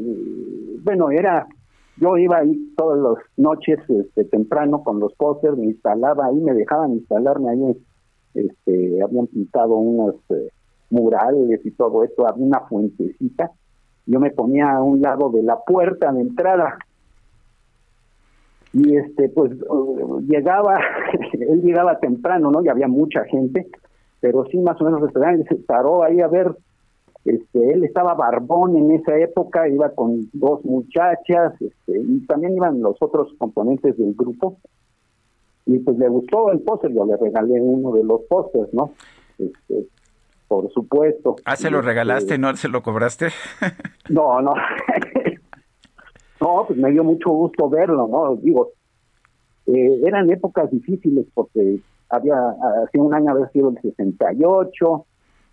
bueno, 0.82 1.10
era, 1.10 1.46
yo 1.96 2.16
iba 2.16 2.38
ahí 2.38 2.72
todas 2.76 2.98
las 2.98 3.24
noches 3.36 3.78
este, 3.88 4.24
temprano 4.24 4.82
con 4.82 4.98
los 5.00 5.14
pósters, 5.14 5.56
me 5.56 5.66
instalaba 5.66 6.26
ahí, 6.26 6.40
me 6.40 6.54
dejaban 6.54 6.92
instalarme 6.92 7.50
ahí, 7.50 7.76
este, 8.34 9.02
habían 9.02 9.26
pintado 9.26 9.76
unos 9.76 10.14
eh, 10.30 10.48
murales 10.90 11.60
y 11.64 11.70
todo 11.72 12.04
esto, 12.04 12.26
había 12.26 12.44
una 12.44 12.60
fuentecita, 12.60 13.50
yo 14.06 14.20
me 14.20 14.30
ponía 14.30 14.72
a 14.72 14.82
un 14.82 15.00
lado 15.00 15.30
de 15.30 15.42
la 15.42 15.58
puerta 15.60 16.12
de 16.12 16.20
entrada. 16.20 16.78
Y 18.74 18.96
este 18.96 19.28
pues 19.28 19.52
uh, 19.68 20.20
llegaba 20.22 20.80
él 21.34 21.60
llegaba 21.60 21.98
temprano 21.98 22.50
no 22.50 22.64
y 22.64 22.68
había 22.68 22.88
mucha 22.88 23.22
gente 23.24 23.68
pero 24.22 24.46
sí 24.46 24.56
más 24.58 24.80
o 24.80 24.84
menos 24.84 25.02
se 25.46 25.56
paró 25.56 26.02
ahí 26.02 26.22
a 26.22 26.28
ver 26.28 26.56
este 27.24 27.72
él 27.72 27.84
estaba 27.84 28.14
barbón 28.14 28.76
en 28.76 28.90
esa 28.92 29.16
época 29.18 29.68
iba 29.68 29.90
con 29.90 30.28
dos 30.32 30.64
muchachas 30.64 31.54
este, 31.60 31.98
y 31.98 32.26
también 32.26 32.56
iban 32.56 32.80
los 32.80 32.96
otros 33.00 33.32
componentes 33.38 33.96
del 33.96 34.14
grupo 34.14 34.58
y 35.66 35.78
pues 35.78 35.96
le 35.98 36.08
gustó 36.08 36.50
el 36.50 36.60
póster 36.60 36.92
yo 36.92 37.04
le 37.04 37.16
regalé 37.16 37.60
uno 37.60 37.92
de 37.92 38.02
los 38.04 38.22
pósters 38.22 38.72
no 38.74 38.92
este 39.38 39.86
por 40.48 40.70
supuesto 40.72 41.36
Ah, 41.46 41.56
¿se 41.56 41.70
lo 41.70 41.78
Este, 41.78 41.88
regalaste, 41.88 42.36
no 42.38 42.54
se 42.56 42.68
lo 42.68 42.82
cobraste? 42.82 43.28
no, 44.10 44.42
no. 44.42 44.52
no, 46.42 46.64
pues 46.66 46.78
me 46.78 46.90
dio 46.90 47.02
mucho 47.04 47.30
gusto 47.30 47.70
verlo, 47.70 48.06
¿no? 48.06 48.36
Digo, 48.36 48.72
eh, 49.66 50.00
eran 50.04 50.28
épocas 50.30 50.70
difíciles 50.70 51.24
porque 51.32 51.78
había, 52.10 52.34
hace 52.84 52.98
un 52.98 53.14
año 53.14 53.30
había 53.30 53.48
sido 53.48 53.70
el 53.70 53.80
68, 53.80 55.06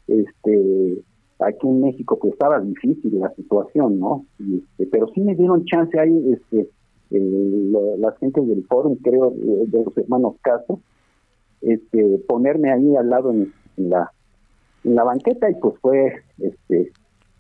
este, 0.07 0.97
aquí 1.39 1.67
en 1.67 1.81
México 1.81 2.17
pues 2.19 2.33
estaba 2.33 2.59
difícil 2.59 3.19
la 3.19 3.33
situación, 3.35 3.99
¿no? 3.99 4.25
Y, 4.39 4.57
este, 4.57 4.87
pero 4.87 5.07
sí 5.13 5.21
me 5.21 5.35
dieron 5.35 5.65
chance 5.65 5.97
ahí, 5.99 6.33
este, 6.33 6.69
eh, 7.11 7.71
las 7.97 8.17
gentes 8.17 8.47
del 8.47 8.63
foro, 8.65 8.95
creo, 9.01 9.33
eh, 9.33 9.65
de 9.67 9.83
los 9.83 9.97
hermanos 9.97 10.35
Castro, 10.41 10.79
este, 11.61 12.19
ponerme 12.27 12.71
ahí 12.71 12.95
al 12.95 13.09
lado 13.09 13.31
en, 13.31 13.53
en 13.77 13.89
la 13.89 14.11
en 14.83 14.95
la 14.95 15.03
banqueta 15.03 15.49
y 15.49 15.55
pues 15.55 15.75
fue 15.81 16.13
este 16.39 16.91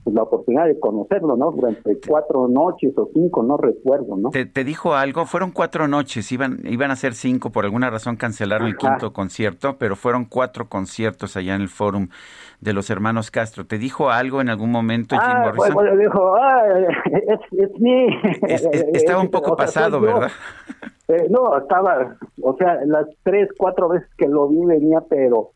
pues, 0.03 0.15
la 0.15 0.23
oportunidad 0.23 0.65
de 0.65 0.79
conocerlo, 0.79 1.35
¿no? 1.35 1.51
Durante 1.51 1.97
cuatro 2.07 2.47
noches 2.47 2.93
o 2.97 3.09
cinco, 3.13 3.43
no 3.43 3.57
recuerdo, 3.57 4.15
¿no? 4.17 4.29
¿Te, 4.29 4.45
te 4.45 4.63
dijo 4.63 4.95
algo? 4.95 5.25
Fueron 5.25 5.51
cuatro 5.51 5.87
noches, 5.87 6.31
iban, 6.31 6.59
iban 6.65 6.91
a 6.91 6.95
ser 6.95 7.13
cinco, 7.13 7.51
por 7.51 7.65
alguna 7.65 7.89
razón 7.89 8.15
cancelaron 8.15 8.67
el 8.67 8.77
quinto 8.77 9.13
concierto, 9.13 9.77
pero 9.77 9.95
fueron 9.95 10.25
cuatro 10.25 10.69
conciertos 10.69 11.35
allá 11.37 11.55
en 11.55 11.61
el 11.61 11.69
fórum 11.69 12.09
de 12.61 12.73
los 12.73 12.89
hermanos 12.89 13.31
Castro. 13.31 13.65
¿Te 13.65 13.77
dijo 13.77 14.09
algo 14.09 14.41
en 14.41 14.49
algún 14.49 14.71
momento 14.71 15.15
Jim 15.15 15.23
Ah, 15.35 15.43
Morrison? 15.45 15.73
bueno, 15.73 15.97
dijo, 15.97 16.35
ah, 16.35 16.63
me. 17.79 18.07
Es- 18.53 18.65
es- 18.65 18.85
estaba 18.93 19.21
un 19.21 19.29
poco 19.29 19.53
O 19.53 19.57
sea, 19.57 19.67
soy 19.67 19.73
pasado. 19.91 20.01
¿verdad? 20.01 20.31
Eh, 21.07 21.27
no, 21.29 21.57
estaba, 21.57 22.17
o 22.41 22.55
sea, 22.57 22.79
las 22.85 23.07
tres, 23.23 23.49
cuatro 23.57 23.89
veces 23.89 24.07
que 24.17 24.27
lo 24.27 24.47
vi 24.47 24.63
venía, 24.65 25.01
pero 25.09 25.51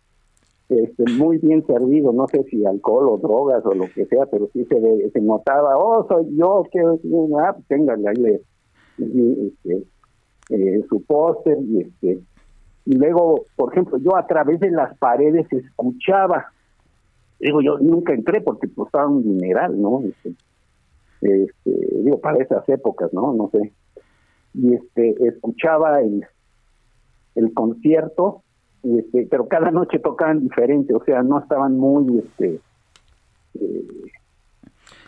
este, 0.69 1.03
muy 1.14 1.38
bien 1.38 1.65
servido, 1.65 2.14
no 2.14 2.27
sé 2.27 2.44
si 2.44 2.65
alcohol 2.65 3.10
o 3.10 3.18
drogas 3.18 3.65
o 3.65 3.73
lo 3.73 3.85
que 3.94 4.06
sea, 4.06 4.26
pero 4.27 4.49
sí 4.53 4.65
se, 4.65 5.10
se 5.10 5.22
notaba, 5.22 5.77
oh, 5.77 6.07
soy 6.07 6.35
yo, 6.35 6.64
que, 6.72 6.80
ah, 6.80 7.56
pues 7.68 7.81
ahí 8.07 8.40
este, 8.98 9.84
eh, 10.49 10.85
su 10.90 11.03
póster 11.03 11.57
y 11.61 11.81
este 11.81 12.19
y 12.85 12.95
luego, 12.95 13.45
por 13.56 13.72
ejemplo, 13.72 13.98
yo 13.98 14.15
a 14.15 14.27
través 14.27 14.60
de 14.60 14.69
las 14.69 14.98
paredes 14.98 15.48
escuchaba, 15.52 16.52
digo, 17.40 17.61
yo 17.61 17.77
nunca 17.80 18.14
entré 18.14 18.41
porque 18.41 18.68
costaba 18.73 19.07
un 19.07 19.23
dineral, 19.23 19.81
¿no? 19.81 20.02
Este, 20.03 20.35
este, 21.22 21.88
digo, 22.03 22.19
para 22.19 22.44
esas 22.44 22.68
épocas, 22.68 23.14
¿no? 23.14 23.34
No 23.34 23.49
sé. 23.52 23.72
Y 24.53 24.73
este, 24.73 25.15
escuchaba 25.27 26.02
el, 26.02 26.26
el 27.35 27.53
concierto, 27.53 28.44
y 28.84 28.99
este, 28.99 29.27
pero 29.30 29.47
cada 29.47 29.72
noche 29.72 29.99
tocaban 29.99 30.41
diferente, 30.41 30.93
o 30.93 31.03
sea, 31.03 31.23
no 31.23 31.39
estaban 31.39 31.77
muy, 31.77 32.19
este, 32.19 32.60
eh, 33.60 33.88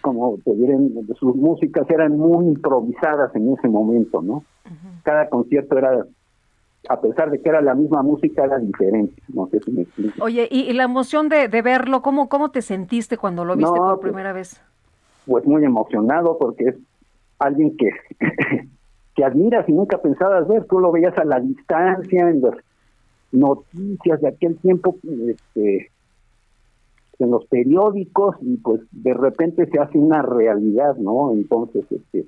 como 0.01 0.37
te 0.43 0.55
dirán, 0.55 0.89
sus 1.19 1.35
músicas 1.35 1.89
eran 1.89 2.17
muy 2.17 2.45
improvisadas 2.45 3.35
en 3.35 3.53
ese 3.53 3.67
momento, 3.67 4.21
¿no? 4.21 4.43
Cada 5.03 5.29
concierto 5.29 5.77
era, 5.77 6.05
a 6.87 7.01
pesar 7.01 7.31
de 7.31 7.41
que 7.41 7.49
era 7.49 7.61
la 7.61 7.75
misma 7.75 8.01
música, 8.01 8.45
era 8.45 8.57
diferente, 8.59 9.21
no 9.33 9.47
sé 9.47 9.59
si 9.59 9.71
me 9.71 9.81
explico. 9.81 10.23
Oye, 10.23 10.47
y, 10.49 10.61
y 10.61 10.73
la 10.73 10.83
emoción 10.83 11.27
de, 11.27 11.47
de 11.47 11.61
verlo, 11.61 12.01
¿cómo, 12.01 12.29
¿cómo 12.29 12.51
te 12.51 12.61
sentiste 12.61 13.17
cuando 13.17 13.43
lo 13.43 13.55
viste 13.55 13.71
No, 13.71 13.75
por 13.75 13.99
pues, 13.99 14.11
primera 14.11 14.31
vez? 14.33 14.61
pues 15.25 15.45
muy 15.45 15.65
emocionado 15.65 16.37
porque 16.37 16.65
es 16.65 16.75
alguien 17.39 17.75
que 17.75 17.89
que 19.15 19.23
admiras 19.23 19.67
y 19.67 19.73
nunca 19.73 19.97
pensabas 19.97 20.47
ver, 20.47 20.65
tú 20.65 20.79
lo 20.79 20.91
veías 20.91 21.17
a 21.17 21.23
la 21.23 21.39
distancia 21.39 22.29
en 22.29 22.41
las 22.41 22.55
noticias 23.31 24.21
de 24.21 24.27
aquel 24.29 24.57
tiempo, 24.57 24.97
este, 25.27 25.91
en 27.19 27.31
los 27.31 27.45
periódicos 27.45 28.35
y 28.41 28.57
pues 28.57 28.81
de 28.91 29.13
repente 29.13 29.65
se 29.71 29.79
hace 29.79 29.97
una 29.97 30.21
realidad, 30.21 30.95
¿no? 30.97 31.31
Entonces, 31.33 31.85
este, 31.89 32.25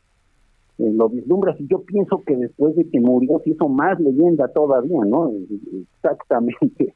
lo 0.77 1.09
vislumbras 1.09 1.59
y 1.59 1.67
yo 1.67 1.81
pienso 1.81 2.23
que 2.25 2.35
después 2.35 2.75
de 2.75 2.89
que 2.89 2.99
murió 2.99 3.39
se 3.43 3.49
hizo 3.51 3.67
más 3.67 3.99
leyenda 3.99 4.47
todavía, 4.49 4.99
¿no? 5.05 5.31
Exactamente 5.95 6.93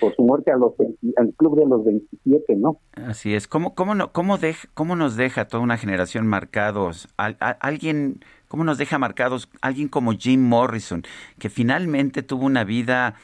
por 0.00 0.14
su 0.14 0.22
muerte 0.22 0.52
a 0.52 0.56
los 0.56 0.76
20 0.76 0.96
al 1.16 1.32
club 1.34 1.58
de 1.58 1.66
los 1.66 1.84
27, 1.84 2.54
¿no? 2.54 2.78
Así 2.92 3.34
es. 3.34 3.48
¿Cómo, 3.48 3.74
cómo, 3.74 3.96
no, 3.96 4.12
cómo, 4.12 4.38
dej- 4.38 4.68
cómo 4.72 4.94
nos 4.94 5.16
deja 5.16 5.48
toda 5.48 5.60
una 5.62 5.76
generación 5.76 6.24
marcados? 6.26 7.08
Al- 7.16 7.36
a- 7.40 7.50
alguien, 7.50 8.20
¿Cómo 8.48 8.64
nos 8.64 8.78
deja 8.78 8.98
marcados 8.98 9.48
alguien 9.60 9.88
como 9.88 10.12
Jim 10.12 10.42
Morrison, 10.42 11.02
que 11.38 11.50
finalmente 11.50 12.22
tuvo 12.22 12.46
una 12.46 12.64
vida 12.64 13.14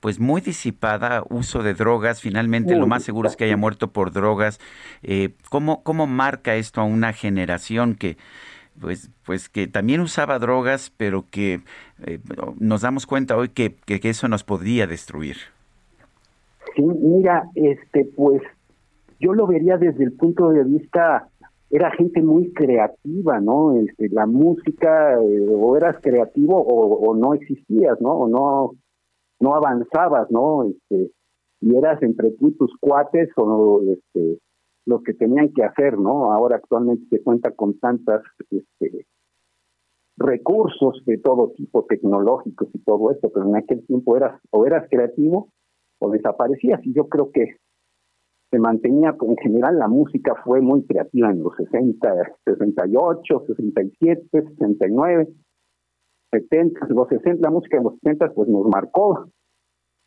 pues 0.00 0.20
muy 0.20 0.40
disipada, 0.40 1.24
uso 1.28 1.62
de 1.62 1.74
drogas, 1.74 2.20
finalmente 2.20 2.76
lo 2.76 2.86
más 2.86 3.02
seguro 3.02 3.28
es 3.28 3.36
que 3.36 3.44
haya 3.44 3.56
muerto 3.56 3.90
por 3.90 4.12
drogas. 4.12 4.60
Eh, 5.02 5.30
¿cómo, 5.50 5.82
¿Cómo 5.82 6.06
marca 6.06 6.54
esto 6.54 6.80
a 6.80 6.84
una 6.84 7.12
generación 7.12 7.96
que 7.96 8.16
pues, 8.80 9.10
pues 9.26 9.48
que 9.48 9.66
también 9.66 10.00
usaba 10.00 10.38
drogas, 10.38 10.92
pero 10.96 11.24
que 11.30 11.62
eh, 12.06 12.20
nos 12.60 12.82
damos 12.82 13.06
cuenta 13.06 13.36
hoy 13.36 13.48
que, 13.48 13.74
que, 13.74 13.98
que 13.98 14.10
eso 14.10 14.28
nos 14.28 14.44
podría 14.44 14.86
destruir? 14.86 15.36
Sí, 16.76 16.82
mira, 16.82 17.44
este, 17.56 18.04
pues 18.16 18.42
yo 19.18 19.32
lo 19.34 19.46
vería 19.46 19.76
desde 19.78 20.04
el 20.04 20.12
punto 20.12 20.50
de 20.50 20.62
vista, 20.64 21.28
era 21.70 21.90
gente 21.92 22.22
muy 22.22 22.52
creativa, 22.52 23.40
¿no? 23.40 23.76
Este, 23.76 24.08
la 24.08 24.26
música, 24.26 25.20
eh, 25.20 25.46
o 25.50 25.76
eras 25.76 25.96
creativo 26.02 26.62
o, 26.62 27.14
no 27.14 27.34
existías, 27.34 28.00
¿no? 28.00 28.12
O 28.12 28.28
no, 28.28 28.72
no 29.40 29.54
avanzabas, 29.54 30.30
¿no? 30.30 30.64
Este, 30.64 31.12
y 31.60 31.76
eras 31.76 32.02
entre 32.02 32.30
tú 32.32 32.48
y 32.48 32.56
tus 32.56 32.74
cuates 32.80 33.28
o 33.36 33.82
este, 33.82 34.38
los 34.86 35.02
que 35.02 35.12
tenían 35.14 35.52
que 35.52 35.64
hacer, 35.64 35.98
¿no? 35.98 36.32
Ahora 36.32 36.56
actualmente 36.56 37.04
se 37.10 37.22
cuenta 37.22 37.50
con 37.50 37.78
tantas, 37.78 38.22
este, 38.50 39.06
recursos 40.16 41.02
de 41.04 41.18
todo 41.18 41.52
tipo 41.56 41.84
tecnológicos 41.84 42.68
y 42.72 42.78
todo 42.80 43.10
esto, 43.12 43.30
pero 43.32 43.46
en 43.46 43.56
aquel 43.56 43.86
tiempo 43.86 44.16
eras 44.16 44.40
o 44.50 44.66
eras 44.66 44.88
creativo 44.90 45.48
o 46.00 46.10
desaparecías 46.10 46.84
y 46.84 46.92
yo 46.92 47.08
creo 47.08 47.30
que 47.30 47.56
se 48.50 48.58
mantenía, 48.58 49.14
en 49.20 49.36
general 49.36 49.78
la 49.78 49.88
música 49.88 50.34
fue 50.44 50.60
muy 50.60 50.82
creativa 50.84 51.30
en 51.30 51.42
los 51.42 51.54
60, 51.56 52.36
68, 52.44 53.44
67, 53.46 54.22
69, 54.30 55.28
70, 56.30 56.86
los 56.88 57.08
60, 57.08 57.40
la 57.42 57.50
música 57.50 57.78
de 57.78 57.84
los 57.84 57.94
60 58.02 58.32
pues 58.34 58.48
nos 58.48 58.66
marcó 58.68 59.26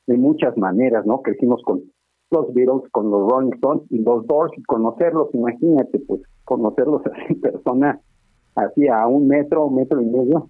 de 0.07 0.17
muchas 0.17 0.57
maneras, 0.57 1.05
¿no? 1.05 1.21
Crecimos 1.21 1.61
con 1.63 1.83
los 2.31 2.53
Beatles, 2.53 2.89
con 2.91 3.11
los 3.11 3.29
Rolling 3.29 3.53
Stones 3.53 3.83
y 3.89 3.99
los 3.99 4.25
Doors 4.25 4.53
y 4.57 4.63
conocerlos, 4.63 5.29
imagínate, 5.33 5.99
pues 5.99 6.21
conocerlos 6.45 7.01
así 7.13 7.35
persona, 7.35 7.99
así 8.55 8.87
a 8.87 9.05
un 9.07 9.27
metro, 9.27 9.69
metro 9.69 10.01
y 10.01 10.05
medio, 10.05 10.49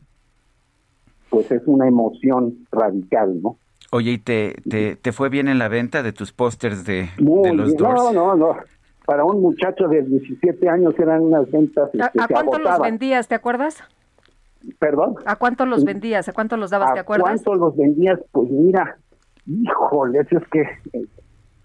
pues 1.29 1.51
es 1.51 1.65
una 1.65 1.87
emoción 1.87 2.67
radical, 2.71 3.41
¿no? 3.41 3.57
Oye, 3.93 4.11
¿y 4.11 4.17
te, 4.19 4.55
te, 4.69 4.95
te 4.95 5.11
fue 5.11 5.27
bien 5.27 5.49
en 5.49 5.59
la 5.59 5.67
venta 5.67 6.01
de 6.01 6.13
tus 6.13 6.31
pósters 6.31 6.85
de, 6.85 7.09
los 7.17 7.41
bien. 7.41 7.77
Doors? 7.77 8.01
No, 8.01 8.13
no, 8.13 8.35
no. 8.37 8.57
Para 9.05 9.25
un 9.25 9.41
muchacho 9.41 9.89
de 9.89 10.01
17 10.03 10.69
años 10.69 10.97
eran 10.97 11.21
unas 11.23 11.51
ventas 11.51 11.89
¿A, 11.95 12.05
este, 12.05 12.21
a 12.21 12.27
que 12.27 12.33
cuánto 12.33 12.59
los 12.59 12.79
vendías, 12.79 13.27
te 13.27 13.35
acuerdas? 13.35 13.83
¿Perdón? 14.79 15.15
¿A 15.25 15.35
cuánto 15.35 15.65
los 15.65 15.83
vendías? 15.83 16.29
¿A 16.29 16.33
cuánto 16.33 16.55
los 16.55 16.69
dabas, 16.69 16.93
te 16.93 16.99
¿A 16.99 17.01
acuerdas? 17.01 17.43
cuánto 17.43 17.55
los 17.55 17.75
vendías? 17.75 18.17
Pues 18.31 18.49
mira, 18.49 18.97
híjole, 19.45 20.19
eso 20.19 20.37
es 20.37 20.47
que, 20.47 20.61
eh, 20.61 21.05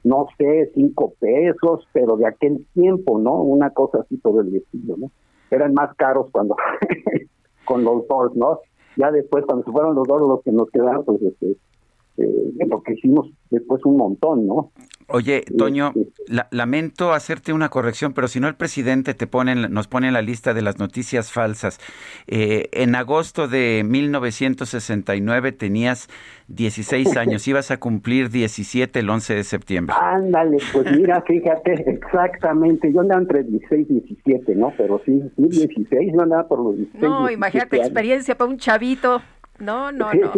no 0.03 0.27
sé, 0.37 0.73
cinco 0.75 1.15
pesos, 1.21 1.87
pero 1.93 2.17
de 2.17 2.27
aquel 2.27 2.67
tiempo, 2.75 3.21
¿no? 3.21 3.35
Una 3.35 3.71
cosa 3.71 3.99
así 4.01 4.17
por 4.17 4.45
el 4.45 4.57
estilo, 4.57 4.97
¿no? 4.97 5.13
Eran 5.53 5.75
más 5.75 5.95
caros 5.95 6.29
cuando 6.33 6.57
con 7.65 7.85
los 7.85 8.09
dos, 8.09 8.35
¿no? 8.35 8.59
Ya 8.97 9.13
después, 9.13 9.45
cuando 9.45 9.65
se 9.65 9.71
fueron 9.71 9.95
los 9.95 10.09
dos, 10.09 10.21
los 10.23 10.43
que 10.43 10.51
nos 10.51 10.69
quedaron, 10.71 11.05
pues, 11.05 11.23
este, 11.23 11.57
eh, 12.19 12.67
porque 12.71 12.95
hicimos 12.95 13.31
después 13.51 13.85
un 13.85 13.97
montón, 13.97 14.47
¿no? 14.47 14.73
Oye, 15.09 15.45
Toño, 15.57 15.93
la- 16.27 16.49
lamento 16.51 17.13
hacerte 17.13 17.53
una 17.53 17.69
corrección, 17.69 18.13
pero 18.13 18.27
si 18.27 18.41
no 18.41 18.49
el 18.49 18.57
presidente 18.57 19.15
te 19.15 19.29
pone, 19.29 19.55
nos 19.55 19.87
pone 19.87 20.09
en 20.09 20.15
la 20.15 20.21
lista 20.23 20.53
de 20.53 20.63
las 20.63 20.81
noticias 20.81 21.31
falsas. 21.31 21.79
Eh, 22.27 22.69
en 22.73 22.97
agosto 22.97 23.47
de 23.47 23.85
1969 24.65 25.53
tenías 25.53 26.09
16 26.49 27.17
años, 27.17 27.47
ibas 27.47 27.71
a 27.71 27.79
cumplir 27.79 28.31
17 28.31 28.99
el 28.99 29.09
11 29.09 29.35
de 29.37 29.45
septiembre. 29.45 29.95
Ándale, 30.01 30.59
pues 30.73 30.91
mira, 30.97 31.23
fíjate, 31.27 31.89
exactamente, 31.89 32.93
yo 32.93 33.01
andaba 33.01 33.21
entre 33.21 33.45
16 33.45 33.87
y 33.89 33.93
17, 34.01 34.55
¿no? 34.57 34.73
Pero 34.77 35.01
sí, 35.07 35.23
sí 35.37 35.43
16, 35.49 36.13
yo 36.15 36.21
andaba 36.23 36.49
por 36.49 36.59
los 36.65 36.77
16. 36.77 37.03
No, 37.03 37.09
17 37.29 37.35
imagínate 37.35 37.77
años. 37.77 37.87
experiencia 37.87 38.37
para 38.37 38.51
un 38.51 38.59
chavito. 38.59 39.23
No, 39.61 39.93
no, 39.93 40.13
no. 40.13 40.33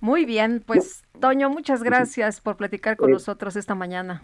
Muy 0.00 0.24
bien, 0.24 0.62
pues 0.64 1.04
Toño, 1.20 1.50
muchas 1.50 1.82
gracias 1.82 2.40
por 2.40 2.56
platicar 2.56 2.96
con 2.96 3.10
Eh, 3.10 3.14
nosotros 3.14 3.56
esta 3.56 3.74
mañana. 3.74 4.22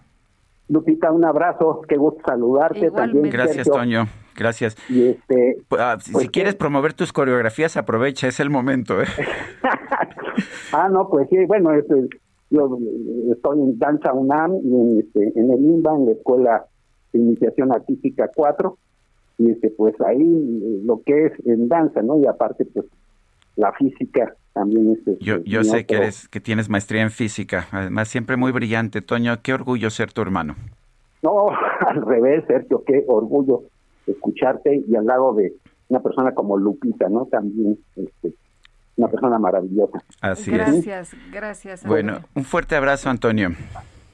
Lupita, 0.68 1.10
un 1.10 1.24
abrazo, 1.24 1.82
qué 1.88 1.96
gusto 1.96 2.22
saludarte 2.24 2.90
también. 2.90 3.28
Gracias, 3.30 3.66
Sergio. 3.66 3.72
Toño. 3.74 4.06
Gracias. 4.36 4.76
Y 4.88 5.09
este, 5.09 5.59
Ah, 5.78 5.98
si, 6.01 6.12
pues, 6.12 6.22
si 6.24 6.28
quieres 6.30 6.55
promover 6.55 6.94
tus 6.94 7.12
coreografías, 7.12 7.76
aprovecha, 7.76 8.28
es 8.28 8.40
el 8.40 8.51
momento. 8.51 9.01
¿eh? 9.02 9.06
Ah, 10.72 10.88
no, 10.88 11.09
pues 11.09 11.28
sí, 11.30 11.36
bueno, 11.46 11.72
este, 11.72 12.09
yo 12.51 12.78
eh, 12.80 13.32
estoy 13.32 13.60
en 13.60 13.78
Danza 13.78 14.12
UNAM 14.12 14.55
y 14.64 14.74
en, 14.74 14.98
este, 14.98 15.38
en 15.38 15.52
el 15.52 15.60
INBA, 15.60 15.94
en 15.94 16.06
la 16.06 16.12
Escuela 16.12 16.66
de 17.12 17.20
Iniciación 17.20 17.72
Artística 17.72 18.28
4, 18.34 18.76
y 19.38 19.51
este, 19.52 19.70
pues 19.70 19.94
ahí 20.01 20.20
eh, 20.20 20.80
lo 20.84 21.01
que 21.06 21.26
es 21.26 21.32
en 21.46 21.68
danza, 21.68 22.02
¿no? 22.02 22.18
Y 22.18 22.26
aparte, 22.26 22.64
pues 22.64 22.86
la 23.55 23.70
física 23.74 24.34
también 24.55 24.93
es... 24.93 24.98
este, 24.98 25.22
Yo, 25.22 25.39
yo 25.44 25.62
sé 25.64 25.85
que 25.85 25.97
eres, 25.97 26.28
que 26.28 26.40
tienes 26.40 26.70
maestría 26.70 27.02
en 27.02 27.10
física, 27.10 27.66
además 27.70 28.09
siempre 28.09 28.36
muy 28.36 28.52
brillante. 28.52 29.02
Toño, 29.02 29.43
qué 29.43 29.52
orgullo 29.52 29.90
ser 29.90 30.12
tu 30.12 30.22
hermano. 30.22 30.56
No, 31.22 31.48
al 31.86 32.02
revés, 32.02 32.44
Sergio, 32.47 32.82
qué 32.86 33.05
orgullo 33.06 33.64
escucharte 34.06 34.82
y 34.86 34.97
al 34.97 35.06
lado 35.06 35.35
de 35.35 35.52
una 35.89 36.01
persona 36.01 36.32
como 36.32 36.56
Lupita, 36.56 37.09
¿no? 37.09 37.26
También, 37.26 37.78
este, 37.97 38.35
una 38.97 39.09
persona 39.09 39.39
maravillosa. 39.39 40.02
Así 40.20 40.51
es. 40.51 40.56
Gracias, 40.56 41.16
gracias. 41.32 41.86
Bueno, 41.86 42.20
un 42.35 42.44
fuerte 42.44 42.76
abrazo, 42.76 43.10
Antonio. 43.10 43.51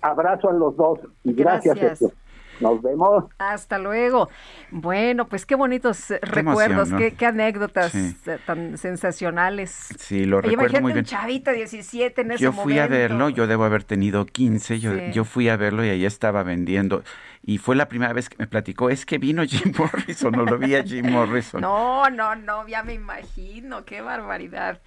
Abrazo 0.00 0.48
a 0.48 0.52
los 0.52 0.76
dos 0.76 1.00
y 1.22 1.34
gracias, 1.34 1.76
Gracias. 1.76 2.12
Nos 2.60 2.82
vemos. 2.82 3.24
Hasta 3.38 3.78
luego. 3.78 4.28
Bueno, 4.70 5.26
pues 5.28 5.46
qué 5.46 5.54
bonitos 5.54 6.10
recuerdos, 6.22 6.88
emoción, 6.88 6.90
¿no? 6.90 6.98
qué, 6.98 7.12
qué 7.14 7.26
anécdotas 7.26 7.92
Sí. 7.92 8.14
eh, 8.26 8.38
tan 8.46 8.76
sensacionales. 8.78 9.88
Sí, 9.98 10.24
lo 10.24 10.38
Oye, 10.38 10.50
recuerdo 10.50 10.80
muy 10.80 10.90
un 10.92 10.94
bien. 10.94 11.04
chavito 11.04 11.52
17 11.52 12.20
en 12.22 12.32
ese 12.32 12.44
Yo 12.44 12.52
fui 12.52 12.78
a 12.78 12.82
momento. 12.84 12.94
verlo, 12.98 13.28
yo 13.30 13.46
debo 13.46 13.64
haber 13.64 13.84
tenido 13.84 14.26
15, 14.26 14.78
yo, 14.80 14.92
Sí. 14.94 15.00
yo 15.12 15.24
fui 15.24 15.48
a 15.48 15.56
verlo 15.56 15.84
y 15.84 15.88
ahí 15.88 16.04
estaba 16.04 16.42
vendiendo. 16.42 17.02
Y 17.42 17.56
fue 17.58 17.74
la 17.74 17.88
primera 17.88 18.12
vez 18.12 18.28
que 18.28 18.36
me 18.38 18.46
platicó, 18.46 18.90
es 18.90 19.06
que 19.06 19.16
vino 19.18 19.42
Jim 19.44 19.72
Morrison, 19.78 20.32
no 20.32 20.44
lo 20.44 20.58
vi 20.58 20.74
a 20.74 20.82
Jim 20.84 21.06
Morrison. 21.10 21.60
No, 21.62 22.10
no, 22.10 22.36
no, 22.36 22.68
ya 22.68 22.82
me 22.82 22.94
imagino, 22.94 23.84
qué 23.84 24.02
barbaridad. 24.02 24.80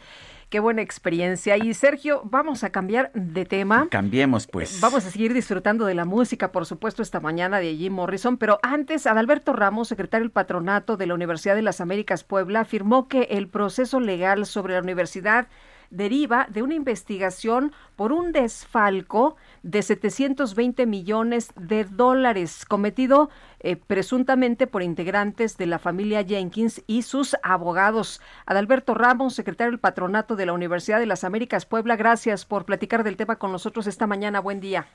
Qué 0.54 0.60
buena 0.60 0.84
experiencia. 0.84 1.58
Y 1.58 1.74
Sergio, 1.74 2.22
vamos 2.26 2.64
a 2.64 2.70
cambiar 2.70 3.10
de 3.16 3.44
tema. 3.44 3.88
Cambiemos 3.90 4.46
pues. 4.46 4.80
Vamos 4.82 5.04
a 5.04 5.10
seguir 5.10 5.34
disfrutando 5.34 5.88
de 5.88 5.96
la 5.96 6.06
música, 6.06 6.52
por 6.52 6.68
supuesto, 6.68 7.02
esta 7.02 7.20
mañana 7.20 7.58
de 7.58 7.76
Jim 7.76 7.94
Morrison, 7.94 8.38
pero 8.38 8.60
antes, 8.62 9.08
Adalberto 9.08 9.54
Ramos, 9.54 9.88
secretario 9.88 10.26
del 10.26 10.32
patronato 10.32 10.96
de 10.96 11.08
la 11.08 11.16
Universidad 11.16 11.56
de 11.56 11.64
las 11.64 11.82
Américas 11.82 12.24
Puebla, 12.24 12.60
afirmó 12.60 13.08
que 13.08 13.24
el 13.32 13.48
proceso 13.48 14.00
legal 14.00 14.46
sobre 14.46 14.76
la 14.76 14.82
universidad 14.82 15.48
deriva 15.94 16.48
de 16.50 16.62
una 16.64 16.74
investigación 16.74 17.72
por 17.96 18.12
un 18.12 18.32
desfalco 18.32 19.38
de 19.62 19.82
720 19.82 20.86
millones 20.86 21.52
de 21.56 21.86
dólares 21.86 22.66
cometido 22.66 23.30
eh, 23.60 23.76
presuntamente 23.76 24.68
por 24.68 24.84
integrantes 24.84 25.58
de 25.58 25.68
la 25.68 25.80
familia 25.80 26.24
Jenkins 26.24 26.84
y 26.88 27.04
sus 27.04 27.38
abogados. 27.44 28.22
Adalberto 28.46 28.94
Ramos, 28.94 29.36
secretario 29.36 29.72
del 29.72 29.80
patronato 29.80 30.36
de 30.36 30.46
la 30.46 30.54
Universidad 30.54 31.00
de 31.00 31.06
las 31.06 31.24
Américas 31.24 31.66
Puebla, 31.66 31.96
gracias 31.96 32.46
por 32.46 32.66
platicar 32.66 33.04
del 33.04 33.18
tema 33.18 33.38
con 33.38 33.52
nosotros 33.52 33.88
esta 33.88 34.08
mañana. 34.08 34.40
Buen 34.40 34.60
día. 34.60 34.88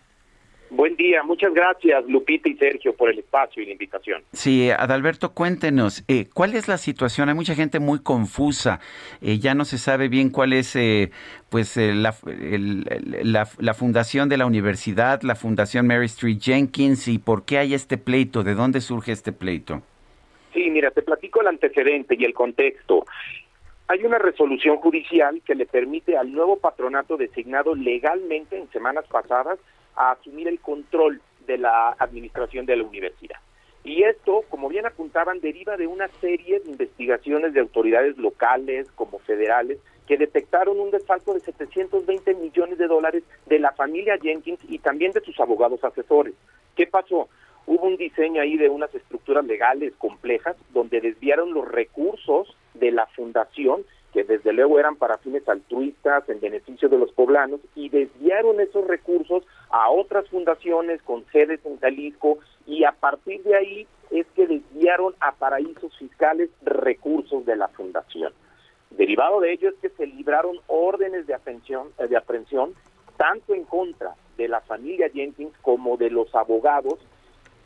Buen 0.71 0.97
día, 0.97 1.23
muchas 1.23 1.55
gracias 1.55 2.05
Lupita 2.07 2.49
y 2.49 2.55
Sergio 2.57 2.95
por 2.95 3.09
el 3.11 3.19
espacio 3.21 3.63
y 3.63 3.67
la 3.67 3.73
invitación. 3.73 4.23
Sí, 4.33 4.71
Adalberto, 4.71 5.33
cuéntenos, 5.33 6.05
eh, 6.09 6.27
¿cuál 6.35 6.55
es 6.55 6.69
la 6.69 6.77
situación? 6.77 7.29
Hay 7.31 7.35
mucha 7.35 7.55
gente 7.55 7.79
muy 7.81 8.01
confusa, 8.03 8.79
eh, 9.23 9.39
ya 9.39 9.55
no 9.55 9.65
se 9.65 9.79
sabe 9.79 10.09
bien 10.09 10.29
cuál 10.31 10.53
es 10.53 10.77
eh, 10.77 11.11
pues 11.49 11.77
eh, 11.79 11.95
la, 11.95 12.15
el- 12.27 12.85
el- 12.91 13.33
la, 13.33 13.49
la 13.59 13.75
fundación 13.75 14.29
de 14.29 14.37
la 14.37 14.45
universidad, 14.47 15.23
la 15.23 15.35
fundación 15.37 15.87
Mary 15.87 16.05
Street 16.07 16.39
Jenkins 16.41 17.09
y 17.09 17.19
por 17.19 17.45
qué 17.47 17.59
hay 17.59 17.73
este 17.73 17.97
pleito, 17.97 18.43
de 18.43 18.55
dónde 18.55 18.81
surge 18.83 19.13
este 19.13 19.33
pleito. 19.33 19.81
Sí, 20.53 20.69
mira, 20.71 20.91
te 20.91 21.01
platico 21.03 21.41
el 21.41 21.47
antecedente 21.49 22.15
y 22.19 22.25
el 22.25 22.35
contexto. 22.35 23.07
Hay 23.87 24.05
una 24.05 24.19
resolución 24.19 24.77
judicial 24.77 25.41
que 25.47 25.55
le 25.55 25.65
permite 25.65 26.17
al 26.19 26.31
nuevo 26.31 26.59
patronato 26.59 27.17
designado 27.17 27.75
legalmente 27.75 28.59
en 28.59 28.71
semanas 28.71 29.07
pasadas 29.11 29.59
a 29.99 30.13
asumir 30.13 30.49
el 30.49 30.61
control 30.61 31.21
de 31.47 31.59
la 31.59 31.97
administración 31.99 32.65
de 32.67 32.77
la 32.77 32.85
universidad. 32.85 33.39
Y 33.85 34.03
esto, 34.03 34.45
como 34.49 34.69
bien 34.69 34.87
apuntaban, 34.87 35.41
deriva 35.41 35.77
de 35.77 35.87
una 35.87 36.09
serie 36.21 36.61
de 36.61 36.71
investigaciones 36.71 37.55
de 37.55 37.61
autoridades 37.61 38.17
locales 38.19 38.91
como 38.93 39.19
federales 39.21 39.79
que 40.07 40.17
detectaron 40.17 40.81
un 40.81 40.91
desfalco 40.91 41.35
de 41.35 41.41
720 41.41 42.35
millones 42.35 42.79
de 42.79 42.87
dólares 42.87 43.25
de 43.47 43.59
la 43.59 43.73
familia 43.73 44.19
Jenkins 44.21 44.61
y 44.69 44.79
también 44.79 45.13
de 45.13 45.21
sus 45.21 45.39
abogados 45.41 45.85
asesores. 45.85 46.35
¿Qué 46.77 46.87
pasó? 46.87 47.29
Hubo 47.67 47.87
un 47.87 47.97
diseño 47.97 48.41
ahí 48.41 48.57
de 48.57 48.71
unas 48.71 48.95
estructuras 48.95 49.45
legales 49.45 49.93
complejas 49.99 50.57
donde 50.73 51.01
desviaron 51.01 51.53
los 51.53 51.69
recursos 51.69 52.57
de 52.75 52.93
la 52.93 53.07
fundación 53.07 53.85
que 54.13 54.25
desde 54.25 54.53
luego 54.53 54.79
eran 54.79 54.97
para 54.97 55.19
fines 55.19 55.47
altruistas 55.49 56.29
en 56.29 56.41
beneficio 56.41 56.89
de 56.89 56.99
los 56.99 57.13
poblanos 57.13 57.61
y 57.75 57.89
desviaron 57.89 58.61
esos 58.61 58.87
recursos 58.87 59.45
a 59.71 59.91
otras 59.91 60.29
fundaciones 60.29 61.03
con 61.03 61.25
sedes 61.27 61.65
en 61.67 61.79
Jalisco 61.79 62.39
y 62.67 62.85
a 62.85 62.93
partir 62.93 63.43
de 63.43 63.55
ahí 63.55 63.87
es 64.11 64.27
que 64.35 64.47
desviaron 64.47 65.15
a 65.21 65.33
paraísos 65.33 65.97
fiscales 65.99 66.51
recursos 66.63 67.45
de 67.45 67.57
la 67.57 67.69
fundación. 67.69 68.33
Derivado 68.91 69.41
de 69.41 69.53
ello 69.53 69.69
es 69.69 69.75
que 69.77 69.91
se 69.91 70.07
libraron 70.07 70.59
órdenes 70.67 71.27
de 71.27 71.35
aprehensión, 71.35 71.89
eh, 71.99 72.07
de 72.07 72.17
aprehensión 72.17 72.75
tanto 73.19 73.53
en 73.53 73.65
contra 73.65 74.15
de 74.39 74.49
la 74.49 74.61
familia 74.63 75.11
Jenkins 75.13 75.53
como 75.61 75.97
de 75.97 76.11
los 76.11 76.35
abogados 76.35 76.99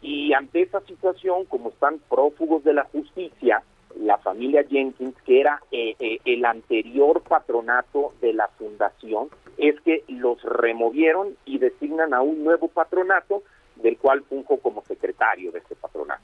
y 0.00 0.32
ante 0.32 0.62
esa 0.62 0.80
situación, 0.80 1.44
como 1.44 1.68
están 1.68 2.00
prófugos 2.08 2.64
de 2.64 2.72
la 2.72 2.84
justicia, 2.84 3.62
la 3.96 4.18
familia 4.18 4.64
Jenkins, 4.68 5.14
que 5.24 5.40
era 5.40 5.60
eh, 5.70 5.94
eh, 5.98 6.18
el 6.24 6.44
anterior 6.44 7.22
patronato 7.22 8.12
de 8.20 8.32
la 8.32 8.48
fundación, 8.48 9.28
es 9.56 9.80
que 9.82 10.04
los 10.08 10.42
removieron 10.42 11.36
y 11.44 11.58
designan 11.58 12.14
a 12.14 12.22
un 12.22 12.44
nuevo 12.44 12.68
patronato, 12.68 13.42
del 13.76 13.96
cual 13.98 14.22
funjo 14.22 14.58
como 14.58 14.82
secretario 14.84 15.50
de 15.50 15.58
ese 15.58 15.74
patronato. 15.74 16.22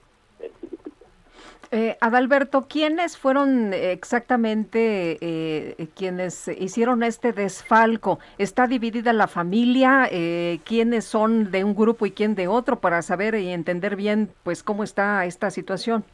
Eh, 1.70 1.98
Adalberto, 2.00 2.66
¿quiénes 2.66 3.18
fueron 3.18 3.74
exactamente 3.74 5.18
eh, 5.20 5.88
quienes 5.94 6.48
hicieron 6.48 7.02
este 7.02 7.34
desfalco? 7.34 8.20
¿Está 8.38 8.66
dividida 8.66 9.12
la 9.12 9.28
familia? 9.28 10.08
Eh, 10.10 10.60
¿Quiénes 10.64 11.04
son 11.04 11.50
de 11.50 11.64
un 11.64 11.74
grupo 11.74 12.06
y 12.06 12.12
quién 12.12 12.34
de 12.34 12.48
otro 12.48 12.80
para 12.80 13.02
saber 13.02 13.34
y 13.34 13.50
entender 13.50 13.96
bien 13.96 14.30
pues 14.44 14.62
cómo 14.62 14.82
está 14.82 15.26
esta 15.26 15.50
situación? 15.50 16.04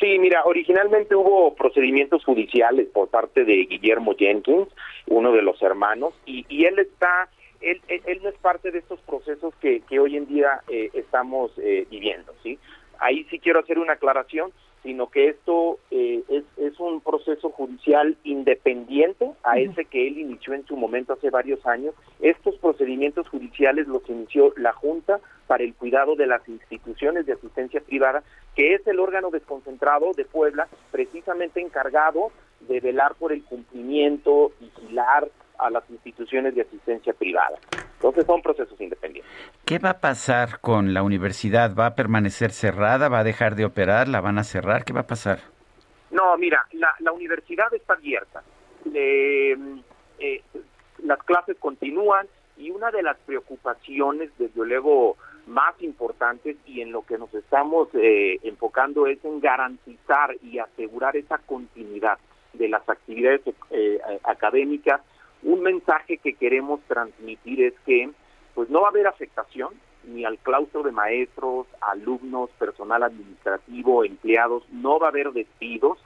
Sí, 0.00 0.18
mira, 0.18 0.44
originalmente 0.44 1.16
hubo 1.16 1.54
procedimientos 1.54 2.24
judiciales 2.24 2.86
por 2.88 3.08
parte 3.08 3.44
de 3.44 3.64
Guillermo 3.64 4.14
Jenkins, 4.16 4.68
uno 5.06 5.32
de 5.32 5.42
los 5.42 5.60
hermanos, 5.60 6.14
y, 6.24 6.46
y 6.48 6.66
él 6.66 6.78
está, 6.78 7.28
él, 7.60 7.80
él, 7.88 8.20
no 8.22 8.28
es 8.28 8.36
parte 8.36 8.70
de 8.70 8.78
estos 8.78 9.00
procesos 9.00 9.52
que, 9.60 9.80
que 9.80 9.98
hoy 9.98 10.16
en 10.16 10.26
día 10.26 10.60
eh, 10.68 10.90
estamos 10.94 11.50
eh, 11.58 11.86
viviendo, 11.90 12.32
¿sí? 12.44 12.58
Ahí 13.00 13.24
sí 13.30 13.40
quiero 13.40 13.60
hacer 13.60 13.78
una 13.78 13.94
aclaración, 13.94 14.52
sino 14.82 15.08
que 15.08 15.28
esto 15.28 15.78
eh, 15.90 16.22
es, 16.28 16.44
es 16.56 16.78
un 16.80 17.00
proceso 17.00 17.50
judicial 17.50 18.16
independiente 18.24 19.30
a 19.42 19.58
ese 19.58 19.84
que 19.84 20.06
él 20.06 20.18
inició 20.18 20.54
en 20.54 20.66
su 20.66 20.76
momento 20.76 21.12
hace 21.12 21.30
varios 21.30 21.64
años. 21.66 21.94
Estos 22.20 22.56
procedimientos 22.56 23.28
judiciales 23.28 23.86
los 23.88 24.08
inició 24.08 24.52
la 24.56 24.72
Junta 24.72 25.20
para 25.46 25.64
el 25.64 25.74
cuidado 25.74 26.14
de 26.14 26.26
las 26.26 26.46
instituciones 26.48 27.26
de 27.26 27.32
asistencia 27.32 27.80
privada, 27.80 28.22
que 28.54 28.74
es 28.74 28.86
el 28.86 29.00
órgano 29.00 29.30
desconcentrado 29.30 30.12
de 30.12 30.24
Puebla, 30.24 30.68
precisamente 30.90 31.60
encargado 31.60 32.30
de 32.60 32.80
velar 32.80 33.14
por 33.14 33.32
el 33.32 33.42
cumplimiento, 33.44 34.52
vigilar 34.60 35.28
a 35.58 35.70
las 35.70 35.88
instituciones 35.90 36.54
de 36.54 36.62
asistencia 36.62 37.12
privada. 37.12 37.58
Entonces 37.94 38.26
son 38.26 38.42
procesos 38.42 38.80
independientes. 38.80 39.30
¿Qué 39.64 39.78
va 39.78 39.90
a 39.90 40.00
pasar 40.00 40.60
con 40.60 40.94
la 40.94 41.02
universidad? 41.02 41.74
¿Va 41.74 41.86
a 41.86 41.94
permanecer 41.94 42.52
cerrada? 42.52 43.08
¿Va 43.08 43.20
a 43.20 43.24
dejar 43.24 43.54
de 43.54 43.64
operar? 43.64 44.08
¿La 44.08 44.20
van 44.20 44.38
a 44.38 44.44
cerrar? 44.44 44.84
¿Qué 44.84 44.92
va 44.92 45.00
a 45.00 45.06
pasar? 45.06 45.40
No, 46.10 46.36
mira, 46.38 46.66
la, 46.72 46.94
la 47.00 47.12
universidad 47.12 47.72
está 47.74 47.94
abierta. 47.94 48.42
Eh, 48.94 49.56
eh, 50.18 50.42
las 51.04 51.18
clases 51.24 51.56
continúan 51.58 52.26
y 52.56 52.70
una 52.70 52.90
de 52.90 53.02
las 53.02 53.16
preocupaciones, 53.18 54.30
desde 54.38 54.64
luego, 54.64 55.16
más 55.46 55.80
importantes 55.82 56.56
y 56.66 56.82
en 56.82 56.92
lo 56.92 57.02
que 57.02 57.18
nos 57.18 57.32
estamos 57.34 57.88
eh, 57.94 58.38
enfocando 58.42 59.06
es 59.06 59.24
en 59.24 59.40
garantizar 59.40 60.36
y 60.42 60.58
asegurar 60.58 61.16
esa 61.16 61.38
continuidad 61.38 62.18
de 62.52 62.68
las 62.68 62.86
actividades 62.88 63.42
eh, 63.70 63.98
académicas. 64.24 65.00
Un 65.42 65.62
mensaje 65.62 66.18
que 66.18 66.34
queremos 66.34 66.80
transmitir 66.88 67.62
es 67.62 67.74
que 67.86 68.10
pues 68.54 68.68
no 68.70 68.80
va 68.80 68.88
a 68.88 68.90
haber 68.90 69.06
afectación 69.06 69.74
ni 70.04 70.24
al 70.24 70.38
claustro 70.38 70.82
de 70.82 70.92
maestros, 70.92 71.66
alumnos, 71.80 72.50
personal 72.58 73.02
administrativo, 73.02 74.04
empleados, 74.04 74.64
no 74.70 74.98
va 74.98 75.06
a 75.06 75.10
haber 75.10 75.32
despidos 75.32 75.98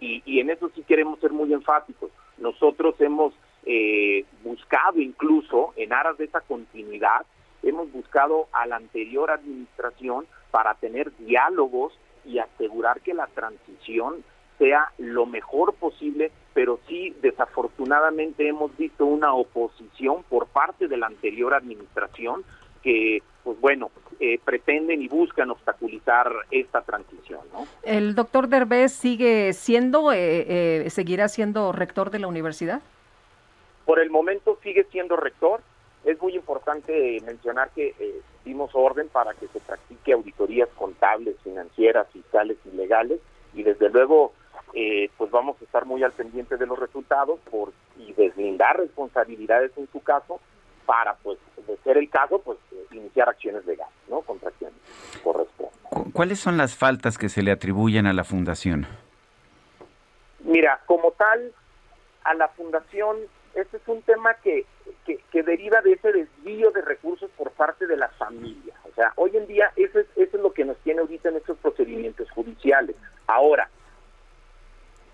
y, 0.00 0.22
y 0.24 0.40
en 0.40 0.50
eso 0.50 0.70
sí 0.74 0.82
queremos 0.82 1.20
ser 1.20 1.32
muy 1.32 1.52
enfáticos. 1.52 2.10
Nosotros 2.38 2.94
hemos 3.00 3.34
eh, 3.66 4.24
buscado 4.42 5.00
incluso 5.00 5.74
en 5.76 5.92
aras 5.92 6.16
de 6.16 6.24
esa 6.24 6.40
continuidad, 6.40 7.26
hemos 7.62 7.92
buscado 7.92 8.48
a 8.52 8.66
la 8.66 8.76
anterior 8.76 9.30
administración 9.30 10.26
para 10.50 10.74
tener 10.74 11.14
diálogos 11.18 11.92
y 12.24 12.38
asegurar 12.38 13.02
que 13.02 13.14
la 13.14 13.26
transición 13.26 14.24
sea 14.60 14.92
lo 14.98 15.24
mejor 15.24 15.74
posible, 15.74 16.30
pero 16.52 16.78
sí 16.86 17.16
desafortunadamente 17.22 18.46
hemos 18.46 18.76
visto 18.76 19.06
una 19.06 19.32
oposición 19.32 20.22
por 20.28 20.46
parte 20.46 20.86
de 20.86 20.98
la 20.98 21.06
anterior 21.06 21.54
administración 21.54 22.44
que, 22.82 23.22
pues 23.42 23.58
bueno, 23.58 23.90
eh, 24.20 24.38
pretenden 24.44 25.00
y 25.00 25.08
buscan 25.08 25.50
obstaculizar 25.50 26.30
esta 26.50 26.82
transición. 26.82 27.40
¿no? 27.54 27.66
¿El 27.82 28.14
doctor 28.14 28.48
Derbez 28.48 28.92
sigue 28.92 29.54
siendo, 29.54 30.12
eh, 30.12 30.84
eh, 30.84 30.90
seguirá 30.90 31.28
siendo 31.28 31.72
rector 31.72 32.10
de 32.10 32.18
la 32.18 32.28
universidad? 32.28 32.82
Por 33.86 33.98
el 33.98 34.10
momento 34.10 34.58
sigue 34.62 34.84
siendo 34.92 35.16
rector. 35.16 35.62
Es 36.04 36.20
muy 36.20 36.34
importante 36.34 37.18
mencionar 37.24 37.70
que 37.70 37.94
eh, 37.98 38.20
dimos 38.44 38.70
orden 38.74 39.08
para 39.08 39.32
que 39.32 39.48
se 39.48 39.60
practique 39.60 40.12
auditorías 40.12 40.68
contables, 40.76 41.36
financieras, 41.42 42.06
fiscales 42.12 42.58
y 42.70 42.76
legales 42.76 43.20
y 43.54 43.62
desde 43.62 43.88
luego 43.88 44.32
eh, 44.74 45.10
pues 45.16 45.30
vamos 45.30 45.56
a 45.60 45.64
estar 45.64 45.84
muy 45.84 46.02
al 46.02 46.12
pendiente 46.12 46.56
de 46.56 46.66
los 46.66 46.78
resultados 46.78 47.40
por 47.50 47.72
y 47.98 48.12
deslindar 48.12 48.78
responsabilidades 48.78 49.72
en 49.76 49.88
su 49.92 50.00
caso 50.00 50.40
para 50.86 51.14
pues 51.16 51.38
de 51.66 51.76
ser 51.78 51.98
el 51.98 52.08
caso 52.08 52.40
pues 52.40 52.58
iniciar 52.90 53.28
acciones 53.28 53.64
legales 53.66 53.94
no 54.08 54.20
contra 54.22 54.50
quien 54.52 54.70
corresponde 55.22 55.70
¿Cuáles 56.12 56.38
son 56.38 56.56
las 56.56 56.76
faltas 56.76 57.18
que 57.18 57.28
se 57.28 57.42
le 57.42 57.50
atribuyen 57.50 58.06
a 58.06 58.12
la 58.12 58.24
fundación? 58.24 58.86
Mira, 60.40 60.80
como 60.86 61.12
tal, 61.12 61.52
a 62.24 62.34
la 62.34 62.48
fundación 62.48 63.16
este 63.54 63.78
es 63.78 63.88
un 63.88 64.02
tema 64.02 64.34
que, 64.34 64.64
que, 65.04 65.42
deriva 65.42 65.80
de 65.80 65.92
ese 65.92 66.12
desvío 66.12 66.70
de 66.70 66.82
recursos 66.82 67.30
por 67.36 67.50
parte 67.52 67.86
de 67.86 67.96
las 67.96 68.14
familias. 68.16 68.76
O 68.88 68.94
sea, 68.94 69.12
hoy 69.16 69.36
en 69.36 69.46
día 69.46 69.72
eso 69.76 69.98
es, 69.98 70.06
eso 70.16 70.36
es 70.36 70.42
lo 70.42 70.52
que 70.52 70.64
nos 70.64 70.76
tiene 70.78 71.00
ahorita 71.00 71.30
en 71.30 71.36
estos 71.36 71.58
procedimientos 71.58 72.30
judiciales. 72.30 72.94
Ahora, 73.26 73.68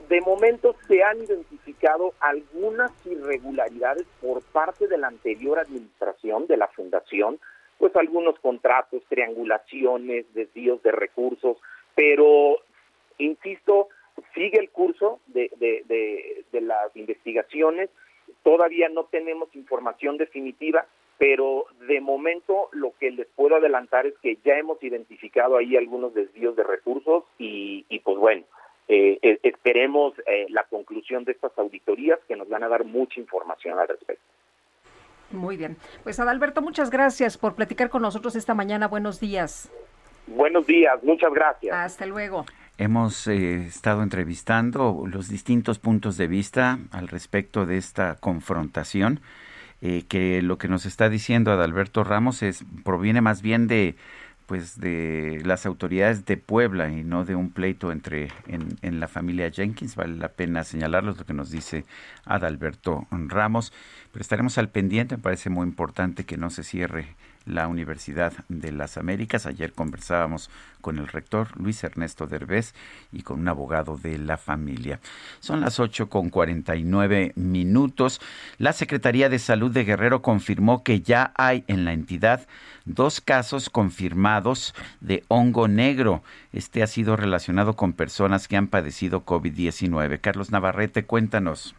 de 0.08 0.20
momento 0.20 0.74
se 0.86 1.02
han 1.02 1.18
identificado 1.18 2.14
algunas 2.20 2.92
irregularidades 3.06 4.06
por 4.20 4.42
parte 4.42 4.88
de 4.88 4.98
la 4.98 5.08
anterior 5.08 5.58
administración 5.58 6.46
de 6.46 6.56
la 6.56 6.68
fundación, 6.68 7.38
pues 7.78 7.94
algunos 7.96 8.38
contratos, 8.40 9.02
triangulaciones, 9.08 10.32
desvíos 10.34 10.82
de 10.82 10.92
recursos, 10.92 11.58
pero, 11.94 12.58
insisto, 13.18 13.88
sigue 14.34 14.58
el 14.58 14.70
curso 14.70 15.20
de, 15.26 15.50
de, 15.58 15.82
de, 15.86 16.44
de 16.52 16.60
las 16.60 16.94
investigaciones 16.96 17.90
Todavía 18.42 18.88
no 18.88 19.04
tenemos 19.04 19.54
información 19.54 20.18
definitiva, 20.18 20.86
pero 21.18 21.66
de 21.88 22.00
momento 22.00 22.68
lo 22.72 22.92
que 22.98 23.10
les 23.10 23.26
puedo 23.28 23.56
adelantar 23.56 24.06
es 24.06 24.14
que 24.18 24.38
ya 24.44 24.54
hemos 24.54 24.82
identificado 24.82 25.56
ahí 25.56 25.76
algunos 25.76 26.14
desvíos 26.14 26.54
de 26.56 26.62
recursos 26.62 27.24
y, 27.38 27.84
pues 28.04 28.16
bueno, 28.18 28.44
eh, 28.88 29.18
eh, 29.22 29.38
esperemos 29.42 30.14
eh, 30.26 30.46
la 30.50 30.64
conclusión 30.64 31.24
de 31.24 31.32
estas 31.32 31.52
auditorías 31.58 32.18
que 32.28 32.36
nos 32.36 32.48
van 32.48 32.62
a 32.62 32.68
dar 32.68 32.84
mucha 32.84 33.20
información 33.20 33.78
al 33.78 33.88
respecto. 33.88 34.24
Muy 35.32 35.56
bien. 35.56 35.76
Pues 36.04 36.20
Adalberto, 36.20 36.62
muchas 36.62 36.90
gracias 36.90 37.36
por 37.36 37.54
platicar 37.54 37.90
con 37.90 38.02
nosotros 38.02 38.36
esta 38.36 38.54
mañana. 38.54 38.86
Buenos 38.86 39.18
días. 39.18 39.70
Buenos 40.26 40.66
días, 40.66 41.02
muchas 41.02 41.32
gracias. 41.32 41.74
Hasta 41.74 42.06
luego. 42.06 42.44
Hemos 42.78 43.26
eh, 43.26 43.66
estado 43.66 44.02
entrevistando 44.02 45.04
los 45.06 45.28
distintos 45.28 45.78
puntos 45.78 46.16
de 46.16 46.26
vista 46.26 46.78
al 46.90 47.08
respecto 47.08 47.64
de 47.64 47.78
esta 47.78 48.16
confrontación, 48.16 49.20
eh, 49.80 50.02
que 50.08 50.42
lo 50.42 50.58
que 50.58 50.68
nos 50.68 50.84
está 50.84 51.08
diciendo 51.08 51.52
Adalberto 51.52 52.04
Ramos 52.04 52.42
es 52.42 52.64
proviene 52.84 53.20
más 53.20 53.40
bien 53.40 53.66
de 53.66 53.94
pues 54.47 54.78
de 54.81 55.43
las 55.44 55.66
autoridades 55.66 56.24
de 56.24 56.36
Puebla 56.36 56.89
y 56.89 57.02
no 57.02 57.24
de 57.24 57.35
un 57.35 57.51
pleito 57.51 57.90
entre 57.90 58.28
en, 58.47 59.01
la 59.01 59.09
familia 59.09 59.51
Jenkins. 59.51 59.97
Vale 59.97 60.16
la 60.16 60.28
pena 60.28 60.62
señalarlo, 60.62 61.14
lo 61.14 61.27
que 61.27 61.35
nos 61.35 61.51
dice 61.51 61.85
Adalberto 62.24 63.06
Ramos. 63.10 63.73
Pero 64.12 64.23
estaremos 64.23 64.56
al 64.59 64.70
pendiente, 64.70 65.16
me 65.16 65.23
parece 65.23 65.51
muy 65.51 65.66
importante 65.66 66.24
que 66.24 66.36
no 66.36 66.51
se 66.51 66.62
cierre 66.62 67.16
la 67.47 67.68
Universidad 67.68 68.32
de 68.48 68.73
las 68.73 68.98
Américas. 68.98 69.47
Ayer 69.47 69.73
conversábamos 69.73 70.51
con 70.81 70.98
el 70.98 71.09
rector 71.09 71.48
Luis 71.59 71.82
Ernesto 71.82 72.27
Derbez 72.27 72.74
y 73.12 73.23
con 73.23 73.40
un 73.40 73.48
abogado 73.48 73.97
de 73.97 74.18
la 74.18 74.36
familia. 74.36 75.01
Son 75.40 75.60
las 75.60 75.81
8 75.81 76.09
con 76.09 76.28
49 76.28 77.32
minutos. 77.36 78.20
La 78.59 78.73
Secretaría 78.73 79.28
de 79.28 79.39
Salud 79.39 79.70
de 79.70 79.85
Guerrero 79.85 80.23
confirmó 80.23 80.82
que 80.82 81.01
ya 81.01 81.32
hay 81.36 81.64
en 81.66 81.85
la 81.85 81.93
entidad 81.93 82.47
dos 82.85 83.20
casos 83.20 83.70
confirmados 83.70 84.74
de 85.01 85.24
hongo 85.28 85.68
negro. 85.68 86.23
Este 86.52 86.82
ha 86.82 86.86
sido 86.86 87.16
relacionado 87.16 87.77
con 87.77 87.93
personas 87.93 88.48
que 88.48 88.56
han 88.56 88.66
padecido 88.66 89.24
COVID-19. 89.24 90.20
Carlos 90.20 90.51
Navarrete, 90.51 91.05
cuéntanos. 91.05 91.74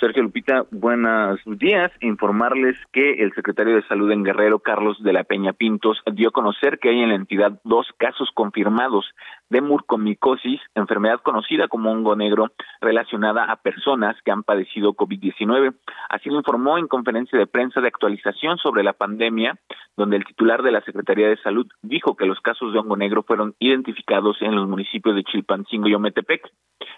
Sergio 0.00 0.22
Lupita, 0.22 0.64
buenos 0.70 1.40
días. 1.44 1.90
Informarles 2.00 2.76
que 2.92 3.22
el 3.22 3.32
secretario 3.34 3.74
de 3.74 3.86
Salud 3.88 4.10
en 4.12 4.22
Guerrero, 4.22 4.60
Carlos 4.60 5.02
de 5.02 5.12
la 5.12 5.24
Peña 5.24 5.52
Pintos, 5.52 6.00
dio 6.12 6.28
a 6.28 6.32
conocer 6.32 6.78
que 6.78 6.90
hay 6.90 7.00
en 7.00 7.08
la 7.08 7.16
entidad 7.16 7.60
dos 7.64 7.86
casos 7.96 8.30
confirmados 8.34 9.06
de 9.50 9.60
murcomicosis, 9.60 10.60
enfermedad 10.74 11.20
conocida 11.22 11.68
como 11.68 11.90
hongo 11.90 12.16
negro, 12.16 12.52
relacionada 12.80 13.44
a 13.44 13.56
personas 13.56 14.16
que 14.24 14.30
han 14.30 14.42
padecido 14.42 14.94
COVID-19. 14.94 15.74
Así 16.08 16.28
lo 16.28 16.36
informó 16.36 16.78
en 16.78 16.88
conferencia 16.88 17.38
de 17.38 17.46
prensa 17.46 17.80
de 17.80 17.88
actualización 17.88 18.58
sobre 18.58 18.82
la 18.82 18.92
pandemia, 18.92 19.58
donde 19.96 20.16
el 20.16 20.24
titular 20.24 20.62
de 20.62 20.72
la 20.72 20.82
Secretaría 20.82 21.28
de 21.28 21.38
Salud 21.38 21.66
dijo 21.82 22.16
que 22.16 22.26
los 22.26 22.40
casos 22.40 22.72
de 22.72 22.78
hongo 22.78 22.96
negro 22.96 23.22
fueron 23.22 23.54
identificados 23.58 24.36
en 24.40 24.54
los 24.54 24.68
municipios 24.68 25.14
de 25.16 25.24
Chilpancingo 25.24 25.88
y 25.88 25.94
Ometepec. 25.94 26.50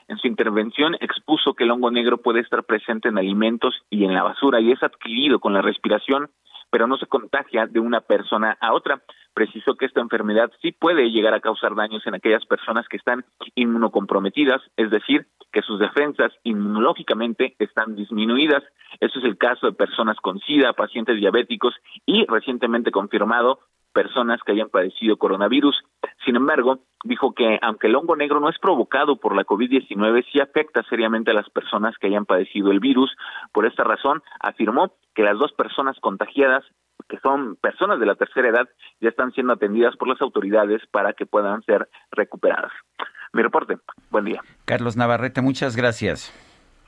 En 0.09 0.19
su 0.19 0.27
intervención 0.27 0.97
expuso 1.01 1.55
que 1.55 1.65
el 1.65 1.71
hongo 1.71 1.91
negro 1.91 2.19
puede 2.19 2.41
estar 2.41 2.65
presente 2.65 3.09
en 3.09 3.19
alimentos 3.19 3.75
y 3.91 4.05
en 4.05 4.15
la 4.15 4.23
basura 4.23 4.61
y 4.61 4.73
es 4.73 4.83
adquirido 4.83 5.39
con 5.39 5.53
la 5.53 5.63
respiración, 5.63 6.31
pero 6.71 6.87
no 6.87 6.97
se 6.97 7.07
contagia 7.07 7.67
de 7.67 7.81
una 7.81 8.01
persona 8.01 8.57
a 8.61 8.73
otra 8.73 9.03
precisó 9.35 9.75
que 9.75 9.87
esta 9.87 10.01
enfermedad 10.01 10.51
sí 10.61 10.73
puede 10.73 11.11
llegar 11.11 11.35
a 11.35 11.41
causar 11.41 11.75
daños 11.75 12.07
en 12.07 12.15
aquellas 12.15 12.45
personas 12.47 12.87
que 12.89 12.97
están 12.97 13.25
inmunocomprometidas, 13.55 14.61
es 14.77 14.91
decir, 14.91 15.27
que 15.53 15.63
sus 15.63 15.79
defensas 15.79 16.33
inmunológicamente 16.45 17.55
están 17.59 17.95
disminuidas. 17.97 18.63
Eso 19.01 19.19
es 19.19 19.25
el 19.25 19.39
caso 19.39 19.67
de 19.67 19.73
personas 19.73 20.17
con 20.19 20.39
SIDA, 20.41 20.73
pacientes 20.73 21.17
diabéticos 21.17 21.75
y 22.07 22.27
recientemente 22.27 22.91
confirmado 22.91 23.61
personas 23.93 24.41
que 24.45 24.53
hayan 24.53 24.69
padecido 24.69 25.17
coronavirus. 25.17 25.77
Sin 26.25 26.37
embargo, 26.37 26.81
dijo 27.05 27.33
que 27.35 27.59
aunque 27.63 27.89
el 27.89 27.97
hongo 27.97 28.17
negro 28.17 28.41
no 28.41 28.49
es 28.49 28.59
provocado 28.59 29.17
por 29.17 29.35
la 29.35 29.45
COVID-19, 29.45 30.25
sí 30.31 30.41
afecta 30.41 30.83
seriamente 30.85 31.31
a 31.31 31.35
las 31.35 31.49
personas 31.51 31.97
que 31.99 32.07
hayan 32.07 32.27
padecido 32.27 32.71
el 32.71 32.81
virus. 32.81 33.11
Por 33.53 33.67
esta 33.67 33.85
razón, 33.85 34.23
afirmó 34.41 34.93
que 35.15 35.23
las 35.23 35.39
dos 35.39 35.53
personas 35.53 35.99
contagiadas 36.01 36.65
que 37.11 37.19
son 37.19 37.57
personas 37.57 37.99
de 37.99 38.07
la 38.07 38.15
tercera 38.15 38.49
edad, 38.49 38.69
ya 39.01 39.09
están 39.09 39.33
siendo 39.33 39.53
atendidas 39.53 39.97
por 39.97 40.09
las 40.09 40.21
autoridades 40.23 40.81
para 40.91 41.13
que 41.13 41.27
puedan 41.27 41.63
ser 41.65 41.89
recuperadas. 42.13 42.73
Mi 43.33 43.43
reporte. 43.43 43.79
Buen 44.11 44.25
día. 44.25 44.41
Carlos 44.65 44.97
Navarrete, 44.97 45.43
muchas 45.43 45.77
gracias. 45.77 46.33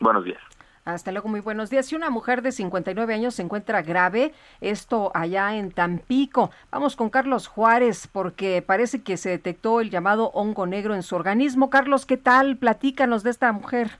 Buenos 0.01 0.25
días. 0.25 0.41
Hasta 0.85 1.13
luego, 1.13 1.29
muy 1.29 1.41
buenos 1.41 1.71
días. 1.71 1.87
Si 1.87 1.95
una 1.95 2.11
mujer 2.11 2.43
de 2.43 2.51
59 2.51 3.15
años 3.15 3.35
se 3.35 3.43
encuentra 3.43 3.83
grave, 3.83 4.33
esto 4.61 5.13
allá 5.15 5.55
en 5.57 5.71
Tampico. 5.71 6.51
Vamos 6.73 6.97
con 6.97 7.09
Carlos 7.11 7.47
Juárez, 7.47 8.09
porque 8.11 8.63
parece 8.63 9.03
que 9.03 9.17
se 9.17 9.31
detectó 9.31 9.81
el 9.81 9.91
llamado 9.91 10.31
hongo 10.35 10.67
negro 10.67 10.95
en 10.95 11.05
su 11.05 11.15
organismo. 11.15 11.71
Carlos, 11.71 12.05
¿qué 12.07 12.17
tal? 12.17 12.57
Platícanos 12.57 13.23
de 13.23 13.31
esta 13.31 13.53
mujer. 13.53 13.99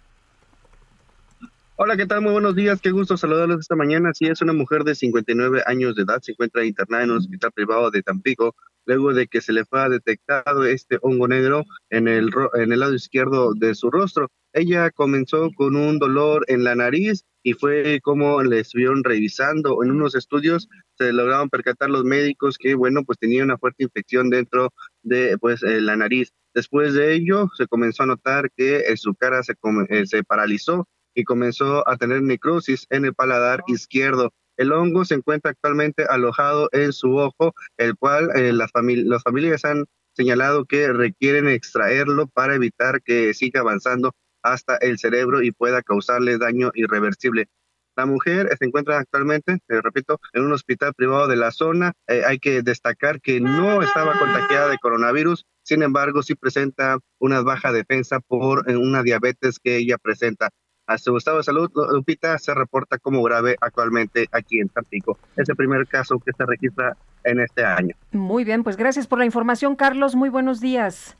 Hola, 1.85 1.97
¿qué 1.97 2.07
tal? 2.07 2.23
Muy 2.23 2.31
buenos 2.31 2.55
días. 2.55 2.81
Qué 2.81 2.93
gusto 2.93 3.17
saludarlos 3.17 3.59
esta 3.59 3.75
mañana. 3.75 4.15
Sí, 4.15 4.27
es 4.27 4.41
una 4.41 4.53
mujer 4.53 4.85
de 4.85 4.95
59 4.95 5.65
años 5.67 5.97
de 5.97 6.03
edad. 6.03 6.21
Se 6.23 6.31
encuentra 6.31 6.65
internada 6.65 7.03
en 7.03 7.11
un 7.11 7.17
hospital 7.17 7.51
privado 7.51 7.91
de 7.91 8.05
Tampico 8.05 8.55
luego 8.87 9.13
de 9.13 9.27
que 9.27 9.41
se 9.41 9.53
le 9.53 9.65
fue 9.65 9.89
detectado 9.89 10.65
este 10.65 10.99
hongo 11.03 11.27
negro 11.27 11.65
en 11.91 12.07
el, 12.07 12.31
en 12.55 12.71
el 12.73 12.79
lado 12.79 12.95
izquierdo 12.95 13.53
de 13.55 13.75
su 13.75 13.91
rostro. 13.91 14.29
Ella 14.53 14.93
comenzó 14.93 15.51
con 15.57 15.75
un 15.75 15.99
dolor 15.99 16.45
en 16.47 16.63
la 16.63 16.77
nariz 16.77 17.25
y 17.43 17.55
fue 17.55 17.99
como 18.01 18.45
le 18.45 18.61
estuvieron 18.61 19.03
revisando. 19.03 19.83
En 19.83 19.91
unos 19.91 20.15
estudios 20.15 20.69
se 20.97 21.13
lograron 21.13 21.51
percatar 21.51 21.91
los 21.91 22.05
médicos 22.05 22.59
que, 22.59 22.77
bueno, 22.77 23.03
pues 23.03 23.19
tenía 23.19 23.43
una 23.43 23.59
fuerte 23.59 23.83
infección 23.83 24.31
dentro 24.31 24.73
de 25.03 25.37
pues 25.37 25.65
eh, 25.65 25.81
la 25.81 25.97
nariz. 25.97 26.31
Después 26.55 26.95
de 26.95 27.13
ello, 27.13 27.49
se 27.57 27.67
comenzó 27.67 28.05
a 28.05 28.07
notar 28.07 28.53
que 28.57 28.77
eh, 28.77 28.97
su 28.97 29.17
cara 29.17 29.43
se, 29.43 29.55
eh, 29.89 30.07
se 30.07 30.23
paralizó 30.23 30.87
y 31.15 31.25
comenzó 31.25 31.89
a 31.89 31.97
tener 31.97 32.23
necrosis 32.23 32.87
en 32.91 33.05
el 33.05 33.15
paladar 33.15 33.63
izquierdo. 33.67 34.33
El 34.57 34.73
hongo 34.73 35.05
se 35.05 35.15
encuentra 35.15 35.51
actualmente 35.51 36.05
alojado 36.05 36.69
en 36.73 36.93
su 36.93 37.17
ojo, 37.17 37.55
el 37.79 37.97
cual 37.97 38.29
las, 38.35 38.71
las 38.75 39.23
familias 39.23 39.65
han 39.65 39.87
señalado 40.15 40.67
que 40.67 40.93
requieren 40.93 41.49
extraerlo 41.49 42.27
para 42.27 42.55
evitar 42.55 43.03
que 43.03 43.33
siga 43.35 43.61
avanzando 43.61 44.13
hasta 44.43 44.77
el 44.77 44.99
cerebro 44.99 45.43
y 45.43 45.53
pueda 45.53 45.83
causarle 45.83 46.39
daño 46.39 46.71
irreversible. 46.75 47.49
La 47.95 48.07
mujer 48.07 48.49
se 48.59 48.65
encuentra 48.65 48.99
actualmente, 48.99 49.59
te 49.67 49.81
repito, 49.83 50.19
en 50.33 50.45
un 50.45 50.53
hospital 50.53 50.95
privado 50.95 51.29
de 51.29 51.37
la 51.37 51.51
zona. 51.51 51.93
Eh, 52.09 52.23
hay 52.27 52.39
que 52.39 52.63
destacar 52.63 53.21
que 53.21 53.39
no 53.41 53.83
estaba 53.83 54.19
contagiada 54.19 54.71
de 54.71 54.79
coronavirus, 54.79 55.45
sin 55.63 55.83
embargo, 55.83 56.23
sí 56.23 56.35
presenta 56.35 56.99
una 57.19 57.43
baja 57.43 57.71
defensa 57.71 58.21
por 58.21 58.69
eh, 58.71 58.77
una 58.77 59.03
diabetes 59.03 59.59
que 59.63 59.77
ella 59.77 59.99
presenta. 59.99 60.51
A 60.93 60.99
su 60.99 61.17
estado 61.17 61.39
de 61.39 61.43
salud, 61.43 61.71
Lupita 61.91 62.37
se 62.37 62.53
reporta 62.53 62.99
como 62.99 63.23
grave 63.23 63.57
actualmente 63.63 64.27
aquí 64.31 64.61
en 64.61 64.69
Tampico. 64.69 65.17
Es 65.39 65.49
el 65.49 65.57
primer 65.57 65.87
caso 65.87 66.19
que 66.19 66.33
se 66.33 66.45
registra 66.45 66.95
en 67.25 67.41
este 67.41 67.65
año. 67.65 67.97
Muy 68.11 68.45
bien, 68.45 68.63
pues 68.63 68.77
gracias 68.77 69.07
por 69.07 69.19
la 69.19 69.25
información, 69.25 69.75
Carlos. 69.75 70.15
Muy 70.15 70.29
buenos 70.29 70.61
días. 70.61 71.17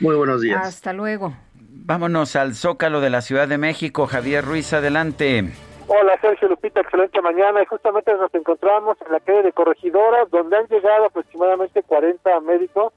Muy 0.00 0.16
buenos 0.16 0.42
días. 0.42 0.66
Hasta 0.66 0.92
luego. 0.92 1.34
Vámonos 1.54 2.36
al 2.36 2.54
Zócalo 2.54 3.00
de 3.00 3.08
la 3.08 3.22
Ciudad 3.22 3.48
de 3.48 3.56
México. 3.56 4.06
Javier 4.06 4.44
Ruiz, 4.44 4.70
adelante. 4.74 5.50
Hola 5.86 6.20
Sergio 6.20 6.48
Lupita, 6.48 6.82
excelente 6.82 7.22
mañana. 7.22 7.62
Y 7.62 7.64
justamente 7.64 8.12
nos 8.16 8.34
encontramos 8.34 8.98
en 9.06 9.10
la 9.10 9.20
calle 9.20 9.44
de 9.44 9.52
Corregidoras, 9.52 10.30
donde 10.30 10.58
han 10.58 10.66
llegado 10.66 11.06
aproximadamente 11.06 11.82
40 11.84 12.40
médicos, 12.40 12.92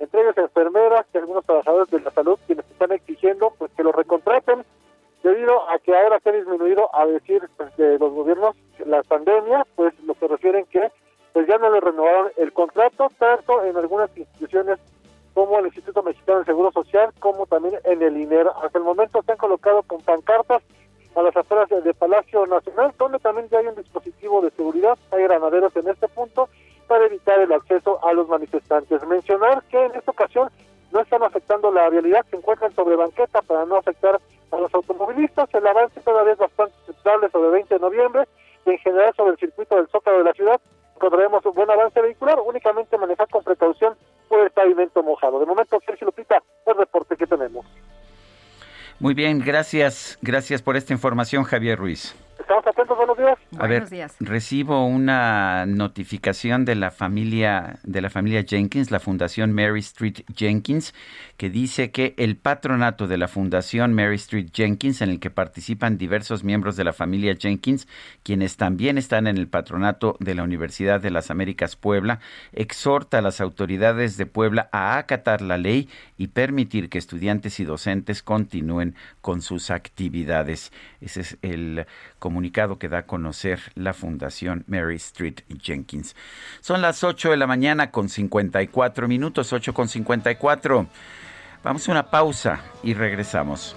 entre 0.00 0.22
ellos 0.22 0.36
enfermeras 0.36 1.06
y 1.14 1.18
algunos 1.18 1.44
trabajadores 1.44 1.88
de 1.90 2.00
la 2.00 2.10
salud, 2.10 2.40
quienes 2.44 2.68
están 2.68 2.90
exigiendo 2.90 3.52
pues 3.56 3.70
que 3.76 3.84
los 3.84 3.94
recontraten 3.94 4.64
debido 5.22 5.68
a 5.70 5.78
que 5.78 5.94
ahora 5.96 6.20
se 6.20 6.30
ha 6.30 6.32
disminuido, 6.32 6.94
a 6.94 7.06
decir 7.06 7.48
pues, 7.56 7.76
de 7.76 7.98
los 7.98 8.12
gobiernos, 8.12 8.56
la 8.84 9.02
pandemia, 9.02 9.66
pues 9.76 9.94
lo 10.04 10.14
que 10.14 10.28
refieren 10.28 10.66
que 10.66 10.90
pues 11.32 11.46
ya 11.46 11.56
no 11.58 11.70
le 11.70 11.80
renovaron 11.80 12.30
el 12.36 12.52
contrato, 12.52 13.08
tanto 13.18 13.64
en 13.64 13.76
algunas 13.76 14.14
instituciones 14.16 14.78
como 15.34 15.58
el 15.58 15.66
Instituto 15.66 16.02
Mexicano 16.02 16.38
del 16.38 16.46
Seguro 16.46 16.72
Social, 16.72 17.10
como 17.20 17.46
también 17.46 17.78
en 17.84 18.02
el 18.02 18.18
INER. 18.18 18.48
Hasta 18.62 18.78
el 18.78 18.84
momento 18.84 19.22
se 19.22 19.32
han 19.32 19.38
colocado 19.38 19.82
con 19.82 20.02
pancartas 20.02 20.62
a 21.14 21.22
las 21.22 21.34
afueras 21.34 21.70
del 21.70 21.94
Palacio 21.94 22.46
Nacional, 22.46 22.92
donde 22.98 23.18
también 23.18 23.48
ya 23.48 23.58
hay 23.58 23.66
un 23.66 23.74
dispositivo 23.74 24.42
de 24.42 24.50
seguridad, 24.50 24.98
hay 25.10 25.22
granaderos 25.22 25.74
en 25.76 25.88
este 25.88 26.08
punto, 26.08 26.48
para 26.86 27.06
evitar 27.06 27.38
el 27.38 27.52
acceso 27.52 27.98
a 28.04 28.12
los 28.12 28.28
manifestantes. 28.28 29.06
Mencionar 29.06 29.62
que 29.70 29.82
en 29.82 29.94
esta 29.94 30.10
ocasión 30.10 30.50
no 30.92 31.00
están 31.00 31.22
afectando 31.22 31.70
la 31.72 31.88
vialidad, 31.88 32.24
se 32.30 32.36
encuentran 32.36 32.74
sobre 32.74 32.96
banqueta 32.96 33.42
para 33.42 33.64
no 33.64 33.76
afectar 33.76 34.20
a 34.50 34.56
los 34.56 34.72
automovilistas, 34.74 35.48
el 35.54 35.66
avance 35.66 36.00
todavía 36.00 36.34
es 36.34 36.38
bastante 36.38 36.74
aceptable 36.82 37.30
sobre 37.30 37.46
el 37.46 37.52
20 37.52 37.74
de 37.74 37.80
noviembre, 37.80 38.28
y 38.66 38.70
en 38.70 38.78
general 38.78 39.12
sobre 39.16 39.32
el 39.32 39.38
circuito 39.38 39.76
del 39.76 39.88
Zócalo 39.88 40.18
de 40.18 40.24
la 40.24 40.32
ciudad, 40.32 40.60
encontraremos 40.94 41.44
un 41.44 41.54
buen 41.54 41.70
avance 41.70 42.00
vehicular, 42.00 42.38
únicamente 42.40 42.96
manejar 42.98 43.28
con 43.28 43.42
precaución 43.42 43.94
por 44.28 44.40
el 44.40 44.50
pavimento 44.50 45.02
mojado. 45.02 45.40
De 45.40 45.46
momento, 45.46 45.80
Sergio 45.84 46.06
Lupita, 46.06 46.42
el 46.66 46.76
reporte 46.76 47.16
que 47.16 47.26
tenemos. 47.26 47.66
Muy 49.00 49.14
bien, 49.14 49.40
gracias. 49.44 50.18
Gracias 50.22 50.62
por 50.62 50.76
esta 50.76 50.92
información, 50.92 51.42
Javier 51.42 51.78
Ruiz. 51.78 52.14
Estamos 52.52 52.66
atentos, 52.66 52.96
buenos 52.98 53.16
días. 53.16 53.38
A 53.58 53.66
ver, 53.66 54.10
recibo 54.20 54.84
una 54.84 55.64
notificación 55.64 56.66
de 56.66 56.74
la 56.74 56.90
familia 56.90 57.78
de 57.82 58.02
la 58.02 58.10
familia 58.10 58.44
Jenkins, 58.46 58.90
la 58.90 59.00
Fundación 59.00 59.54
Mary 59.54 59.80
Street 59.80 60.20
Jenkins, 60.36 60.92
que 61.38 61.48
dice 61.48 61.90
que 61.90 62.12
el 62.18 62.36
patronato 62.36 63.06
de 63.06 63.16
la 63.16 63.28
Fundación 63.28 63.94
Mary 63.94 64.16
Street 64.16 64.48
Jenkins, 64.52 65.00
en 65.00 65.08
el 65.08 65.18
que 65.18 65.30
participan 65.30 65.96
diversos 65.96 66.44
miembros 66.44 66.76
de 66.76 66.84
la 66.84 66.92
familia 66.92 67.34
Jenkins, 67.38 67.88
quienes 68.22 68.58
también 68.58 68.98
están 68.98 69.26
en 69.28 69.38
el 69.38 69.48
patronato 69.48 70.16
de 70.20 70.34
la 70.34 70.42
Universidad 70.42 71.00
de 71.00 71.10
las 71.10 71.30
Américas 71.30 71.76
Puebla, 71.76 72.20
exhorta 72.52 73.18
a 73.18 73.22
las 73.22 73.40
autoridades 73.40 74.18
de 74.18 74.26
Puebla 74.26 74.68
a 74.72 74.98
acatar 74.98 75.40
la 75.40 75.56
ley 75.56 75.88
y 76.18 76.26
permitir 76.26 76.90
que 76.90 76.98
estudiantes 76.98 77.60
y 77.60 77.64
docentes 77.64 78.22
continúen 78.22 78.94
con 79.22 79.40
sus 79.40 79.70
actividades. 79.70 80.70
Ese 81.00 81.22
es 81.22 81.38
el 81.40 81.86
comunicado 82.18 82.41
que 82.50 82.88
da 82.88 82.98
a 82.98 83.06
conocer 83.06 83.60
la 83.74 83.92
Fundación 83.92 84.64
Mary 84.66 84.96
Street 84.96 85.40
Jenkins. 85.60 86.16
Son 86.60 86.82
las 86.82 87.04
8 87.04 87.30
de 87.30 87.36
la 87.36 87.46
mañana 87.46 87.90
con 87.90 88.08
54 88.08 89.08
minutos, 89.08 89.52
8 89.52 89.72
con 89.74 89.88
54. 89.88 90.86
Vamos 91.62 91.88
a 91.88 91.92
una 91.92 92.10
pausa 92.10 92.60
y 92.82 92.94
regresamos. 92.94 93.76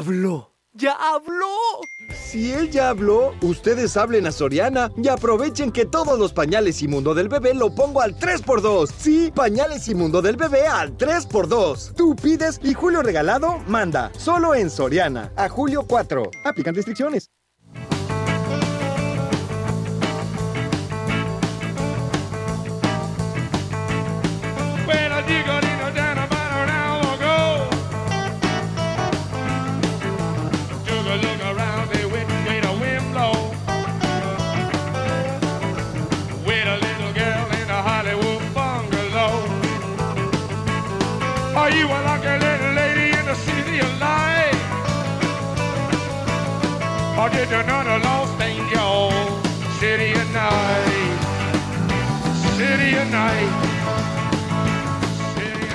¡Habló! 0.00 0.54
¡Ya 0.72 0.92
habló! 0.94 1.54
Si 2.14 2.52
él 2.52 2.70
ya 2.70 2.88
habló, 2.88 3.34
ustedes 3.42 3.98
hablen 3.98 4.26
a 4.26 4.32
Soriana 4.32 4.90
y 4.96 5.08
aprovechen 5.08 5.70
que 5.70 5.84
todos 5.84 6.18
los 6.18 6.32
pañales 6.32 6.80
y 6.80 6.88
mundo 6.88 7.12
del 7.12 7.28
bebé 7.28 7.52
lo 7.52 7.74
pongo 7.74 8.00
al 8.00 8.18
3x2. 8.18 8.90
Sí, 8.96 9.30
pañales 9.30 9.88
y 9.88 9.94
mundo 9.94 10.22
del 10.22 10.38
bebé 10.38 10.66
al 10.66 10.96
3x2. 10.96 11.92
Tú 11.96 12.16
pides 12.16 12.58
y 12.62 12.72
Julio 12.72 13.02
Regalado 13.02 13.58
manda. 13.68 14.10
Solo 14.16 14.54
en 14.54 14.70
Soriana. 14.70 15.34
A 15.36 15.50
julio 15.50 15.84
4. 15.86 16.30
Aplican 16.46 16.74
restricciones. 16.74 17.28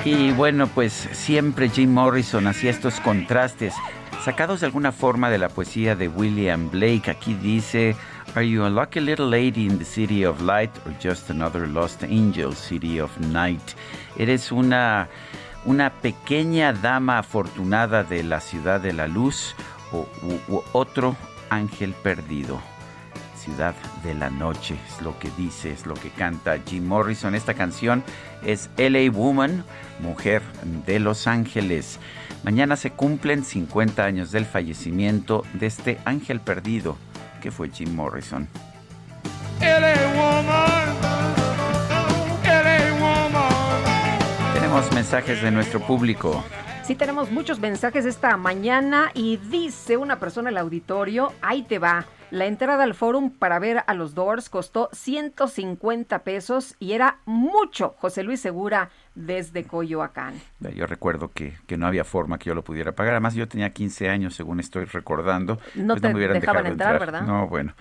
Y 0.05 0.31
bueno, 0.34 0.67
pues 0.67 0.93
siempre 1.13 1.69
Jim 1.69 1.91
Morrison 1.93 2.47
hacía 2.47 2.72
estos 2.72 2.99
contrastes. 2.99 3.73
sacados 4.23 4.61
de 4.61 4.65
alguna 4.65 4.91
forma 4.91 5.30
de 5.30 5.38
la 5.38 5.49
poesía 5.49 5.95
de 5.95 6.07
William 6.07 6.69
Blake. 6.72 7.11
Aquí 7.11 7.35
dice, 7.35 7.95
Are 8.34 8.47
you 8.47 8.65
a 8.65 8.69
lucky 8.69 8.99
little 8.99 9.30
lady 9.30 9.67
in 9.67 9.77
the 9.77 9.85
city 9.85 10.26
of 10.26 10.41
light 10.41 10.72
or 10.85 10.93
just 10.99 11.30
another 11.30 11.67
lost 11.67 12.01
angel 12.03 12.53
city 12.55 12.99
of 12.99 13.15
night? 13.19 13.61
Eres 14.17 14.51
una, 14.51 15.07
una 15.65 15.91
pequeña 15.91 16.73
dama 16.73 17.19
afortunada 17.19 18.03
de 18.03 18.23
la 18.23 18.39
ciudad 18.41 18.80
de 18.81 18.93
la 18.93 19.07
luz 19.07 19.53
o 19.91 20.07
u- 20.23 20.53
u 20.55 20.63
otro 20.73 21.15
ángel 21.49 21.93
perdido. 21.93 22.59
Ciudad 23.38 23.76
de 24.03 24.15
la 24.15 24.30
Noche, 24.31 24.76
es 24.88 25.01
lo 25.03 25.17
que 25.19 25.30
dice, 25.38 25.72
es 25.72 25.85
lo 25.85 25.93
que 25.93 26.09
canta 26.09 26.57
Jim 26.65 26.88
Morrison. 26.88 27.35
Esta 27.35 27.53
canción 27.53 28.03
es 28.43 28.69
LA 28.77 29.11
Woman, 29.11 29.63
Mujer 29.99 30.41
de 30.88 30.99
Los 30.99 31.27
Ángeles. 31.27 31.99
Mañana 32.43 32.76
se 32.76 32.91
cumplen 32.91 33.43
50 33.43 34.03
años 34.03 34.31
del 34.31 34.45
fallecimiento 34.45 35.43
de 35.53 35.67
este 35.67 35.99
ángel 36.05 36.39
perdido 36.39 36.97
que 37.41 37.51
fue 37.51 37.69
Jim 37.69 37.93
Morrison. 37.95 38.47
Tenemos 44.53 44.91
mensajes 44.93 45.41
de 45.43 45.51
nuestro 45.51 45.80
público. 45.80 46.43
Sí, 46.86 46.94
tenemos 46.94 47.32
muchos 47.32 47.60
mensajes 47.60 48.06
esta 48.06 48.38
mañana 48.38 49.10
y 49.16 49.38
dice 49.38 49.98
una 49.98 50.20
persona 50.20 50.49
en 50.49 50.56
el 50.56 50.62
auditorio, 50.62 51.34
ahí 51.41 51.64
te 51.64 51.80
va. 51.80 52.06
La 52.30 52.45
entrada 52.45 52.84
al 52.84 52.94
forum 52.94 53.32
para 53.32 53.57
ver 53.57 53.84
a 53.88 53.94
los 53.95 54.14
Doors 54.14 54.49
costó 54.49 54.90
150 54.94 56.20
pesos 56.20 56.76
y 56.80 56.91
era 56.91 57.18
mucho. 57.26 57.95
José 57.98 58.22
Luis 58.22 58.40
Segura 58.40 58.91
desde 59.16 59.64
Coyoacán. 59.64 60.40
Yo 60.76 60.86
recuerdo 60.86 61.32
que, 61.32 61.57
que 61.66 61.76
no 61.76 61.88
había 61.88 62.03
forma 62.03 62.38
que 62.38 62.49
yo 62.49 62.56
lo 62.56 62.64
pudiera 62.64 62.91
pagar. 62.91 63.14
Además, 63.14 63.34
yo 63.34 63.48
tenía 63.48 63.72
15 63.72 64.10
años, 64.10 64.36
según 64.36 64.60
estoy 64.60 64.86
recordando. 64.86 65.60
No 65.74 65.95
Pues 65.95 66.03
te 66.03 66.14
me 66.14 66.28
dejaban 66.28 66.68
entrar, 66.68 66.99
¿verdad? 66.99 67.24
No, 67.24 67.48
bueno. 67.48 67.74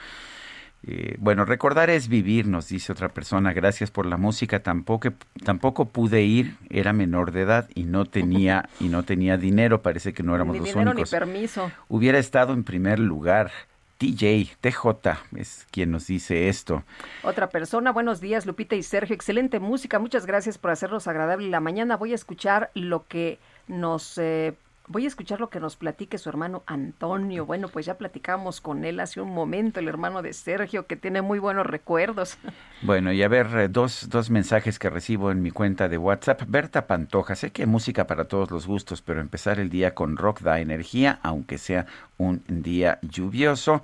Eh, 0.86 1.16
bueno, 1.19 1.44
recordar 1.47 1.89
es 1.89 2.09
vivir, 2.09 2.47
nos 2.47 2.69
dice 2.69 2.93
otra 2.93 3.09
persona. 3.09 3.52
Gracias 3.52 3.90
por 3.90 4.05
la 4.06 4.16
música. 4.16 4.62
Tampoco, 4.62 5.11
tampoco 5.43 5.86
pude 5.86 6.23
ir, 6.23 6.56
era 6.69 6.93
menor 6.93 7.32
de 7.32 7.43
edad 7.43 7.69
y 7.74 7.85
no 7.85 8.05
tenía 8.05 8.69
y 8.81 8.89
no 8.89 9.02
tenía 9.02 9.36
dinero. 9.39 9.81
Parece 9.82 10.12
que 10.12 10.23
no 10.23 10.35
éramos 10.35 10.55
Ni 10.55 10.61
los 10.61 10.69
dinero 10.69 10.90
únicos. 10.90 11.11
ni 11.12 11.19
permiso. 11.19 11.73
Hubiera 11.89 12.19
estado 12.19 12.52
en 12.52 12.65
primer 12.65 12.98
lugar. 12.98 13.51
TJ, 13.97 14.56
TJ 14.61 15.19
es 15.36 15.66
quien 15.70 15.93
nos 15.93 16.09
dice 16.09 16.48
esto. 16.48 16.82
Otra 17.23 17.48
persona, 17.48 17.93
buenos 17.93 18.20
días 18.20 18.44
Lupita 18.44 18.74
y 18.74 18.82
Sergio, 18.82 19.15
excelente 19.15 19.61
música, 19.61 20.01
muchas 20.01 20.27
gracias 20.27 20.59
por 20.59 20.73
hacernos 20.73 21.06
agradable 21.06 21.48
la 21.48 21.61
mañana. 21.61 21.97
Voy 21.97 22.11
a 22.11 22.16
escuchar 22.16 22.70
lo 22.74 23.06
que 23.06 23.39
nos... 23.69 24.19
eh, 24.19 24.55
Voy 24.86 25.06
a 25.06 25.09
escuchar 25.09 25.40
lo 25.40 25.48
que 25.48 25.61
nos 25.61 25.77
platique 25.77 26.19
su 26.19 26.28
hermano 26.28 26.62
Antonio. 26.66 27.47
Bueno, 27.47 27.69
pues 27.69 27.86
ya 27.86 27.97
platicamos 27.97 28.61
con 28.61 28.85
él 28.85 29.01
hace 29.01 29.20
un 29.23 29.32
momento, 29.32 29.81
el 29.81 29.89
hermano 29.89 30.20
de 30.20 30.35
Sergio, 30.35 30.86
que 30.86 30.97
tiene 30.97 31.23
muy 31.23 31.39
buenos 31.39 31.66
recuerdos. 31.66 32.39
Bueno, 32.82 33.12
y 33.12 33.23
a 33.23 33.28
ver, 33.28 33.47
eh, 33.56 33.69
dos, 33.69 34.11
dos 34.11 34.28
mensajes 34.28 34.78
que 34.78 34.90
recibo 34.90 35.31
en 35.31 35.40
mi 35.40 35.51
cuenta 35.51 35.89
de 35.89 35.97
WhatsApp. 35.97 36.43
Berta 36.47 36.86
Pantoja, 36.86 37.35
sé 37.35 37.51
que 37.51 37.62
hay 37.62 37.66
música 37.66 38.06
para 38.06 38.27
todos 38.27 38.51
los 38.51 38.66
gustos, 38.66 39.01
pero 39.01 39.23
empezar 39.23 39.59
el 39.59 39.70
día 39.70 39.94
con 39.94 40.19
rock 40.19 40.40
da 40.40 40.61
energía, 40.61 41.19
aunque 41.23 41.56
sea 41.56 41.86
un 42.19 42.44
día 42.47 42.98
lluvioso. 43.01 43.82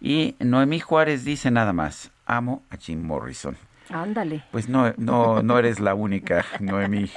Y 0.00 0.36
Noemí 0.38 0.78
Juárez 0.78 1.24
dice 1.24 1.50
nada 1.50 1.72
más, 1.72 2.12
amo 2.24 2.62
a 2.70 2.76
Jim 2.76 3.02
Morrison. 3.02 3.56
Ándale. 3.90 4.44
Pues 4.52 4.68
no, 4.68 4.94
no, 4.96 5.42
no 5.42 5.58
eres 5.58 5.80
la 5.80 5.94
única, 5.94 6.44
Noemí. 6.60 7.10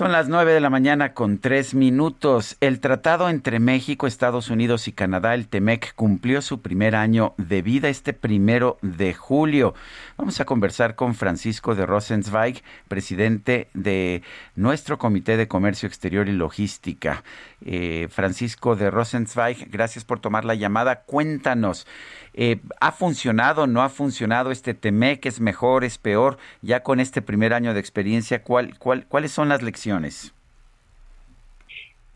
Son 0.00 0.12
las 0.12 0.30
9 0.30 0.54
de 0.54 0.60
la 0.60 0.70
mañana 0.70 1.12
con 1.12 1.36
tres 1.36 1.74
minutos. 1.74 2.56
El 2.60 2.80
tratado 2.80 3.28
entre 3.28 3.60
México, 3.60 4.06
Estados 4.06 4.48
Unidos 4.48 4.88
y 4.88 4.92
Canadá, 4.92 5.34
el 5.34 5.46
TEMEC, 5.46 5.94
cumplió 5.94 6.40
su 6.40 6.62
primer 6.62 6.96
año 6.96 7.34
de 7.36 7.60
vida 7.60 7.90
este 7.90 8.14
primero 8.14 8.78
de 8.80 9.12
julio. 9.12 9.74
Vamos 10.16 10.40
a 10.40 10.46
conversar 10.46 10.94
con 10.94 11.14
Francisco 11.14 11.74
de 11.74 11.84
Rosenzweig, 11.84 12.62
presidente 12.88 13.68
de 13.74 14.22
nuestro 14.56 14.96
Comité 14.98 15.36
de 15.36 15.48
Comercio 15.48 15.86
Exterior 15.86 16.30
y 16.30 16.32
Logística. 16.32 17.22
Eh, 17.62 18.08
Francisco 18.10 18.76
de 18.76 18.90
Rosenzweig, 18.90 19.70
gracias 19.70 20.06
por 20.06 20.18
tomar 20.18 20.46
la 20.46 20.54
llamada. 20.54 21.02
Cuéntanos, 21.02 21.86
eh, 22.32 22.58
¿ha 22.80 22.92
funcionado, 22.92 23.66
no 23.66 23.82
ha 23.82 23.90
funcionado 23.90 24.50
este 24.50 24.72
TEMEC? 24.72 25.26
¿Es 25.26 25.40
mejor, 25.40 25.84
es 25.84 25.98
peor? 25.98 26.38
Ya 26.62 26.82
con 26.82 27.00
este 27.00 27.20
primer 27.20 27.52
año 27.52 27.74
de 27.74 27.80
experiencia, 27.80 28.42
¿cuál, 28.42 28.78
cuál, 28.78 29.04
¿cuáles 29.06 29.32
son 29.32 29.50
las 29.50 29.60
lecciones? 29.60 29.89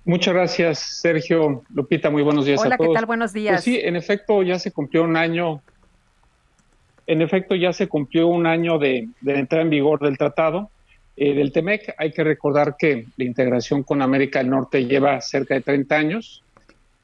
Muchas 0.04 0.34
gracias, 0.34 0.78
Sergio. 0.78 1.62
Lupita, 1.72 2.10
muy 2.10 2.22
buenos 2.22 2.44
días 2.44 2.60
Hola, 2.60 2.74
a 2.74 2.78
todos. 2.78 2.90
¿qué 2.90 2.94
tal? 2.94 3.06
Buenos 3.06 3.32
días. 3.32 3.54
Pues 3.54 3.64
sí, 3.64 3.80
en 3.82 3.96
efecto, 3.96 4.42
ya 4.42 4.58
se 4.58 4.70
cumplió 4.70 5.02
un 5.02 5.16
año. 5.16 5.62
En 7.06 7.22
efecto, 7.22 7.54
ya 7.54 7.72
se 7.72 7.88
cumplió 7.88 8.28
un 8.28 8.46
año 8.46 8.78
de, 8.78 9.08
de 9.20 9.32
la 9.32 9.38
entrada 9.38 9.62
en 9.62 9.70
vigor 9.70 10.00
del 10.00 10.18
tratado 10.18 10.70
eh, 11.16 11.32
del 11.32 11.52
TEMEC. 11.52 11.94
Hay 11.96 12.10
que 12.12 12.24
recordar 12.24 12.76
que 12.76 13.06
la 13.16 13.24
integración 13.24 13.84
con 13.84 14.02
América 14.02 14.40
del 14.40 14.50
Norte 14.50 14.84
lleva 14.84 15.20
cerca 15.20 15.54
de 15.54 15.60
30 15.60 15.94
años 15.94 16.42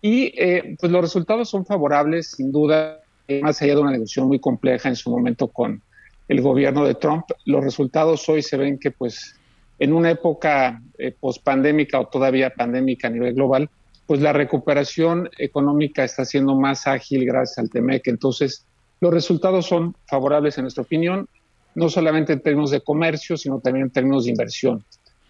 y 0.02 0.32
eh, 0.36 0.76
pues 0.80 0.90
los 0.90 1.00
resultados 1.00 1.48
son 1.48 1.64
favorables, 1.64 2.32
sin 2.32 2.50
duda, 2.50 3.00
más 3.40 3.62
allá 3.62 3.76
de 3.76 3.80
una 3.80 3.92
negociación 3.92 4.26
muy 4.26 4.40
compleja 4.40 4.88
en 4.88 4.96
su 4.96 5.10
momento 5.10 5.46
con 5.46 5.80
el 6.26 6.40
gobierno 6.40 6.84
de 6.84 6.96
Trump. 6.96 7.24
Los 7.44 7.62
resultados 7.62 8.28
hoy 8.28 8.42
se 8.42 8.56
ven 8.56 8.78
que 8.78 8.90
pues 8.90 9.38
en 9.80 9.92
una 9.94 10.10
época 10.10 10.80
eh, 10.98 11.12
pospandémica 11.18 11.98
o 11.98 12.06
todavía 12.06 12.50
pandémica 12.50 13.08
a 13.08 13.10
nivel 13.10 13.34
global, 13.34 13.68
pues 14.06 14.20
la 14.20 14.32
recuperación 14.32 15.28
económica 15.38 16.04
está 16.04 16.24
siendo 16.24 16.54
más 16.54 16.86
ágil 16.86 17.24
gracias 17.24 17.58
al 17.58 17.70
TEMEC. 17.70 18.08
Entonces, 18.08 18.66
los 19.00 19.12
resultados 19.12 19.66
son 19.66 19.96
favorables 20.06 20.58
en 20.58 20.64
nuestra 20.64 20.82
opinión, 20.82 21.28
no 21.74 21.88
solamente 21.88 22.34
en 22.34 22.40
términos 22.40 22.70
de 22.70 22.82
comercio, 22.82 23.36
sino 23.38 23.58
también 23.60 23.86
en 23.86 23.90
términos 23.90 24.24
de 24.24 24.30
inversión. 24.30 24.84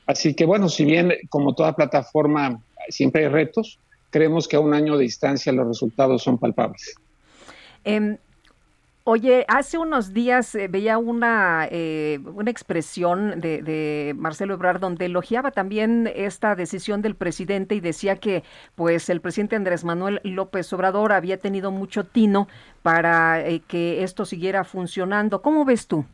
Así 0.06 0.35
que, 0.35 0.44
bueno, 0.44 0.68
si 0.68 0.85
bien 0.85 1.12
como 1.28 1.55
toda 1.55 1.77
plataforma 1.77 2.60
siempre 2.89 3.27
hay 3.27 3.28
retos, 3.28 3.78
creemos 4.10 4.48
que 4.48 4.56
a 4.56 4.60
un 4.60 4.74
año 4.74 4.97
de 4.97 5.05
distancia 5.05 5.52
los 5.52 5.68
resultados 5.68 6.22
son 6.24 6.39
palpables. 6.39 6.94
Em, 7.85 8.16
Oye, 9.05 9.47
hace 9.48 9.78
unos 9.78 10.12
días 10.12 10.55
eh, 10.55 10.68
veía 10.68 10.98
una, 10.98 11.66
eh, 11.70 12.20
una 12.35 12.51
expresión 12.51 13.40
de, 13.40 13.62
de 13.62 14.14
Marcelo 14.14 14.55
Ebrard 14.55 14.78
donde 14.78 15.06
elogiaba 15.06 15.52
también 15.52 16.10
esta 16.14 16.55
decisión 16.55 17.01
del 17.01 17.14
presidente 17.14 17.74
y 17.74 17.81
decía 17.81 18.16
que 18.16 18.44
pues 18.74 19.09
el 19.09 19.22
presidente 19.22 19.56
Andrés 19.56 19.85
Manuel 19.85 20.20
López 20.22 20.70
Obrador 20.74 21.12
había 21.12 21.39
tenido 21.39 21.70
mucho 21.70 22.05
tino 22.05 22.47
para 22.82 23.40
eh, 23.47 23.62
que 23.66 24.02
esto 24.02 24.27
siguiera 24.27 24.64
funcionando. 24.64 25.40
¿Cómo 25.40 25.64
ves 25.64 25.86
tú? 25.86 26.05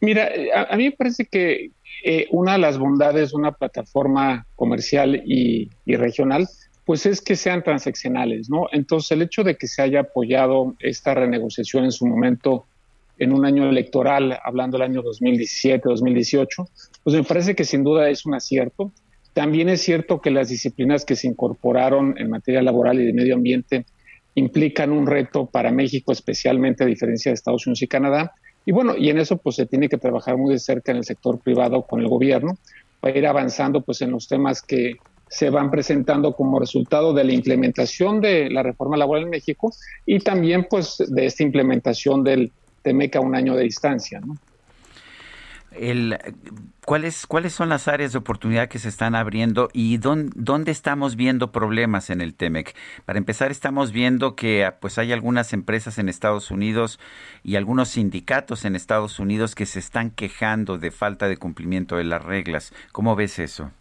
Mira, 0.00 0.28
a, 0.54 0.74
a 0.74 0.76
mí 0.76 0.84
me 0.84 0.92
parece 0.92 1.24
que 1.24 1.70
eh, 2.04 2.26
una 2.30 2.52
de 2.52 2.58
las 2.58 2.78
bondades 2.78 3.30
de 3.30 3.36
una 3.36 3.52
plataforma 3.52 4.46
comercial 4.54 5.22
y, 5.24 5.70
y 5.86 5.96
regional 5.96 6.46
pues 6.86 7.04
es 7.04 7.20
que 7.20 7.34
sean 7.34 7.64
transaccionales, 7.64 8.48
¿no? 8.48 8.68
Entonces, 8.70 9.10
el 9.10 9.22
hecho 9.22 9.42
de 9.42 9.56
que 9.56 9.66
se 9.66 9.82
haya 9.82 10.00
apoyado 10.00 10.76
esta 10.78 11.14
renegociación 11.14 11.84
en 11.84 11.90
su 11.90 12.06
momento 12.06 12.64
en 13.18 13.32
un 13.32 13.44
año 13.44 13.68
electoral, 13.68 14.38
hablando 14.44 14.78
del 14.78 14.90
año 14.90 15.02
2017, 15.02 15.88
2018, 15.88 16.68
pues 17.02 17.16
me 17.16 17.24
parece 17.24 17.56
que 17.56 17.64
sin 17.64 17.82
duda 17.82 18.08
es 18.08 18.24
un 18.24 18.34
acierto. 18.34 18.92
También 19.32 19.68
es 19.68 19.82
cierto 19.82 20.20
que 20.20 20.30
las 20.30 20.48
disciplinas 20.48 21.04
que 21.04 21.16
se 21.16 21.26
incorporaron 21.26 22.14
en 22.18 22.30
materia 22.30 22.62
laboral 22.62 23.00
y 23.00 23.06
de 23.06 23.12
medio 23.12 23.34
ambiente 23.34 23.84
implican 24.36 24.92
un 24.92 25.08
reto 25.08 25.46
para 25.46 25.72
México, 25.72 26.12
especialmente 26.12 26.84
a 26.84 26.86
diferencia 26.86 27.30
de 27.30 27.34
Estados 27.34 27.66
Unidos 27.66 27.82
y 27.82 27.88
Canadá. 27.88 28.32
Y 28.64 28.70
bueno, 28.70 28.96
y 28.96 29.10
en 29.10 29.18
eso 29.18 29.38
pues 29.38 29.56
se 29.56 29.66
tiene 29.66 29.88
que 29.88 29.98
trabajar 29.98 30.36
muy 30.36 30.52
de 30.52 30.60
cerca 30.60 30.92
en 30.92 30.98
el 30.98 31.04
sector 31.04 31.40
privado 31.40 31.82
con 31.82 32.00
el 32.00 32.06
gobierno 32.06 32.56
para 33.00 33.18
ir 33.18 33.26
avanzando 33.26 33.80
pues 33.80 34.02
en 34.02 34.12
los 34.12 34.28
temas 34.28 34.62
que 34.62 34.96
se 35.28 35.50
van 35.50 35.70
presentando 35.70 36.32
como 36.32 36.58
resultado 36.58 37.12
de 37.12 37.24
la 37.24 37.32
implementación 37.32 38.20
de 38.20 38.48
la 38.50 38.62
reforma 38.62 38.96
laboral 38.96 39.24
en 39.24 39.30
México 39.30 39.72
y 40.04 40.20
también 40.20 40.66
pues 40.70 40.96
de 40.98 41.26
esta 41.26 41.42
implementación 41.42 42.22
del 42.22 42.52
TEMEC 42.82 43.16
a 43.16 43.20
un 43.20 43.34
año 43.34 43.56
de 43.56 43.64
distancia. 43.64 44.20
¿cuáles, 46.84 47.26
¿Cuáles 47.26 47.52
son 47.52 47.68
las 47.68 47.88
áreas 47.88 48.12
de 48.12 48.18
oportunidad 48.18 48.68
que 48.68 48.78
se 48.78 48.88
están 48.88 49.14
abriendo 49.14 49.68
y 49.72 49.98
dónde 49.98 50.70
estamos 50.70 51.16
viendo 51.16 51.52
problemas 51.52 52.08
en 52.10 52.20
el 52.20 52.34
TEMEC? 52.34 52.74
Para 53.04 53.18
empezar, 53.18 53.50
estamos 53.50 53.92
viendo 53.92 54.36
que 54.36 54.72
pues 54.80 54.96
hay 54.96 55.12
algunas 55.12 55.52
empresas 55.52 55.98
en 55.98 56.08
Estados 56.08 56.50
Unidos 56.50 56.98
y 57.42 57.56
algunos 57.56 57.88
sindicatos 57.88 58.64
en 58.64 58.76
Estados 58.76 59.18
Unidos 59.18 59.54
que 59.54 59.66
se 59.66 59.80
están 59.80 60.10
quejando 60.10 60.78
de 60.78 60.90
falta 60.90 61.28
de 61.28 61.36
cumplimiento 61.36 61.96
de 61.96 62.04
las 62.04 62.24
reglas. 62.24 62.72
¿Cómo 62.92 63.16
ves 63.16 63.38
eso? 63.38 63.72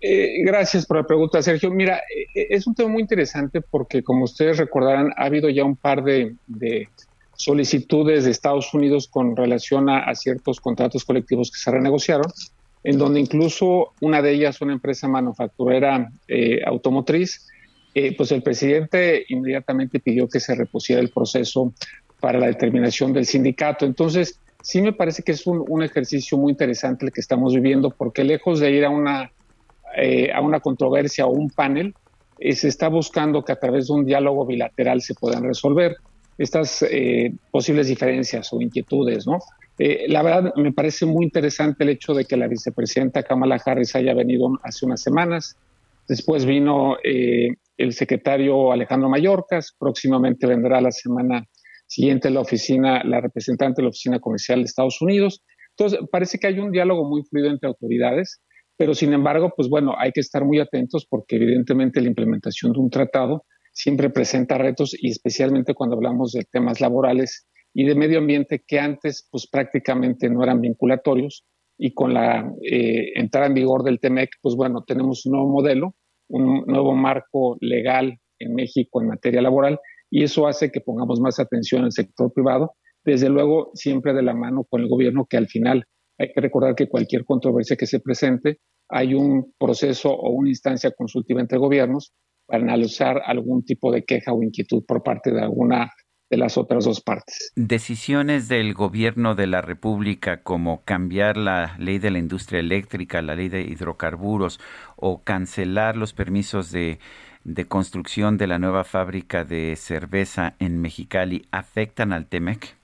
Eh, 0.00 0.42
gracias 0.44 0.86
por 0.86 0.98
la 0.98 1.06
pregunta, 1.06 1.42
Sergio. 1.42 1.70
Mira, 1.70 1.98
eh, 2.34 2.46
es 2.50 2.66
un 2.66 2.74
tema 2.74 2.90
muy 2.90 3.02
interesante 3.02 3.60
porque, 3.60 4.02
como 4.02 4.24
ustedes 4.24 4.58
recordarán, 4.58 5.12
ha 5.16 5.24
habido 5.24 5.48
ya 5.48 5.64
un 5.64 5.76
par 5.76 6.02
de, 6.02 6.34
de 6.46 6.88
solicitudes 7.36 8.24
de 8.24 8.30
Estados 8.30 8.72
Unidos 8.74 9.08
con 9.08 9.36
relación 9.36 9.88
a, 9.88 10.14
ciertos 10.14 10.60
contratos 10.60 11.04
colectivos 11.04 11.50
que 11.50 11.58
se 11.58 11.70
renegociaron. 11.70 12.26
en 12.86 12.98
donde 12.98 13.18
incluso 13.18 13.94
una 14.02 14.20
de 14.20 14.32
ellas, 14.32 14.60
una 14.60 14.74
empresa 14.74 15.08
manufacturera 15.08 16.12
eh, 16.28 16.60
automotriz, 16.66 17.46
eh, 17.94 18.14
pues 18.14 18.30
el 18.30 18.42
presidente 18.42 19.24
inmediatamente 19.30 20.00
pidió 20.00 20.28
que 20.28 20.38
se 20.38 20.54
repusiera 20.54 21.00
el 21.00 21.08
proceso 21.08 21.72
para 22.20 22.38
la 22.38 22.48
determinación 22.48 23.14
del 23.14 23.24
sindicato. 23.24 23.86
Entonces, 23.86 24.38
sí 24.60 24.82
me 24.82 24.92
parece 24.92 25.22
que 25.22 25.32
es 25.32 25.46
un, 25.46 25.82
ejercicio 25.82 26.36
muy 26.36 26.52
interesante 26.52 27.06
el 27.06 27.12
que 27.12 27.22
estamos 27.22 27.54
viviendo, 27.54 27.88
porque 27.88 28.22
lejos 28.22 28.60
de 28.60 28.70
ir 28.70 28.84
a 28.84 28.90
una, 28.90 29.30
eh, 29.96 30.32
a 30.32 30.40
una 30.40 30.60
controversia 30.60 31.26
o 31.26 31.30
un 31.30 31.50
panel, 31.50 31.94
se 32.38 32.68
está 32.68 32.88
buscando 32.88 33.44
que 33.44 33.52
a 33.52 33.60
través 33.60 33.86
de 33.86 33.94
un 33.94 34.04
diálogo 34.04 34.44
bilateral 34.44 35.00
se 35.00 35.14
puedan 35.14 35.44
resolver 35.44 35.96
estas 36.36 36.84
posibles 37.52 37.86
diferencias 37.86 38.52
o 38.52 38.60
inquietudes. 38.60 39.24
Eh, 39.78 40.06
la 40.08 40.22
verdad, 40.22 40.54
me 40.56 40.72
parece 40.72 41.04
muy 41.04 41.24
interesante 41.24 41.82
el 41.82 41.90
hecho 41.90 42.14
de 42.14 42.24
que 42.24 42.36
la 42.36 42.46
vicepresidenta 42.46 43.22
Kamala 43.22 43.60
Harris 43.64 43.96
haya 43.96 44.14
venido 44.14 44.48
hace 44.62 44.86
unas 44.86 45.02
semanas. 45.02 45.56
Después 46.08 46.44
vino 46.44 46.96
eh, 47.02 47.48
el 47.76 47.92
secretario 47.92 48.72
Alejandro 48.72 49.08
Mayorkas. 49.08 49.74
Próximamente 49.78 50.46
vendrá 50.46 50.80
la 50.80 50.92
semana 50.92 51.44
siguiente 51.86 52.30
la 52.30 52.40
oficina, 52.40 53.02
la 53.04 53.20
representante 53.20 53.80
de 53.80 53.84
la 53.84 53.88
Oficina 53.88 54.20
Comercial 54.20 54.60
de 54.60 54.64
Estados 54.66 55.00
Unidos. 55.00 55.42
Entonces, 55.76 55.98
parece 56.10 56.38
que 56.38 56.46
hay 56.46 56.60
un 56.60 56.70
diálogo 56.70 57.08
muy 57.08 57.24
fluido 57.24 57.50
entre 57.50 57.68
autoridades, 57.68 58.40
pero 58.76 58.94
sin 58.94 59.12
embargo, 59.12 59.52
pues 59.56 59.68
bueno, 59.68 59.94
hay 59.98 60.12
que 60.12 60.20
estar 60.20 60.44
muy 60.44 60.58
atentos 60.58 61.06
porque 61.08 61.36
evidentemente 61.36 62.00
la 62.00 62.08
implementación 62.08 62.72
de 62.72 62.80
un 62.80 62.90
tratado 62.90 63.44
siempre 63.72 64.10
presenta 64.10 64.58
retos 64.58 64.94
y 64.98 65.10
especialmente 65.10 65.74
cuando 65.74 65.96
hablamos 65.96 66.32
de 66.32 66.44
temas 66.50 66.80
laborales 66.80 67.46
y 67.72 67.84
de 67.84 67.94
medio 67.94 68.18
ambiente 68.18 68.62
que 68.66 68.78
antes 68.78 69.28
pues 69.30 69.48
prácticamente 69.50 70.30
no 70.30 70.42
eran 70.42 70.60
vinculatorios 70.60 71.44
y 71.76 71.92
con 71.92 72.14
la 72.14 72.50
eh, 72.62 73.12
entrada 73.16 73.48
en 73.48 73.54
vigor 73.54 73.82
del 73.82 73.98
TEMEC, 73.98 74.30
pues 74.40 74.54
bueno, 74.54 74.84
tenemos 74.86 75.26
un 75.26 75.32
nuevo 75.32 75.50
modelo, 75.50 75.94
un 76.28 76.64
nuevo 76.66 76.94
marco 76.94 77.56
legal 77.60 78.18
en 78.38 78.54
México 78.54 79.00
en 79.00 79.08
materia 79.08 79.42
laboral 79.42 79.80
y 80.08 80.22
eso 80.22 80.46
hace 80.46 80.70
que 80.70 80.80
pongamos 80.80 81.20
más 81.20 81.40
atención 81.40 81.84
al 81.84 81.92
sector 81.92 82.32
privado, 82.32 82.74
desde 83.04 83.28
luego 83.28 83.70
siempre 83.74 84.14
de 84.14 84.22
la 84.22 84.34
mano 84.34 84.64
con 84.64 84.82
el 84.82 84.88
gobierno, 84.88 85.26
que 85.28 85.36
al 85.36 85.48
final 85.48 85.84
hay 86.18 86.32
que 86.32 86.40
recordar 86.40 86.74
que 86.74 86.88
cualquier 86.88 87.24
controversia 87.24 87.76
que 87.76 87.86
se 87.86 88.00
presente, 88.00 88.58
hay 88.88 89.14
un 89.14 89.52
proceso 89.58 90.10
o 90.10 90.30
una 90.30 90.50
instancia 90.50 90.90
consultiva 90.92 91.40
entre 91.40 91.58
gobiernos 91.58 92.12
para 92.46 92.62
analizar 92.62 93.22
algún 93.24 93.64
tipo 93.64 93.90
de 93.90 94.04
queja 94.04 94.32
o 94.32 94.42
inquietud 94.42 94.84
por 94.86 95.02
parte 95.02 95.30
de 95.32 95.40
alguna 95.40 95.90
de 96.30 96.36
las 96.36 96.56
otras 96.56 96.84
dos 96.84 97.00
partes. 97.00 97.52
Decisiones 97.54 98.48
del 98.48 98.74
gobierno 98.74 99.34
de 99.34 99.46
la 99.46 99.60
República 99.60 100.42
como 100.42 100.82
cambiar 100.84 101.36
la 101.36 101.76
ley 101.78 101.98
de 101.98 102.10
la 102.10 102.18
industria 102.18 102.60
eléctrica, 102.60 103.22
la 103.22 103.34
ley 103.34 103.48
de 103.48 103.62
hidrocarburos 103.62 104.58
o 104.96 105.22
cancelar 105.22 105.96
los 105.96 106.12
permisos 106.12 106.72
de, 106.72 106.98
construcción 107.68 108.38
de 108.38 108.46
la 108.46 108.58
nueva 108.58 108.84
fábrica 108.84 109.44
de 109.44 109.76
cerveza 109.76 110.54
en 110.58 110.80
Mexicali 110.80 111.46
afectan 111.50 112.12
al 112.12 112.26
TEMEC? 112.26 112.76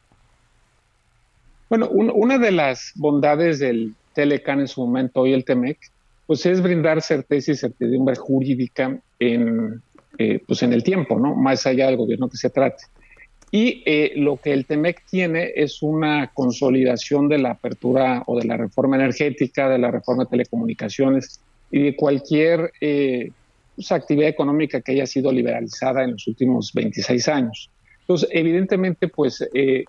Bueno, 1.70 1.88
una 1.88 2.36
de 2.36 2.50
las 2.50 2.90
bondades 2.96 3.60
del 3.60 3.94
Telecan 4.12 4.58
en 4.58 4.66
su 4.66 4.80
momento, 4.80 5.20
hoy 5.20 5.32
el 5.32 5.44
TEMEC, 5.44 5.78
pues 6.26 6.44
es 6.44 6.60
brindar 6.60 7.00
certeza 7.00 7.52
y 7.52 7.56
certidumbre 7.56 8.16
jurídica 8.16 8.98
en, 9.20 9.80
eh, 10.18 10.40
pues 10.44 10.64
en 10.64 10.72
el 10.72 10.82
tiempo, 10.82 11.20
¿no? 11.20 11.36
Más 11.36 11.66
allá 11.66 11.86
del 11.86 11.96
gobierno 11.96 12.28
que 12.28 12.36
se 12.36 12.50
trate. 12.50 12.82
Y 13.52 13.84
eh, 13.86 14.14
lo 14.16 14.36
que 14.36 14.52
el 14.52 14.66
TEMEC 14.66 15.04
tiene 15.08 15.52
es 15.54 15.80
una 15.80 16.32
consolidación 16.34 17.28
de 17.28 17.38
la 17.38 17.52
apertura 17.52 18.24
o 18.26 18.36
de 18.36 18.46
la 18.46 18.56
reforma 18.56 18.96
energética, 18.96 19.68
de 19.68 19.78
la 19.78 19.92
reforma 19.92 20.24
de 20.24 20.30
telecomunicaciones 20.30 21.40
y 21.70 21.82
de 21.82 21.96
cualquier 21.96 22.72
eh, 22.80 23.30
pues, 23.76 23.92
actividad 23.92 24.28
económica 24.28 24.80
que 24.80 24.92
haya 24.92 25.06
sido 25.06 25.30
liberalizada 25.30 26.02
en 26.02 26.12
los 26.12 26.26
últimos 26.26 26.72
26 26.74 27.28
años. 27.28 27.70
Entonces, 28.00 28.28
evidentemente, 28.32 29.06
pues 29.06 29.48
eh, 29.54 29.84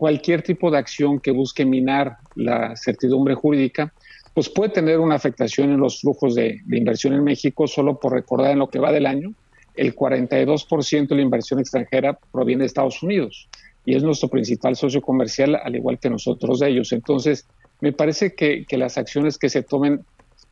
cualquier 0.00 0.40
tipo 0.40 0.70
de 0.70 0.78
acción 0.78 1.20
que 1.20 1.30
busque 1.30 1.66
minar 1.66 2.16
la 2.34 2.74
certidumbre 2.74 3.34
jurídica, 3.34 3.92
pues 4.32 4.48
puede 4.48 4.70
tener 4.70 4.98
una 4.98 5.16
afectación 5.16 5.72
en 5.72 5.78
los 5.78 6.00
flujos 6.00 6.34
de, 6.34 6.58
inversión 6.72 7.12
en 7.12 7.22
México, 7.22 7.66
solo 7.66 8.00
por 8.00 8.14
recordar 8.14 8.52
en 8.52 8.60
lo 8.60 8.70
que 8.70 8.78
va 8.78 8.92
del 8.92 9.04
año, 9.04 9.34
el 9.74 9.94
42% 9.94 11.06
de 11.06 11.14
la 11.14 11.20
inversión 11.20 11.60
extranjera 11.60 12.18
proviene 12.32 12.62
de 12.62 12.68
Estados 12.68 13.02
Unidos 13.02 13.46
y 13.84 13.94
es 13.94 14.02
nuestro 14.02 14.30
principal 14.30 14.74
socio 14.74 15.02
comercial, 15.02 15.60
al 15.62 15.76
igual 15.76 15.98
que 15.98 16.08
nosotros 16.08 16.60
de 16.60 16.70
ellos. 16.70 16.92
Entonces, 16.92 17.46
me 17.82 17.92
parece 17.92 18.34
que, 18.34 18.64
las 18.78 18.96
acciones 18.96 19.36
que 19.36 19.50
se 19.50 19.62
tomen, 19.62 20.00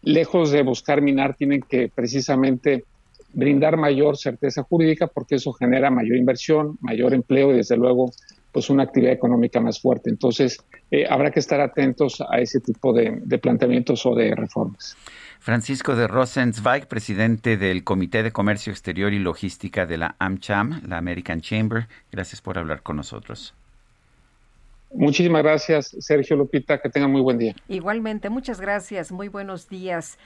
lejos 0.02 0.50
de 0.50 0.62
buscar 0.62 1.00
minar, 1.00 1.36
tienen 1.36 1.62
que 1.62 1.88
precisamente 1.88 2.84
brindar 3.32 3.76
mayor 3.76 4.16
certeza 4.16 4.62
jurídica 4.62 5.06
porque 5.06 5.36
eso 5.36 5.52
genera 5.52 5.90
mayor 5.90 6.16
inversión, 6.16 6.78
mayor 6.80 7.14
empleo 7.14 7.52
y 7.52 7.56
desde 7.58 7.76
luego 7.76 8.10
pues 8.52 8.70
una 8.70 8.84
actividad 8.84 9.12
económica 9.12 9.60
más 9.60 9.80
fuerte. 9.80 10.10
Entonces, 10.10 10.58
eh, 10.90 11.06
habrá 11.08 11.30
que 11.30 11.40
estar 11.40 11.60
atentos 11.60 12.22
a 12.28 12.40
ese 12.40 12.60
tipo 12.60 12.92
de 12.92 13.38
planteamientos 13.38 14.06
o 14.06 14.14
de 14.14 14.34
reformas. 14.34 14.96
Francisco 15.40 15.94
de 15.94 16.08
Rosenzweig, 16.08 16.88
presidente 16.88 17.56
del 17.56 17.84
Comité 17.84 18.22
de 18.22 18.32
Comercio 18.32 18.72
Exterior 18.72 19.12
y 19.12 19.18
Logística 19.18 19.86
de 19.86 19.96
la 19.96 20.16
AmCham, 20.18 20.82
la 20.86 20.98
American 20.98 21.40
Chamber. 21.40 21.86
Gracias 22.10 22.40
por 22.40 22.58
hablar 22.58 22.82
con 22.82 22.96
nosotros. 22.96 23.54
Muchísimas 24.92 25.42
gracias, 25.42 25.96
Sergio 26.00 26.36
Lupita. 26.36 26.80
Que 26.80 26.88
tengan 26.88 27.12
muy 27.12 27.20
buen 27.20 27.38
día. 27.38 27.54
Igualmente, 27.68 28.30
muchas 28.30 28.60
gracias. 28.60 29.12
Muy 29.12 29.28
buenos 29.28 29.68
días. 29.68 30.18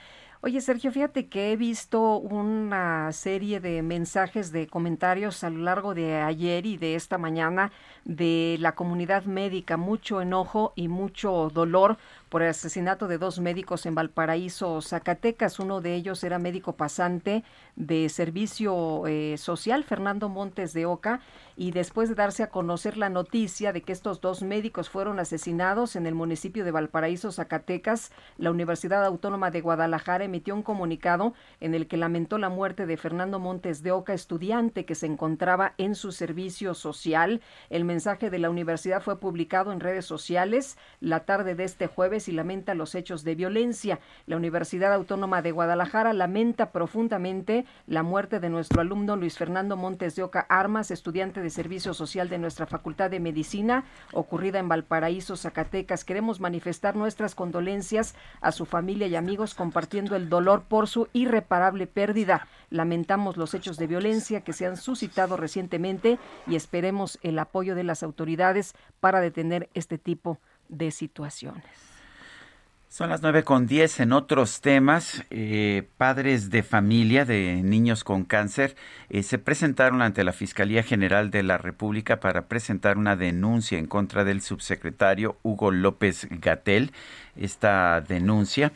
Oye, 0.45 0.61
Sergio, 0.61 0.91
fíjate 0.91 1.29
que 1.29 1.53
he 1.53 1.57
visto 1.57 2.17
una 2.17 3.13
serie 3.13 3.61
de 3.61 3.81
mensajes, 3.81 4.51
de 4.51 4.67
comentarios 4.67 5.45
a 5.45 5.51
lo 5.51 5.63
largo 5.63 5.95
de 5.95 6.17
ayer 6.17 6.67
y 6.67 6.77
de 6.77 6.97
esta 6.97 7.17
mañana 7.17 7.71
de 8.05 8.57
la 8.59 8.75
comunidad 8.75 9.23
médica, 9.23 9.77
mucho 9.77 10.21
enojo 10.21 10.73
y 10.75 10.89
mucho 10.89 11.49
dolor 11.55 11.97
por 12.33 12.43
el 12.43 12.49
asesinato 12.49 13.09
de 13.09 13.19
dos 13.19 13.41
médicos 13.41 13.85
en 13.85 13.95
Valparaíso, 13.95 14.81
Zacatecas. 14.81 15.59
Uno 15.59 15.83
de 15.83 15.95
ellos 15.95 16.25
era 16.25 16.39
médico 16.39 16.77
pasante 16.77 17.45
de 17.77 18.09
servicio 18.09 19.07
eh, 19.07 19.37
social, 19.37 19.85
Fernando 19.85 20.31
Montes 20.31 20.73
de 20.73 20.87
Oca, 20.87 21.21
y 21.57 21.73
después 21.73 22.09
de 22.09 22.15
darse 22.15 22.43
a 22.43 22.49
conocer 22.49 22.97
la 22.97 23.11
noticia 23.11 23.75
de 23.75 23.83
que 23.83 23.93
estos 23.93 24.23
dos 24.23 24.43
médicos 24.43 24.89
fueron 24.89 25.21
asesinados 25.21 25.95
en 25.95 26.07
el 26.07 26.15
municipio 26.15 26.65
de 26.65 26.71
Valparaíso, 26.71 27.31
Zacatecas, 27.33 28.13
la 28.39 28.51
Universidad 28.51 29.05
Autónoma 29.05 29.51
de 29.51 29.61
Guadalajara 29.61 30.25
emitió 30.25 30.55
un 30.55 30.63
comunicado 30.63 31.35
en 31.61 31.75
el 31.75 31.87
que 31.87 31.99
lamentó 31.99 32.39
la 32.39 32.49
muerte 32.49 32.87
de 32.87 32.97
Fernando 32.97 33.41
Montes 33.41 33.83
de 33.83 33.93
Oca, 33.93 34.15
estudiante 34.15 34.87
que 34.87 34.95
se 34.95 35.05
encontraba 35.05 35.75
en 35.77 35.95
su 35.95 36.13
servicio 36.13 36.73
social. 36.73 37.43
El 37.69 37.85
mensaje 37.85 38.31
de 38.31 38.39
la 38.39 38.49
universidad 38.49 39.03
fue 39.03 39.21
publicado 39.21 39.71
en 39.71 39.81
redes 39.81 40.07
sociales 40.07 40.79
la 41.01 41.27
tarde 41.27 41.55
de 41.55 41.65
este 41.65 41.89
jueves 41.89 42.22
y 42.29 42.33
lamenta 42.33 42.75
los 42.75 42.95
hechos 42.95 43.25
de 43.25 43.35
violencia. 43.35 44.01
La 44.27 44.37
Universidad 44.37 44.93
Autónoma 44.93 45.43
de 45.43 45.53
Guadalajara 45.53 46.13
lamenta 46.13 46.73
profundamente 46.73 47.65
la 47.87 48.03
muerte 48.03 48.41
de 48.41 48.51
nuestro 48.51 48.81
alumno 48.81 49.17
Luis 49.17 49.39
Fernando 49.39 49.77
Montes 49.77 50.17
de 50.17 50.23
Oca 50.23 50.47
Armas, 50.49 50.91
estudiante 50.91 51.41
de 51.41 51.51
Servicio 51.51 51.95
Social 51.95 52.29
de 52.29 52.39
nuestra 52.39 52.67
Facultad 52.67 53.11
de 53.11 53.21
Medicina, 53.21 53.85
ocurrida 54.13 54.59
en 54.59 54.69
Valparaíso, 54.69 55.37
Zacatecas. 55.37 56.05
Queremos 56.05 56.41
manifestar 56.41 56.97
nuestras 56.97 57.35
condolencias 57.35 58.15
a 58.41 58.53
su 58.53 58.67
familia 58.67 59.07
y 59.07 59.17
amigos 59.17 59.55
compartiendo 59.55 60.17
el 60.17 60.29
dolor 60.29 60.65
por 60.69 60.89
su 60.89 61.09
irreparable 61.13 61.87
pérdida. 61.87 62.49
Lamentamos 62.71 63.37
los 63.37 63.55
hechos 63.55 63.77
de 63.77 63.87
violencia 63.87 64.43
que 64.43 64.53
se 64.53 64.67
han 64.67 64.77
suscitado 64.77 65.37
recientemente 65.37 66.19
y 66.47 66.57
esperemos 66.57 67.19
el 67.23 67.39
apoyo 67.39 67.75
de 67.75 67.85
las 67.85 68.03
autoridades 68.03 68.75
para 69.01 69.21
detener 69.21 69.69
este 69.75 69.99
tipo 69.99 70.39
de 70.69 70.91
situaciones. 70.91 71.92
Son 72.93 73.09
las 73.09 73.23
nueve 73.23 73.43
con 73.43 73.67
diez 73.67 74.01
en 74.01 74.13
otros 74.13 74.61
temas. 74.61 75.25
Eh, 75.31 75.89
padres 75.97 76.51
de 76.51 76.63
familia 76.63 77.25
de 77.25 77.63
niños 77.63 78.05
con 78.05 78.25
cáncer 78.27 78.77
eh, 79.09 79.23
se 79.23 79.39
presentaron 79.39 80.03
ante 80.03 80.25
la 80.25 80.35
Fiscalía 80.35 80.83
General 80.83 81.31
de 81.31 81.43
la 81.43 81.57
República 81.57 82.21
para 82.21 82.49
presentar 82.49 82.99
una 82.99 83.17
denuncia 83.17 83.79
en 83.79 83.87
contra 83.87 84.25
del 84.25 84.43
subsecretario 84.43 85.39
Hugo 85.43 85.71
López 85.71 86.29
Gatel. 86.29 86.93
Esta 87.35 88.03
denuncia, 88.03 88.73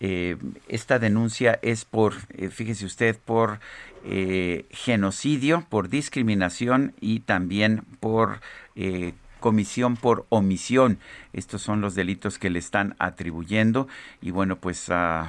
eh, 0.00 0.38
esta 0.68 0.98
denuncia 0.98 1.58
es 1.60 1.84
por, 1.84 2.14
fíjese 2.50 2.86
usted, 2.86 3.18
por 3.22 3.60
genocidio, 4.70 5.66
por 5.68 5.90
discriminación 5.90 6.94
y 7.02 7.20
también 7.20 7.82
por 8.00 8.40
comisión 9.38 9.96
por 9.96 10.26
omisión. 10.28 10.98
Estos 11.32 11.62
son 11.62 11.80
los 11.80 11.94
delitos 11.94 12.38
que 12.38 12.50
le 12.50 12.58
están 12.58 12.94
atribuyendo 12.98 13.88
y 14.20 14.30
bueno, 14.30 14.56
pues 14.56 14.88
uh, 14.88 15.28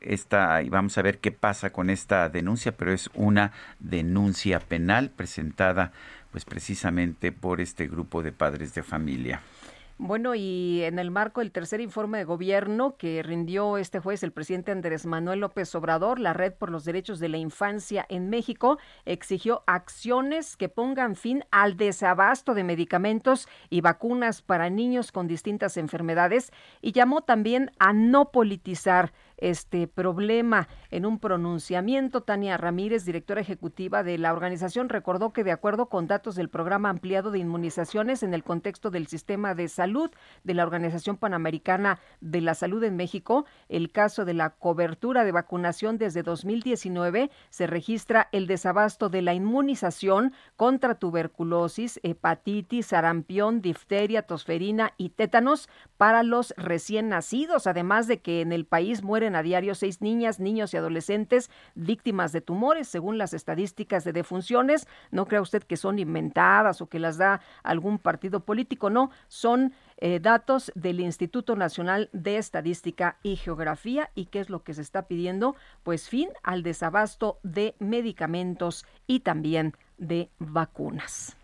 esta, 0.00 0.60
vamos 0.68 0.96
a 0.98 1.02
ver 1.02 1.18
qué 1.18 1.32
pasa 1.32 1.70
con 1.70 1.90
esta 1.90 2.28
denuncia, 2.28 2.76
pero 2.76 2.92
es 2.92 3.10
una 3.14 3.52
denuncia 3.78 4.60
penal 4.60 5.10
presentada 5.10 5.92
pues 6.30 6.44
precisamente 6.44 7.32
por 7.32 7.60
este 7.60 7.86
grupo 7.86 8.22
de 8.22 8.32
padres 8.32 8.74
de 8.74 8.82
familia. 8.82 9.40
Bueno, 9.98 10.34
y 10.34 10.82
en 10.82 10.98
el 10.98 11.10
marco 11.10 11.40
del 11.40 11.52
tercer 11.52 11.80
informe 11.80 12.18
de 12.18 12.24
gobierno 12.24 12.98
que 12.98 13.22
rindió 13.22 13.78
este 13.78 13.98
jueves 13.98 14.22
el 14.22 14.30
presidente 14.30 14.70
Andrés 14.70 15.06
Manuel 15.06 15.40
López 15.40 15.74
Obrador, 15.74 16.20
la 16.20 16.34
Red 16.34 16.52
por 16.52 16.70
los 16.70 16.84
Derechos 16.84 17.18
de 17.18 17.30
la 17.30 17.38
Infancia 17.38 18.04
en 18.10 18.28
México 18.28 18.76
exigió 19.06 19.64
acciones 19.66 20.58
que 20.58 20.68
pongan 20.68 21.16
fin 21.16 21.44
al 21.50 21.78
desabasto 21.78 22.52
de 22.52 22.62
medicamentos 22.62 23.48
y 23.70 23.80
vacunas 23.80 24.42
para 24.42 24.68
niños 24.68 25.12
con 25.12 25.28
distintas 25.28 25.78
enfermedades 25.78 26.52
y 26.82 26.92
llamó 26.92 27.22
también 27.22 27.70
a 27.78 27.94
no 27.94 28.32
politizar 28.32 29.14
este 29.38 29.86
problema. 29.86 30.68
En 30.90 31.06
un 31.06 31.18
pronunciamiento, 31.18 32.22
Tania 32.22 32.56
Ramírez, 32.56 33.04
directora 33.04 33.40
ejecutiva 33.40 34.02
de 34.02 34.18
la 34.18 34.32
organización, 34.32 34.88
recordó 34.88 35.32
que 35.32 35.44
de 35.44 35.52
acuerdo 35.52 35.86
con 35.86 36.06
datos 36.06 36.34
del 36.36 36.48
programa 36.48 36.90
ampliado 36.90 37.30
de 37.30 37.38
inmunizaciones 37.38 38.22
en 38.22 38.34
el 38.34 38.44
contexto 38.44 38.90
del 38.90 39.06
sistema 39.06 39.54
de 39.54 39.68
salud 39.68 40.10
de 40.44 40.54
la 40.54 40.64
Organización 40.64 41.16
Panamericana 41.16 41.98
de 42.20 42.40
la 42.40 42.54
Salud 42.54 42.82
en 42.84 42.96
México, 42.96 43.46
el 43.68 43.90
caso 43.90 44.24
de 44.24 44.34
la 44.34 44.50
cobertura 44.50 45.24
de 45.24 45.32
vacunación 45.32 45.98
desde 45.98 46.22
2019 46.22 47.30
se 47.50 47.66
registra 47.66 48.28
el 48.32 48.46
desabasto 48.46 49.08
de 49.08 49.22
la 49.22 49.34
inmunización 49.34 50.32
contra 50.56 50.94
tuberculosis, 50.94 52.00
hepatitis, 52.02 52.86
sarampión, 52.86 53.60
difteria, 53.60 54.22
tosferina 54.22 54.92
y 54.96 55.10
tétanos 55.10 55.68
para 55.96 56.22
los 56.22 56.54
recién 56.56 57.08
nacidos, 57.08 57.66
además 57.66 58.06
de 58.06 58.20
que 58.20 58.40
en 58.40 58.52
el 58.52 58.64
país 58.64 59.02
mueren 59.02 59.25
a 59.34 59.42
diario 59.42 59.74
seis 59.74 60.00
niñas, 60.00 60.38
niños 60.38 60.74
y 60.74 60.76
adolescentes 60.76 61.50
víctimas 61.74 62.32
de 62.32 62.40
tumores, 62.40 62.86
según 62.88 63.18
las 63.18 63.34
estadísticas 63.34 64.04
de 64.04 64.12
defunciones. 64.12 64.86
No 65.10 65.26
crea 65.26 65.40
usted 65.40 65.62
que 65.62 65.76
son 65.76 65.98
inventadas 65.98 66.80
o 66.80 66.88
que 66.88 66.98
las 66.98 67.16
da 67.16 67.40
algún 67.62 67.98
partido 67.98 68.40
político, 68.40 68.90
no, 68.90 69.10
son 69.28 69.72
eh, 69.98 70.20
datos 70.20 70.70
del 70.74 71.00
Instituto 71.00 71.56
Nacional 71.56 72.10
de 72.12 72.36
Estadística 72.36 73.16
y 73.22 73.36
Geografía 73.36 74.10
y 74.14 74.26
qué 74.26 74.40
es 74.40 74.50
lo 74.50 74.62
que 74.62 74.74
se 74.74 74.82
está 74.82 75.08
pidiendo, 75.08 75.56
pues 75.82 76.08
fin 76.08 76.28
al 76.42 76.62
desabasto 76.62 77.38
de 77.42 77.74
medicamentos 77.78 78.84
y 79.06 79.20
también 79.20 79.74
de 79.98 80.30
vacunas. 80.38 81.36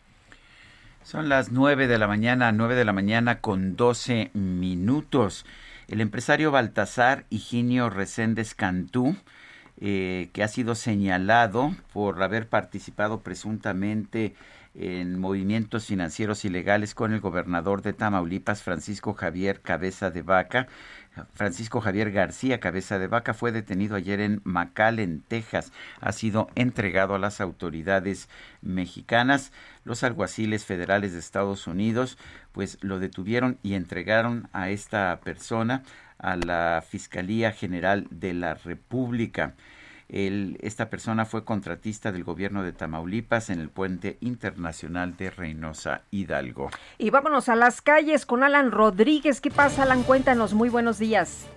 Son 1.02 1.28
las 1.28 1.50
nueve 1.50 1.88
de 1.88 1.98
la 1.98 2.06
mañana, 2.06 2.52
nueve 2.52 2.76
de 2.76 2.84
la 2.84 2.92
mañana 2.92 3.40
con 3.40 3.74
doce 3.74 4.30
minutos. 4.34 5.44
El 5.92 6.00
empresario 6.00 6.50
Baltasar 6.50 7.26
Higinio 7.28 7.90
Reséndez 7.90 8.54
Cantú, 8.54 9.14
eh, 9.78 10.30
que 10.32 10.42
ha 10.42 10.48
sido 10.48 10.74
señalado 10.74 11.76
por 11.92 12.22
haber 12.22 12.48
participado 12.48 13.20
presuntamente 13.20 14.34
en 14.74 15.18
movimientos 15.20 15.84
financieros 15.84 16.46
ilegales 16.46 16.94
con 16.94 17.12
el 17.12 17.20
gobernador 17.20 17.82
de 17.82 17.92
Tamaulipas, 17.92 18.62
Francisco 18.62 19.12
Javier 19.12 19.60
Cabeza 19.60 20.08
de 20.08 20.22
Vaca. 20.22 20.66
Francisco 21.34 21.80
Javier 21.80 22.10
García 22.10 22.60
Cabeza 22.60 22.98
de 22.98 23.06
Vaca 23.06 23.34
fue 23.34 23.52
detenido 23.52 23.96
ayer 23.96 24.20
en 24.20 24.40
McAllen, 24.44 25.22
Texas. 25.26 25.72
Ha 26.00 26.12
sido 26.12 26.48
entregado 26.54 27.14
a 27.14 27.18
las 27.18 27.40
autoridades 27.40 28.28
mexicanas. 28.62 29.52
Los 29.84 30.04
alguaciles 30.04 30.64
federales 30.64 31.12
de 31.12 31.18
Estados 31.18 31.66
Unidos 31.66 32.18
pues 32.52 32.78
lo 32.80 32.98
detuvieron 32.98 33.58
y 33.62 33.74
entregaron 33.74 34.48
a 34.52 34.70
esta 34.70 35.20
persona 35.22 35.82
a 36.18 36.36
la 36.36 36.82
Fiscalía 36.86 37.52
General 37.52 38.06
de 38.10 38.32
la 38.32 38.54
República 38.54 39.54
esta 40.12 40.90
persona 40.90 41.24
fue 41.24 41.44
contratista 41.44 42.12
del 42.12 42.22
gobierno 42.22 42.62
de 42.62 42.72
Tamaulipas 42.72 43.48
en 43.48 43.60
el 43.60 43.70
puente 43.70 44.18
internacional 44.20 45.16
de 45.16 45.30
Reynosa 45.30 46.02
Hidalgo. 46.10 46.70
Y 46.98 47.10
vámonos 47.10 47.48
a 47.48 47.56
las 47.56 47.80
calles 47.80 48.26
con 48.26 48.42
Alan 48.42 48.72
Rodríguez. 48.72 49.40
¿Qué 49.40 49.50
pasa, 49.50 49.84
Alan? 49.84 50.02
Cuéntanos. 50.02 50.52
Muy 50.52 50.68
buenos 50.68 50.98
días. 50.98 51.48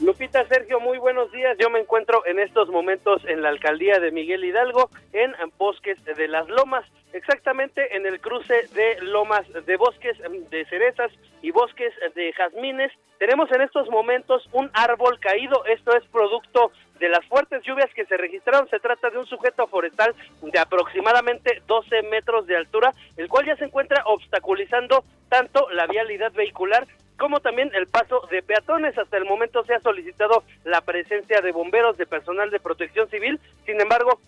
Lupita 0.00 0.46
Sergio, 0.48 0.80
muy 0.80 0.96
buenos 0.96 1.30
días. 1.30 1.58
Yo 1.58 1.68
me 1.68 1.78
encuentro 1.78 2.24
en 2.24 2.38
estos 2.38 2.70
momentos 2.70 3.22
en 3.26 3.42
la 3.42 3.50
alcaldía 3.50 3.98
de 3.98 4.10
Miguel 4.10 4.44
Hidalgo, 4.44 4.88
en 5.12 5.34
Bosques 5.58 6.02
de 6.02 6.26
las 6.26 6.48
Lomas, 6.48 6.86
exactamente 7.12 7.94
en 7.94 8.06
el 8.06 8.18
cruce 8.18 8.66
de 8.72 8.96
Lomas 9.02 9.46
de 9.66 9.76
Bosques 9.76 10.16
de 10.50 10.64
Cerezas 10.64 11.12
y 11.42 11.50
Bosques 11.50 11.92
de 12.14 12.32
Jazmines. 12.32 12.92
Tenemos 13.18 13.52
en 13.52 13.60
estos 13.60 13.90
momentos 13.90 14.48
un 14.52 14.70
árbol 14.72 15.20
caído. 15.20 15.66
Esto 15.66 15.94
es 15.94 16.04
producto 16.06 16.72
de 17.00 17.08
las 17.08 17.24
fuertes 17.26 17.62
lluvias 17.64 17.92
que 17.94 18.04
se 18.04 18.16
registraron. 18.16 18.68
Se 18.68 18.78
trata 18.78 19.10
de 19.10 19.18
un 19.18 19.26
sujeto 19.26 19.66
forestal 19.66 20.14
de 20.42 20.58
aproximadamente 20.58 21.62
12 21.66 22.02
metros 22.02 22.46
de 22.46 22.56
altura, 22.56 22.94
el 23.16 23.28
cual 23.28 23.46
ya 23.46 23.56
se 23.56 23.64
encuentra 23.64 24.04
obstaculizando 24.06 25.02
tanto 25.28 25.68
la 25.70 25.86
vialidad 25.86 26.32
vehicular 26.32 26.86
como 27.18 27.40
también 27.40 27.70
el 27.74 27.86
paso 27.86 28.26
de 28.30 28.42
peatones. 28.42 28.96
Hasta 28.96 29.16
el 29.16 29.24
momento 29.24 29.64
se 29.64 29.74
ha 29.74 29.80
solicitado 29.80 30.44
la 30.64 30.82
presencia 30.82 31.40
de 31.40 31.52
bomberos, 31.52 31.96
de 31.96 32.06
personal 32.06 32.50
de 32.50 32.60
protección 32.60 33.08
civil. 33.08 33.40
Sin 33.66 33.80
embargo, 33.80 34.20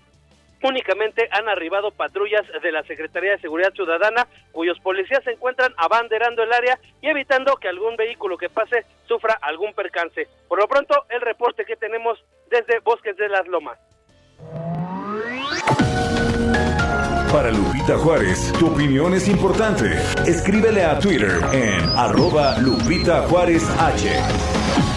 únicamente 0.63 1.29
han 1.31 1.49
arribado 1.49 1.91
patrullas 1.91 2.43
de 2.63 2.73
la 2.73 2.83
Secretaría 2.85 3.33
de 3.33 3.41
Seguridad 3.41 3.73
Ciudadana, 3.73 4.27
cuyos 4.53 4.79
policías 4.81 5.23
se 5.25 5.33
encuentran 5.33 5.73
abanderando 5.77 6.43
el 6.43 6.53
área 6.53 6.79
y 7.01 7.09
evitando 7.09 7.57
que 7.57 7.69
algún 7.69 7.97
vehículo 7.97 8.37
que 8.37 8.49
pase 8.49 8.85
sufra 9.07 9.39
algún 9.43 9.73
percance. 9.75 10.29
Por 10.49 10.61
lo 10.61 10.69
pronto, 10.69 11.05
el 11.09 11.21
reporte 11.21 11.65
que 11.65 11.77
tenemos 11.77 12.23
desde 12.51 12.81
Bosques 12.81 13.17
de 13.17 13.29
las 13.29 13.47
Lomas. 13.47 13.79
Para 17.33 17.51
Lupita 17.51 17.97
Juárez, 17.97 18.53
tu 18.59 18.67
opinión 18.69 19.15
es 19.15 19.27
importante. 19.27 19.87
Escríbele 20.27 20.85
a 20.85 20.99
Twitter 20.99 21.41
en 21.53 21.81
arroba 21.97 22.59
Lupita 22.59 23.23
Juárez 23.23 23.65
H. 23.81 24.92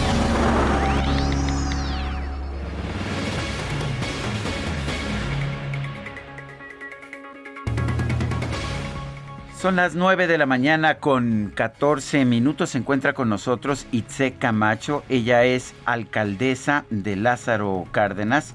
Son 9.65 9.77
las 9.77 9.95
9 9.95 10.27
de 10.27 10.37
la 10.37 10.45
mañana 10.45 10.99
con 10.99 11.51
14 11.55 12.23
minutos. 12.23 12.69
Se 12.69 12.77
encuentra 12.77 13.13
con 13.13 13.29
nosotros 13.29 13.87
Itze 13.91 14.33
Camacho. 14.33 15.03
Ella 15.09 15.43
es 15.43 15.73
alcaldesa 15.85 16.85
de 16.91 17.15
Lázaro 17.15 17.87
Cárdenas 17.91 18.53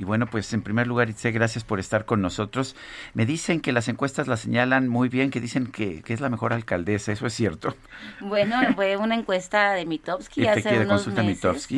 y 0.00 0.04
bueno, 0.04 0.24
pues 0.26 0.50
en 0.54 0.62
primer 0.62 0.86
lugar, 0.86 1.10
Itze, 1.10 1.30
gracias 1.30 1.62
por 1.62 1.78
estar 1.78 2.06
con 2.06 2.22
nosotros. 2.22 2.74
Me 3.12 3.26
dicen 3.26 3.60
que 3.60 3.70
las 3.70 3.86
encuestas 3.86 4.28
la 4.28 4.38
señalan 4.38 4.88
muy 4.88 5.10
bien, 5.10 5.30
que 5.30 5.42
dicen 5.42 5.66
que, 5.66 6.02
es 6.06 6.20
la 6.22 6.30
mejor 6.30 6.54
alcaldesa, 6.54 7.12
¿eso 7.12 7.26
es 7.26 7.34
cierto? 7.34 7.76
Bueno, 8.20 8.56
fue 8.74 8.96
una 8.96 9.14
encuesta 9.14 9.72
de 9.74 9.84
Mitowski 9.84 10.46
hace 10.48 10.80
unos 10.80 11.06
meses. 11.08 11.68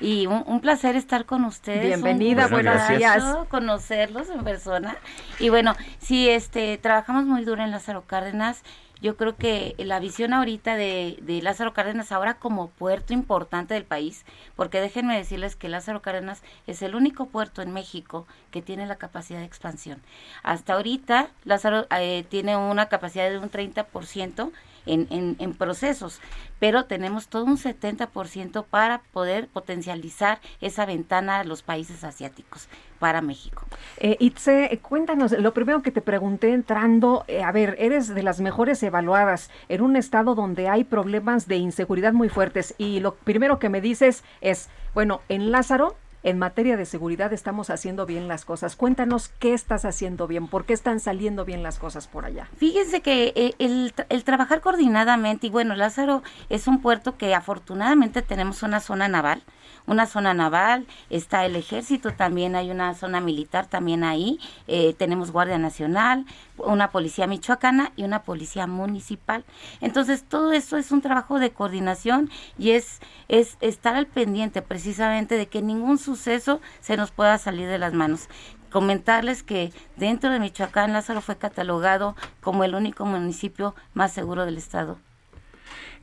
Y 0.00 0.28
un, 0.28 0.60
placer 0.60 0.94
estar 0.94 1.26
con 1.26 1.44
ustedes. 1.44 1.82
Bienvenida, 1.82 2.46
buenos 2.46 2.88
días. 2.88 3.24
Conocerlos 3.48 4.30
en 4.30 4.44
persona. 4.44 4.96
Y 5.40 5.48
bueno, 5.48 5.74
sí, 5.98 6.28
este, 6.28 6.78
trabajamos 6.78 7.24
muy 7.24 7.44
duro 7.44 7.64
en 7.64 7.72
Lázaro 7.72 8.04
Cárdenas 8.06 8.62
yo 9.02 9.16
creo 9.16 9.36
que 9.36 9.74
la 9.78 9.98
visión 9.98 10.32
ahorita 10.32 10.76
de, 10.76 11.18
de, 11.22 11.42
Lázaro 11.42 11.74
Cárdenas 11.74 12.12
ahora 12.12 12.34
como 12.34 12.70
puerto 12.70 13.12
importante 13.12 13.74
del 13.74 13.84
país, 13.84 14.24
porque 14.54 14.80
déjenme 14.80 15.16
decirles 15.16 15.56
que 15.56 15.68
Lázaro 15.68 16.00
Cárdenas 16.00 16.42
es 16.68 16.82
el 16.82 16.94
único 16.94 17.26
puerto 17.26 17.62
en 17.62 17.72
México 17.72 18.26
que 18.52 18.62
tiene 18.62 18.86
la 18.86 18.96
capacidad 18.96 19.40
de 19.40 19.44
expansión. 19.44 20.00
Hasta 20.44 20.74
ahorita 20.74 21.30
Lázaro 21.44 21.86
eh, 21.90 22.24
tiene 22.28 22.56
una 22.56 22.88
capacidad 22.88 23.28
de 23.28 23.38
un 23.38 23.50
30% 23.50 24.52
en, 24.86 25.36
en, 25.38 25.54
procesos, 25.54 26.20
pero 26.58 26.84
tenemos 26.84 27.28
todo 27.28 27.44
un 27.44 27.58
70% 27.58 28.64
para 28.64 29.02
poder 29.12 29.48
potencializar 29.48 30.40
esa 30.60 30.86
ventana 30.86 31.40
a 31.40 31.44
los 31.44 31.62
países 31.62 32.04
asiáticos 32.04 32.68
para 32.98 33.20
México. 33.20 33.66
Eh, 33.98 34.16
Itze, 34.20 34.78
cuéntanos, 34.80 35.32
lo 35.32 35.52
primero 35.52 35.82
que 35.82 35.90
te 35.90 36.00
pregunté 36.00 36.52
entrando, 36.52 37.24
eh, 37.26 37.42
a 37.42 37.52
ver, 37.52 37.76
eres 37.78 38.08
de 38.14 38.22
las 38.22 38.40
mejores 38.40 38.82
evaluadas 38.82 39.50
en 39.68 39.82
un 39.82 39.96
estado 39.96 40.34
donde 40.34 40.68
hay 40.68 40.84
problemas 40.84 41.48
de 41.48 41.56
inseguridad 41.56 42.12
muy 42.12 42.28
fuertes 42.28 42.74
y 42.78 43.00
lo 43.00 43.14
primero 43.14 43.58
que 43.58 43.68
me 43.68 43.80
dices 43.80 44.22
es, 44.40 44.68
bueno, 44.94 45.20
en 45.28 45.50
Lázaro 45.50 45.96
en 46.22 46.38
materia 46.38 46.76
de 46.76 46.86
seguridad 46.86 47.32
estamos 47.32 47.70
haciendo 47.70 48.06
bien 48.06 48.28
las 48.28 48.44
cosas. 48.44 48.76
Cuéntanos 48.76 49.28
qué 49.38 49.54
estás 49.54 49.84
haciendo 49.84 50.26
bien, 50.26 50.48
por 50.48 50.64
qué 50.64 50.72
están 50.72 51.00
saliendo 51.00 51.44
bien 51.44 51.62
las 51.62 51.78
cosas 51.78 52.06
por 52.06 52.24
allá. 52.24 52.48
Fíjense 52.56 53.00
que 53.00 53.32
eh, 53.34 53.54
el, 53.58 53.92
el, 54.08 54.24
trabajar 54.24 54.60
coordinadamente, 54.60 55.48
y 55.48 55.50
bueno, 55.50 55.74
Lázaro 55.74 56.22
es 56.48 56.66
un 56.66 56.80
puerto 56.80 57.16
que 57.16 57.34
afortunadamente 57.34 58.22
tenemos 58.22 58.62
una 58.62 58.80
zona 58.80 59.08
naval, 59.08 59.42
una 59.86 60.06
zona 60.06 60.34
naval, 60.34 60.86
está 61.10 61.44
el 61.44 61.56
ejército 61.56 62.12
también, 62.12 62.56
hay 62.56 62.70
una 62.70 62.94
zona 62.94 63.20
militar 63.20 63.66
también 63.66 64.04
ahí, 64.04 64.38
eh, 64.66 64.94
tenemos 64.94 65.30
Guardia 65.30 65.58
Nacional, 65.58 66.26
una 66.56 66.90
policía 66.90 67.26
michoacana 67.26 67.92
y 67.96 68.04
una 68.04 68.22
policía 68.22 68.66
municipal. 68.66 69.44
Entonces, 69.80 70.24
todo 70.24 70.52
eso 70.52 70.76
es 70.76 70.92
un 70.92 71.00
trabajo 71.00 71.38
de 71.38 71.50
coordinación 71.50 72.30
y 72.58 72.70
es, 72.70 73.00
es 73.28 73.56
estar 73.60 73.94
al 73.96 74.06
pendiente 74.06 74.62
precisamente 74.62 75.36
de 75.36 75.46
que 75.46 75.62
ningún 75.62 75.98
suceso 75.98 76.60
se 76.80 76.96
nos 76.96 77.10
pueda 77.10 77.38
salir 77.38 77.68
de 77.68 77.78
las 77.78 77.92
manos 77.92 78.28
comentarles 78.72 79.42
que 79.42 79.70
dentro 79.96 80.30
de 80.30 80.40
Michoacán 80.40 80.94
Lázaro 80.94 81.20
fue 81.20 81.36
catalogado 81.36 82.16
como 82.40 82.64
el 82.64 82.74
único 82.74 83.04
municipio 83.04 83.74
más 83.92 84.12
seguro 84.12 84.46
del 84.46 84.56
estado. 84.56 84.98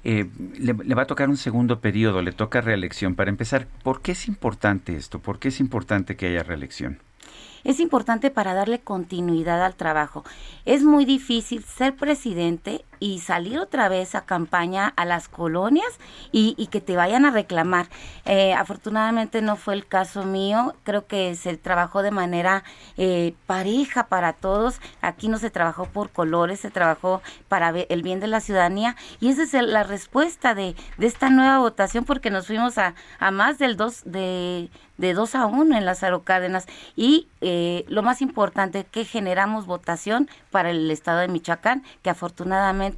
Eh, 0.03 0.29
le, 0.57 0.73
le, 0.73 0.95
va 0.95 1.03
a 1.03 1.07
tocar 1.07 1.29
un 1.29 1.37
segundo 1.37 1.79
periodo, 1.79 2.21
le 2.21 2.31
toca 2.31 2.61
reelección. 2.61 3.15
Para 3.15 3.29
empezar, 3.29 3.67
¿por 3.83 4.01
qué 4.01 4.13
es 4.13 4.27
importante 4.27 4.95
esto? 4.95 5.19
¿Por 5.19 5.39
qué 5.39 5.49
es 5.49 5.59
importante 5.59 6.15
que 6.15 6.27
haya 6.27 6.43
reelección? 6.43 6.99
es 7.63 7.79
importante 7.79 8.29
para 8.29 8.53
darle 8.53 8.79
continuidad 8.79 9.63
al 9.63 9.75
trabajo. 9.75 10.23
Es 10.65 10.83
muy 10.83 11.05
difícil 11.05 11.63
ser 11.63 11.95
presidente 11.95 12.85
y 12.99 13.19
salir 13.19 13.59
otra 13.59 13.89
vez 13.89 14.15
a 14.15 14.21
campaña 14.21 14.93
a 14.95 15.05
las 15.05 15.29
colonias 15.29 15.99
y, 16.31 16.67
que 16.67 16.81
te 16.81 16.95
vayan 16.95 17.25
a 17.25 17.31
reclamar. 17.31 17.87
Eh, 18.25 18.53
afortunadamente 18.53 19.41
no 19.41 19.55
fue 19.55 19.73
el 19.73 19.87
caso 19.87 20.23
mío, 20.23 20.75
creo 20.83 21.07
que 21.07 21.35
se 21.35 21.57
trabajó 21.57 22.03
de 22.03 22.11
manera 22.11 22.63
eh, 22.97 23.33
pareja 23.47 24.07
para 24.07 24.33
todos. 24.33 24.79
Aquí 25.01 25.29
no 25.29 25.37
se 25.37 25.49
trabajó 25.49 25.85
por 25.85 26.11
colores, 26.11 26.59
se 26.59 26.69
trabajó 26.69 27.21
para 27.47 27.69
el 27.69 28.03
bien 28.03 28.19
de 28.19 28.27
la 28.27 28.39
ciudadanía 28.39 28.95
y 29.19 29.29
esa 29.29 29.43
es 29.43 29.53
la 29.53 29.83
respuesta 29.83 30.53
de, 30.53 30.75
esta 30.99 31.29
nueva 31.29 31.59
votación 31.59 32.05
porque 32.05 32.29
nos 32.29 32.47
fuimos 32.47 32.77
a, 32.77 32.93
a 33.19 33.31
más 33.31 33.57
del 33.57 33.77
2 33.77 34.03
de, 34.05 34.69
de 34.99 35.13
2 35.13 35.35
a 35.35 35.45
1 35.45 35.77
en 35.77 35.85
Lázaro 35.85 36.23
Cárdenas 36.23 36.67
y 36.95 37.27
eh, 37.41 37.85
lo 37.87 38.03
más 38.03 38.21
importante 38.21 38.83
que 38.83 39.05
generamos 39.05 39.65
votación 39.65 40.29
para 40.51 40.69
el 40.71 40.91
estado 40.91 41.19
de 41.19 41.29
Michoacán, 41.29 41.83
que 42.03 42.09
afortunadamente 42.09 42.88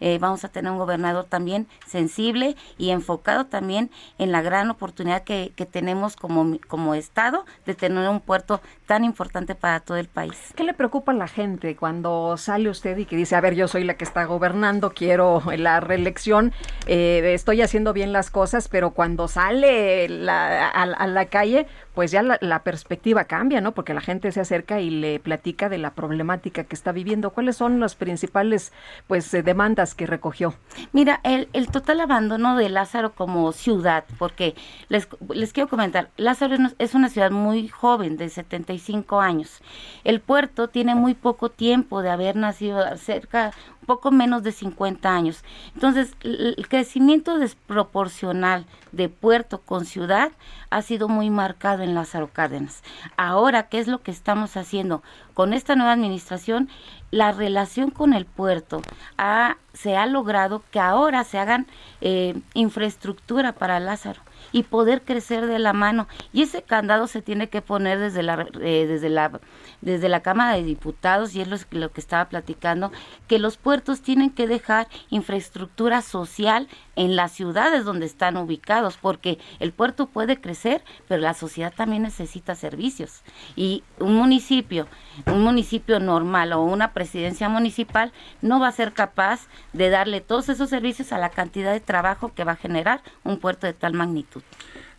eh, 0.00 0.18
vamos 0.20 0.44
a 0.44 0.48
tener 0.48 0.70
un 0.70 0.78
gobernador 0.78 1.24
también 1.24 1.66
sensible 1.86 2.56
y 2.78 2.90
enfocado 2.90 3.46
también 3.46 3.90
en 4.18 4.32
la 4.32 4.42
gran 4.42 4.70
oportunidad 4.70 5.22
que, 5.22 5.52
tenemos 5.70 6.16
como, 6.16 6.58
como 6.68 6.94
estado 6.94 7.44
de 7.66 7.74
tener 7.74 8.08
un 8.08 8.20
puerto 8.20 8.60
tan 8.86 9.04
importante 9.04 9.54
para 9.54 9.80
todo 9.80 9.96
el 9.96 10.08
país. 10.08 10.36
¿Qué 10.54 10.64
le 10.64 10.74
preocupa 10.74 11.12
a 11.12 11.14
la 11.14 11.28
gente 11.28 11.76
cuando 11.76 12.36
sale 12.36 12.70
usted 12.70 12.96
y 12.98 13.04
que 13.04 13.16
dice, 13.16 13.34
a 13.36 13.40
ver, 13.40 13.54
yo 13.54 13.68
soy 13.68 13.84
la 13.84 13.94
que 13.94 14.04
está 14.04 14.24
gobernando, 14.24 14.92
quiero 14.94 15.42
la 15.56 15.80
reelección, 15.80 16.52
eh, 16.86 17.32
estoy 17.34 17.62
haciendo 17.62 17.92
bien 17.92 18.12
las 18.12 18.30
cosas, 18.30 18.68
pero 18.68 18.90
cuando 18.90 19.28
sale 19.28 20.06
a 20.06 21.06
la 21.06 21.24
calle 21.26 21.66
pues 21.96 22.10
ya 22.10 22.22
la, 22.22 22.62
perspectiva 22.62 23.24
cambia, 23.24 23.62
¿no? 23.62 23.72
Porque 23.72 23.94
la 23.94 24.02
gente 24.02 24.30
se 24.30 24.42
acerca 24.42 24.80
y 24.80 24.90
le 24.90 25.18
platica 25.18 25.70
de 25.70 25.78
la 25.78 25.92
problemática 25.92 26.64
que 26.64 26.74
está 26.74 26.92
viviendo. 26.92 27.30
¿Cuáles 27.30 27.56
son 27.56 27.80
las 27.80 27.94
principales, 27.94 28.70
pues, 29.06 29.32
eh, 29.32 29.42
demandas 29.42 29.94
que 29.94 30.04
recogió? 30.04 30.52
Mira, 30.92 31.20
el, 31.24 31.48
el, 31.54 31.68
total 31.68 32.02
abandono 32.02 32.54
de 32.58 32.68
Lázaro 32.68 33.14
como 33.14 33.50
ciudad, 33.52 34.04
porque 34.18 34.54
les, 34.90 35.08
les 35.30 35.54
quiero 35.54 35.70
comentar, 35.70 36.10
Lázaro 36.18 36.56
es 36.78 36.94
una 36.94 37.08
ciudad 37.08 37.30
muy 37.30 37.66
joven, 37.68 38.18
de 38.18 38.28
75 38.28 39.22
años. 39.22 39.62
El 40.04 40.20
puerto 40.20 40.68
tiene 40.68 40.94
muy 40.94 41.14
poco 41.14 41.48
tiempo 41.48 42.02
de 42.02 42.10
haber 42.10 42.36
nacido 42.36 42.94
cerca, 42.98 43.52
poco 43.86 44.10
menos 44.10 44.42
de 44.42 44.52
50 44.52 45.08
años. 45.08 45.44
Entonces, 45.74 46.14
el 46.22 46.66
crecimiento 46.68 47.38
desproporcional 47.38 48.66
de 48.92 49.08
puerto 49.08 49.62
con 49.62 49.86
ciudad 49.86 50.32
ha 50.70 50.82
sido 50.82 51.08
muy 51.08 51.30
marcado 51.30 51.84
en 51.86 51.94
Lázaro 51.94 52.28
Cárdenas. 52.32 52.82
Ahora, 53.16 53.68
¿qué 53.68 53.78
es 53.78 53.88
lo 53.88 54.02
que 54.02 54.10
estamos 54.10 54.56
haciendo? 54.56 55.02
Con 55.34 55.52
esta 55.52 55.76
nueva 55.76 55.92
administración, 55.92 56.68
la 57.10 57.32
relación 57.32 57.90
con 57.90 58.12
el 58.12 58.26
puerto 58.26 58.82
ha, 59.16 59.56
se 59.72 59.96
ha 59.96 60.06
logrado 60.06 60.62
que 60.70 60.80
ahora 60.80 61.24
se 61.24 61.38
hagan 61.38 61.66
eh, 62.00 62.34
infraestructura 62.54 63.52
para 63.52 63.80
Lázaro 63.80 64.20
y 64.52 64.64
poder 64.64 65.02
crecer 65.02 65.46
de 65.46 65.58
la 65.58 65.72
mano. 65.72 66.08
Y 66.32 66.42
ese 66.42 66.62
candado 66.62 67.06
se 67.06 67.22
tiene 67.22 67.48
que 67.48 67.62
poner 67.62 67.98
desde 67.98 68.22
la, 68.22 68.46
eh, 68.60 68.86
desde 68.86 69.08
la 69.08 69.40
desde 69.80 70.08
la 70.08 70.20
Cámara 70.20 70.56
de 70.56 70.62
Diputados, 70.62 71.34
y 71.34 71.40
es 71.40 71.66
lo, 71.70 71.92
que 71.92 72.00
estaba 72.00 72.28
platicando, 72.28 72.92
que 73.28 73.38
los 73.38 73.56
puertos 73.56 74.00
tienen 74.00 74.30
que 74.30 74.46
dejar 74.46 74.88
infraestructura 75.10 76.02
social 76.02 76.68
en 76.96 77.14
las 77.14 77.32
ciudades 77.32 77.84
donde 77.84 78.06
están 78.06 78.36
ubicados, 78.36 78.96
porque 78.96 79.38
el 79.60 79.72
puerto 79.72 80.06
puede 80.06 80.40
crecer, 80.40 80.82
pero 81.06 81.22
la 81.22 81.34
sociedad 81.34 81.72
también 81.74 82.02
necesita 82.02 82.54
servicios. 82.54 83.22
Y 83.54 83.84
un 83.98 84.14
municipio, 84.16 84.88
un 85.26 85.42
municipio 85.42 86.00
normal 86.00 86.52
o 86.52 86.62
una 86.62 86.92
presidencia 86.92 87.48
municipal 87.48 88.12
no 88.42 88.58
va 88.58 88.68
a 88.68 88.72
ser 88.72 88.92
capaz 88.92 89.46
de 89.72 89.90
darle 89.90 90.20
todos 90.20 90.48
esos 90.48 90.70
servicios 90.70 91.12
a 91.12 91.18
la 91.18 91.30
cantidad 91.30 91.72
de 91.72 91.80
trabajo 91.80 92.32
que 92.34 92.44
va 92.44 92.52
a 92.52 92.56
generar 92.56 93.02
un 93.24 93.38
puerto 93.38 93.66
de 93.66 93.74
tal 93.74 93.92
magnitud. 93.92 94.42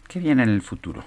¿Qué 0.07 0.19
viene 0.19 0.44
en 0.44 0.49
el 0.49 0.61
futuro? 0.61 1.03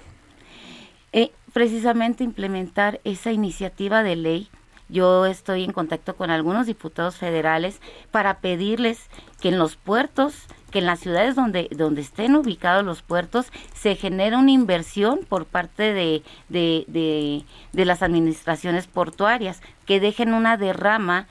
Eh, 1.13 1.31
precisamente 1.53 2.23
implementar 2.23 3.01
esa 3.03 3.31
iniciativa 3.31 4.03
de 4.03 4.15
ley. 4.15 4.49
Yo 4.91 5.25
estoy 5.25 5.63
en 5.63 5.71
contacto 5.71 6.17
con 6.17 6.31
algunos 6.31 6.67
diputados 6.67 7.15
federales 7.15 7.79
para 8.11 8.39
pedirles 8.39 9.09
que 9.39 9.47
en 9.47 9.57
los 9.57 9.77
puertos, 9.77 10.47
que 10.69 10.79
en 10.79 10.85
las 10.85 10.99
ciudades 10.99 11.33
donde, 11.35 11.69
donde 11.71 12.01
estén 12.01 12.35
ubicados 12.35 12.83
los 12.83 13.01
puertos, 13.01 13.47
se 13.73 13.95
genere 13.95 14.35
una 14.35 14.51
inversión 14.51 15.21
por 15.27 15.45
parte 15.45 15.93
de, 15.93 16.23
de, 16.49 16.83
de, 16.87 17.45
de 17.71 17.85
las 17.85 18.03
administraciones 18.03 18.87
portuarias, 18.87 19.61
que 19.85 20.01
dejen 20.01 20.33
una 20.33 20.57
derrama, 20.57 21.27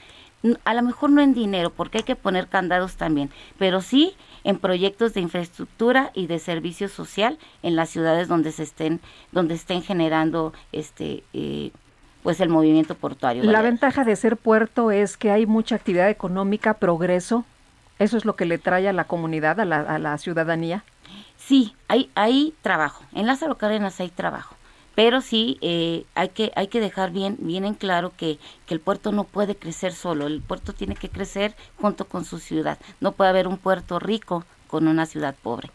a 0.65 0.73
lo 0.73 0.83
mejor 0.83 1.11
no 1.11 1.21
en 1.21 1.35
dinero, 1.35 1.69
porque 1.69 1.99
hay 1.99 2.05
que 2.05 2.17
poner 2.17 2.49
candados 2.49 2.97
también, 2.97 3.31
pero 3.59 3.83
sí 3.83 4.15
en 4.43 4.59
proyectos 4.59 5.13
de 5.13 5.21
infraestructura 5.21 6.11
y 6.15 6.27
de 6.27 6.39
servicio 6.39 6.89
social 6.89 7.39
en 7.63 7.77
las 7.77 7.91
ciudades 7.91 8.27
donde 8.27 8.53
se 8.53 8.63
estén 8.63 9.01
donde 9.33 9.55
estén 9.55 9.83
generando 9.83 10.55
este 10.73 11.25
eh, 11.35 11.73
pues 12.23 12.41
el 12.41 12.49
movimiento 12.49 12.95
portuario. 12.95 13.45
La 13.45 13.63
ventaja 13.63 14.05
de 14.05 14.17
ser 14.17 14.37
puerto 14.37 14.91
es 14.91 15.17
que 15.17 15.31
hay 15.31 15.47
mucha 15.47 15.77
actividad 15.77 16.11
económica, 16.11 16.75
progreso. 16.75 17.45
Eso 17.99 18.17
es 18.17 18.25
lo 18.25 18.37
que 18.37 18.47
le 18.47 18.59
trae 18.59 18.89
a 18.89 18.93
la 18.93 19.05
comunidad, 19.05 19.61
a 19.61 19.65
la, 19.65 19.81
a 19.81 19.99
la 19.99 20.17
ciudadanía. 20.19 20.85
Sí, 21.37 21.75
hay, 21.89 22.11
hay 22.15 22.55
trabajo. 22.63 23.05
En 23.15 23.27
Lázaro 23.27 23.57
Cárdenas 23.57 24.01
hay 24.01 24.09
trabajo 24.09 24.57
pero 24.95 25.21
sí 25.21 25.59
eh, 25.61 26.05
hay 26.15 26.31
que 26.31 26.53
hay 26.57 26.69
que 26.69 26.81
dejar 26.81 27.11
bien 27.11 27.37
bien 27.39 27.65
en 27.65 27.75
claro 27.75 28.13
que, 28.17 28.39
que 28.67 28.75
el 28.75 28.81
puerto 28.81 29.13
no 29.13 29.25
puede 29.25 29.57
crecer 29.57 29.93
solo 29.93 30.27
el 30.27 30.43
puerto 30.43 30.73
tiene 30.73 30.97
que 30.97 31.09
crecer 31.09 31.55
junto 31.81 32.07
con 32.07 32.25
su 32.25 32.39
ciudad 32.39 32.79
no 33.01 33.13
puede 33.13 33.31
haber 33.31 33.47
un 33.47 33.57
puerto 33.57 33.99
rico 33.99 34.45
con 34.67 34.89
una 34.89 35.07
ciudad 35.07 35.35
pobre 35.43 35.71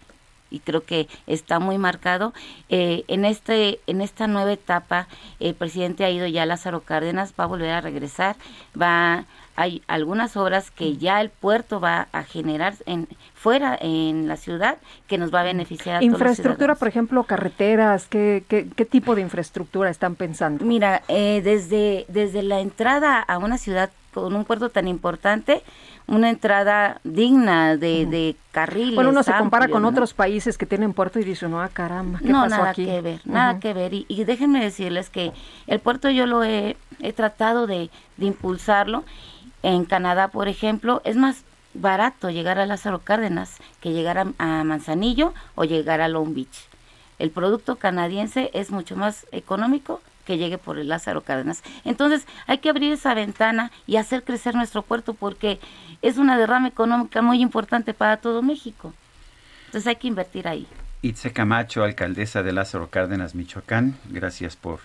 y 0.49 0.59
creo 0.59 0.83
que 0.83 1.07
está 1.27 1.59
muy 1.59 1.77
marcado 1.77 2.33
eh, 2.69 3.03
en 3.07 3.25
este 3.25 3.79
en 3.87 4.01
esta 4.01 4.27
nueva 4.27 4.53
etapa 4.53 5.07
el 5.39 5.55
presidente 5.55 6.05
ha 6.05 6.09
ido 6.09 6.27
ya 6.27 6.43
a 6.43 6.45
Lázaro 6.45 6.81
Cárdenas 6.81 7.33
va 7.39 7.45
a 7.45 7.47
volver 7.47 7.71
a 7.71 7.81
regresar 7.81 8.35
va 8.79 9.25
hay 9.55 9.81
algunas 9.87 10.35
obras 10.35 10.69
que 10.69 10.97
ya 10.97 11.21
el 11.21 11.29
puerto 11.29 11.79
va 11.79 12.07
a 12.11 12.23
generar 12.23 12.75
en 12.85 13.07
fuera 13.33 13.77
en 13.79 14.27
la 14.27 14.35
ciudad 14.35 14.77
que 15.07 15.17
nos 15.17 15.33
va 15.33 15.41
a 15.41 15.43
beneficiar. 15.43 16.01
A 16.01 16.03
infraestructura, 16.03 16.75
por 16.75 16.87
ejemplo, 16.87 17.23
carreteras, 17.23 18.07
¿qué, 18.07 18.43
¿qué, 18.49 18.67
qué, 18.75 18.85
tipo 18.85 19.15
de 19.15 19.21
infraestructura 19.21 19.89
están 19.89 20.15
pensando? 20.15 20.65
Mira, 20.65 21.03
eh, 21.07 21.41
desde, 21.43 22.05
desde 22.09 22.43
la 22.43 22.59
entrada 22.59 23.19
a 23.19 23.37
una 23.37 23.57
ciudad 23.57 23.91
con 24.13 24.35
un 24.35 24.45
puerto 24.45 24.69
tan 24.69 24.87
importante, 24.87 25.61
una 26.07 26.29
entrada 26.29 26.99
digna 27.03 27.77
de, 27.77 28.05
de 28.05 28.35
carriles. 28.51 28.95
Bueno, 28.95 29.09
uno 29.09 29.23
se 29.23 29.33
compara 29.33 29.67
con 29.67 29.85
otros 29.85 30.13
países 30.13 30.57
que 30.57 30.65
tienen 30.65 30.93
puerto 30.93 31.19
y 31.19 31.23
dice, 31.23 31.47
no, 31.47 31.61
ah, 31.61 31.69
caramba, 31.69 32.19
¿qué 32.19 32.29
no, 32.29 32.43
pasó 32.43 32.57
nada 32.57 32.69
aquí? 32.69 32.85
que 32.85 33.01
ver, 33.01 33.21
nada 33.25 33.59
que 33.59 33.73
ver. 33.73 33.93
Y, 33.93 34.05
y, 34.07 34.23
déjenme 34.23 34.63
decirles 34.63 35.09
que 35.09 35.31
el 35.67 35.79
puerto 35.79 36.09
yo 36.09 36.25
lo 36.25 36.43
he, 36.43 36.77
he 36.99 37.13
tratado 37.13 37.65
de, 37.67 37.89
de 38.17 38.25
impulsarlo 38.25 39.03
en 39.63 39.85
Canadá, 39.85 40.27
por 40.27 40.47
ejemplo, 40.47 41.01
es 41.05 41.15
más 41.15 41.43
barato 41.73 42.29
llegar 42.29 42.59
a 42.59 42.65
Lázaro 42.65 42.99
Cárdenas 42.99 43.57
que 43.81 43.91
llegar 43.91 44.17
a, 44.19 44.27
a 44.37 44.63
Manzanillo 44.63 45.33
o 45.55 45.63
llegar 45.63 46.01
a 46.01 46.07
Long 46.07 46.35
Beach. 46.35 46.67
El 47.17 47.31
producto 47.31 47.77
canadiense 47.77 48.51
es 48.53 48.71
mucho 48.71 48.95
más 48.95 49.25
económico 49.31 50.01
que 50.25 50.37
llegue 50.37 50.57
por 50.57 50.77
el 50.77 50.89
Lázaro 50.89 51.21
Cárdenas. 51.21 51.63
Entonces 51.83 52.25
hay 52.47 52.57
que 52.57 52.69
abrir 52.69 52.91
esa 52.91 53.13
ventana 53.13 53.71
y 53.87 53.97
hacer 53.97 54.23
crecer 54.23 54.55
nuestro 54.55 54.81
puerto 54.81 55.13
porque 55.13 55.59
es 56.01 56.17
una 56.17 56.37
derrama 56.37 56.67
económica 56.67 57.21
muy 57.21 57.41
importante 57.41 57.93
para 57.93 58.17
todo 58.17 58.41
México. 58.41 58.93
Entonces 59.67 59.87
hay 59.87 59.95
que 59.95 60.07
invertir 60.07 60.47
ahí. 60.47 60.67
Itze 61.01 61.31
Camacho, 61.31 61.83
alcaldesa 61.83 62.43
de 62.43 62.51
Lázaro 62.51 62.89
Cárdenas, 62.89 63.35
Michoacán, 63.35 63.95
gracias 64.09 64.55
por 64.55 64.79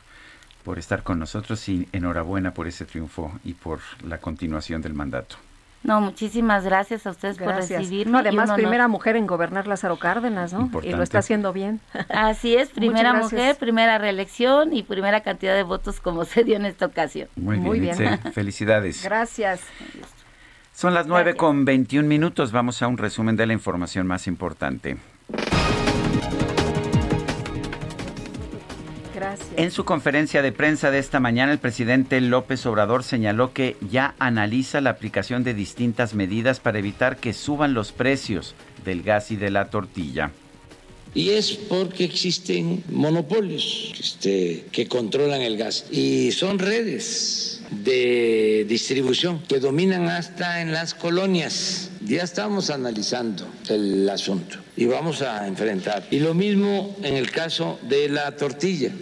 por 0.64 0.78
estar 0.78 1.02
con 1.02 1.18
nosotros 1.18 1.66
y 1.68 1.88
enhorabuena 1.92 2.52
por 2.52 2.68
ese 2.68 2.84
triunfo 2.84 3.32
y 3.44 3.54
por 3.54 3.80
la 4.04 4.18
continuación 4.18 4.82
del 4.82 4.94
mandato. 4.94 5.36
No, 5.82 6.00
muchísimas 6.00 6.64
gracias 6.64 7.06
a 7.06 7.10
ustedes 7.10 7.38
gracias. 7.38 7.68
por 7.70 7.78
recibirme. 7.78 8.12
No, 8.12 8.18
además, 8.18 8.52
primera 8.52 8.86
mujer 8.86 9.16
en 9.16 9.26
gobernar 9.26 9.66
Lázaro 9.66 9.98
Cárdenas, 9.98 10.52
¿no? 10.52 10.60
Importante. 10.62 10.94
Y 10.94 10.96
lo 10.96 11.02
está 11.02 11.20
haciendo 11.20 11.52
bien. 11.52 11.80
Así 12.10 12.54
es, 12.54 12.68
primera 12.74 13.14
mujer, 13.14 13.56
primera 13.56 13.96
reelección 13.98 14.74
y 14.74 14.82
primera 14.82 15.22
cantidad 15.22 15.54
de 15.54 15.62
votos 15.62 16.00
como 16.00 16.24
se 16.24 16.44
dio 16.44 16.56
en 16.56 16.66
esta 16.66 16.86
ocasión. 16.86 17.28
Muy 17.36 17.56
bien, 17.56 17.66
Muy 17.66 17.80
bien. 17.80 17.96
felicidades. 18.32 19.02
Gracias. 19.04 19.60
Son 20.74 20.94
las 20.94 21.06
nueve 21.06 21.34
con 21.34 21.64
21 21.64 22.06
minutos. 22.06 22.52
Vamos 22.52 22.82
a 22.82 22.86
un 22.86 22.98
resumen 22.98 23.36
de 23.36 23.46
la 23.46 23.52
información 23.52 24.06
más 24.06 24.26
importante. 24.26 24.96
Gracias. 29.40 29.58
En 29.58 29.70
su 29.70 29.84
conferencia 29.84 30.42
de 30.42 30.52
prensa 30.52 30.90
de 30.90 30.98
esta 30.98 31.20
mañana, 31.20 31.52
el 31.52 31.58
presidente 31.58 32.20
López 32.20 32.64
Obrador 32.66 33.04
señaló 33.04 33.52
que 33.52 33.76
ya 33.90 34.14
analiza 34.18 34.80
la 34.80 34.90
aplicación 34.90 35.44
de 35.44 35.54
distintas 35.54 36.14
medidas 36.14 36.60
para 36.60 36.78
evitar 36.78 37.16
que 37.16 37.32
suban 37.32 37.74
los 37.74 37.92
precios 37.92 38.54
del 38.84 39.02
gas 39.02 39.30
y 39.30 39.36
de 39.36 39.50
la 39.50 39.70
tortilla. 39.70 40.30
Y 41.12 41.30
es 41.30 41.52
porque 41.52 42.04
existen 42.04 42.84
monopolios 42.88 43.92
este, 43.98 44.66
que 44.70 44.86
controlan 44.86 45.40
el 45.42 45.56
gas. 45.56 45.86
Y 45.90 46.30
son 46.30 46.58
redes 46.58 47.62
de 47.70 48.64
distribución 48.68 49.42
que 49.48 49.58
dominan 49.58 50.08
hasta 50.08 50.60
en 50.62 50.72
las 50.72 50.94
colonias. 50.94 51.90
Ya 52.04 52.22
estamos 52.22 52.70
analizando 52.70 53.46
el 53.68 54.08
asunto 54.08 54.58
y 54.76 54.86
vamos 54.86 55.22
a 55.22 55.46
enfrentar. 55.48 56.06
Y 56.10 56.20
lo 56.20 56.32
mismo 56.32 56.96
en 57.02 57.16
el 57.16 57.30
caso 57.30 57.78
de 57.82 58.08
la 58.08 58.36
tortilla. 58.36 58.92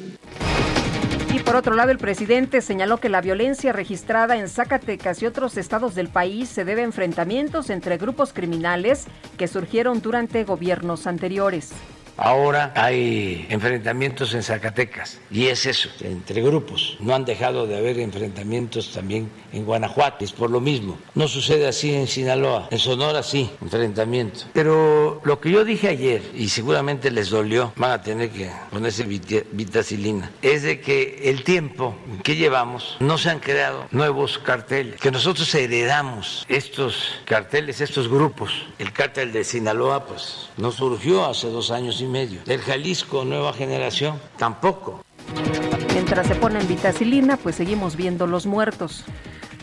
Y 1.31 1.41
por 1.41 1.57
otro 1.57 1.75
lado, 1.75 1.91
el 1.91 1.99
presidente 1.99 2.63
señaló 2.63 3.01
que 3.01 3.11
la 3.11 3.21
violencia 3.21 3.73
registrada 3.73 4.37
en 4.37 4.49
Zacatecas 4.49 5.23
y 5.23 5.27
otros 5.27 5.59
estados 5.59 5.95
del 5.95 6.09
país 6.09 6.49
se 6.49 6.65
debe 6.65 6.81
a 6.81 6.85
enfrentamientos 6.85 7.69
entre 7.69 7.99
grupos 7.99 8.33
criminales 8.33 9.07
que 9.37 9.47
surgieron 9.47 10.01
durante 10.01 10.45
gobiernos 10.45 11.07
anteriores. 11.07 11.73
Ahora 12.21 12.73
hay 12.75 13.47
enfrentamientos 13.49 14.35
en 14.35 14.43
Zacatecas 14.43 15.21
y 15.31 15.47
es 15.47 15.67
eso, 15.67 15.89
entre 16.01 16.43
grupos. 16.43 16.97
No 16.99 17.15
han 17.15 17.25
dejado 17.25 17.69
de 17.69 17.79
haber 17.79 18.01
enfrentamientos 18.01 18.91
también 18.93 19.31
en 19.53 19.65
Guanajuato, 19.65 20.25
es 20.25 20.33
por 20.33 20.51
lo 20.51 20.61
mismo. 20.61 20.99
No 21.15 21.29
sucede 21.29 21.69
así 21.69 21.95
en 21.95 22.09
Sinaloa, 22.09 22.67
en 22.73 22.79
Sonora 22.81 23.23
sí, 23.23 23.49
enfrentamiento. 23.63 24.41
Pero 24.53 25.21
lo 25.25 25.41
que 25.41 25.53
yo 25.53 25.65
dije 25.65 25.89
ayer, 25.89 26.23
y 26.35 26.49
seguramente 26.49 27.13
les 27.13 27.31
dolió, 27.31 27.73
van 27.77 27.93
a 27.93 28.03
tener 28.03 28.31
que 28.31 28.51
ponerse 28.71 29.05
vita- 29.05 29.45
vitacilina, 29.53 30.33
es 30.43 30.65
de 30.65 30.81
que 30.81 31.21
el 31.31 31.45
tiempo 31.45 31.95
que 32.25 32.35
llevamos 32.35 32.97
no 32.99 33.17
se 33.17 33.31
han 33.31 33.39
creado 33.39 33.87
nuevos 33.93 34.39
carteles, 34.39 35.01
que 35.01 35.13
nosotros 35.13 35.55
heredamos 35.55 36.45
estos 36.49 37.13
carteles, 37.27 37.81
estos 37.81 38.09
grupos. 38.09 38.67
El 38.81 38.93
cártel 38.93 39.33
de 39.33 39.45
Sinaloa, 39.45 40.05
pues, 40.05 40.49
no 40.57 40.73
surgió 40.73 41.25
hace 41.25 41.47
dos 41.49 41.71
años 41.71 42.01
y 42.01 42.08
medio. 42.09 42.41
El 42.47 42.61
Jalisco 42.61 43.25
Nueva 43.25 43.53
Generación, 43.53 44.19
tampoco. 44.39 45.05
Mientras 45.93 46.27
se 46.27 46.35
ponen 46.35 46.67
vitacilina, 46.67 47.37
pues 47.37 47.57
seguimos 47.57 47.97
viendo 47.97 48.27
los 48.27 48.47
muertos. 48.47 49.05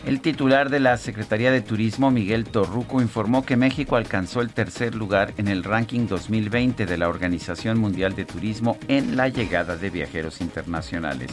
El 0.06 0.20
titular 0.20 0.70
de 0.70 0.78
la 0.78 0.98
Secretaría 0.98 1.50
de 1.50 1.60
Turismo, 1.60 2.12
Miguel 2.12 2.44
Torruco, 2.44 3.02
informó 3.02 3.44
que 3.44 3.56
México 3.56 3.96
alcanzó 3.96 4.40
el 4.40 4.52
tercer 4.52 4.94
lugar 4.94 5.34
en 5.36 5.48
el 5.48 5.64
ranking 5.64 6.06
2020 6.06 6.86
de 6.86 6.96
la 6.96 7.08
Organización 7.08 7.80
Mundial 7.80 8.14
de 8.14 8.24
Turismo 8.24 8.78
en 8.86 9.16
la 9.16 9.26
llegada 9.26 9.76
de 9.76 9.90
viajeros 9.90 10.40
internacionales. 10.40 11.32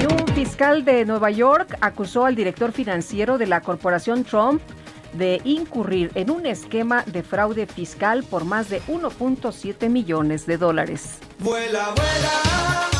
Y 0.00 0.06
un 0.06 0.26
fiscal 0.34 0.86
de 0.86 1.04
Nueva 1.04 1.30
York 1.30 1.76
acusó 1.82 2.24
al 2.24 2.34
director 2.34 2.72
financiero 2.72 3.36
de 3.36 3.48
la 3.48 3.60
corporación 3.60 4.24
Trump 4.24 4.62
de 5.12 5.40
incurrir 5.44 6.10
en 6.14 6.30
un 6.30 6.46
esquema 6.46 7.02
de 7.04 7.22
fraude 7.22 7.66
fiscal 7.66 8.24
por 8.24 8.44
más 8.44 8.68
de 8.68 8.82
1.7 8.82 9.88
millones 9.88 10.46
de 10.46 10.58
dólares. 10.58 11.18
Vuela, 11.38 11.94
vuela. 11.94 12.96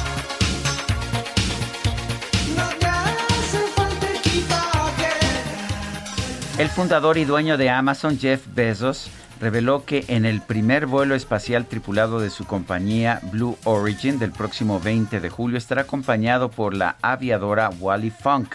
El 6.58 6.70
fundador 6.70 7.18
y 7.18 7.26
dueño 7.26 7.58
de 7.58 7.68
Amazon, 7.68 8.18
Jeff 8.18 8.42
Bezos, 8.54 9.10
reveló 9.40 9.84
que 9.84 10.06
en 10.08 10.24
el 10.24 10.40
primer 10.40 10.86
vuelo 10.86 11.14
espacial 11.14 11.66
tripulado 11.66 12.18
de 12.18 12.30
su 12.30 12.46
compañía 12.46 13.20
Blue 13.30 13.58
Origin 13.64 14.18
del 14.18 14.32
próximo 14.32 14.80
20 14.80 15.20
de 15.20 15.28
julio 15.28 15.58
estará 15.58 15.82
acompañado 15.82 16.50
por 16.50 16.72
la 16.72 16.96
aviadora 17.02 17.68
Wally 17.78 18.10
Funk, 18.10 18.54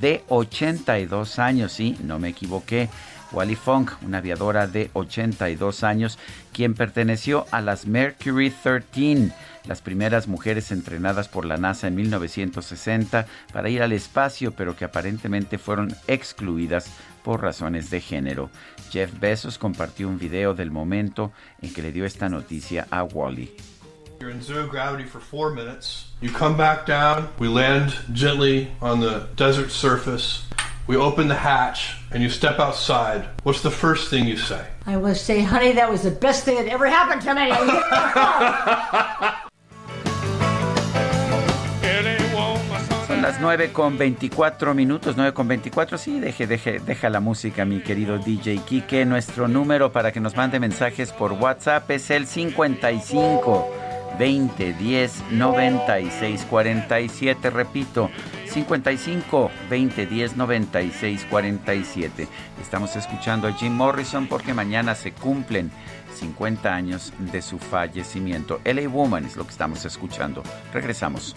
de 0.00 0.24
82 0.28 1.38
años, 1.38 1.72
sí, 1.72 1.96
no 2.02 2.18
me 2.18 2.28
equivoqué. 2.28 2.88
Wally 3.32 3.56
Funk, 3.56 3.90
una 4.02 4.18
aviadora 4.18 4.66
de 4.66 4.90
82 4.92 5.82
años, 5.82 6.18
quien 6.52 6.74
perteneció 6.74 7.46
a 7.50 7.60
las 7.60 7.86
Mercury 7.86 8.50
13, 8.50 9.32
las 9.66 9.80
primeras 9.80 10.28
mujeres 10.28 10.70
entrenadas 10.70 11.28
por 11.28 11.44
la 11.44 11.56
NASA 11.56 11.88
en 11.88 11.96
1960 11.96 13.26
para 13.52 13.68
ir 13.68 13.82
al 13.82 13.92
espacio, 13.92 14.52
pero 14.52 14.76
que 14.76 14.84
aparentemente 14.84 15.58
fueron 15.58 15.94
excluidas 16.06 16.86
por 17.24 17.42
razones 17.42 17.90
de 17.90 18.00
género. 18.00 18.50
Jeff 18.90 19.18
Bezos 19.18 19.58
compartió 19.58 20.08
un 20.08 20.18
video 20.18 20.54
del 20.54 20.70
momento 20.70 21.32
en 21.60 21.72
que 21.72 21.82
le 21.82 21.90
dio 21.90 22.04
esta 22.04 22.28
noticia 22.28 22.86
a 22.90 23.02
Wally. 23.02 23.73
You're 24.20 24.30
in 24.30 24.40
zero 24.40 24.66
gravity 24.66 25.04
for 25.04 25.18
four 25.18 25.50
minutes. 25.50 26.06
You 26.20 26.30
come 26.30 26.56
back 26.56 26.86
down. 26.86 27.28
We 27.38 27.48
land 27.48 27.94
gently 28.12 28.70
on 28.80 29.00
the 29.00 29.28
desert 29.36 29.70
surface. 29.70 30.46
We 30.86 30.96
open 30.96 31.28
the 31.28 31.34
hatch 31.34 31.96
and 32.12 32.22
you 32.22 32.30
step 32.30 32.60
outside. 32.60 33.26
What's 33.42 33.62
the 33.62 33.70
first 33.70 34.10
thing 34.10 34.26
you 34.26 34.36
say? 34.36 34.64
I 34.86 34.96
will 34.98 35.14
say, 35.14 35.40
honey, 35.40 35.72
that 35.72 35.90
was 35.90 36.02
the 36.02 36.10
best 36.10 36.44
thing 36.44 36.56
that 36.56 36.68
ever 36.68 36.86
happened 36.86 37.22
to 37.22 37.34
me. 37.34 37.50
Son 43.08 43.20
las 43.20 43.40
9 43.40 43.72
con 43.72 43.98
24 43.98 44.74
minutos, 44.74 45.16
9 45.16 45.34
con 45.34 45.48
24. 45.48 45.98
Sí, 45.98 46.20
deje, 46.20 46.46
deje, 46.46 46.78
deja 46.78 47.10
la 47.10 47.20
música, 47.20 47.64
mi 47.64 47.80
querido 47.80 48.18
DJ 48.18 48.58
Kike. 48.58 49.04
Nuestro 49.06 49.48
número 49.48 49.90
para 49.90 50.12
que 50.12 50.20
nos 50.20 50.36
mande 50.36 50.60
mensajes 50.60 51.10
por 51.12 51.32
WhatsApp 51.32 51.90
es 51.90 52.10
el 52.10 52.26
55 52.26 53.83
20 54.18 54.72
10 54.74 55.24
96 55.30 56.46
47. 56.48 57.50
Repito, 57.50 58.10
55 58.46 59.50
20 59.70 60.06
10 60.06 60.36
96 60.36 61.26
47. 61.30 62.28
Estamos 62.60 62.96
escuchando 62.96 63.48
a 63.48 63.52
Jim 63.52 63.72
Morrison 63.72 64.26
porque 64.26 64.54
mañana 64.54 64.94
se 64.94 65.12
cumplen 65.12 65.70
50 66.14 66.72
años 66.72 67.12
de 67.18 67.42
su 67.42 67.58
fallecimiento. 67.58 68.60
LA 68.64 68.88
Woman 68.88 69.24
es 69.24 69.36
lo 69.36 69.44
que 69.44 69.50
estamos 69.50 69.84
escuchando. 69.84 70.42
Regresamos. 70.72 71.36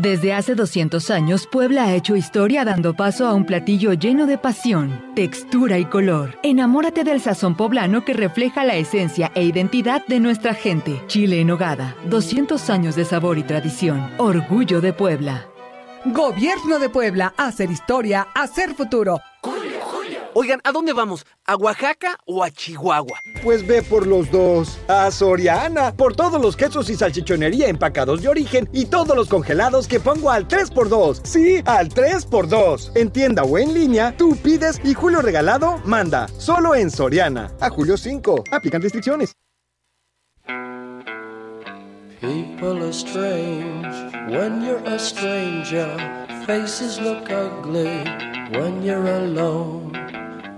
Desde 0.00 0.32
hace 0.32 0.54
200 0.54 1.10
años, 1.10 1.46
Puebla 1.46 1.84
ha 1.84 1.94
hecho 1.94 2.16
historia 2.16 2.64
dando 2.64 2.94
paso 2.94 3.26
a 3.26 3.34
un 3.34 3.44
platillo 3.44 3.92
lleno 3.92 4.26
de 4.26 4.38
pasión, 4.38 5.12
textura 5.14 5.78
y 5.78 5.84
color. 5.84 6.38
Enamórate 6.42 7.04
del 7.04 7.20
sazón 7.20 7.54
poblano 7.54 8.02
que 8.02 8.14
refleja 8.14 8.64
la 8.64 8.76
esencia 8.76 9.30
e 9.34 9.44
identidad 9.44 10.02
de 10.06 10.18
nuestra 10.18 10.54
gente. 10.54 11.02
Chile 11.06 11.42
en 11.42 11.48
nogada, 11.48 11.94
200 12.08 12.70
años 12.70 12.96
de 12.96 13.04
sabor 13.04 13.36
y 13.36 13.42
tradición. 13.42 14.10
Orgullo 14.16 14.80
de 14.80 14.94
Puebla. 14.94 15.44
Gobierno 16.06 16.78
de 16.78 16.88
Puebla, 16.88 17.34
hacer 17.36 17.70
historia, 17.70 18.26
hacer 18.34 18.72
futuro. 18.72 19.20
Oigan, 20.32 20.60
¿a 20.62 20.70
dónde 20.70 20.92
vamos? 20.92 21.26
¿A 21.44 21.56
Oaxaca 21.56 22.16
o 22.24 22.44
a 22.44 22.52
Chihuahua? 22.52 23.18
Pues 23.42 23.66
ve 23.66 23.82
por 23.82 24.06
los 24.06 24.30
dos. 24.30 24.78
A 24.86 25.10
Soriana, 25.10 25.92
por 25.92 26.14
todos 26.14 26.40
los 26.40 26.56
quesos 26.56 26.88
y 26.88 26.94
salchichonería 26.94 27.66
empacados 27.66 28.22
de 28.22 28.28
origen 28.28 28.68
y 28.72 28.86
todos 28.86 29.16
los 29.16 29.28
congelados 29.28 29.88
que 29.88 29.98
pongo 29.98 30.30
al 30.30 30.46
3x2. 30.46 31.20
Sí, 31.24 31.62
al 31.66 31.88
3x2. 31.88 32.92
En 32.94 33.10
tienda 33.10 33.42
o 33.42 33.58
en 33.58 33.74
línea, 33.74 34.14
tú 34.16 34.36
pides 34.36 34.80
y 34.84 34.94
Julio 34.94 35.20
Regalado 35.20 35.78
manda. 35.84 36.28
Solo 36.38 36.76
en 36.76 36.92
Soriana. 36.92 37.50
A 37.60 37.68
julio 37.68 37.96
5. 37.96 38.44
Aplican 38.52 38.82
restricciones. 38.82 39.34
People 42.20 42.84
are 42.84 42.92
strange 42.92 44.12
when 44.28 44.62
you're 44.62 44.84
a 44.86 44.98
stranger. 44.98 45.88
Faces 46.46 47.00
look 47.00 47.30
ugly 47.30 48.04
when 48.52 48.82
you're 48.82 49.06
alone. 49.06 49.90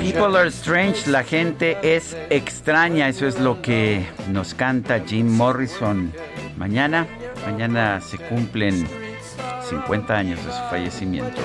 People 0.00 0.36
are 0.36 0.50
strange 0.50 1.06
la 1.06 1.22
gente 1.24 1.78
es 1.82 2.14
extraña, 2.28 3.08
eso 3.08 3.26
es 3.26 3.40
lo 3.40 3.62
que 3.62 4.06
nos 4.30 4.52
canta 4.52 5.00
Jim 5.00 5.26
Morrison. 5.26 6.12
Mañana, 6.58 7.06
mañana 7.46 8.02
se 8.02 8.18
cumplen 8.18 8.86
50 9.70 10.14
años 10.14 10.44
de 10.44 10.52
su 10.52 10.58
fallecimiento. 10.70 11.40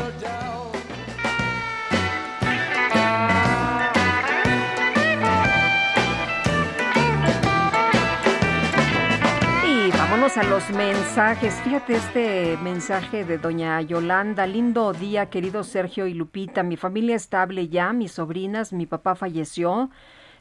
A 10.36 10.42
los 10.42 10.68
mensajes. 10.72 11.54
Fíjate 11.62 11.96
este 11.96 12.58
mensaje 12.58 13.24
de 13.24 13.38
doña 13.38 13.80
Yolanda. 13.82 14.48
Lindo 14.48 14.92
día, 14.92 15.30
querido 15.30 15.64
Sergio 15.64 16.08
y 16.08 16.16
Lupita. 16.16 16.64
Mi 16.64 16.76
familia 16.76 17.16
estable 17.16 17.68
ya, 17.68 17.94
mis 17.94 18.14
sobrinas, 18.14 18.74
mi 18.74 18.88
papá 18.88 19.14
falleció. 19.14 19.92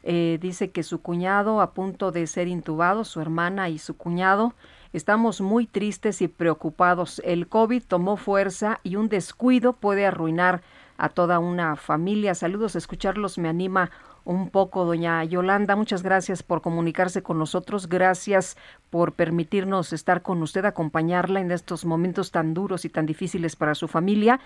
Eh, 0.01 0.39
dice 0.41 0.71
que 0.71 0.81
su 0.81 1.03
cuñado 1.03 1.61
a 1.61 1.73
punto 1.73 2.11
de 2.11 2.25
ser 2.25 2.47
intubado, 2.47 3.03
su 3.03 3.21
hermana 3.21 3.69
y 3.69 3.77
su 3.77 3.95
cuñado. 3.95 4.55
Estamos 4.93 5.41
muy 5.41 5.67
tristes 5.67 6.23
y 6.23 6.27
preocupados. 6.27 7.21
El 7.23 7.47
COVID 7.47 7.83
tomó 7.87 8.17
fuerza 8.17 8.79
y 8.81 8.95
un 8.95 9.09
descuido 9.09 9.73
puede 9.73 10.07
arruinar 10.07 10.63
a 10.97 11.09
toda 11.09 11.37
una 11.37 11.75
familia. 11.75 12.33
Saludos, 12.33 12.75
escucharlos 12.75 13.37
me 13.37 13.47
anima 13.47 13.91
un 14.25 14.49
poco, 14.49 14.85
doña 14.85 15.23
Yolanda. 15.23 15.75
Muchas 15.75 16.03
gracias 16.03 16.43
por 16.43 16.61
comunicarse 16.61 17.23
con 17.23 17.37
nosotros. 17.37 17.87
Gracias 17.87 18.57
por 18.89 19.13
permitirnos 19.13 19.93
estar 19.93 20.21
con 20.21 20.41
usted, 20.41 20.65
acompañarla 20.65 21.41
en 21.41 21.51
estos 21.51 21.85
momentos 21.85 22.31
tan 22.31 22.53
duros 22.53 22.85
y 22.85 22.89
tan 22.89 23.05
difíciles 23.05 23.55
para 23.55 23.75
su 23.75 23.87
familia. 23.87 24.39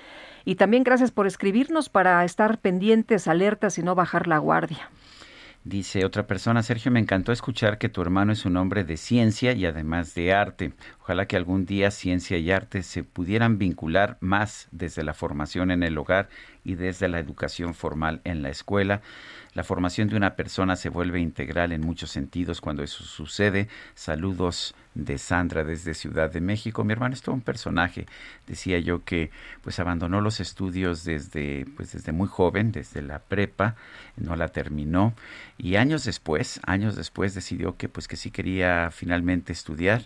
Y 0.46 0.56
también 0.56 0.84
gracias 0.84 1.12
por 1.12 1.28
escribirnos 1.28 1.90
para 1.90 2.24
estar 2.26 2.60
pendientes, 2.60 3.28
alertas 3.28 3.78
y 3.78 3.84
no 3.84 3.96
bajar 3.96 4.28
la 4.28 4.38
guardia. 4.40 4.90
Dice 5.68 6.06
otra 6.06 6.28
persona, 6.28 6.64
Sergio, 6.64 6.94
me 6.94 7.02
encantó 7.02 7.34
escuchar 7.34 7.78
que 7.78 7.90
tu 7.90 8.02
hermano 8.02 8.32
es 8.32 8.46
un 8.46 8.56
hombre 8.56 8.86
de 8.86 8.96
ciencia 8.96 9.52
y 9.52 9.66
además 9.66 10.16
de 10.16 10.34
arte. 10.34 10.72
Ojalá 11.02 11.26
que 11.26 11.36
algún 11.36 11.66
día 11.66 11.92
ciencia 11.92 12.38
y 12.38 12.52
arte 12.52 12.84
se 12.84 13.04
pudieran 13.04 13.58
vincular 13.58 14.18
más 14.22 14.70
desde 14.72 15.04
la 15.04 15.14
formación 15.14 15.70
en 15.72 15.84
el 15.84 15.98
hogar 15.98 16.30
y 16.64 16.76
desde 16.76 17.10
la 17.10 17.20
educación 17.20 17.74
formal 17.74 18.22
en 18.24 18.44
la 18.44 18.50
escuela. 18.50 19.02
La 19.58 19.64
formación 19.64 20.08
de 20.08 20.16
una 20.16 20.36
persona 20.36 20.76
se 20.76 20.90
vuelve 20.90 21.20
integral 21.20 21.72
en 21.72 21.82
muchos 21.82 22.12
sentidos 22.12 22.62
cuando 22.62 22.84
eso 22.84 23.04
sucede. 23.04 23.70
Saludos 23.96 24.76
de 24.94 25.18
Sandra 25.18 25.64
desde 25.64 25.96
Ciudad 25.96 26.30
de 26.32 26.42
México. 26.42 26.84
Mi 26.84 26.94
hermano 26.94 27.16
es 27.16 27.24
todo 27.24 27.34
un 27.34 27.42
personaje. 27.42 28.06
Decía 28.46 28.78
yo 28.78 29.04
que 29.04 29.32
pues 29.64 29.80
abandonó 29.80 30.22
los 30.22 30.42
estudios 30.42 31.06
desde 31.06 31.66
pues 31.76 31.92
desde 31.92 32.12
muy 32.12 32.28
joven, 32.28 32.72
desde 32.72 33.02
la 33.02 33.18
prepa, 33.18 33.76
no 34.16 34.36
la 34.36 34.50
terminó 34.50 35.16
y 35.58 35.78
años 35.78 36.06
después, 36.06 36.60
años 36.64 36.96
después 36.96 37.34
decidió 37.34 37.78
que 37.78 37.90
pues 37.90 38.08
que 38.08 38.16
sí 38.16 38.30
quería 38.30 38.92
finalmente 38.92 39.54
estudiar 39.54 40.04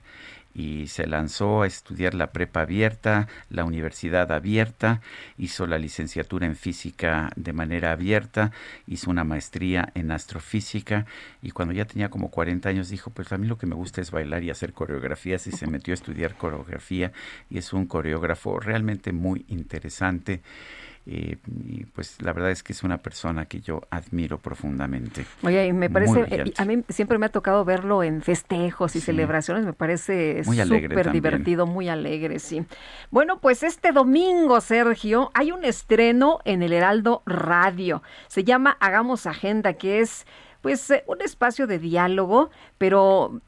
y 0.53 0.87
se 0.87 1.07
lanzó 1.07 1.61
a 1.61 1.67
estudiar 1.67 2.13
la 2.13 2.31
prepa 2.31 2.61
abierta, 2.61 3.27
la 3.49 3.63
universidad 3.63 4.31
abierta, 4.31 5.01
hizo 5.37 5.67
la 5.67 5.77
licenciatura 5.77 6.45
en 6.45 6.55
física 6.55 7.31
de 7.35 7.53
manera 7.53 7.91
abierta, 7.91 8.51
hizo 8.87 9.09
una 9.09 9.23
maestría 9.23 9.91
en 9.95 10.11
astrofísica 10.11 11.05
y 11.41 11.51
cuando 11.51 11.73
ya 11.73 11.85
tenía 11.85 12.09
como 12.09 12.29
40 12.29 12.69
años 12.69 12.89
dijo, 12.89 13.11
pues 13.11 13.31
a 13.31 13.37
mí 13.37 13.47
lo 13.47 13.57
que 13.57 13.67
me 13.67 13.75
gusta 13.75 14.01
es 14.01 14.11
bailar 14.11 14.43
y 14.43 14.49
hacer 14.49 14.73
coreografías 14.73 15.47
y 15.47 15.51
se 15.51 15.67
metió 15.67 15.93
a 15.93 15.95
estudiar 15.95 16.35
coreografía 16.35 17.11
y 17.49 17.57
es 17.57 17.73
un 17.73 17.85
coreógrafo 17.85 18.59
realmente 18.59 19.11
muy 19.11 19.45
interesante. 19.47 20.41
Eh, 21.07 21.37
y 21.67 21.85
pues 21.85 22.17
la 22.21 22.31
verdad 22.31 22.51
es 22.51 22.61
que 22.61 22.73
es 22.73 22.83
una 22.83 22.99
persona 22.99 23.45
que 23.45 23.59
yo 23.59 23.81
admiro 23.89 24.37
profundamente. 24.37 25.25
Oye, 25.41 25.65
y 25.65 25.73
me 25.73 25.89
parece, 25.89 26.23
brillante. 26.23 26.53
a 26.57 26.65
mí 26.65 26.83
siempre 26.89 27.17
me 27.17 27.25
ha 27.25 27.29
tocado 27.29 27.65
verlo 27.65 28.03
en 28.03 28.21
festejos 28.21 28.95
y 28.95 28.99
Sí. 28.99 29.07
celebraciones, 29.07 29.65
me 29.65 29.73
parece 29.73 30.43
súper 30.43 31.11
divertido, 31.11 31.65
muy 31.65 31.89
alegre, 31.89 32.37
sí. 32.39 32.63
Bueno, 33.09 33.39
pues 33.39 33.63
este 33.63 33.91
domingo, 33.91 34.61
Sergio, 34.61 35.31
hay 35.33 35.51
un 35.51 35.65
estreno 35.65 36.39
en 36.45 36.61
el 36.61 36.71
Heraldo 36.71 37.23
Radio. 37.25 38.03
Se 38.27 38.43
llama 38.43 38.77
Hagamos 38.79 39.25
Agenda, 39.25 39.73
que 39.73 40.01
es 40.01 40.25
pues 40.61 40.89
eh, 40.91 41.03
un 41.07 41.21
espacio 41.21 41.67
de 41.67 41.79
diálogo, 41.79 42.49
pero 42.77 43.41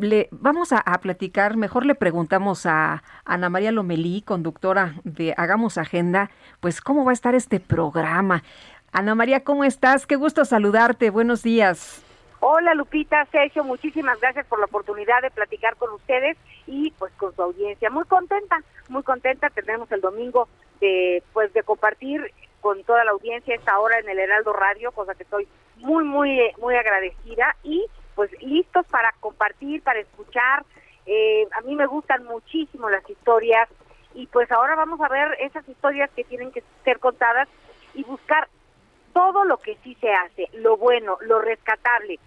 le 0.00 0.28
vamos 0.30 0.72
a, 0.72 0.82
platicar, 1.00 1.56
mejor 1.56 1.86
le 1.86 1.94
preguntamos 1.94 2.66
a 2.66 3.02
Ana 3.24 3.48
María 3.48 3.72
Lomelí, 3.72 4.22
conductora 4.22 4.94
de 5.04 5.34
Hagamos 5.36 5.78
Agenda, 5.78 6.30
pues 6.60 6.80
cómo 6.80 7.04
va 7.04 7.10
a 7.10 7.14
estar 7.14 7.34
este 7.34 7.60
programa. 7.60 8.42
Ana 8.92 9.14
María, 9.14 9.44
¿cómo 9.44 9.64
estás? 9.64 10.06
Qué 10.06 10.16
gusto 10.16 10.44
saludarte. 10.44 11.10
Buenos 11.10 11.42
días. 11.42 12.04
Hola 12.42 12.74
Lupita, 12.74 13.26
Sergio, 13.26 13.64
muchísimas 13.64 14.18
gracias 14.18 14.46
por 14.46 14.58
la 14.58 14.64
oportunidad 14.64 15.20
de 15.20 15.30
platicar 15.30 15.76
con 15.76 15.92
ustedes 15.92 16.38
y 16.66 16.90
pues 16.92 17.12
con 17.18 17.34
su 17.36 17.42
audiencia. 17.42 17.90
Muy 17.90 18.04
contenta, 18.04 18.62
muy 18.88 19.02
contenta. 19.02 19.50
Tendremos 19.50 19.92
el 19.92 20.00
domingo 20.00 20.48
de 20.80 21.22
pues 21.34 21.52
de 21.52 21.62
compartir 21.62 22.32
con 22.62 22.82
toda 22.84 23.04
la 23.04 23.10
audiencia 23.10 23.54
esta 23.54 23.78
hora 23.78 23.98
en 23.98 24.08
el 24.08 24.18
Heraldo 24.18 24.52
Radio, 24.54 24.90
cosa 24.92 25.14
que 25.14 25.24
estoy 25.24 25.48
muy 25.80 26.04
muy 26.04 26.40
eh, 26.40 26.54
muy 26.58 26.74
agradecida 26.76 27.56
y 27.62 27.86
pues 28.14 28.30
listos 28.42 28.86
para 28.86 29.12
compartir, 29.20 29.82
para 29.82 30.00
escuchar. 30.00 30.64
Eh, 31.06 31.46
a 31.56 31.60
mí 31.62 31.74
me 31.74 31.86
gustan 31.86 32.24
muchísimo 32.24 32.90
las 32.90 33.08
historias 33.08 33.68
y 34.14 34.26
pues 34.26 34.50
ahora 34.50 34.74
vamos 34.74 35.00
a 35.00 35.08
ver 35.08 35.36
esas 35.40 35.66
historias 35.68 36.10
que 36.14 36.24
tienen 36.24 36.52
que 36.52 36.62
ser 36.84 36.98
contadas 36.98 37.48
y 37.94 38.04
buscar 38.04 38.48
todo 39.12 39.44
lo 39.44 39.58
que 39.58 39.76
sí 39.82 39.96
se 40.00 40.12
hace, 40.12 40.48
lo 40.52 40.76
bueno, 40.76 41.18
lo 41.22 41.40
rescatable. 41.40 42.18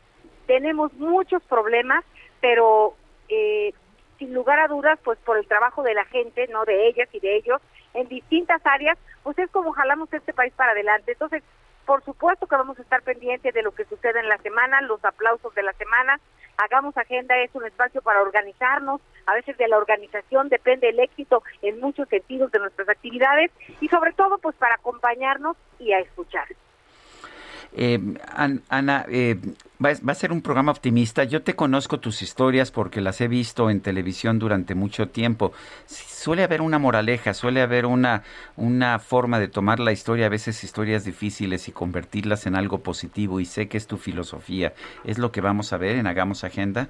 Tenemos 0.48 0.92
muchos 0.94 1.42
problemas, 1.44 2.04
pero 2.42 2.96
eh, 3.30 3.74
sin 4.18 4.34
lugar 4.34 4.60
a 4.60 4.68
dudas, 4.68 5.00
pues 5.04 5.18
por 5.20 5.38
el 5.38 5.48
trabajo 5.48 5.84
de 5.84 5.94
la 5.94 6.06
gente, 6.06 6.48
no 6.48 6.66
de 6.66 6.88
ellas 6.88 7.10
y 7.14 7.20
de 7.20 7.38
ellos, 7.38 7.62
en 7.94 8.08
distintas 8.08 8.62
áreas, 8.66 8.98
pues 9.24 9.38
es 9.40 9.50
como 9.52 9.72
jalamos 9.72 10.12
este 10.12 10.34
país 10.34 10.54
para 10.54 10.72
adelante. 10.72 11.14
Entonces, 11.14 11.44
por 11.86 12.04
supuesto 12.04 12.48
que 12.48 12.56
vamos 12.56 12.78
a 12.80 12.82
estar 12.82 13.02
pendientes 13.02 13.54
de 13.54 13.62
lo 13.62 13.72
que 13.72 13.86
sucede 13.86 14.20
en 14.20 14.30
la 14.30 14.38
semana, 14.38 14.82
los 14.82 15.04
aplausos 15.04 15.54
de 15.56 15.64
la 15.64 15.74
semana. 15.74 16.20
Hagamos 16.58 16.96
agenda, 16.98 17.38
es 17.38 17.54
un 17.54 17.66
espacio 17.66 18.02
para 18.02 18.22
organizarnos. 18.22 19.02
A 19.26 19.34
veces 19.34 19.58
de 19.58 19.68
la 19.68 19.78
organización 19.78 20.50
depende 20.50 20.90
el 20.90 21.00
éxito 21.00 21.44
en 21.62 21.80
muchos 21.80 22.08
sentidos 22.10 22.52
de 22.52 22.60
nuestras 22.60 22.88
actividades 22.90 23.52
y 23.82 23.88
sobre 23.88 24.14
todo 24.14 24.38
pues 24.38 24.56
para 24.56 24.76
acompañarnos 24.76 25.58
y 25.80 25.94
a 25.94 26.00
escuchar. 26.00 26.48
Eh, 27.76 28.00
An- 28.36 28.62
Ana, 28.70 29.06
eh, 29.10 29.36
va, 29.84 29.90
va 30.08 30.12
a 30.12 30.16
ser 30.16 30.32
un 30.32 30.42
programa 30.42 30.72
optimista. 30.72 31.24
Yo 31.24 31.42
te 31.42 31.56
conozco 31.56 32.00
tus 32.00 32.22
historias 32.22 32.72
porque 32.72 33.02
las 33.02 33.20
he 33.22 33.28
visto 33.28 33.70
en 33.70 33.82
televisión 33.82 34.38
durante 34.40 34.76
mucho 34.76 35.08
tiempo. 35.10 35.54
Suele 35.86 36.44
haber 36.44 36.62
una 36.62 36.78
moraleja, 36.80 37.34
suele 37.34 37.62
haber 37.62 37.86
una, 37.86 38.24
una 38.58 39.00
forma 39.00 39.40
de 39.40 39.48
tomar 39.48 39.80
la 39.80 39.92
historia, 39.92 40.28
a 40.28 40.30
veces 40.30 40.64
historias 40.64 41.04
difíciles, 41.04 41.68
y 41.68 41.72
convertirlas 41.72 42.46
en 42.46 42.56
algo 42.56 42.80
positivo. 42.84 43.40
Y 43.40 43.46
sé 43.46 43.68
que 43.68 43.78
es 43.78 43.88
tu 43.88 43.98
filosofía. 43.98 44.74
¿Es 45.04 45.18
lo 45.18 45.32
que 45.32 45.42
vamos 45.42 45.74
a 45.74 45.78
ver 45.78 45.96
en 45.96 46.08
Hagamos 46.08 46.44
Agenda? 46.44 46.90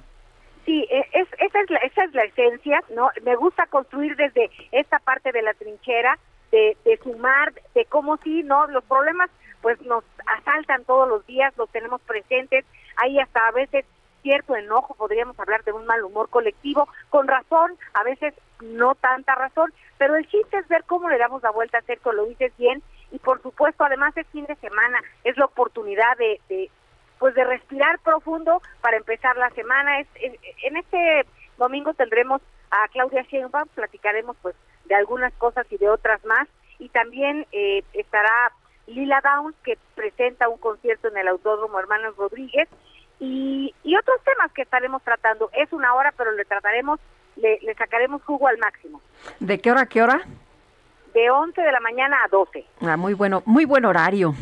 Sí, 0.66 0.86
e- 0.90 1.06
es, 1.12 1.28
esa, 1.38 1.60
es 1.60 1.70
la, 1.70 1.78
esa 1.78 2.04
es 2.04 2.14
la 2.14 2.24
esencia, 2.24 2.82
¿no? 2.94 3.08
Me 3.24 3.36
gusta 3.36 3.66
construir 3.66 4.16
desde 4.16 4.50
esta 4.72 4.98
parte 4.98 5.32
de 5.32 5.42
la 5.42 5.54
trinchera, 5.54 6.18
de, 6.52 6.76
de 6.84 6.98
sumar, 7.02 7.52
de 7.74 7.84
cómo 7.86 8.18
sí, 8.22 8.42
¿no? 8.42 8.66
Los 8.68 8.84
problemas 8.84 9.30
pues 9.64 9.80
nos 9.80 10.04
asaltan 10.38 10.84
todos 10.84 11.08
los 11.08 11.24
días, 11.26 11.56
los 11.56 11.70
tenemos 11.70 12.02
presentes, 12.02 12.66
hay 12.96 13.18
hasta 13.18 13.48
a 13.48 13.52
veces 13.52 13.86
cierto 14.20 14.54
enojo, 14.56 14.94
podríamos 14.94 15.40
hablar 15.40 15.64
de 15.64 15.72
un 15.72 15.86
mal 15.86 16.04
humor 16.04 16.28
colectivo, 16.28 16.86
con 17.08 17.26
razón, 17.26 17.72
a 17.94 18.02
veces 18.04 18.34
no 18.60 18.94
tanta 18.94 19.34
razón, 19.34 19.72
pero 19.96 20.16
el 20.16 20.28
chiste 20.28 20.58
es 20.58 20.68
ver 20.68 20.84
cómo 20.84 21.08
le 21.08 21.16
damos 21.16 21.42
la 21.42 21.50
vuelta 21.50 21.78
a 21.78 21.82
Sergio, 21.82 22.12
lo 22.12 22.26
dices 22.26 22.52
bien, 22.58 22.82
y 23.10 23.18
por 23.20 23.40
supuesto 23.40 23.84
además 23.84 24.14
es 24.18 24.26
fin 24.28 24.44
de 24.44 24.56
semana, 24.56 24.98
es 25.24 25.34
la 25.38 25.46
oportunidad 25.46 26.14
de, 26.18 26.38
de 26.50 26.70
pues 27.18 27.34
de 27.34 27.44
respirar 27.44 27.98
profundo 28.00 28.60
para 28.82 28.98
empezar 28.98 29.34
la 29.38 29.48
semana. 29.50 30.00
Es, 30.00 30.08
es- 30.16 30.38
en 30.64 30.76
este 30.76 31.24
domingo 31.56 31.94
tendremos 31.94 32.42
a 32.70 32.86
Claudia 32.88 33.22
Sheinbaum, 33.22 33.68
platicaremos 33.74 34.36
pues 34.42 34.54
de 34.84 34.94
algunas 34.94 35.32
cosas 35.34 35.66
y 35.70 35.78
de 35.78 35.88
otras 35.88 36.22
más. 36.26 36.48
Y 36.78 36.88
también 36.90 37.46
eh, 37.52 37.82
estará 37.94 38.50
Lila 38.86 39.20
Downs, 39.22 39.54
que 39.64 39.78
presenta 39.94 40.48
un 40.48 40.58
concierto 40.58 41.08
en 41.08 41.16
el 41.16 41.28
Autódromo 41.28 41.78
Hermanos 41.78 42.16
Rodríguez. 42.16 42.68
Y, 43.20 43.74
y 43.84 43.96
otros 43.96 44.20
temas 44.24 44.52
que 44.52 44.62
estaremos 44.62 45.02
tratando. 45.02 45.48
Es 45.54 45.72
una 45.72 45.94
hora, 45.94 46.12
pero 46.16 46.32
le 46.32 46.44
trataremos, 46.44 47.00
le, 47.36 47.58
le 47.62 47.74
sacaremos 47.74 48.22
jugo 48.24 48.48
al 48.48 48.58
máximo. 48.58 49.00
¿De 49.40 49.60
qué 49.60 49.70
hora 49.70 49.82
a 49.82 49.86
qué 49.86 50.02
hora? 50.02 50.20
De 51.14 51.30
11 51.30 51.60
de 51.60 51.72
la 51.72 51.80
mañana 51.80 52.18
a 52.24 52.28
12. 52.28 52.64
Ah, 52.80 52.96
muy 52.96 53.14
bueno, 53.14 53.42
muy 53.46 53.64
buen 53.64 53.84
horario. 53.84 54.34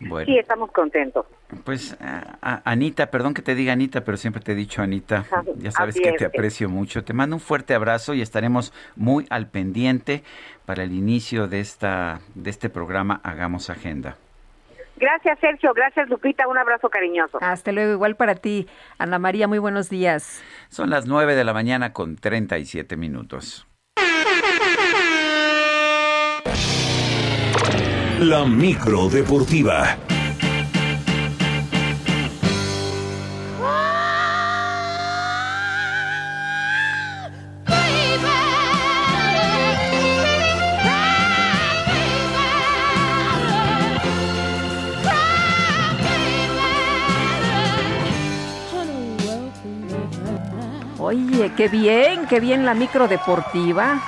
Bueno, 0.00 0.26
Sí, 0.26 0.38
estamos 0.38 0.70
contentos. 0.72 1.24
pues 1.64 1.96
a- 2.00 2.36
a- 2.42 2.62
Anita, 2.70 3.10
perdón 3.10 3.32
que 3.32 3.42
te 3.42 3.54
diga 3.54 3.72
Anita, 3.72 4.02
pero 4.04 4.16
siempre 4.16 4.42
te 4.42 4.52
he 4.52 4.54
dicho 4.54 4.82
Anita, 4.82 5.24
ya 5.56 5.70
sabes 5.70 5.94
que 5.94 6.12
te 6.12 6.24
aprecio 6.26 6.68
mucho. 6.68 7.04
Te 7.04 7.12
mando 7.12 7.36
un 7.36 7.40
fuerte 7.40 7.74
abrazo 7.74 8.12
y 8.12 8.20
estaremos 8.20 8.72
muy 8.96 9.26
al 9.30 9.46
pendiente 9.48 10.22
para 10.66 10.82
el 10.82 10.92
inicio 10.92 11.46
de 11.46 11.60
esta 11.60 12.20
de 12.34 12.50
este 12.50 12.68
programa 12.68 13.20
Hagamos 13.22 13.70
Agenda. 13.70 14.16
Gracias, 14.96 15.38
Sergio. 15.40 15.72
Gracias, 15.74 16.08
Lupita. 16.08 16.46
Un 16.46 16.56
abrazo 16.58 16.88
cariñoso. 16.88 17.38
Hasta 17.40 17.72
luego, 17.72 17.92
igual 17.92 18.14
para 18.16 18.36
ti, 18.36 18.68
Ana 18.98 19.18
María, 19.18 19.48
muy 19.48 19.58
buenos 19.58 19.90
días. 19.90 20.42
Son 20.68 20.88
las 20.90 21.06
9 21.06 21.34
de 21.34 21.44
la 21.44 21.52
mañana 21.52 21.92
con 21.92 22.16
37 22.16 22.96
minutos. 22.96 23.66
La 28.20 28.44
micro 28.44 29.08
deportiva. 29.08 29.96
Oye, 50.98 51.52
qué 51.56 51.68
bien, 51.68 52.26
qué 52.26 52.40
bien 52.40 52.64
la 52.64 52.74
micro 52.74 53.06
deportiva. 53.08 54.00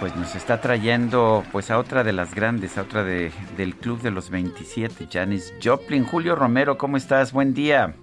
Pues 0.00 0.14
nos 0.14 0.36
está 0.36 0.60
trayendo 0.60 1.42
pues 1.50 1.72
a 1.72 1.78
otra 1.78 2.04
de 2.04 2.12
las 2.12 2.32
grandes, 2.32 2.78
a 2.78 2.82
otra 2.82 3.02
de, 3.02 3.32
del 3.56 3.74
Club 3.74 4.00
de 4.00 4.12
los 4.12 4.30
27, 4.30 5.06
Janis 5.10 5.52
Joplin. 5.62 6.04
Julio 6.04 6.36
Romero, 6.36 6.78
¿cómo 6.78 6.96
estás? 6.96 7.32
Buen 7.32 7.52
día. 7.52 7.94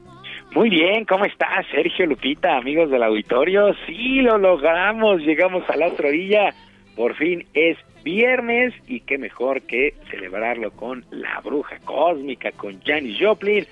Muy 0.54 0.70
bien, 0.70 1.06
¿cómo 1.06 1.26
estás, 1.26 1.66
Sergio 1.72 2.06
Lupita, 2.06 2.58
amigos 2.58 2.90
del 2.90 3.04
auditorio? 3.04 3.74
Sí, 3.86 4.22
lo 4.22 4.38
logramos, 4.38 5.22
llegamos 5.22 5.64
a 5.70 5.78
la 5.78 5.88
otra 5.88 6.10
orilla. 6.10 6.54
Por 6.98 7.16
fin 7.16 7.46
es 7.54 7.78
viernes 8.04 8.74
y 8.88 9.02
qué 9.02 9.18
mejor 9.18 9.62
que 9.64 9.96
celebrarlo 10.12 10.72
con 10.72 11.06
la 11.12 11.40
bruja 11.42 11.78
cósmica, 11.86 12.52
con 12.52 12.82
Janis 12.82 13.18
Joplin. 13.22 13.66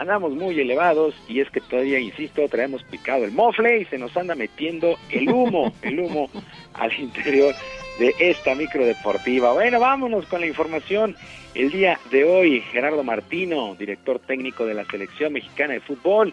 Andamos 0.00 0.32
muy 0.32 0.58
elevados 0.58 1.14
y 1.28 1.40
es 1.40 1.50
que 1.50 1.60
todavía, 1.60 1.98
insisto, 1.98 2.48
traemos 2.48 2.82
picado 2.84 3.26
el 3.26 3.32
mofle 3.32 3.80
y 3.80 3.84
se 3.84 3.98
nos 3.98 4.16
anda 4.16 4.34
metiendo 4.34 4.96
el 5.10 5.28
humo, 5.28 5.74
el 5.82 6.00
humo 6.00 6.30
al 6.72 6.90
interior 6.98 7.54
de 7.98 8.14
esta 8.18 8.54
micro 8.54 8.86
deportiva. 8.86 9.52
Bueno, 9.52 9.78
vámonos 9.78 10.24
con 10.24 10.40
la 10.40 10.46
información. 10.46 11.16
El 11.54 11.70
día 11.70 12.00
de 12.10 12.24
hoy, 12.24 12.62
Gerardo 12.72 13.04
Martino, 13.04 13.74
director 13.74 14.18
técnico 14.20 14.64
de 14.64 14.72
la 14.72 14.86
selección 14.86 15.34
mexicana 15.34 15.74
de 15.74 15.80
fútbol, 15.80 16.32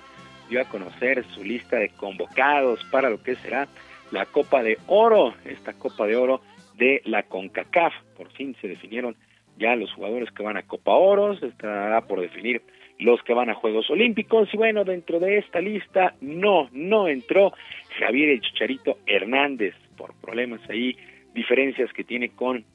dio 0.49 0.61
a 0.61 0.69
conocer 0.69 1.26
su 1.35 1.44
lista 1.44 1.76
de 1.76 1.89
convocados 1.89 2.80
para 2.89 3.10
lo 3.10 3.22
que 3.22 3.35
será 3.35 3.68
la 4.11 4.26
Copa 4.27 4.64
de 4.64 4.77
Oro, 4.88 5.34
esta 5.44 5.73
Copa 5.73 6.07
de 6.07 6.15
Oro 6.15 6.39
de 6.77 7.02
la 7.03 7.23
CONCACAF. 7.23 7.94
Por 8.15 8.31
fin 8.31 8.56
se 8.61 8.69
definieron 8.69 9.18
ya 9.57 9.76
los 9.76 9.91
jugadores 9.91 10.31
que 10.31 10.44
van 10.44 10.56
a 10.56 10.64
Copa 10.64 10.94
Oro, 10.94 11.38
se 11.38 11.48
estará 11.48 11.99
por 12.07 12.22
definir 12.22 12.61
los 12.99 13.22
que 13.24 13.34
van 13.34 13.49
a 13.49 13.56
Juegos 13.56 13.90
Olímpicos 13.90 14.49
y 14.53 14.57
bueno, 14.57 14.84
dentro 14.84 15.19
de 15.19 15.38
esta 15.38 15.61
lista 15.61 16.15
no, 16.22 16.69
no 16.72 17.07
entró 17.07 17.53
Javier 17.99 18.30
el 18.30 18.41
Chicharito 18.41 18.98
Hernández 19.06 19.76
por 19.98 20.14
problemas 20.22 20.61
ahí, 20.69 20.95
diferencias 21.34 21.91
que 21.94 22.03
tiene 22.03 22.30
con 22.30 22.65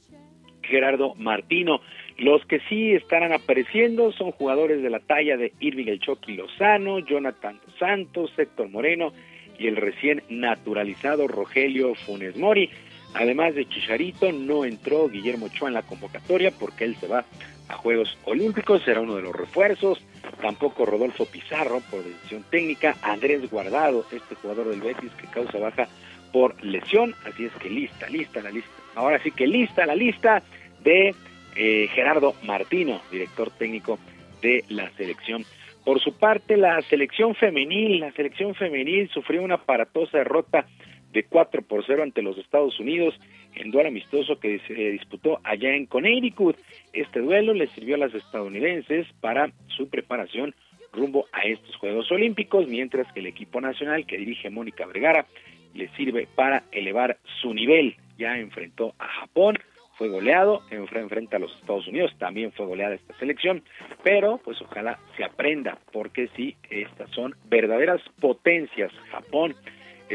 Gerardo 0.63 1.15
Martino. 1.17 1.81
Los 2.19 2.45
que 2.47 2.61
sí 2.69 2.93
estarán 2.93 3.33
apareciendo 3.33 4.13
son 4.13 4.33
jugadores 4.33 4.83
de 4.83 4.91
la 4.91 5.01
talla 5.01 5.37
de 5.37 5.53
Irving 5.61 5.87
El 5.87 6.01
Chucky 6.01 6.35
Lozano, 6.35 6.99
Jonathan 7.01 7.59
Santos, 7.79 8.33
Héctor 8.37 8.69
Moreno 8.69 9.13
y 9.59 9.67
el 9.67 9.77
recién 9.77 10.23
naturalizado 10.29 11.27
Rogelio 11.27 11.95
Funes 11.95 12.37
Mori. 12.37 12.71
Además 13.15 13.55
de 13.55 13.69
Chicharito, 13.69 14.33
no 14.33 14.65
entró 14.65 15.09
Guillermo 15.09 15.47
Ochoa 15.47 15.69
en 15.69 15.75
la 15.75 15.83
convocatoria 15.83 16.51
porque 16.51 16.85
él 16.85 16.97
se 16.97 17.09
va 17.09 17.25
Juegos 17.73 18.17
Olímpicos, 18.25 18.83
será 18.83 19.01
uno 19.01 19.17
de 19.17 19.23
los 19.23 19.35
refuerzos. 19.35 20.05
Tampoco 20.41 20.87
Rodolfo 20.87 21.27
Pizarro 21.27 21.81
por 21.91 22.03
decisión 22.03 22.45
técnica. 22.51 22.97
Andrés 23.03 23.51
Guardado, 23.51 24.05
este 24.13 24.35
jugador 24.37 24.69
del 24.69 24.81
Betis 24.81 25.13
que 25.13 25.27
causa 25.29 25.59
baja 25.59 25.89
por 26.33 26.63
lesión. 26.65 27.15
Así 27.25 27.45
es 27.45 27.53
que 27.55 27.71
lista, 27.71 28.09
lista 28.09 28.43
la 28.43 28.51
lista. 28.51 28.71
Ahora 28.95 29.23
sí 29.23 29.31
que 29.31 29.47
lista 29.47 29.87
la 29.87 29.95
lista 29.95 30.43
de 30.83 31.15
eh, 31.57 31.89
Gerardo 31.95 32.35
Martino, 32.43 33.01
director 33.11 33.51
técnico 33.51 33.99
de 34.41 34.65
la 34.69 34.91
selección. 34.93 35.45
Por 35.85 36.01
su 36.01 36.15
parte, 36.15 36.57
la 36.57 36.81
selección 36.83 37.35
femenil, 37.35 38.01
la 38.01 38.13
selección 38.13 38.55
femenil 38.55 39.09
sufrió 39.11 39.43
una 39.43 39.57
aparatosa 39.57 40.19
derrota 40.19 40.67
de 41.13 41.25
4 41.25 41.63
por 41.63 41.85
0 41.85 42.03
ante 42.03 42.23
los 42.23 42.39
Estados 42.39 42.79
Unidos 42.81 43.19
en 43.55 43.71
duelo 43.71 43.89
amistoso 43.89 44.39
que 44.39 44.59
se 44.67 44.75
disputó 44.75 45.41
allá 45.45 45.75
en 45.75 45.87
Connecticut. 45.87 46.57
Este 46.93 47.21
duelo 47.21 47.55
le 47.55 47.67
sirvió 47.69 47.95
a 47.97 47.99
las 47.99 48.15
estadounidenses 48.15 49.07
para 49.21 49.51
su 49.69 49.89
preparación 49.89 50.55
rumbo 50.93 51.27
a 51.33 51.43
estos 51.43 51.75
Juegos 51.77 52.11
Olímpicos, 52.13 52.69
mientras 52.69 53.11
que 53.13 53.21
el 53.21 53.27
equipo 53.27 53.61
nacional 53.61 54.05
que 54.07 54.19
dirige 54.19 54.51
Mónica 54.51 54.87
Vergara 54.87 55.27
le 55.75 55.89
sirve 55.97 56.29
para 56.35 56.65
elevar 56.71 57.17
su 57.41 57.55
nivel. 57.55 57.97
Ya 58.19 58.39
enfrentó 58.39 58.95
a 58.99 59.07
Japón, 59.09 59.59
fue 59.97 60.09
goleado, 60.09 60.61
enfre- 60.71 61.01
enfrenta 61.01 61.39
a 61.39 61.41
los 61.41 61.55
Estados 61.61 61.87
Unidos, 61.89 62.13
también 62.19 62.53
fue 62.53 62.67
goleada 62.67 62.95
esta 62.95 63.15
selección, 63.19 63.63
pero 64.03 64.39
pues 64.45 64.61
ojalá 64.61 64.99
se 65.17 65.25
aprenda, 65.25 65.79
porque 65.93 66.29
sí, 66.37 66.57
estas 66.71 67.11
son 67.11 67.35
verdaderas 67.49 68.03
potencias. 68.21 68.93
Japón, 69.11 69.55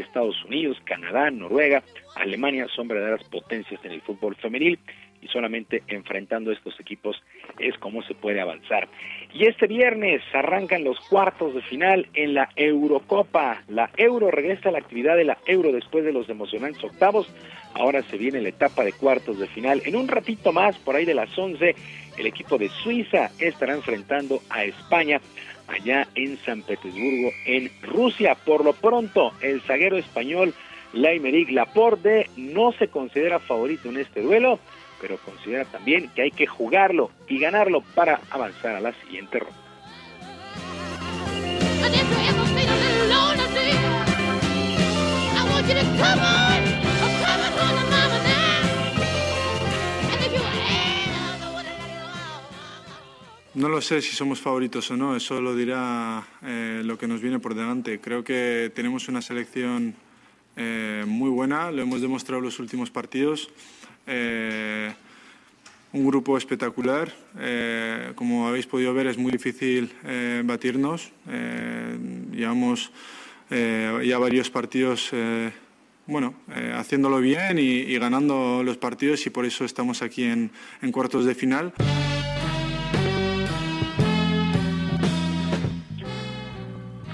Estados 0.00 0.44
Unidos, 0.44 0.78
Canadá, 0.84 1.30
Noruega, 1.30 1.82
Alemania 2.16 2.66
son 2.74 2.88
verdaderas 2.88 3.24
potencias 3.28 3.84
en 3.84 3.92
el 3.92 4.00
fútbol 4.02 4.36
femenil 4.36 4.78
y 5.20 5.28
solamente 5.28 5.82
enfrentando 5.88 6.50
a 6.50 6.54
estos 6.54 6.78
equipos 6.80 7.20
es 7.58 7.76
como 7.78 8.02
se 8.02 8.14
puede 8.14 8.40
avanzar. 8.40 8.88
Y 9.32 9.46
este 9.46 9.66
viernes 9.66 10.22
arrancan 10.32 10.84
los 10.84 10.98
cuartos 11.00 11.54
de 11.54 11.62
final 11.62 12.08
en 12.14 12.34
la 12.34 12.48
Eurocopa. 12.56 13.62
La 13.68 13.90
Euro 13.96 14.30
regresa 14.30 14.68
a 14.68 14.72
la 14.72 14.78
actividad 14.78 15.16
de 15.16 15.24
la 15.24 15.38
Euro 15.46 15.72
después 15.72 16.04
de 16.04 16.12
los 16.12 16.28
emocionantes 16.28 16.82
octavos. 16.84 17.32
Ahora 17.74 18.02
se 18.02 18.16
viene 18.16 18.40
la 18.40 18.48
etapa 18.48 18.84
de 18.84 18.92
cuartos 18.92 19.38
de 19.38 19.46
final. 19.48 19.82
En 19.84 19.96
un 19.96 20.08
ratito 20.08 20.52
más, 20.52 20.78
por 20.78 20.96
ahí 20.96 21.04
de 21.04 21.14
las 21.14 21.36
11, 21.36 21.74
el 22.16 22.26
equipo 22.26 22.58
de 22.58 22.68
Suiza 22.68 23.30
estará 23.38 23.74
enfrentando 23.74 24.40
a 24.50 24.64
España 24.64 25.20
allá 25.68 26.08
en 26.14 26.38
San 26.44 26.62
Petersburgo, 26.62 27.30
en 27.44 27.70
Rusia. 27.82 28.34
Por 28.34 28.64
lo 28.64 28.72
pronto, 28.72 29.32
el 29.40 29.60
zaguero 29.62 29.96
español 29.96 30.54
Laimeric 30.92 31.50
Laporte 31.50 32.30
no 32.36 32.72
se 32.72 32.88
considera 32.88 33.38
favorito 33.38 33.88
en 33.88 33.98
este 33.98 34.22
duelo, 34.22 34.58
pero 35.00 35.18
considera 35.18 35.64
también 35.64 36.10
que 36.14 36.22
hay 36.22 36.30
que 36.30 36.46
jugarlo 36.46 37.10
y 37.28 37.38
ganarlo 37.38 37.82
para 37.94 38.20
avanzar 38.30 38.76
a 38.76 38.80
la 38.80 38.92
siguiente 38.94 39.38
ronda. 39.38 39.56
No 53.58 53.68
lo 53.68 53.80
sé 53.80 54.00
si 54.02 54.14
somos 54.14 54.40
favoritos 54.40 54.88
o 54.92 54.96
no, 54.96 55.16
eso 55.16 55.40
lo 55.40 55.56
dirá 55.56 56.24
eh, 56.46 56.80
lo 56.84 56.96
que 56.96 57.08
nos 57.08 57.20
viene 57.20 57.40
por 57.40 57.56
delante. 57.56 57.98
Creo 57.98 58.22
que 58.22 58.70
tenemos 58.72 59.08
una 59.08 59.20
selección 59.20 59.96
eh, 60.54 61.02
muy 61.08 61.28
buena, 61.28 61.72
lo 61.72 61.82
hemos 61.82 62.00
demostrado 62.00 62.38
en 62.38 62.44
los 62.44 62.60
últimos 62.60 62.92
partidos. 62.92 63.50
Eh, 64.06 64.94
un 65.92 66.06
grupo 66.06 66.38
espectacular, 66.38 67.12
como 68.14 68.46
habéis 68.46 68.68
podido 68.68 68.94
ver 68.94 69.08
es 69.08 69.18
muy 69.18 69.32
difícil 69.32 69.90
batirnos. 70.44 71.10
Llevamos 72.30 72.92
ya 73.50 74.18
varios 74.18 74.50
partidos 74.50 75.10
bueno, 76.06 76.34
haciéndolo 76.74 77.20
bien 77.20 77.58
y, 77.58 77.98
ganando 77.98 78.62
los 78.62 78.76
partidos 78.76 79.26
y 79.26 79.30
por 79.30 79.46
eso 79.46 79.64
estamos 79.64 80.02
aquí 80.02 80.24
en 80.24 80.50
cuartos 80.92 81.24
de 81.24 81.34
final. 81.34 81.72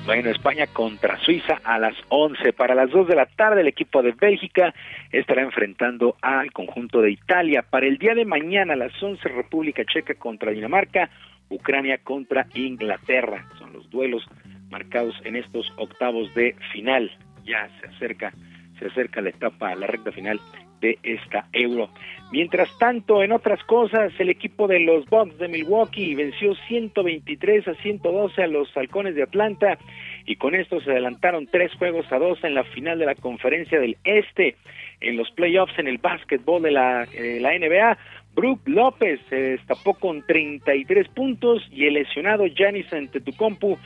Bueno, 0.07 0.29
España 0.29 0.67
contra 0.67 1.19
Suiza 1.21 1.63
a 1.65 1.79
las 1.79 1.95
11. 2.11 2.53
Para 2.53 2.75
las 2.75 2.91
2 2.91 3.09
de 3.09 3.17
la 3.17 3.25
tarde, 3.25 3.63
el 3.63 3.69
equipo 3.69 4.03
de 4.03 4.13
Bélgica 4.13 4.75
estará 5.11 5.41
enfrentando 5.41 6.17
al 6.21 6.53
conjunto 6.53 7.01
de 7.01 7.11
Italia. 7.11 7.63
Para 7.63 7.87
el 7.87 7.97
día 7.97 8.15
de 8.15 8.27
mañana, 8.27 8.75
a 8.75 8.77
las 8.77 9.03
11, 9.03 9.27
República 9.31 9.83
Checa 9.87 10.15
contra 10.15 10.53
Dinamarca, 10.53 11.09
Ucrania 11.49 11.99
contra 12.05 12.47
Inglaterra. 12.53 13.47
Son 13.59 13.73
los 13.73 13.89
duelos 13.89 14.23
marcados 14.69 15.15
en 15.25 15.37
estos 15.37 15.73
octavos 15.77 16.35
de 16.35 16.55
final. 16.71 17.11
Ya 17.47 17.71
se 17.81 17.89
acerca, 17.89 18.35
se 18.79 18.89
acerca 18.89 19.23
la 19.23 19.31
etapa, 19.31 19.75
la 19.75 19.87
recta 19.87 20.13
final 20.13 20.39
de 20.81 20.99
esta 21.03 21.47
Euro. 21.53 21.89
Mientras 22.33 22.69
tanto, 22.79 23.23
en 23.23 23.33
otras 23.33 23.63
cosas, 23.65 24.13
el 24.19 24.29
equipo 24.29 24.67
de 24.67 24.81
los 24.81 25.07
Bucks 25.07 25.39
de 25.39 25.49
Milwaukee 25.49 26.15
venció 26.15 26.55
123 26.67 27.69
a 27.69 27.75
112 27.75 28.43
a 28.43 28.47
los 28.47 28.77
Halcones 28.77 29.15
de 29.15 29.23
Atlanta 29.23 29.79
y 30.27 30.37
con 30.37 30.55
esto 30.55 30.81
se 30.81 30.91
adelantaron 30.91 31.47
tres 31.47 31.73
juegos 31.75 32.11
a 32.11 32.19
dos 32.19 32.43
en 32.43 32.55
la 32.55 32.65
final 32.65 32.99
de 32.99 33.07
la 33.07 33.15
Conferencia 33.15 33.79
del 33.79 33.97
Este. 34.05 34.57
En 35.01 35.17
los 35.17 35.31
playoffs 35.31 35.79
en 35.79 35.87
el 35.87 35.99
básquetbol 35.99 36.63
de 36.63 36.71
la, 36.71 37.07
eh, 37.13 37.39
la 37.41 37.57
NBA, 37.59 37.99
Brook 38.35 38.63
López 38.67 39.21
se 39.29 39.37
destapó 39.37 39.95
con 39.95 40.23
33 40.27 41.09
puntos 41.09 41.63
y 41.71 41.87
el 41.87 41.95
lesionado 41.95 42.47
Giannis 42.47 42.93
Antetokounmpo 42.93 43.79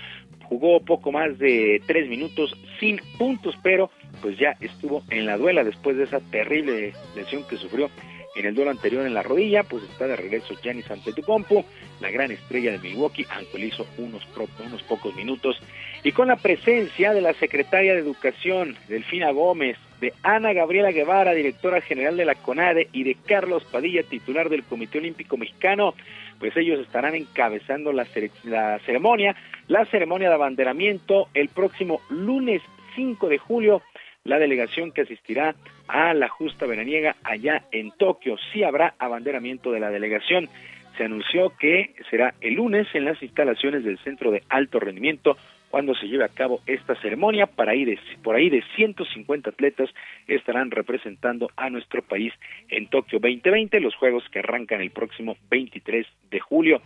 jugó 0.49 0.81
poco 0.81 1.13
más 1.13 1.39
de 1.39 1.83
tres 1.87 2.09
minutos 2.09 2.57
sin 2.81 3.01
puntos, 3.19 3.55
pero 3.63 3.91
pues 4.23 4.39
ya 4.39 4.57
estuvo 4.61 5.03
en 5.11 5.27
la 5.27 5.37
duela 5.37 5.63
después 5.63 5.97
de 5.97 6.05
esa 6.05 6.21
terrible 6.21 6.95
lesión 7.15 7.45
que 7.49 7.57
sufrió 7.57 7.91
en 8.35 8.47
el 8.47 8.55
duelo 8.55 8.71
anterior 8.71 9.07
en 9.07 9.15
la 9.15 9.23
rodilla, 9.23 9.65
pues 9.65 9.83
está 9.85 10.07
de 10.07 10.17
regreso 10.17 10.55
Giannis 10.63 10.91
Antetokounmpo, 10.91 11.65
la 12.01 12.11
gran 12.11 12.31
estrella 12.31 12.73
de 12.73 12.79
Milwaukee, 12.79 13.27
aunque 13.31 13.59
le 13.59 13.67
hizo 13.67 13.85
unos, 13.99 14.27
unos 14.65 14.83
pocos 14.85 15.15
minutos, 15.17 15.61
y 16.05 16.13
con 16.13 16.29
la 16.29 16.37
presencia 16.37 17.13
de 17.13 17.21
la 17.21 17.35
secretaria 17.35 17.95
de 17.95 18.01
Educación, 18.01 18.77
Delfina 18.89 19.31
Gómez, 19.33 19.77
de 20.01 20.13
Ana 20.23 20.53
Gabriela 20.53 20.93
Guevara, 20.93 21.33
directora 21.33 21.81
general 21.81 22.17
de 22.17 22.25
la 22.25 22.35
CONADE, 22.35 22.89
y 22.93 23.05
de 23.05 23.17
Carlos 23.27 23.65
Padilla, 23.65 24.03
titular 24.03 24.49
del 24.49 24.65
Comité 24.65 24.99
Olímpico 24.99 25.37
Mexicano, 25.37 25.95
pues 26.39 26.57
ellos 26.57 26.81
estarán 26.81 27.15
encabezando 27.15 27.93
la, 27.93 28.05
ceremonia, 28.05 29.35
la 29.67 29.85
ceremonia 29.87 30.29
de 30.29 30.35
abanderamiento 30.35 31.29
el 31.35 31.49
próximo 31.49 32.01
lunes 32.11 32.63
5 32.95 33.29
de 33.29 33.39
julio 33.39 33.83
la 34.25 34.39
delegación 34.39 34.93
que 34.93 35.03
asistirá 35.03 35.55
a 35.89 36.13
la 36.13 36.29
justa 36.29 36.67
veraniega 36.67 37.17
allá 37.25 37.65
en 37.73 37.91
Tokio. 37.93 38.37
Sí 38.53 38.63
habrá 38.63 38.95
abanderamiento 38.99 39.73
de 39.73 39.81
la 39.81 39.91
delegación. 39.91 40.49
Se 40.97 41.05
anunció 41.05 41.57
que 41.59 41.95
será 42.11 42.35
el 42.41 42.55
lunes 42.55 42.87
en 42.93 43.07
las 43.07 43.23
instalaciones 43.23 43.85
del 43.85 43.99
Centro 43.99 44.31
de 44.31 44.43
Alto 44.51 44.81
Rendimiento 44.81 45.37
cuando 45.71 45.95
se 45.95 46.09
lleve 46.09 46.25
a 46.25 46.29
cabo 46.29 46.61
esta 46.67 46.95
ceremonia. 47.01 47.47
Para 47.47 47.73
ahí 47.73 47.85
de, 47.85 47.99
por 48.23 48.37
ahí 48.37 48.51
de 48.51 48.63
150 48.77 49.51
atletas 49.51 49.91
estarán 50.27 50.71
representando 50.71 51.51
a 51.57 51.71
nuestro 51.71 52.03
país 52.03 52.33
en 52.69 52.89
Tokio 52.89 53.19
2020, 53.19 53.81
los 53.81 53.95
Juegos 53.95 54.25
que 54.31 54.41
arrancan 54.41 54.81
el 54.81 54.91
próximo 54.91 55.37
23 55.51 56.07
de 56.31 56.41
julio. 56.41 56.83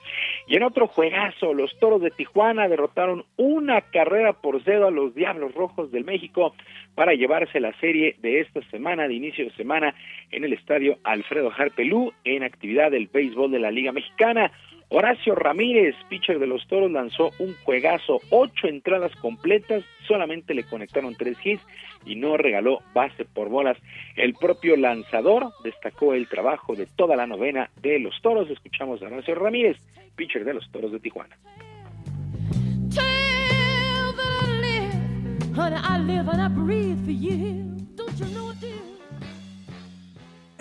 Y 0.47 0.57
en 0.57 0.63
otro 0.63 0.87
juegazo, 0.87 1.55
los 1.55 1.79
Toros 1.79 2.03
de 2.03 2.11
Tijuana 2.11 2.69
derrotaron 2.69 3.25
una 3.37 3.81
carrera 3.81 4.33
por 4.35 4.63
cero 4.65 4.89
a 4.89 4.91
los 4.91 5.15
Diablos 5.15 5.55
Rojos 5.55 5.91
del 5.91 6.05
México 6.05 6.55
para 6.95 7.15
llevarse 7.15 7.61
la 7.61 7.73
serie 7.81 8.17
de 8.21 8.41
esta 8.41 8.63
semana, 8.71 9.09
de 9.09 9.15
inicio 9.15 9.45
de 9.45 9.53
semana, 9.53 9.95
en 10.31 10.45
el 10.45 10.53
estadio 10.53 10.99
Alfredo 11.05 11.51
Harpelú, 11.57 12.13
en 12.25 12.43
actividad 12.43 12.91
del 12.91 13.07
béisbol 13.07 13.51
de 13.51 13.59
la 13.59 13.71
Liga 13.71 13.93
Mexicana. 13.93 14.53
Horacio 14.95 15.35
Ramírez, 15.35 15.97
pitcher 16.11 16.39
de 16.39 16.47
los 16.47 16.67
Toros, 16.67 16.91
lanzó 16.91 17.31
un 17.39 17.55
juegazo, 17.65 18.21
ocho 18.29 18.67
entradas 18.67 19.11
completas, 19.17 19.83
solamente 20.07 20.53
le 20.53 20.65
conectaron 20.65 21.15
tres 21.15 21.39
hits 21.43 21.63
y 22.05 22.15
no 22.15 22.37
regaló 22.37 22.81
base 22.93 23.25
por 23.25 23.49
bolas. 23.49 23.79
El 24.17 24.35
propio 24.35 24.77
lanzador 24.77 25.51
destacó 25.65 26.13
el 26.13 26.29
trabajo 26.29 26.75
de 26.75 26.85
toda 26.85 27.17
la 27.17 27.27
novena 27.27 27.71
de 27.81 28.01
los 28.01 28.21
Toros. 28.21 28.51
Escuchamos 28.51 29.03
a 29.03 29.07
Horacio 29.07 29.35
Ramírez, 29.35 29.79
pitcher 30.15 30.45
de 30.45 30.53
los 30.53 30.71
Toros 30.71 30.93
de 30.93 31.01
Tijuana. 31.01 31.39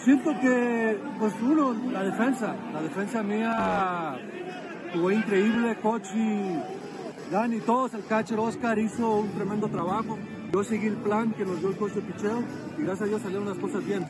Siento 0.03 0.31
que, 0.41 0.97
pues 1.19 1.33
uno, 1.43 1.75
la 1.91 2.03
defensa, 2.03 2.55
la 2.73 2.81
defensa 2.81 3.21
mía 3.21 4.17
fue 4.99 5.13
increíble, 5.13 5.75
coach 5.75 6.07
y 6.15 6.57
Dani, 7.31 7.59
todos, 7.59 7.93
el 7.93 8.03
catcher 8.05 8.39
Oscar 8.39 8.79
hizo 8.79 9.17
un 9.17 9.31
tremendo 9.31 9.67
trabajo. 9.67 10.17
Yo 10.51 10.63
seguí 10.63 10.87
el 10.87 10.97
plan 10.97 11.31
que 11.33 11.45
nos 11.45 11.59
dio 11.59 11.69
el 11.69 11.77
coach 11.77 11.91
de 11.91 12.01
picheo 12.01 12.43
y 12.79 12.81
gracias 12.81 13.03
a 13.03 13.05
Dios 13.05 13.21
salieron 13.21 13.47
las 13.47 13.59
cosas 13.59 13.85
bien. 13.85 14.07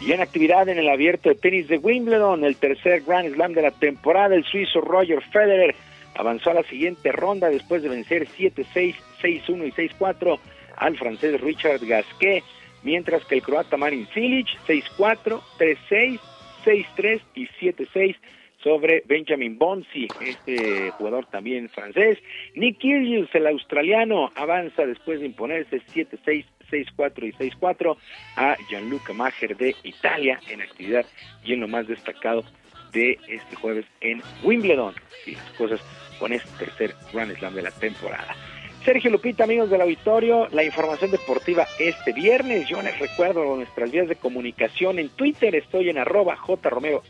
Y 0.00 0.12
en 0.12 0.20
actividad 0.22 0.66
en 0.66 0.78
el 0.78 0.88
abierto 0.88 1.28
de 1.28 1.34
tenis 1.34 1.68
de 1.68 1.76
Wimbledon, 1.76 2.42
el 2.42 2.56
tercer 2.56 3.02
Grand 3.02 3.32
Slam 3.34 3.52
de 3.52 3.62
la 3.62 3.70
temporada, 3.70 4.34
el 4.34 4.44
suizo 4.44 4.80
Roger 4.80 5.22
Federer 5.30 5.76
avanzó 6.16 6.50
a 6.50 6.54
la 6.54 6.62
siguiente 6.64 7.12
ronda 7.12 7.48
después 7.48 7.82
de 7.82 7.90
vencer 7.90 8.26
7-6, 8.26 8.94
6-1 9.22 9.68
y 9.68 9.72
6-4 9.72 10.38
al 10.76 10.96
francés 10.96 11.40
Richard 11.40 11.84
Gasquet, 11.84 12.42
mientras 12.82 13.24
que 13.24 13.36
el 13.36 13.42
croata 13.42 13.76
Marin 13.76 14.06
Cilic 14.14 14.48
6-4, 14.66 15.40
3-6, 15.58 16.20
6-3 16.64 17.20
y 17.34 17.46
7-6 17.46 18.16
sobre 18.62 19.02
Benjamin 19.06 19.58
Bonzi, 19.58 20.06
este 20.20 20.90
jugador 20.92 21.26
también 21.26 21.68
francés. 21.70 22.18
Nick 22.54 22.78
Kyrgios, 22.78 23.28
el 23.34 23.46
australiano, 23.46 24.30
avanza 24.34 24.86
después 24.86 25.20
de 25.20 25.26
imponerse 25.26 25.80
7-6, 25.94 26.44
6-4 26.70 27.28
y 27.28 27.50
6-4 27.50 27.96
a 28.36 28.56
Gianluca 28.68 29.12
Mager 29.12 29.56
de 29.56 29.74
Italia 29.82 30.38
en 30.48 30.60
actividad 30.60 31.06
y 31.42 31.54
en 31.54 31.60
lo 31.60 31.68
más 31.68 31.86
destacado 31.86 32.44
de 32.92 33.18
este 33.28 33.56
jueves 33.56 33.86
en 34.00 34.22
Wimbledon. 34.42 34.94
Y 35.26 35.32
las 35.32 35.50
cosas 35.52 35.80
con 36.18 36.32
este 36.32 36.50
tercer 36.58 36.94
Grand 37.12 37.34
Slam 37.36 37.54
de 37.54 37.62
la 37.62 37.70
temporada. 37.70 38.34
Sergio 38.84 39.10
Lupita, 39.10 39.44
amigos 39.44 39.68
del 39.68 39.82
auditorio, 39.82 40.48
la 40.52 40.64
información 40.64 41.10
deportiva 41.10 41.66
este 41.78 42.14
viernes. 42.14 42.66
Yo 42.66 42.80
les 42.80 42.98
recuerdo 42.98 43.54
nuestras 43.54 43.90
vías 43.90 44.08
de 44.08 44.16
comunicación. 44.16 44.98
En 44.98 45.10
Twitter 45.10 45.54
estoy 45.54 45.90
en 45.90 45.98
arroba 45.98 46.34
jromerohb, 46.36 47.02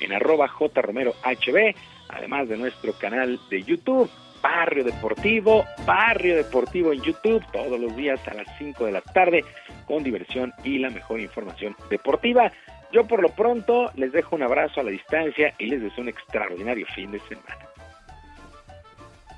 en 0.00 0.12
arroba 0.12 0.48
jromerohb, 0.48 1.74
además 2.08 2.48
de 2.48 2.56
nuestro 2.56 2.94
canal 2.94 3.38
de 3.50 3.62
YouTube, 3.62 4.10
Barrio 4.42 4.82
Deportivo, 4.82 5.66
Barrio 5.84 6.36
Deportivo 6.36 6.94
en 6.94 7.02
YouTube, 7.02 7.44
todos 7.52 7.78
los 7.78 7.94
días 7.94 8.26
a 8.26 8.32
las 8.32 8.46
5 8.56 8.86
de 8.86 8.92
la 8.92 9.02
tarde, 9.02 9.44
con 9.86 10.02
diversión 10.02 10.54
y 10.64 10.78
la 10.78 10.88
mejor 10.88 11.20
información 11.20 11.76
deportiva. 11.90 12.50
Yo 12.90 13.06
por 13.06 13.20
lo 13.20 13.28
pronto 13.28 13.90
les 13.96 14.12
dejo 14.12 14.34
un 14.34 14.42
abrazo 14.42 14.80
a 14.80 14.84
la 14.84 14.90
distancia 14.90 15.52
y 15.58 15.66
les 15.66 15.82
deseo 15.82 16.02
un 16.02 16.08
extraordinario 16.08 16.86
fin 16.94 17.12
de 17.12 17.20
semana. 17.20 17.69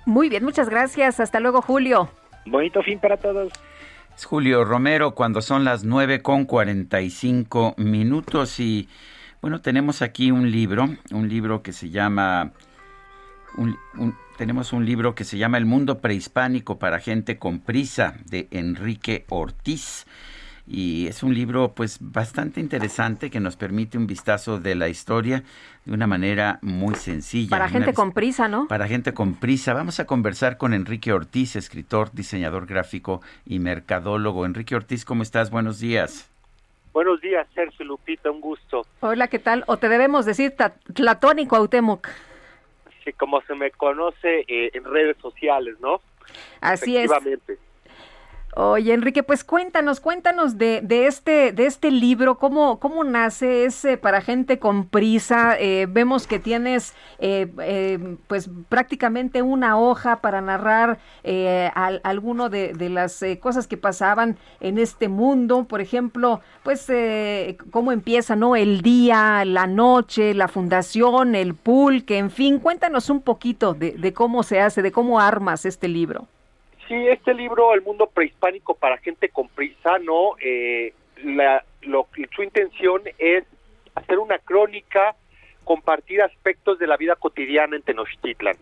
Muy 0.04 0.28
bien, 0.28 0.44
muchas 0.44 0.68
gracias. 0.68 1.20
Hasta 1.20 1.40
luego, 1.40 1.62
Julio. 1.62 2.08
Bonito 2.46 2.82
fin 2.82 2.98
para 2.98 3.16
todos. 3.16 3.52
Es 4.16 4.24
Julio 4.24 4.64
Romero 4.64 5.14
cuando 5.14 5.40
son 5.40 5.64
las 5.64 5.84
nueve 5.84 6.22
con 6.22 6.44
45 6.44 7.74
minutos 7.78 8.60
y 8.60 8.88
bueno, 9.40 9.60
tenemos 9.60 10.02
aquí 10.02 10.30
un 10.30 10.50
libro, 10.50 10.88
un 11.10 11.28
libro 11.28 11.62
que 11.62 11.72
se 11.72 11.90
llama 11.90 12.52
tenemos 14.36 14.72
un 14.72 14.86
libro 14.86 15.14
que 15.14 15.24
se 15.24 15.38
llama 15.38 15.58
El 15.58 15.66
mundo 15.66 16.00
prehispánico 16.00 16.78
para 16.78 17.00
gente 17.00 17.38
con 17.38 17.60
prisa 17.60 18.14
de 18.26 18.48
Enrique 18.50 19.24
Ortiz 19.28 20.06
y 20.72 21.06
es 21.06 21.22
un 21.22 21.34
libro 21.34 21.74
pues 21.74 21.98
bastante 22.00 22.58
interesante 22.58 23.30
que 23.30 23.40
nos 23.40 23.56
permite 23.56 23.98
un 23.98 24.06
vistazo 24.06 24.58
de 24.58 24.74
la 24.74 24.88
historia 24.88 25.42
de 25.84 25.92
una 25.92 26.06
manera 26.06 26.58
muy 26.62 26.94
sencilla. 26.94 27.50
Para 27.50 27.68
gente 27.68 27.92
con 27.92 28.12
prisa, 28.12 28.48
¿no? 28.48 28.68
Para 28.68 28.88
gente 28.88 29.12
con 29.12 29.34
prisa. 29.34 29.74
Vamos 29.74 30.00
a 30.00 30.06
conversar 30.06 30.56
con 30.56 30.72
Enrique 30.72 31.12
Ortiz, 31.12 31.56
escritor, 31.56 32.10
diseñador 32.12 32.64
gráfico 32.64 33.20
y 33.44 33.58
mercadólogo. 33.58 34.46
Enrique 34.46 34.74
Ortiz, 34.74 35.04
¿cómo 35.04 35.22
estás? 35.22 35.50
Buenos 35.50 35.78
días. 35.78 36.30
Buenos 36.94 37.20
días, 37.20 37.46
Sergio 37.54 37.84
Lupita, 37.84 38.30
un 38.30 38.40
gusto. 38.40 38.86
Hola, 39.00 39.28
¿qué 39.28 39.38
tal? 39.38 39.64
O 39.66 39.76
te 39.76 39.90
debemos 39.90 40.24
decir 40.24 40.54
Tlatónico 40.94 41.54
Autemoc. 41.54 42.08
Sí, 43.04 43.12
como 43.12 43.42
se 43.42 43.54
me 43.54 43.72
conoce 43.72 44.46
eh, 44.48 44.70
en 44.72 44.84
redes 44.84 45.18
sociales, 45.20 45.76
¿no? 45.80 46.00
Así 46.62 46.96
es. 46.96 47.10
Oye, 48.54 48.92
Enrique, 48.92 49.22
pues 49.22 49.44
cuéntanos, 49.44 49.98
cuéntanos 50.00 50.58
de, 50.58 50.82
de 50.82 51.06
este, 51.06 51.52
de 51.52 51.64
este 51.64 51.90
libro, 51.90 52.36
cómo, 52.36 52.78
cómo 52.80 53.02
nace, 53.02 53.64
es 53.64 53.86
para 54.02 54.20
gente 54.20 54.58
con 54.58 54.84
prisa. 54.88 55.56
Eh, 55.58 55.86
vemos 55.88 56.26
que 56.26 56.38
tienes, 56.38 56.92
eh, 57.18 57.50
eh, 57.62 58.18
pues 58.26 58.50
prácticamente 58.68 59.40
una 59.40 59.78
hoja 59.78 60.20
para 60.20 60.42
narrar 60.42 60.98
eh, 61.24 61.70
al- 61.74 62.02
alguno 62.04 62.50
de, 62.50 62.74
de 62.74 62.90
las 62.90 63.22
eh, 63.22 63.38
cosas 63.38 63.66
que 63.66 63.78
pasaban 63.78 64.36
en 64.60 64.76
este 64.76 65.08
mundo. 65.08 65.64
Por 65.64 65.80
ejemplo, 65.80 66.42
pues 66.62 66.84
eh, 66.90 67.56
cómo 67.70 67.90
empieza, 67.90 68.36
¿no? 68.36 68.54
El 68.54 68.82
día, 68.82 69.46
la 69.46 69.66
noche, 69.66 70.34
la 70.34 70.48
fundación, 70.48 71.34
el 71.36 71.54
pulque, 71.54 72.18
en 72.18 72.30
fin, 72.30 72.58
cuéntanos 72.58 73.08
un 73.08 73.22
poquito 73.22 73.72
de, 73.72 73.92
de 73.92 74.12
cómo 74.12 74.42
se 74.42 74.60
hace, 74.60 74.82
de 74.82 74.92
cómo 74.92 75.20
armas 75.20 75.64
este 75.64 75.88
libro. 75.88 76.28
Sí, 76.88 77.08
este 77.08 77.32
libro, 77.34 77.74
El 77.74 77.82
mundo 77.82 78.06
prehispánico 78.06 78.74
para 78.74 78.98
gente 78.98 79.28
con 79.28 79.48
prisa, 79.48 79.98
¿no? 79.98 80.32
Eh, 80.40 80.92
la- 81.24 81.64
lo, 81.82 82.08
su 82.34 82.42
intención 82.42 83.02
es 83.18 83.44
hacer 83.94 84.18
una 84.18 84.38
crónica, 84.38 85.14
compartir 85.64 86.22
aspectos 86.22 86.78
de 86.78 86.86
la 86.86 86.96
vida 86.96 87.14
cotidiana 87.16 87.76
en 87.76 87.82
Tenochtitlan 87.82 88.56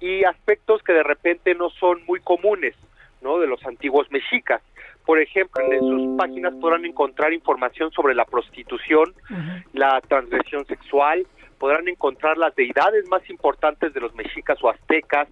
y 0.00 0.24
aspectos 0.24 0.82
que 0.82 0.92
de 0.92 1.02
repente 1.02 1.54
no 1.54 1.70
son 1.70 2.04
muy 2.06 2.20
comunes, 2.20 2.74
¿no? 3.20 3.38
De 3.38 3.46
los 3.46 3.64
antiguos 3.66 4.10
mexicas. 4.10 4.62
Por 5.04 5.20
ejemplo, 5.20 5.62
en 5.72 5.80
sus 5.80 6.16
páginas 6.18 6.54
podrán 6.60 6.84
encontrar 6.84 7.32
información 7.32 7.90
sobre 7.92 8.14
la 8.14 8.24
prostitución, 8.24 9.14
la 9.72 10.00
transgresión 10.02 10.66
sexual, 10.66 11.26
podrán 11.58 11.88
encontrar 11.88 12.36
las 12.38 12.54
deidades 12.54 13.08
más 13.08 13.28
importantes 13.30 13.92
de 13.94 14.00
los 14.00 14.14
mexicas 14.14 14.58
o 14.62 14.68
aztecas, 14.70 15.28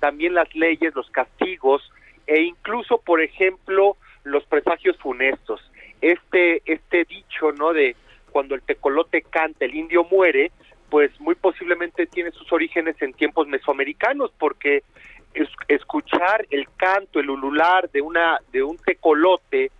también 0.00 0.34
las 0.34 0.54
leyes, 0.54 0.94
los 0.94 1.10
castigos 1.10 1.82
e 2.26 2.42
incluso, 2.42 2.98
por 2.98 3.20
ejemplo, 3.20 3.96
los 4.24 4.44
presagios 4.46 4.96
funestos. 4.98 5.60
Este 6.00 6.62
este 6.66 7.04
dicho, 7.04 7.52
¿no? 7.52 7.72
De 7.72 7.96
cuando 8.30 8.54
el 8.54 8.62
tecolote 8.62 9.22
canta, 9.22 9.64
el 9.64 9.74
indio 9.74 10.04
muere, 10.04 10.52
pues 10.90 11.10
muy 11.20 11.34
posiblemente 11.34 12.06
tiene 12.06 12.30
sus 12.30 12.52
orígenes 12.52 13.00
en 13.02 13.12
tiempos 13.12 13.48
mesoamericanos, 13.48 14.30
porque 14.38 14.82
es- 15.34 15.48
escuchar 15.68 16.46
el 16.50 16.68
canto, 16.76 17.20
el 17.20 17.30
ulular 17.30 17.90
de 17.90 18.00
una 18.00 18.38
de 18.52 18.62
un 18.62 18.76
tecolote 18.78 19.70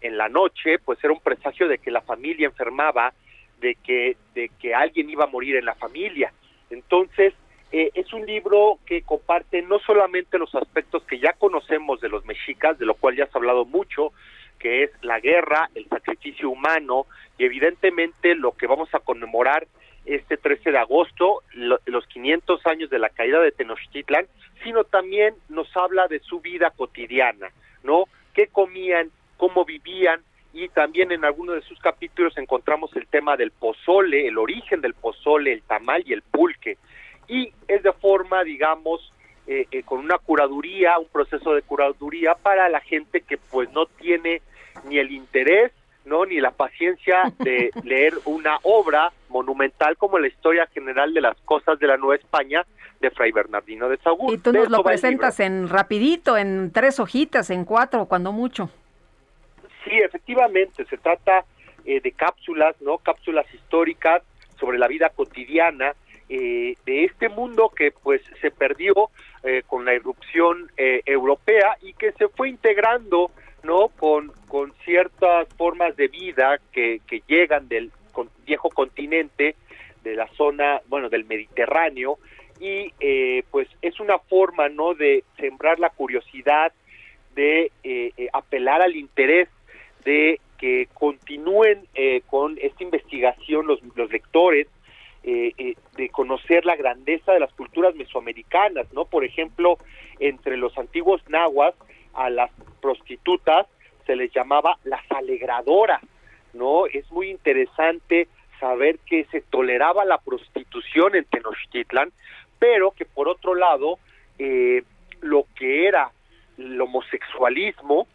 en 0.00 0.16
la 0.16 0.28
noche, 0.28 0.78
pues 0.78 1.02
era 1.02 1.12
un 1.12 1.20
presagio 1.20 1.68
de 1.68 1.78
que 1.78 1.90
la 1.90 2.00
familia 2.02 2.46
enfermaba, 2.46 3.12
de 3.60 3.74
que 3.76 4.16
de 4.34 4.50
que 4.60 4.74
alguien 4.74 5.10
iba 5.10 5.24
a 5.24 5.28
morir 5.28 5.56
en 5.56 5.64
la 5.64 5.74
familia. 5.74 6.32
Entonces, 6.70 7.34
eh, 7.72 7.90
es 7.94 8.12
un 8.12 8.24
libro 8.26 8.78
que 8.86 9.02
comparte 9.02 9.62
no 9.62 9.78
solamente 9.80 10.38
los 10.38 10.54
aspectos 10.54 11.02
que 11.04 11.18
ya 11.18 11.32
conocemos 11.34 12.00
de 12.00 12.08
los 12.08 12.24
mexicas, 12.24 12.78
de 12.78 12.86
lo 12.86 12.94
cual 12.94 13.16
ya 13.16 13.26
se 13.26 13.32
ha 13.34 13.38
hablado 13.38 13.64
mucho, 13.64 14.12
que 14.58 14.84
es 14.84 14.90
la 15.02 15.20
guerra, 15.20 15.68
el 15.74 15.86
sacrificio 15.88 16.50
humano 16.50 17.06
y 17.38 17.44
evidentemente 17.44 18.34
lo 18.34 18.52
que 18.52 18.66
vamos 18.66 18.92
a 18.94 18.98
conmemorar 19.00 19.66
este 20.06 20.36
13 20.38 20.72
de 20.72 20.78
agosto, 20.78 21.42
lo- 21.52 21.80
los 21.86 22.06
500 22.06 22.66
años 22.66 22.88
de 22.90 22.98
la 22.98 23.10
caída 23.10 23.40
de 23.40 23.52
Tenochtitlan, 23.52 24.26
sino 24.64 24.84
también 24.84 25.34
nos 25.48 25.68
habla 25.76 26.08
de 26.08 26.18
su 26.20 26.40
vida 26.40 26.70
cotidiana, 26.70 27.50
¿no? 27.84 28.04
¿Qué 28.34 28.46
comían? 28.48 29.10
¿Cómo 29.36 29.64
vivían? 29.64 30.22
Y 30.54 30.68
también 30.70 31.12
en 31.12 31.24
alguno 31.24 31.52
de 31.52 31.60
sus 31.62 31.78
capítulos 31.78 32.36
encontramos 32.38 32.90
el 32.96 33.06
tema 33.06 33.36
del 33.36 33.50
pozole, 33.50 34.26
el 34.26 34.38
origen 34.38 34.80
del 34.80 34.94
pozole, 34.94 35.52
el 35.52 35.62
tamal 35.62 36.02
y 36.06 36.14
el 36.14 36.22
pulque. 36.22 36.78
Y 37.28 37.52
es 37.68 37.82
de 37.82 37.92
forma, 37.92 38.42
digamos, 38.42 39.12
eh, 39.46 39.66
eh, 39.70 39.82
con 39.82 40.00
una 40.00 40.18
curaduría, 40.18 40.98
un 40.98 41.08
proceso 41.08 41.54
de 41.54 41.62
curaduría 41.62 42.34
para 42.34 42.68
la 42.68 42.80
gente 42.80 43.20
que 43.20 43.38
pues 43.38 43.70
no 43.72 43.86
tiene 43.86 44.42
ni 44.84 44.98
el 44.98 45.10
interés, 45.10 45.72
no 46.04 46.26
ni 46.26 46.40
la 46.40 46.50
paciencia 46.50 47.32
de 47.38 47.70
leer 47.84 48.14
una 48.24 48.58
obra 48.62 49.12
monumental 49.28 49.96
como 49.96 50.18
la 50.18 50.28
historia 50.28 50.66
general 50.72 51.14
de 51.14 51.20
las 51.20 51.36
cosas 51.46 51.78
de 51.78 51.86
la 51.86 51.96
Nueva 51.96 52.16
España 52.16 52.66
de 53.00 53.10
Fray 53.10 53.32
Bernardino 53.32 53.88
de 53.88 53.98
Sahagún. 53.98 54.34
Y 54.34 54.38
tú 54.38 54.52
nos 54.52 54.68
lo 54.68 54.82
presentas 54.82 55.40
en 55.40 55.68
rapidito, 55.68 56.36
en 56.36 56.72
tres 56.72 56.98
hojitas, 57.00 57.50
en 57.50 57.64
cuatro, 57.64 58.06
cuando 58.06 58.32
mucho. 58.32 58.70
Sí, 59.84 59.96
efectivamente, 59.96 60.84
se 60.84 60.98
trata 60.98 61.44
eh, 61.84 62.00
de 62.00 62.12
cápsulas, 62.12 62.76
¿no? 62.82 62.98
Cápsulas 62.98 63.46
históricas 63.54 64.22
sobre 64.58 64.78
la 64.78 64.88
vida 64.88 65.08
cotidiana 65.10 65.94
eh, 66.28 66.74
de 66.84 67.04
este 67.04 67.28
mundo 67.28 67.70
que 67.70 67.90
pues 67.90 68.20
se 68.40 68.50
perdió 68.50 69.10
eh, 69.42 69.62
con 69.66 69.84
la 69.84 69.94
irrupción 69.94 70.70
eh, 70.76 71.02
europea 71.06 71.76
y 71.82 71.92
que 71.94 72.12
se 72.12 72.28
fue 72.28 72.48
integrando, 72.50 73.30
¿no? 73.62 73.88
Con, 73.88 74.32
con 74.48 74.72
ciertas 74.84 75.48
formas 75.56 75.96
de 75.96 76.08
vida 76.08 76.58
que, 76.72 77.00
que 77.06 77.22
llegan 77.26 77.68
del 77.68 77.90
con- 78.12 78.30
viejo 78.46 78.68
continente, 78.70 79.54
de 80.02 80.14
la 80.16 80.28
zona, 80.36 80.80
bueno, 80.88 81.08
del 81.08 81.24
Mediterráneo, 81.24 82.18
y 82.60 82.92
eh, 83.00 83.44
pues 83.50 83.68
es 83.82 84.00
una 84.00 84.18
forma, 84.18 84.68
¿no? 84.68 84.94
De 84.94 85.24
sembrar 85.38 85.78
la 85.78 85.90
curiosidad, 85.90 86.72
de 87.34 87.70
eh, 87.84 88.12
eh, 88.16 88.28
apelar 88.32 88.82
al 88.82 88.96
interés 88.96 89.48
de 90.04 90.40
que 90.58 90.88
continúen 90.92 91.86
con 92.26 92.58
esta 92.60 92.82
investigación 92.82 93.66
los, 93.68 93.80
los 93.94 94.10
lectores, 94.10 94.66
eh, 95.30 95.52
eh, 95.58 95.74
de 95.98 96.08
conocer 96.08 96.64
la 96.64 96.74
grandeza 96.74 97.32
de 97.32 97.40
las 97.40 97.52
culturas 97.52 97.94
mesoamericanas, 97.94 98.90
¿no? 98.94 99.04
Por 99.04 99.26
ejemplo, 99.26 99.76
entre 100.20 100.56
los 100.56 100.78
antiguos 100.78 101.20
nahuas 101.28 101.74
a 102.14 102.30
las 102.30 102.50
prostitutas 102.80 103.66
se 104.06 104.16
les 104.16 104.32
llamaba 104.32 104.78
las 104.84 105.02
alegradoras, 105.10 106.00
¿no? 106.54 106.86
Es 106.86 107.10
muy 107.12 107.28
interesante 107.28 108.28
saber 108.58 109.00
que 109.00 109.24
se 109.24 109.42
toleraba 109.42 110.06
la 110.06 110.16
prostitución 110.16 111.14
en 111.14 111.26
Tenochtitlan, 111.26 112.10
pero 112.58 112.92
que 112.92 113.04
por 113.04 113.28
otro 113.28 113.54
lado, 113.54 113.98
eh, 114.38 114.82
lo 115.20 115.44
que 115.56 115.88
era 115.88 116.10
el 116.56 116.80
homosexualismo 116.80 118.06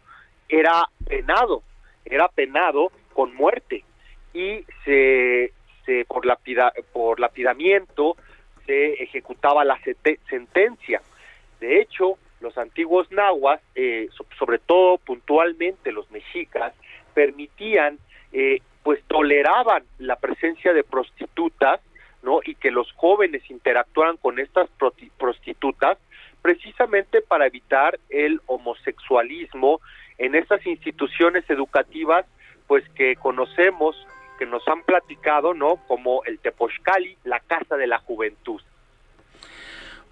era 0.48 0.88
penado, 1.06 1.62
era 2.04 2.26
penado 2.26 2.90
con 3.12 3.36
muerte 3.36 3.84
y 4.32 4.64
se, 4.84 5.52
se 5.84 6.04
por 6.04 6.26
lapida, 6.26 6.72
por 6.92 7.20
lapidamiento 7.20 8.16
se 8.66 8.94
ejecutaba 9.02 9.64
la 9.64 9.78
sentencia. 10.28 11.02
De 11.60 11.80
hecho, 11.80 12.18
los 12.40 12.56
antiguos 12.58 13.10
nahuas, 13.10 13.60
eh, 13.74 14.08
so- 14.12 14.26
sobre 14.38 14.58
todo 14.58 14.98
puntualmente 14.98 15.92
los 15.92 16.10
mexicas, 16.10 16.72
permitían, 17.14 17.98
eh, 18.32 18.60
pues 18.82 19.02
toleraban 19.06 19.84
la 19.98 20.16
presencia 20.16 20.72
de 20.72 20.84
prostitutas, 20.84 21.80
¿no? 22.22 22.40
Y 22.44 22.54
que 22.54 22.70
los 22.70 22.90
jóvenes 22.92 23.48
interactuaran 23.50 24.16
con 24.16 24.38
estas 24.38 24.68
prostitutas, 25.18 25.98
precisamente 26.42 27.22
para 27.22 27.46
evitar 27.46 27.98
el 28.10 28.40
homosexualismo 28.46 29.80
en 30.18 30.34
estas 30.34 30.66
instituciones 30.66 31.48
educativas, 31.48 32.26
pues 32.66 32.86
que 32.90 33.16
conocemos, 33.16 34.06
que 34.38 34.46
nos 34.46 34.66
han 34.68 34.82
platicado, 34.82 35.54
¿no? 35.54 35.76
Como 35.88 36.24
el 36.24 36.38
Tepochcali, 36.38 37.16
la 37.24 37.40
Casa 37.40 37.76
de 37.76 37.86
la 37.86 37.98
Juventud. 37.98 38.60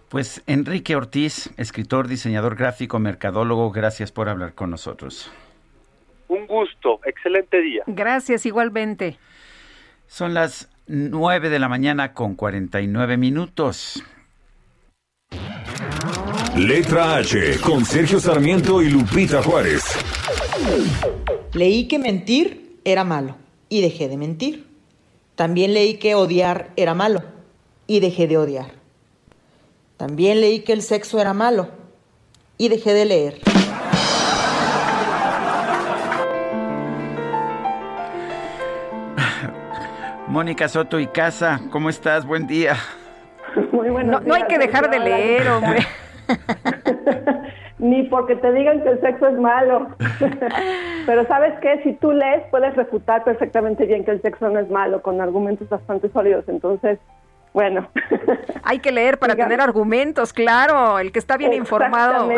Pues 0.08 0.42
Enrique 0.46 0.94
Ortiz, 0.94 1.50
escritor, 1.56 2.06
diseñador 2.06 2.54
gráfico, 2.54 2.98
mercadólogo, 2.98 3.70
gracias 3.70 4.12
por 4.12 4.28
hablar 4.28 4.54
con 4.54 4.70
nosotros. 4.70 5.32
Un 6.28 6.46
gusto, 6.46 7.00
excelente 7.04 7.60
día. 7.62 7.84
Gracias, 7.86 8.44
igualmente. 8.44 9.18
Son 10.06 10.34
las 10.34 10.70
9 10.86 11.48
de 11.48 11.58
la 11.58 11.68
mañana 11.68 12.12
con 12.12 12.34
49 12.34 13.16
minutos. 13.16 14.04
Letra 16.56 17.16
H 17.16 17.58
con 17.60 17.84
Sergio 17.86 18.20
Sarmiento 18.20 18.82
y 18.82 18.90
Lupita 18.90 19.42
Juárez. 19.42 19.82
Leí 21.54 21.88
que 21.88 21.98
mentir 21.98 22.78
era 22.84 23.04
malo 23.04 23.41
y 23.72 23.80
dejé 23.80 24.06
de 24.06 24.18
mentir. 24.18 24.66
También 25.34 25.72
leí 25.72 25.94
que 25.94 26.14
odiar 26.14 26.72
era 26.76 26.92
malo 26.92 27.22
y 27.86 28.00
dejé 28.00 28.28
de 28.28 28.36
odiar. 28.36 28.66
También 29.96 30.42
leí 30.42 30.60
que 30.60 30.74
el 30.74 30.82
sexo 30.82 31.18
era 31.18 31.32
malo 31.32 31.70
y 32.58 32.68
dejé 32.68 32.92
de 32.92 33.04
leer. 33.06 33.40
Mónica 40.28 40.68
Soto 40.68 41.00
y 41.00 41.06
Casa, 41.06 41.62
¿cómo 41.70 41.88
estás? 41.88 42.26
Buen 42.26 42.46
día. 42.46 42.76
Muy 43.72 43.88
No, 44.04 44.20
no 44.20 44.34
hay 44.34 44.42
que 44.48 44.58
dejar 44.58 44.90
de 44.90 44.98
leer, 44.98 45.48
hombre. 45.48 45.86
Ni 47.82 48.04
porque 48.04 48.36
te 48.36 48.52
digan 48.52 48.80
que 48.84 48.90
el 48.90 49.00
sexo 49.00 49.26
es 49.26 49.36
malo. 49.38 49.88
Pero 51.06 51.26
sabes 51.26 51.52
qué, 51.60 51.82
si 51.82 51.94
tú 51.94 52.12
lees 52.12 52.44
puedes 52.52 52.76
refutar 52.76 53.24
perfectamente 53.24 53.86
bien 53.86 54.04
que 54.04 54.12
el 54.12 54.22
sexo 54.22 54.48
no 54.48 54.60
es 54.60 54.70
malo 54.70 55.02
con 55.02 55.20
argumentos 55.20 55.68
bastante 55.68 56.08
sólidos. 56.10 56.48
Entonces, 56.48 57.00
Bueno. 57.52 57.88
Hay 58.62 58.78
que 58.78 58.92
leer 58.92 59.18
para 59.18 59.34
tener 59.34 59.60
argumentos, 59.60 60.32
claro. 60.32 61.00
El 61.00 61.10
que 61.10 61.18
está 61.18 61.36
bien 61.36 61.52
informado 61.54 62.28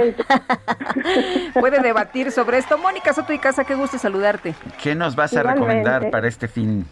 puede 1.61 1.81
debatir 1.81 2.33
sobre 2.33 2.57
esto. 2.57 2.79
Mónica 2.79 3.13
Soto 3.13 3.35
y 3.35 3.39
Casa, 3.39 3.65
qué 3.65 3.75
gusto 3.75 3.99
saludarte. 3.99 4.55
¿Qué 4.83 4.95
nos 4.95 5.15
vas 5.15 5.37
a 5.37 5.43
recomendar 5.43 6.11
para 6.11 6.27
este 6.27 6.49
fin? 6.49 6.87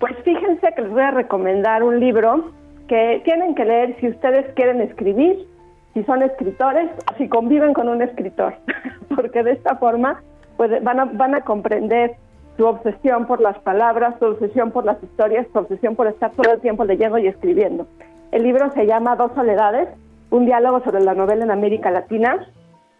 Pues 0.00 0.16
fíjense 0.24 0.66
que 0.74 0.82
les 0.82 0.90
voy 0.90 1.02
a 1.02 1.12
recomendar 1.12 1.84
un 1.84 2.00
libro 2.00 2.50
que 2.88 3.22
tienen 3.24 3.54
que 3.54 3.64
leer 3.64 3.96
si 4.00 4.08
ustedes 4.08 4.52
quieren 4.54 4.80
escribir, 4.80 5.46
si 5.94 6.02
son 6.04 6.22
escritores 6.22 6.90
si 7.16 7.28
conviven 7.28 7.72
con 7.72 7.88
un 7.88 8.02
escritor, 8.02 8.54
porque 9.14 9.42
de 9.42 9.52
esta 9.52 9.76
forma 9.76 10.22
pues, 10.56 10.82
van, 10.82 11.00
a, 11.00 11.04
van 11.06 11.34
a 11.34 11.40
comprender 11.42 12.16
su 12.56 12.66
obsesión 12.66 13.26
por 13.26 13.40
las 13.40 13.58
palabras, 13.60 14.14
su 14.18 14.26
obsesión 14.26 14.70
por 14.70 14.84
las 14.84 15.02
historias, 15.02 15.46
su 15.52 15.58
obsesión 15.58 15.96
por 15.96 16.06
estar 16.06 16.30
todo 16.32 16.52
el 16.52 16.60
tiempo 16.60 16.84
leyendo 16.84 17.18
y 17.18 17.26
escribiendo. 17.26 17.86
El 18.32 18.42
libro 18.42 18.70
se 18.72 18.86
llama 18.86 19.16
Dos 19.16 19.32
Soledades, 19.34 19.88
un 20.30 20.46
diálogo 20.46 20.80
sobre 20.84 21.02
la 21.02 21.14
novela 21.14 21.44
en 21.44 21.50
América 21.50 21.90
Latina, 21.90 22.46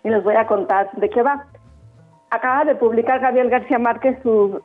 y 0.02 0.10
les 0.10 0.22
voy 0.22 0.34
a 0.36 0.46
contar 0.46 0.90
de 0.92 1.08
qué 1.08 1.22
va. 1.22 1.46
Acaba 2.30 2.64
de 2.64 2.74
publicar 2.74 3.20
Gabriel 3.20 3.48
García 3.48 3.78
Márquez 3.78 4.18
su 4.22 4.60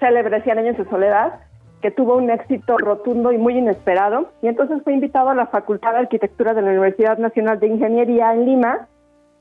célebre 0.00 0.42
Cien 0.42 0.58
años 0.58 0.76
de 0.76 0.84
soledad, 0.88 1.40
que 1.80 1.90
tuvo 1.90 2.16
un 2.16 2.30
éxito 2.30 2.76
rotundo 2.76 3.32
y 3.32 3.38
muy 3.38 3.56
inesperado, 3.56 4.30
y 4.42 4.48
entonces 4.48 4.82
fue 4.82 4.94
invitado 4.94 5.30
a 5.30 5.34
la 5.34 5.46
Facultad 5.46 5.92
de 5.92 5.98
Arquitectura 5.98 6.54
de 6.54 6.62
la 6.62 6.70
Universidad 6.70 7.18
Nacional 7.18 7.60
de 7.60 7.68
Ingeniería 7.68 8.32
en 8.32 8.46
Lima 8.46 8.88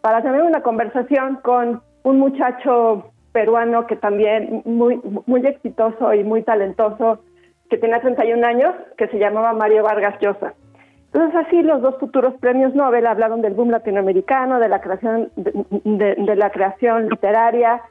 para 0.02 0.22
tener 0.22 0.44
una 0.44 0.62
conversación 0.62 1.40
con 1.42 1.82
un 2.04 2.20
muchacho 2.20 3.12
peruano 3.32 3.88
que 3.88 3.96
también 3.96 4.62
muy, 4.66 5.02
muy 5.26 5.46
exitoso 5.46 6.14
y 6.14 6.24
muy 6.24 6.44
talentoso, 6.44 7.20
que 7.70 7.78
tenía 7.78 8.00
31 8.00 8.46
años, 8.46 8.74
que 8.98 9.08
se 9.08 9.20
llamaba 9.20 9.54
Mario 9.54 9.84
Vargas 9.84 10.20
Llosa. 10.22 10.54
Entonces 11.12 11.36
así 11.48 11.62
los 11.62 11.82
dos 11.82 11.98
futuros 12.00 12.36
premios 12.40 12.76
Nobel 12.76 13.08
hablaron 13.08 13.42
del 13.42 13.54
boom 13.54 13.72
latinoamericano, 13.72 14.60
de 14.60 14.70
la 14.70 14.82
creación, 14.82 15.32
de, 15.36 16.16
de 16.16 16.36
la 16.36 16.52
creación 16.52 17.10
literaria, 17.10 17.82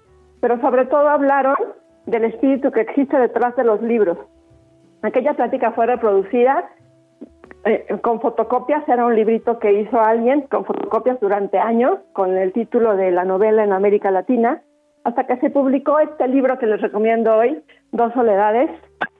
pero 0.40 0.60
sobre 0.60 0.86
todo 0.86 1.08
hablaron 1.08 1.56
del 2.06 2.24
espíritu 2.24 2.70
que 2.70 2.82
existe 2.82 3.18
detrás 3.18 3.56
de 3.56 3.64
los 3.64 3.82
libros. 3.82 4.18
Aquella 5.02 5.34
plática 5.34 5.72
fue 5.72 5.86
reproducida 5.86 6.68
eh, 7.64 7.86
con 8.00 8.20
fotocopias, 8.20 8.88
era 8.88 9.04
un 9.04 9.16
librito 9.16 9.58
que 9.58 9.72
hizo 9.72 10.00
alguien 10.00 10.42
con 10.42 10.64
fotocopias 10.64 11.18
durante 11.20 11.58
años, 11.58 11.98
con 12.12 12.36
el 12.36 12.52
título 12.52 12.96
de 12.96 13.10
la 13.10 13.24
novela 13.24 13.64
en 13.64 13.72
América 13.72 14.10
Latina, 14.10 14.62
hasta 15.04 15.26
que 15.26 15.36
se 15.38 15.50
publicó 15.50 15.98
este 15.98 16.28
libro 16.28 16.58
que 16.58 16.66
les 16.66 16.80
recomiendo 16.80 17.36
hoy, 17.36 17.60
Dos 17.92 18.12
Soledades, 18.12 18.70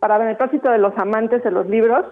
para 0.01 0.19
beneplácito 0.19 0.71
de 0.71 0.79
los 0.79 0.97
amantes 0.97 1.43
de 1.43 1.51
los 1.51 1.69
libros, 1.69 2.05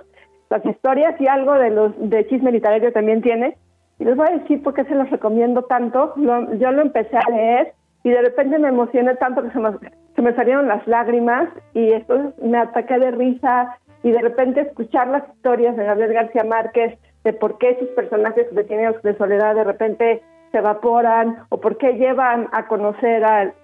las 0.50 0.64
historias 0.66 1.20
y 1.20 1.26
algo 1.26 1.54
de 1.54 1.70
los 1.70 1.92
de 1.98 2.26
chisme 2.26 2.52
literario 2.52 2.92
también 2.92 3.22
tiene. 3.22 3.56
Y 3.98 4.04
les 4.04 4.16
voy 4.16 4.28
a 4.28 4.38
decir 4.38 4.62
por 4.62 4.74
qué 4.74 4.84
se 4.84 4.94
los 4.94 5.08
recomiendo 5.10 5.62
tanto. 5.62 6.14
yo 6.16 6.72
lo 6.72 6.82
empecé 6.82 7.16
a 7.16 7.30
leer 7.30 7.74
y 8.02 8.10
de 8.10 8.22
repente 8.22 8.58
me 8.58 8.68
emocioné 8.68 9.14
tanto 9.16 9.42
que 9.42 9.50
se 9.50 9.58
me, 9.58 9.70
se 10.14 10.22
me 10.22 10.34
salieron 10.34 10.68
las 10.68 10.86
lágrimas 10.86 11.48
y 11.72 11.92
entonces 11.92 12.34
me 12.42 12.58
ataqué 12.58 12.98
de 12.98 13.10
risa 13.10 13.78
y 14.02 14.12
de 14.12 14.20
repente 14.20 14.60
escuchar 14.60 15.08
las 15.08 15.28
historias 15.28 15.76
de 15.76 15.84
Gabriel 15.84 16.12
García 16.12 16.44
Márquez 16.44 16.98
de 17.24 17.32
por 17.32 17.58
qué 17.58 17.70
esos 17.70 17.88
personajes 17.90 18.46
detenidos 18.54 19.02
de 19.02 19.16
soledad 19.16 19.54
de 19.54 19.64
repente 19.64 20.22
se 20.52 20.58
evaporan 20.58 21.38
o 21.48 21.60
por 21.60 21.78
qué 21.78 21.94
llevan 21.94 22.48
a 22.52 22.66
conocer 22.68 23.24
al 23.24 23.54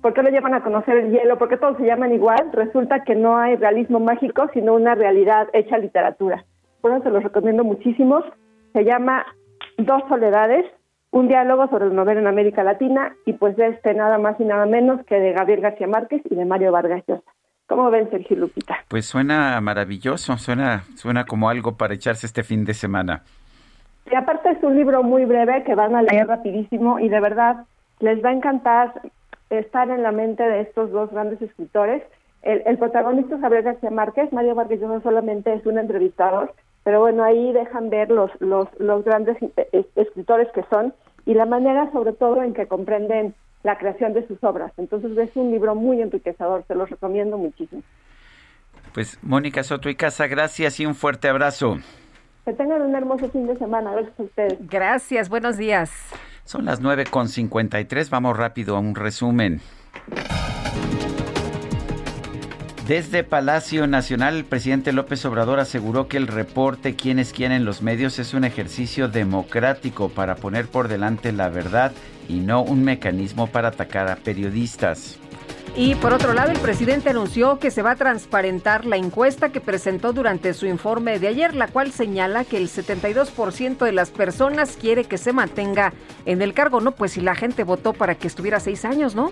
por 0.00 0.14
qué 0.14 0.22
lo 0.22 0.30
llevan 0.30 0.54
a 0.54 0.62
conocer 0.62 0.96
el 0.96 1.10
hielo, 1.10 1.38
por 1.38 1.48
qué 1.48 1.56
todos 1.56 1.76
se 1.76 1.84
llaman 1.84 2.12
igual, 2.12 2.50
resulta 2.52 3.02
que 3.02 3.16
no 3.16 3.36
hay 3.36 3.56
realismo 3.56 3.98
mágico, 3.98 4.48
sino 4.54 4.74
una 4.74 4.94
realidad 4.94 5.48
hecha 5.52 5.76
literatura. 5.76 6.44
Por 6.80 6.92
eso 6.92 7.02
se 7.02 7.10
los 7.10 7.24
recomiendo 7.24 7.64
muchísimo. 7.64 8.22
Se 8.74 8.84
llama 8.84 9.26
Dos 9.76 10.02
Soledades 10.08 10.64
un 11.10 11.28
diálogo 11.28 11.68
sobre 11.68 11.86
el 11.86 11.94
novela 11.94 12.20
en 12.20 12.26
América 12.26 12.62
Latina 12.62 13.16
y 13.24 13.32
pues 13.32 13.56
de 13.56 13.68
este 13.68 13.94
nada 13.94 14.18
más 14.18 14.38
y 14.38 14.44
nada 14.44 14.66
menos 14.66 15.04
que 15.06 15.16
de 15.16 15.32
Gabriel 15.32 15.60
García 15.60 15.86
Márquez 15.86 16.22
y 16.28 16.34
de 16.34 16.44
Mario 16.44 16.72
Vargas 16.72 17.02
Llosa. 17.06 17.22
¿Cómo 17.66 17.90
ven, 17.90 18.08
Sergio 18.10 18.36
Lupita? 18.36 18.78
Pues 18.88 19.04
suena 19.06 19.60
maravilloso, 19.60 20.36
suena, 20.38 20.84
suena 20.94 21.24
como 21.24 21.50
algo 21.50 21.76
para 21.76 21.94
echarse 21.94 22.26
este 22.26 22.42
fin 22.42 22.64
de 22.64 22.72
semana. 22.72 23.22
Y 24.10 24.14
aparte 24.14 24.50
es 24.50 24.62
un 24.62 24.74
libro 24.74 25.02
muy 25.02 25.26
breve 25.26 25.64
que 25.64 25.74
van 25.74 25.94
a 25.94 26.02
leer 26.02 26.26
rapidísimo 26.26 26.98
y 26.98 27.10
de 27.10 27.20
verdad 27.20 27.66
les 28.00 28.24
va 28.24 28.30
a 28.30 28.32
encantar 28.32 29.02
estar 29.50 29.90
en 29.90 30.02
la 30.02 30.12
mente 30.12 30.42
de 30.42 30.62
estos 30.62 30.90
dos 30.90 31.10
grandes 31.10 31.42
escritores. 31.42 32.02
El, 32.40 32.62
el 32.64 32.78
protagonista 32.78 33.34
es 33.34 33.40
Gabriel 33.42 33.64
García 33.64 33.90
Márquez, 33.90 34.32
Mario 34.32 34.54
Vargas 34.54 34.80
Llosa 34.80 35.02
solamente 35.02 35.52
es 35.52 35.66
un 35.66 35.78
entrevistador, 35.78 36.54
pero 36.88 37.00
bueno, 37.00 37.22
ahí 37.22 37.52
dejan 37.52 37.90
ver 37.90 38.08
los, 38.08 38.30
los, 38.40 38.66
los 38.78 39.04
grandes 39.04 39.36
escritores 39.94 40.48
que 40.54 40.64
son 40.70 40.94
y 41.26 41.34
la 41.34 41.44
manera 41.44 41.92
sobre 41.92 42.14
todo 42.14 42.42
en 42.42 42.54
que 42.54 42.66
comprenden 42.66 43.34
la 43.62 43.76
creación 43.76 44.14
de 44.14 44.26
sus 44.26 44.42
obras. 44.42 44.72
Entonces 44.78 45.14
es 45.18 45.36
un 45.36 45.50
libro 45.50 45.74
muy 45.74 46.00
enriquecedor, 46.00 46.64
se 46.66 46.74
los 46.74 46.88
recomiendo 46.88 47.36
muchísimo. 47.36 47.82
Pues 48.94 49.18
Mónica 49.20 49.62
Soto 49.64 49.90
y 49.90 49.96
Casa, 49.96 50.28
gracias 50.28 50.80
y 50.80 50.86
un 50.86 50.94
fuerte 50.94 51.28
abrazo. 51.28 51.76
Que 52.46 52.54
tengan 52.54 52.80
un 52.80 52.94
hermoso 52.94 53.28
fin 53.28 53.46
de 53.46 53.58
semana, 53.58 53.92
gracias 53.92 54.18
a 54.18 54.22
ustedes. 54.22 54.58
Gracias, 54.66 55.28
buenos 55.28 55.58
días. 55.58 55.92
Son 56.44 56.64
las 56.64 56.82
9.53, 56.82 58.08
vamos 58.08 58.34
rápido 58.34 58.76
a 58.76 58.78
un 58.80 58.94
resumen. 58.94 59.60
Desde 62.88 63.22
Palacio 63.22 63.86
Nacional, 63.86 64.34
el 64.34 64.44
presidente 64.46 64.94
López 64.94 65.22
Obrador 65.26 65.60
aseguró 65.60 66.08
que 66.08 66.16
el 66.16 66.26
reporte 66.26 66.96
Quienes 66.96 67.34
quieren 67.34 67.66
los 67.66 67.82
medios 67.82 68.18
es 68.18 68.32
un 68.32 68.44
ejercicio 68.44 69.08
democrático 69.08 70.08
para 70.08 70.36
poner 70.36 70.68
por 70.68 70.88
delante 70.88 71.30
la 71.32 71.50
verdad 71.50 71.92
y 72.30 72.40
no 72.40 72.62
un 72.62 72.84
mecanismo 72.84 73.46
para 73.46 73.68
atacar 73.68 74.08
a 74.08 74.16
periodistas. 74.16 75.18
Y 75.76 75.96
por 75.96 76.14
otro 76.14 76.32
lado, 76.32 76.50
el 76.50 76.58
presidente 76.60 77.10
anunció 77.10 77.58
que 77.58 77.70
se 77.70 77.82
va 77.82 77.90
a 77.90 77.96
transparentar 77.96 78.86
la 78.86 78.96
encuesta 78.96 79.50
que 79.50 79.60
presentó 79.60 80.14
durante 80.14 80.54
su 80.54 80.64
informe 80.64 81.18
de 81.18 81.28
ayer, 81.28 81.54
la 81.54 81.68
cual 81.68 81.92
señala 81.92 82.44
que 82.44 82.56
el 82.56 82.70
72% 82.70 83.84
de 83.84 83.92
las 83.92 84.08
personas 84.08 84.78
quiere 84.80 85.04
que 85.04 85.18
se 85.18 85.34
mantenga 85.34 85.92
en 86.24 86.40
el 86.40 86.54
cargo, 86.54 86.80
¿no? 86.80 86.92
Pues 86.92 87.12
si 87.12 87.20
la 87.20 87.34
gente 87.34 87.64
votó 87.64 87.92
para 87.92 88.14
que 88.14 88.28
estuviera 88.28 88.60
seis 88.60 88.86
años, 88.86 89.14
¿no? 89.14 89.30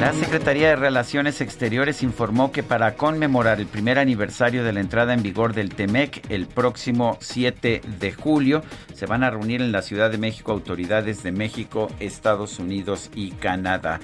La 0.00 0.12
Secretaría 0.12 0.68
de 0.68 0.76
Relaciones 0.76 1.40
Exteriores 1.40 2.04
informó 2.04 2.52
que 2.52 2.62
para 2.62 2.94
conmemorar 2.94 3.58
el 3.58 3.66
primer 3.66 3.98
aniversario 3.98 4.62
de 4.62 4.72
la 4.72 4.78
entrada 4.78 5.12
en 5.12 5.24
vigor 5.24 5.54
del 5.54 5.74
TEMEC 5.74 6.30
el 6.30 6.46
próximo 6.46 7.18
7 7.20 7.82
de 7.98 8.12
julio, 8.12 8.62
se 8.94 9.06
van 9.06 9.24
a 9.24 9.30
reunir 9.30 9.60
en 9.60 9.72
la 9.72 9.82
Ciudad 9.82 10.08
de 10.08 10.18
México 10.18 10.52
autoridades 10.52 11.24
de 11.24 11.32
México, 11.32 11.90
Estados 11.98 12.60
Unidos 12.60 13.10
y 13.16 13.32
Canadá. 13.32 13.98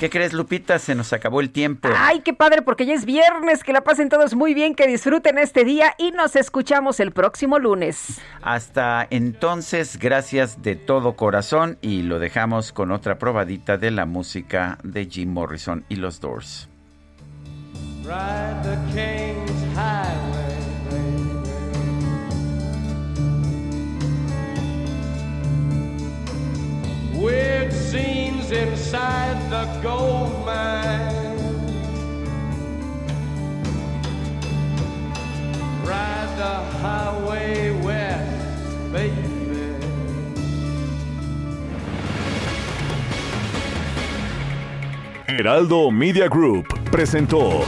¿Qué 0.00 0.08
crees, 0.08 0.32
Lupita? 0.32 0.78
Se 0.78 0.94
nos 0.94 1.12
acabó 1.12 1.42
el 1.42 1.50
tiempo. 1.50 1.90
Ay, 1.94 2.20
qué 2.20 2.32
padre, 2.32 2.62
porque 2.62 2.86
ya 2.86 2.94
es 2.94 3.04
viernes. 3.04 3.62
Que 3.62 3.74
la 3.74 3.82
pasen 3.82 4.08
todos 4.08 4.34
muy 4.34 4.54
bien, 4.54 4.74
que 4.74 4.86
disfruten 4.86 5.36
este 5.36 5.62
día 5.62 5.94
y 5.98 6.10
nos 6.12 6.36
escuchamos 6.36 7.00
el 7.00 7.12
próximo 7.12 7.58
lunes. 7.58 8.18
Hasta 8.40 9.06
entonces, 9.10 9.98
gracias 9.98 10.62
de 10.62 10.74
todo 10.74 11.16
corazón 11.16 11.76
y 11.82 12.00
lo 12.00 12.18
dejamos 12.18 12.72
con 12.72 12.92
otra 12.92 13.18
probadita 13.18 13.76
de 13.76 13.90
la 13.90 14.06
música 14.06 14.78
de 14.82 15.04
Jim 15.04 15.34
Morrison 15.34 15.84
y 15.90 15.96
los 15.96 16.18
Doors. 16.18 16.70
Weird 27.20 27.70
inside 28.52 29.38
the 29.50 29.64
gold 29.82 30.44
mine. 30.44 31.26
Ride 35.84 36.32
the 36.36 36.56
highway 36.78 37.70
west, 37.82 38.92
baby. 38.92 39.40
Heraldo 45.26 45.90
Media 45.90 46.28
Group 46.28 46.66
presentó 46.90 47.62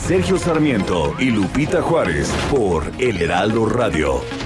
Sergio 0.00 0.38
Sarmiento 0.38 1.14
y 1.18 1.30
Lupita 1.30 1.82
Juárez 1.82 2.28
por 2.50 2.84
El 2.98 3.22
Heraldo 3.22 3.66
Radio. 3.66 4.45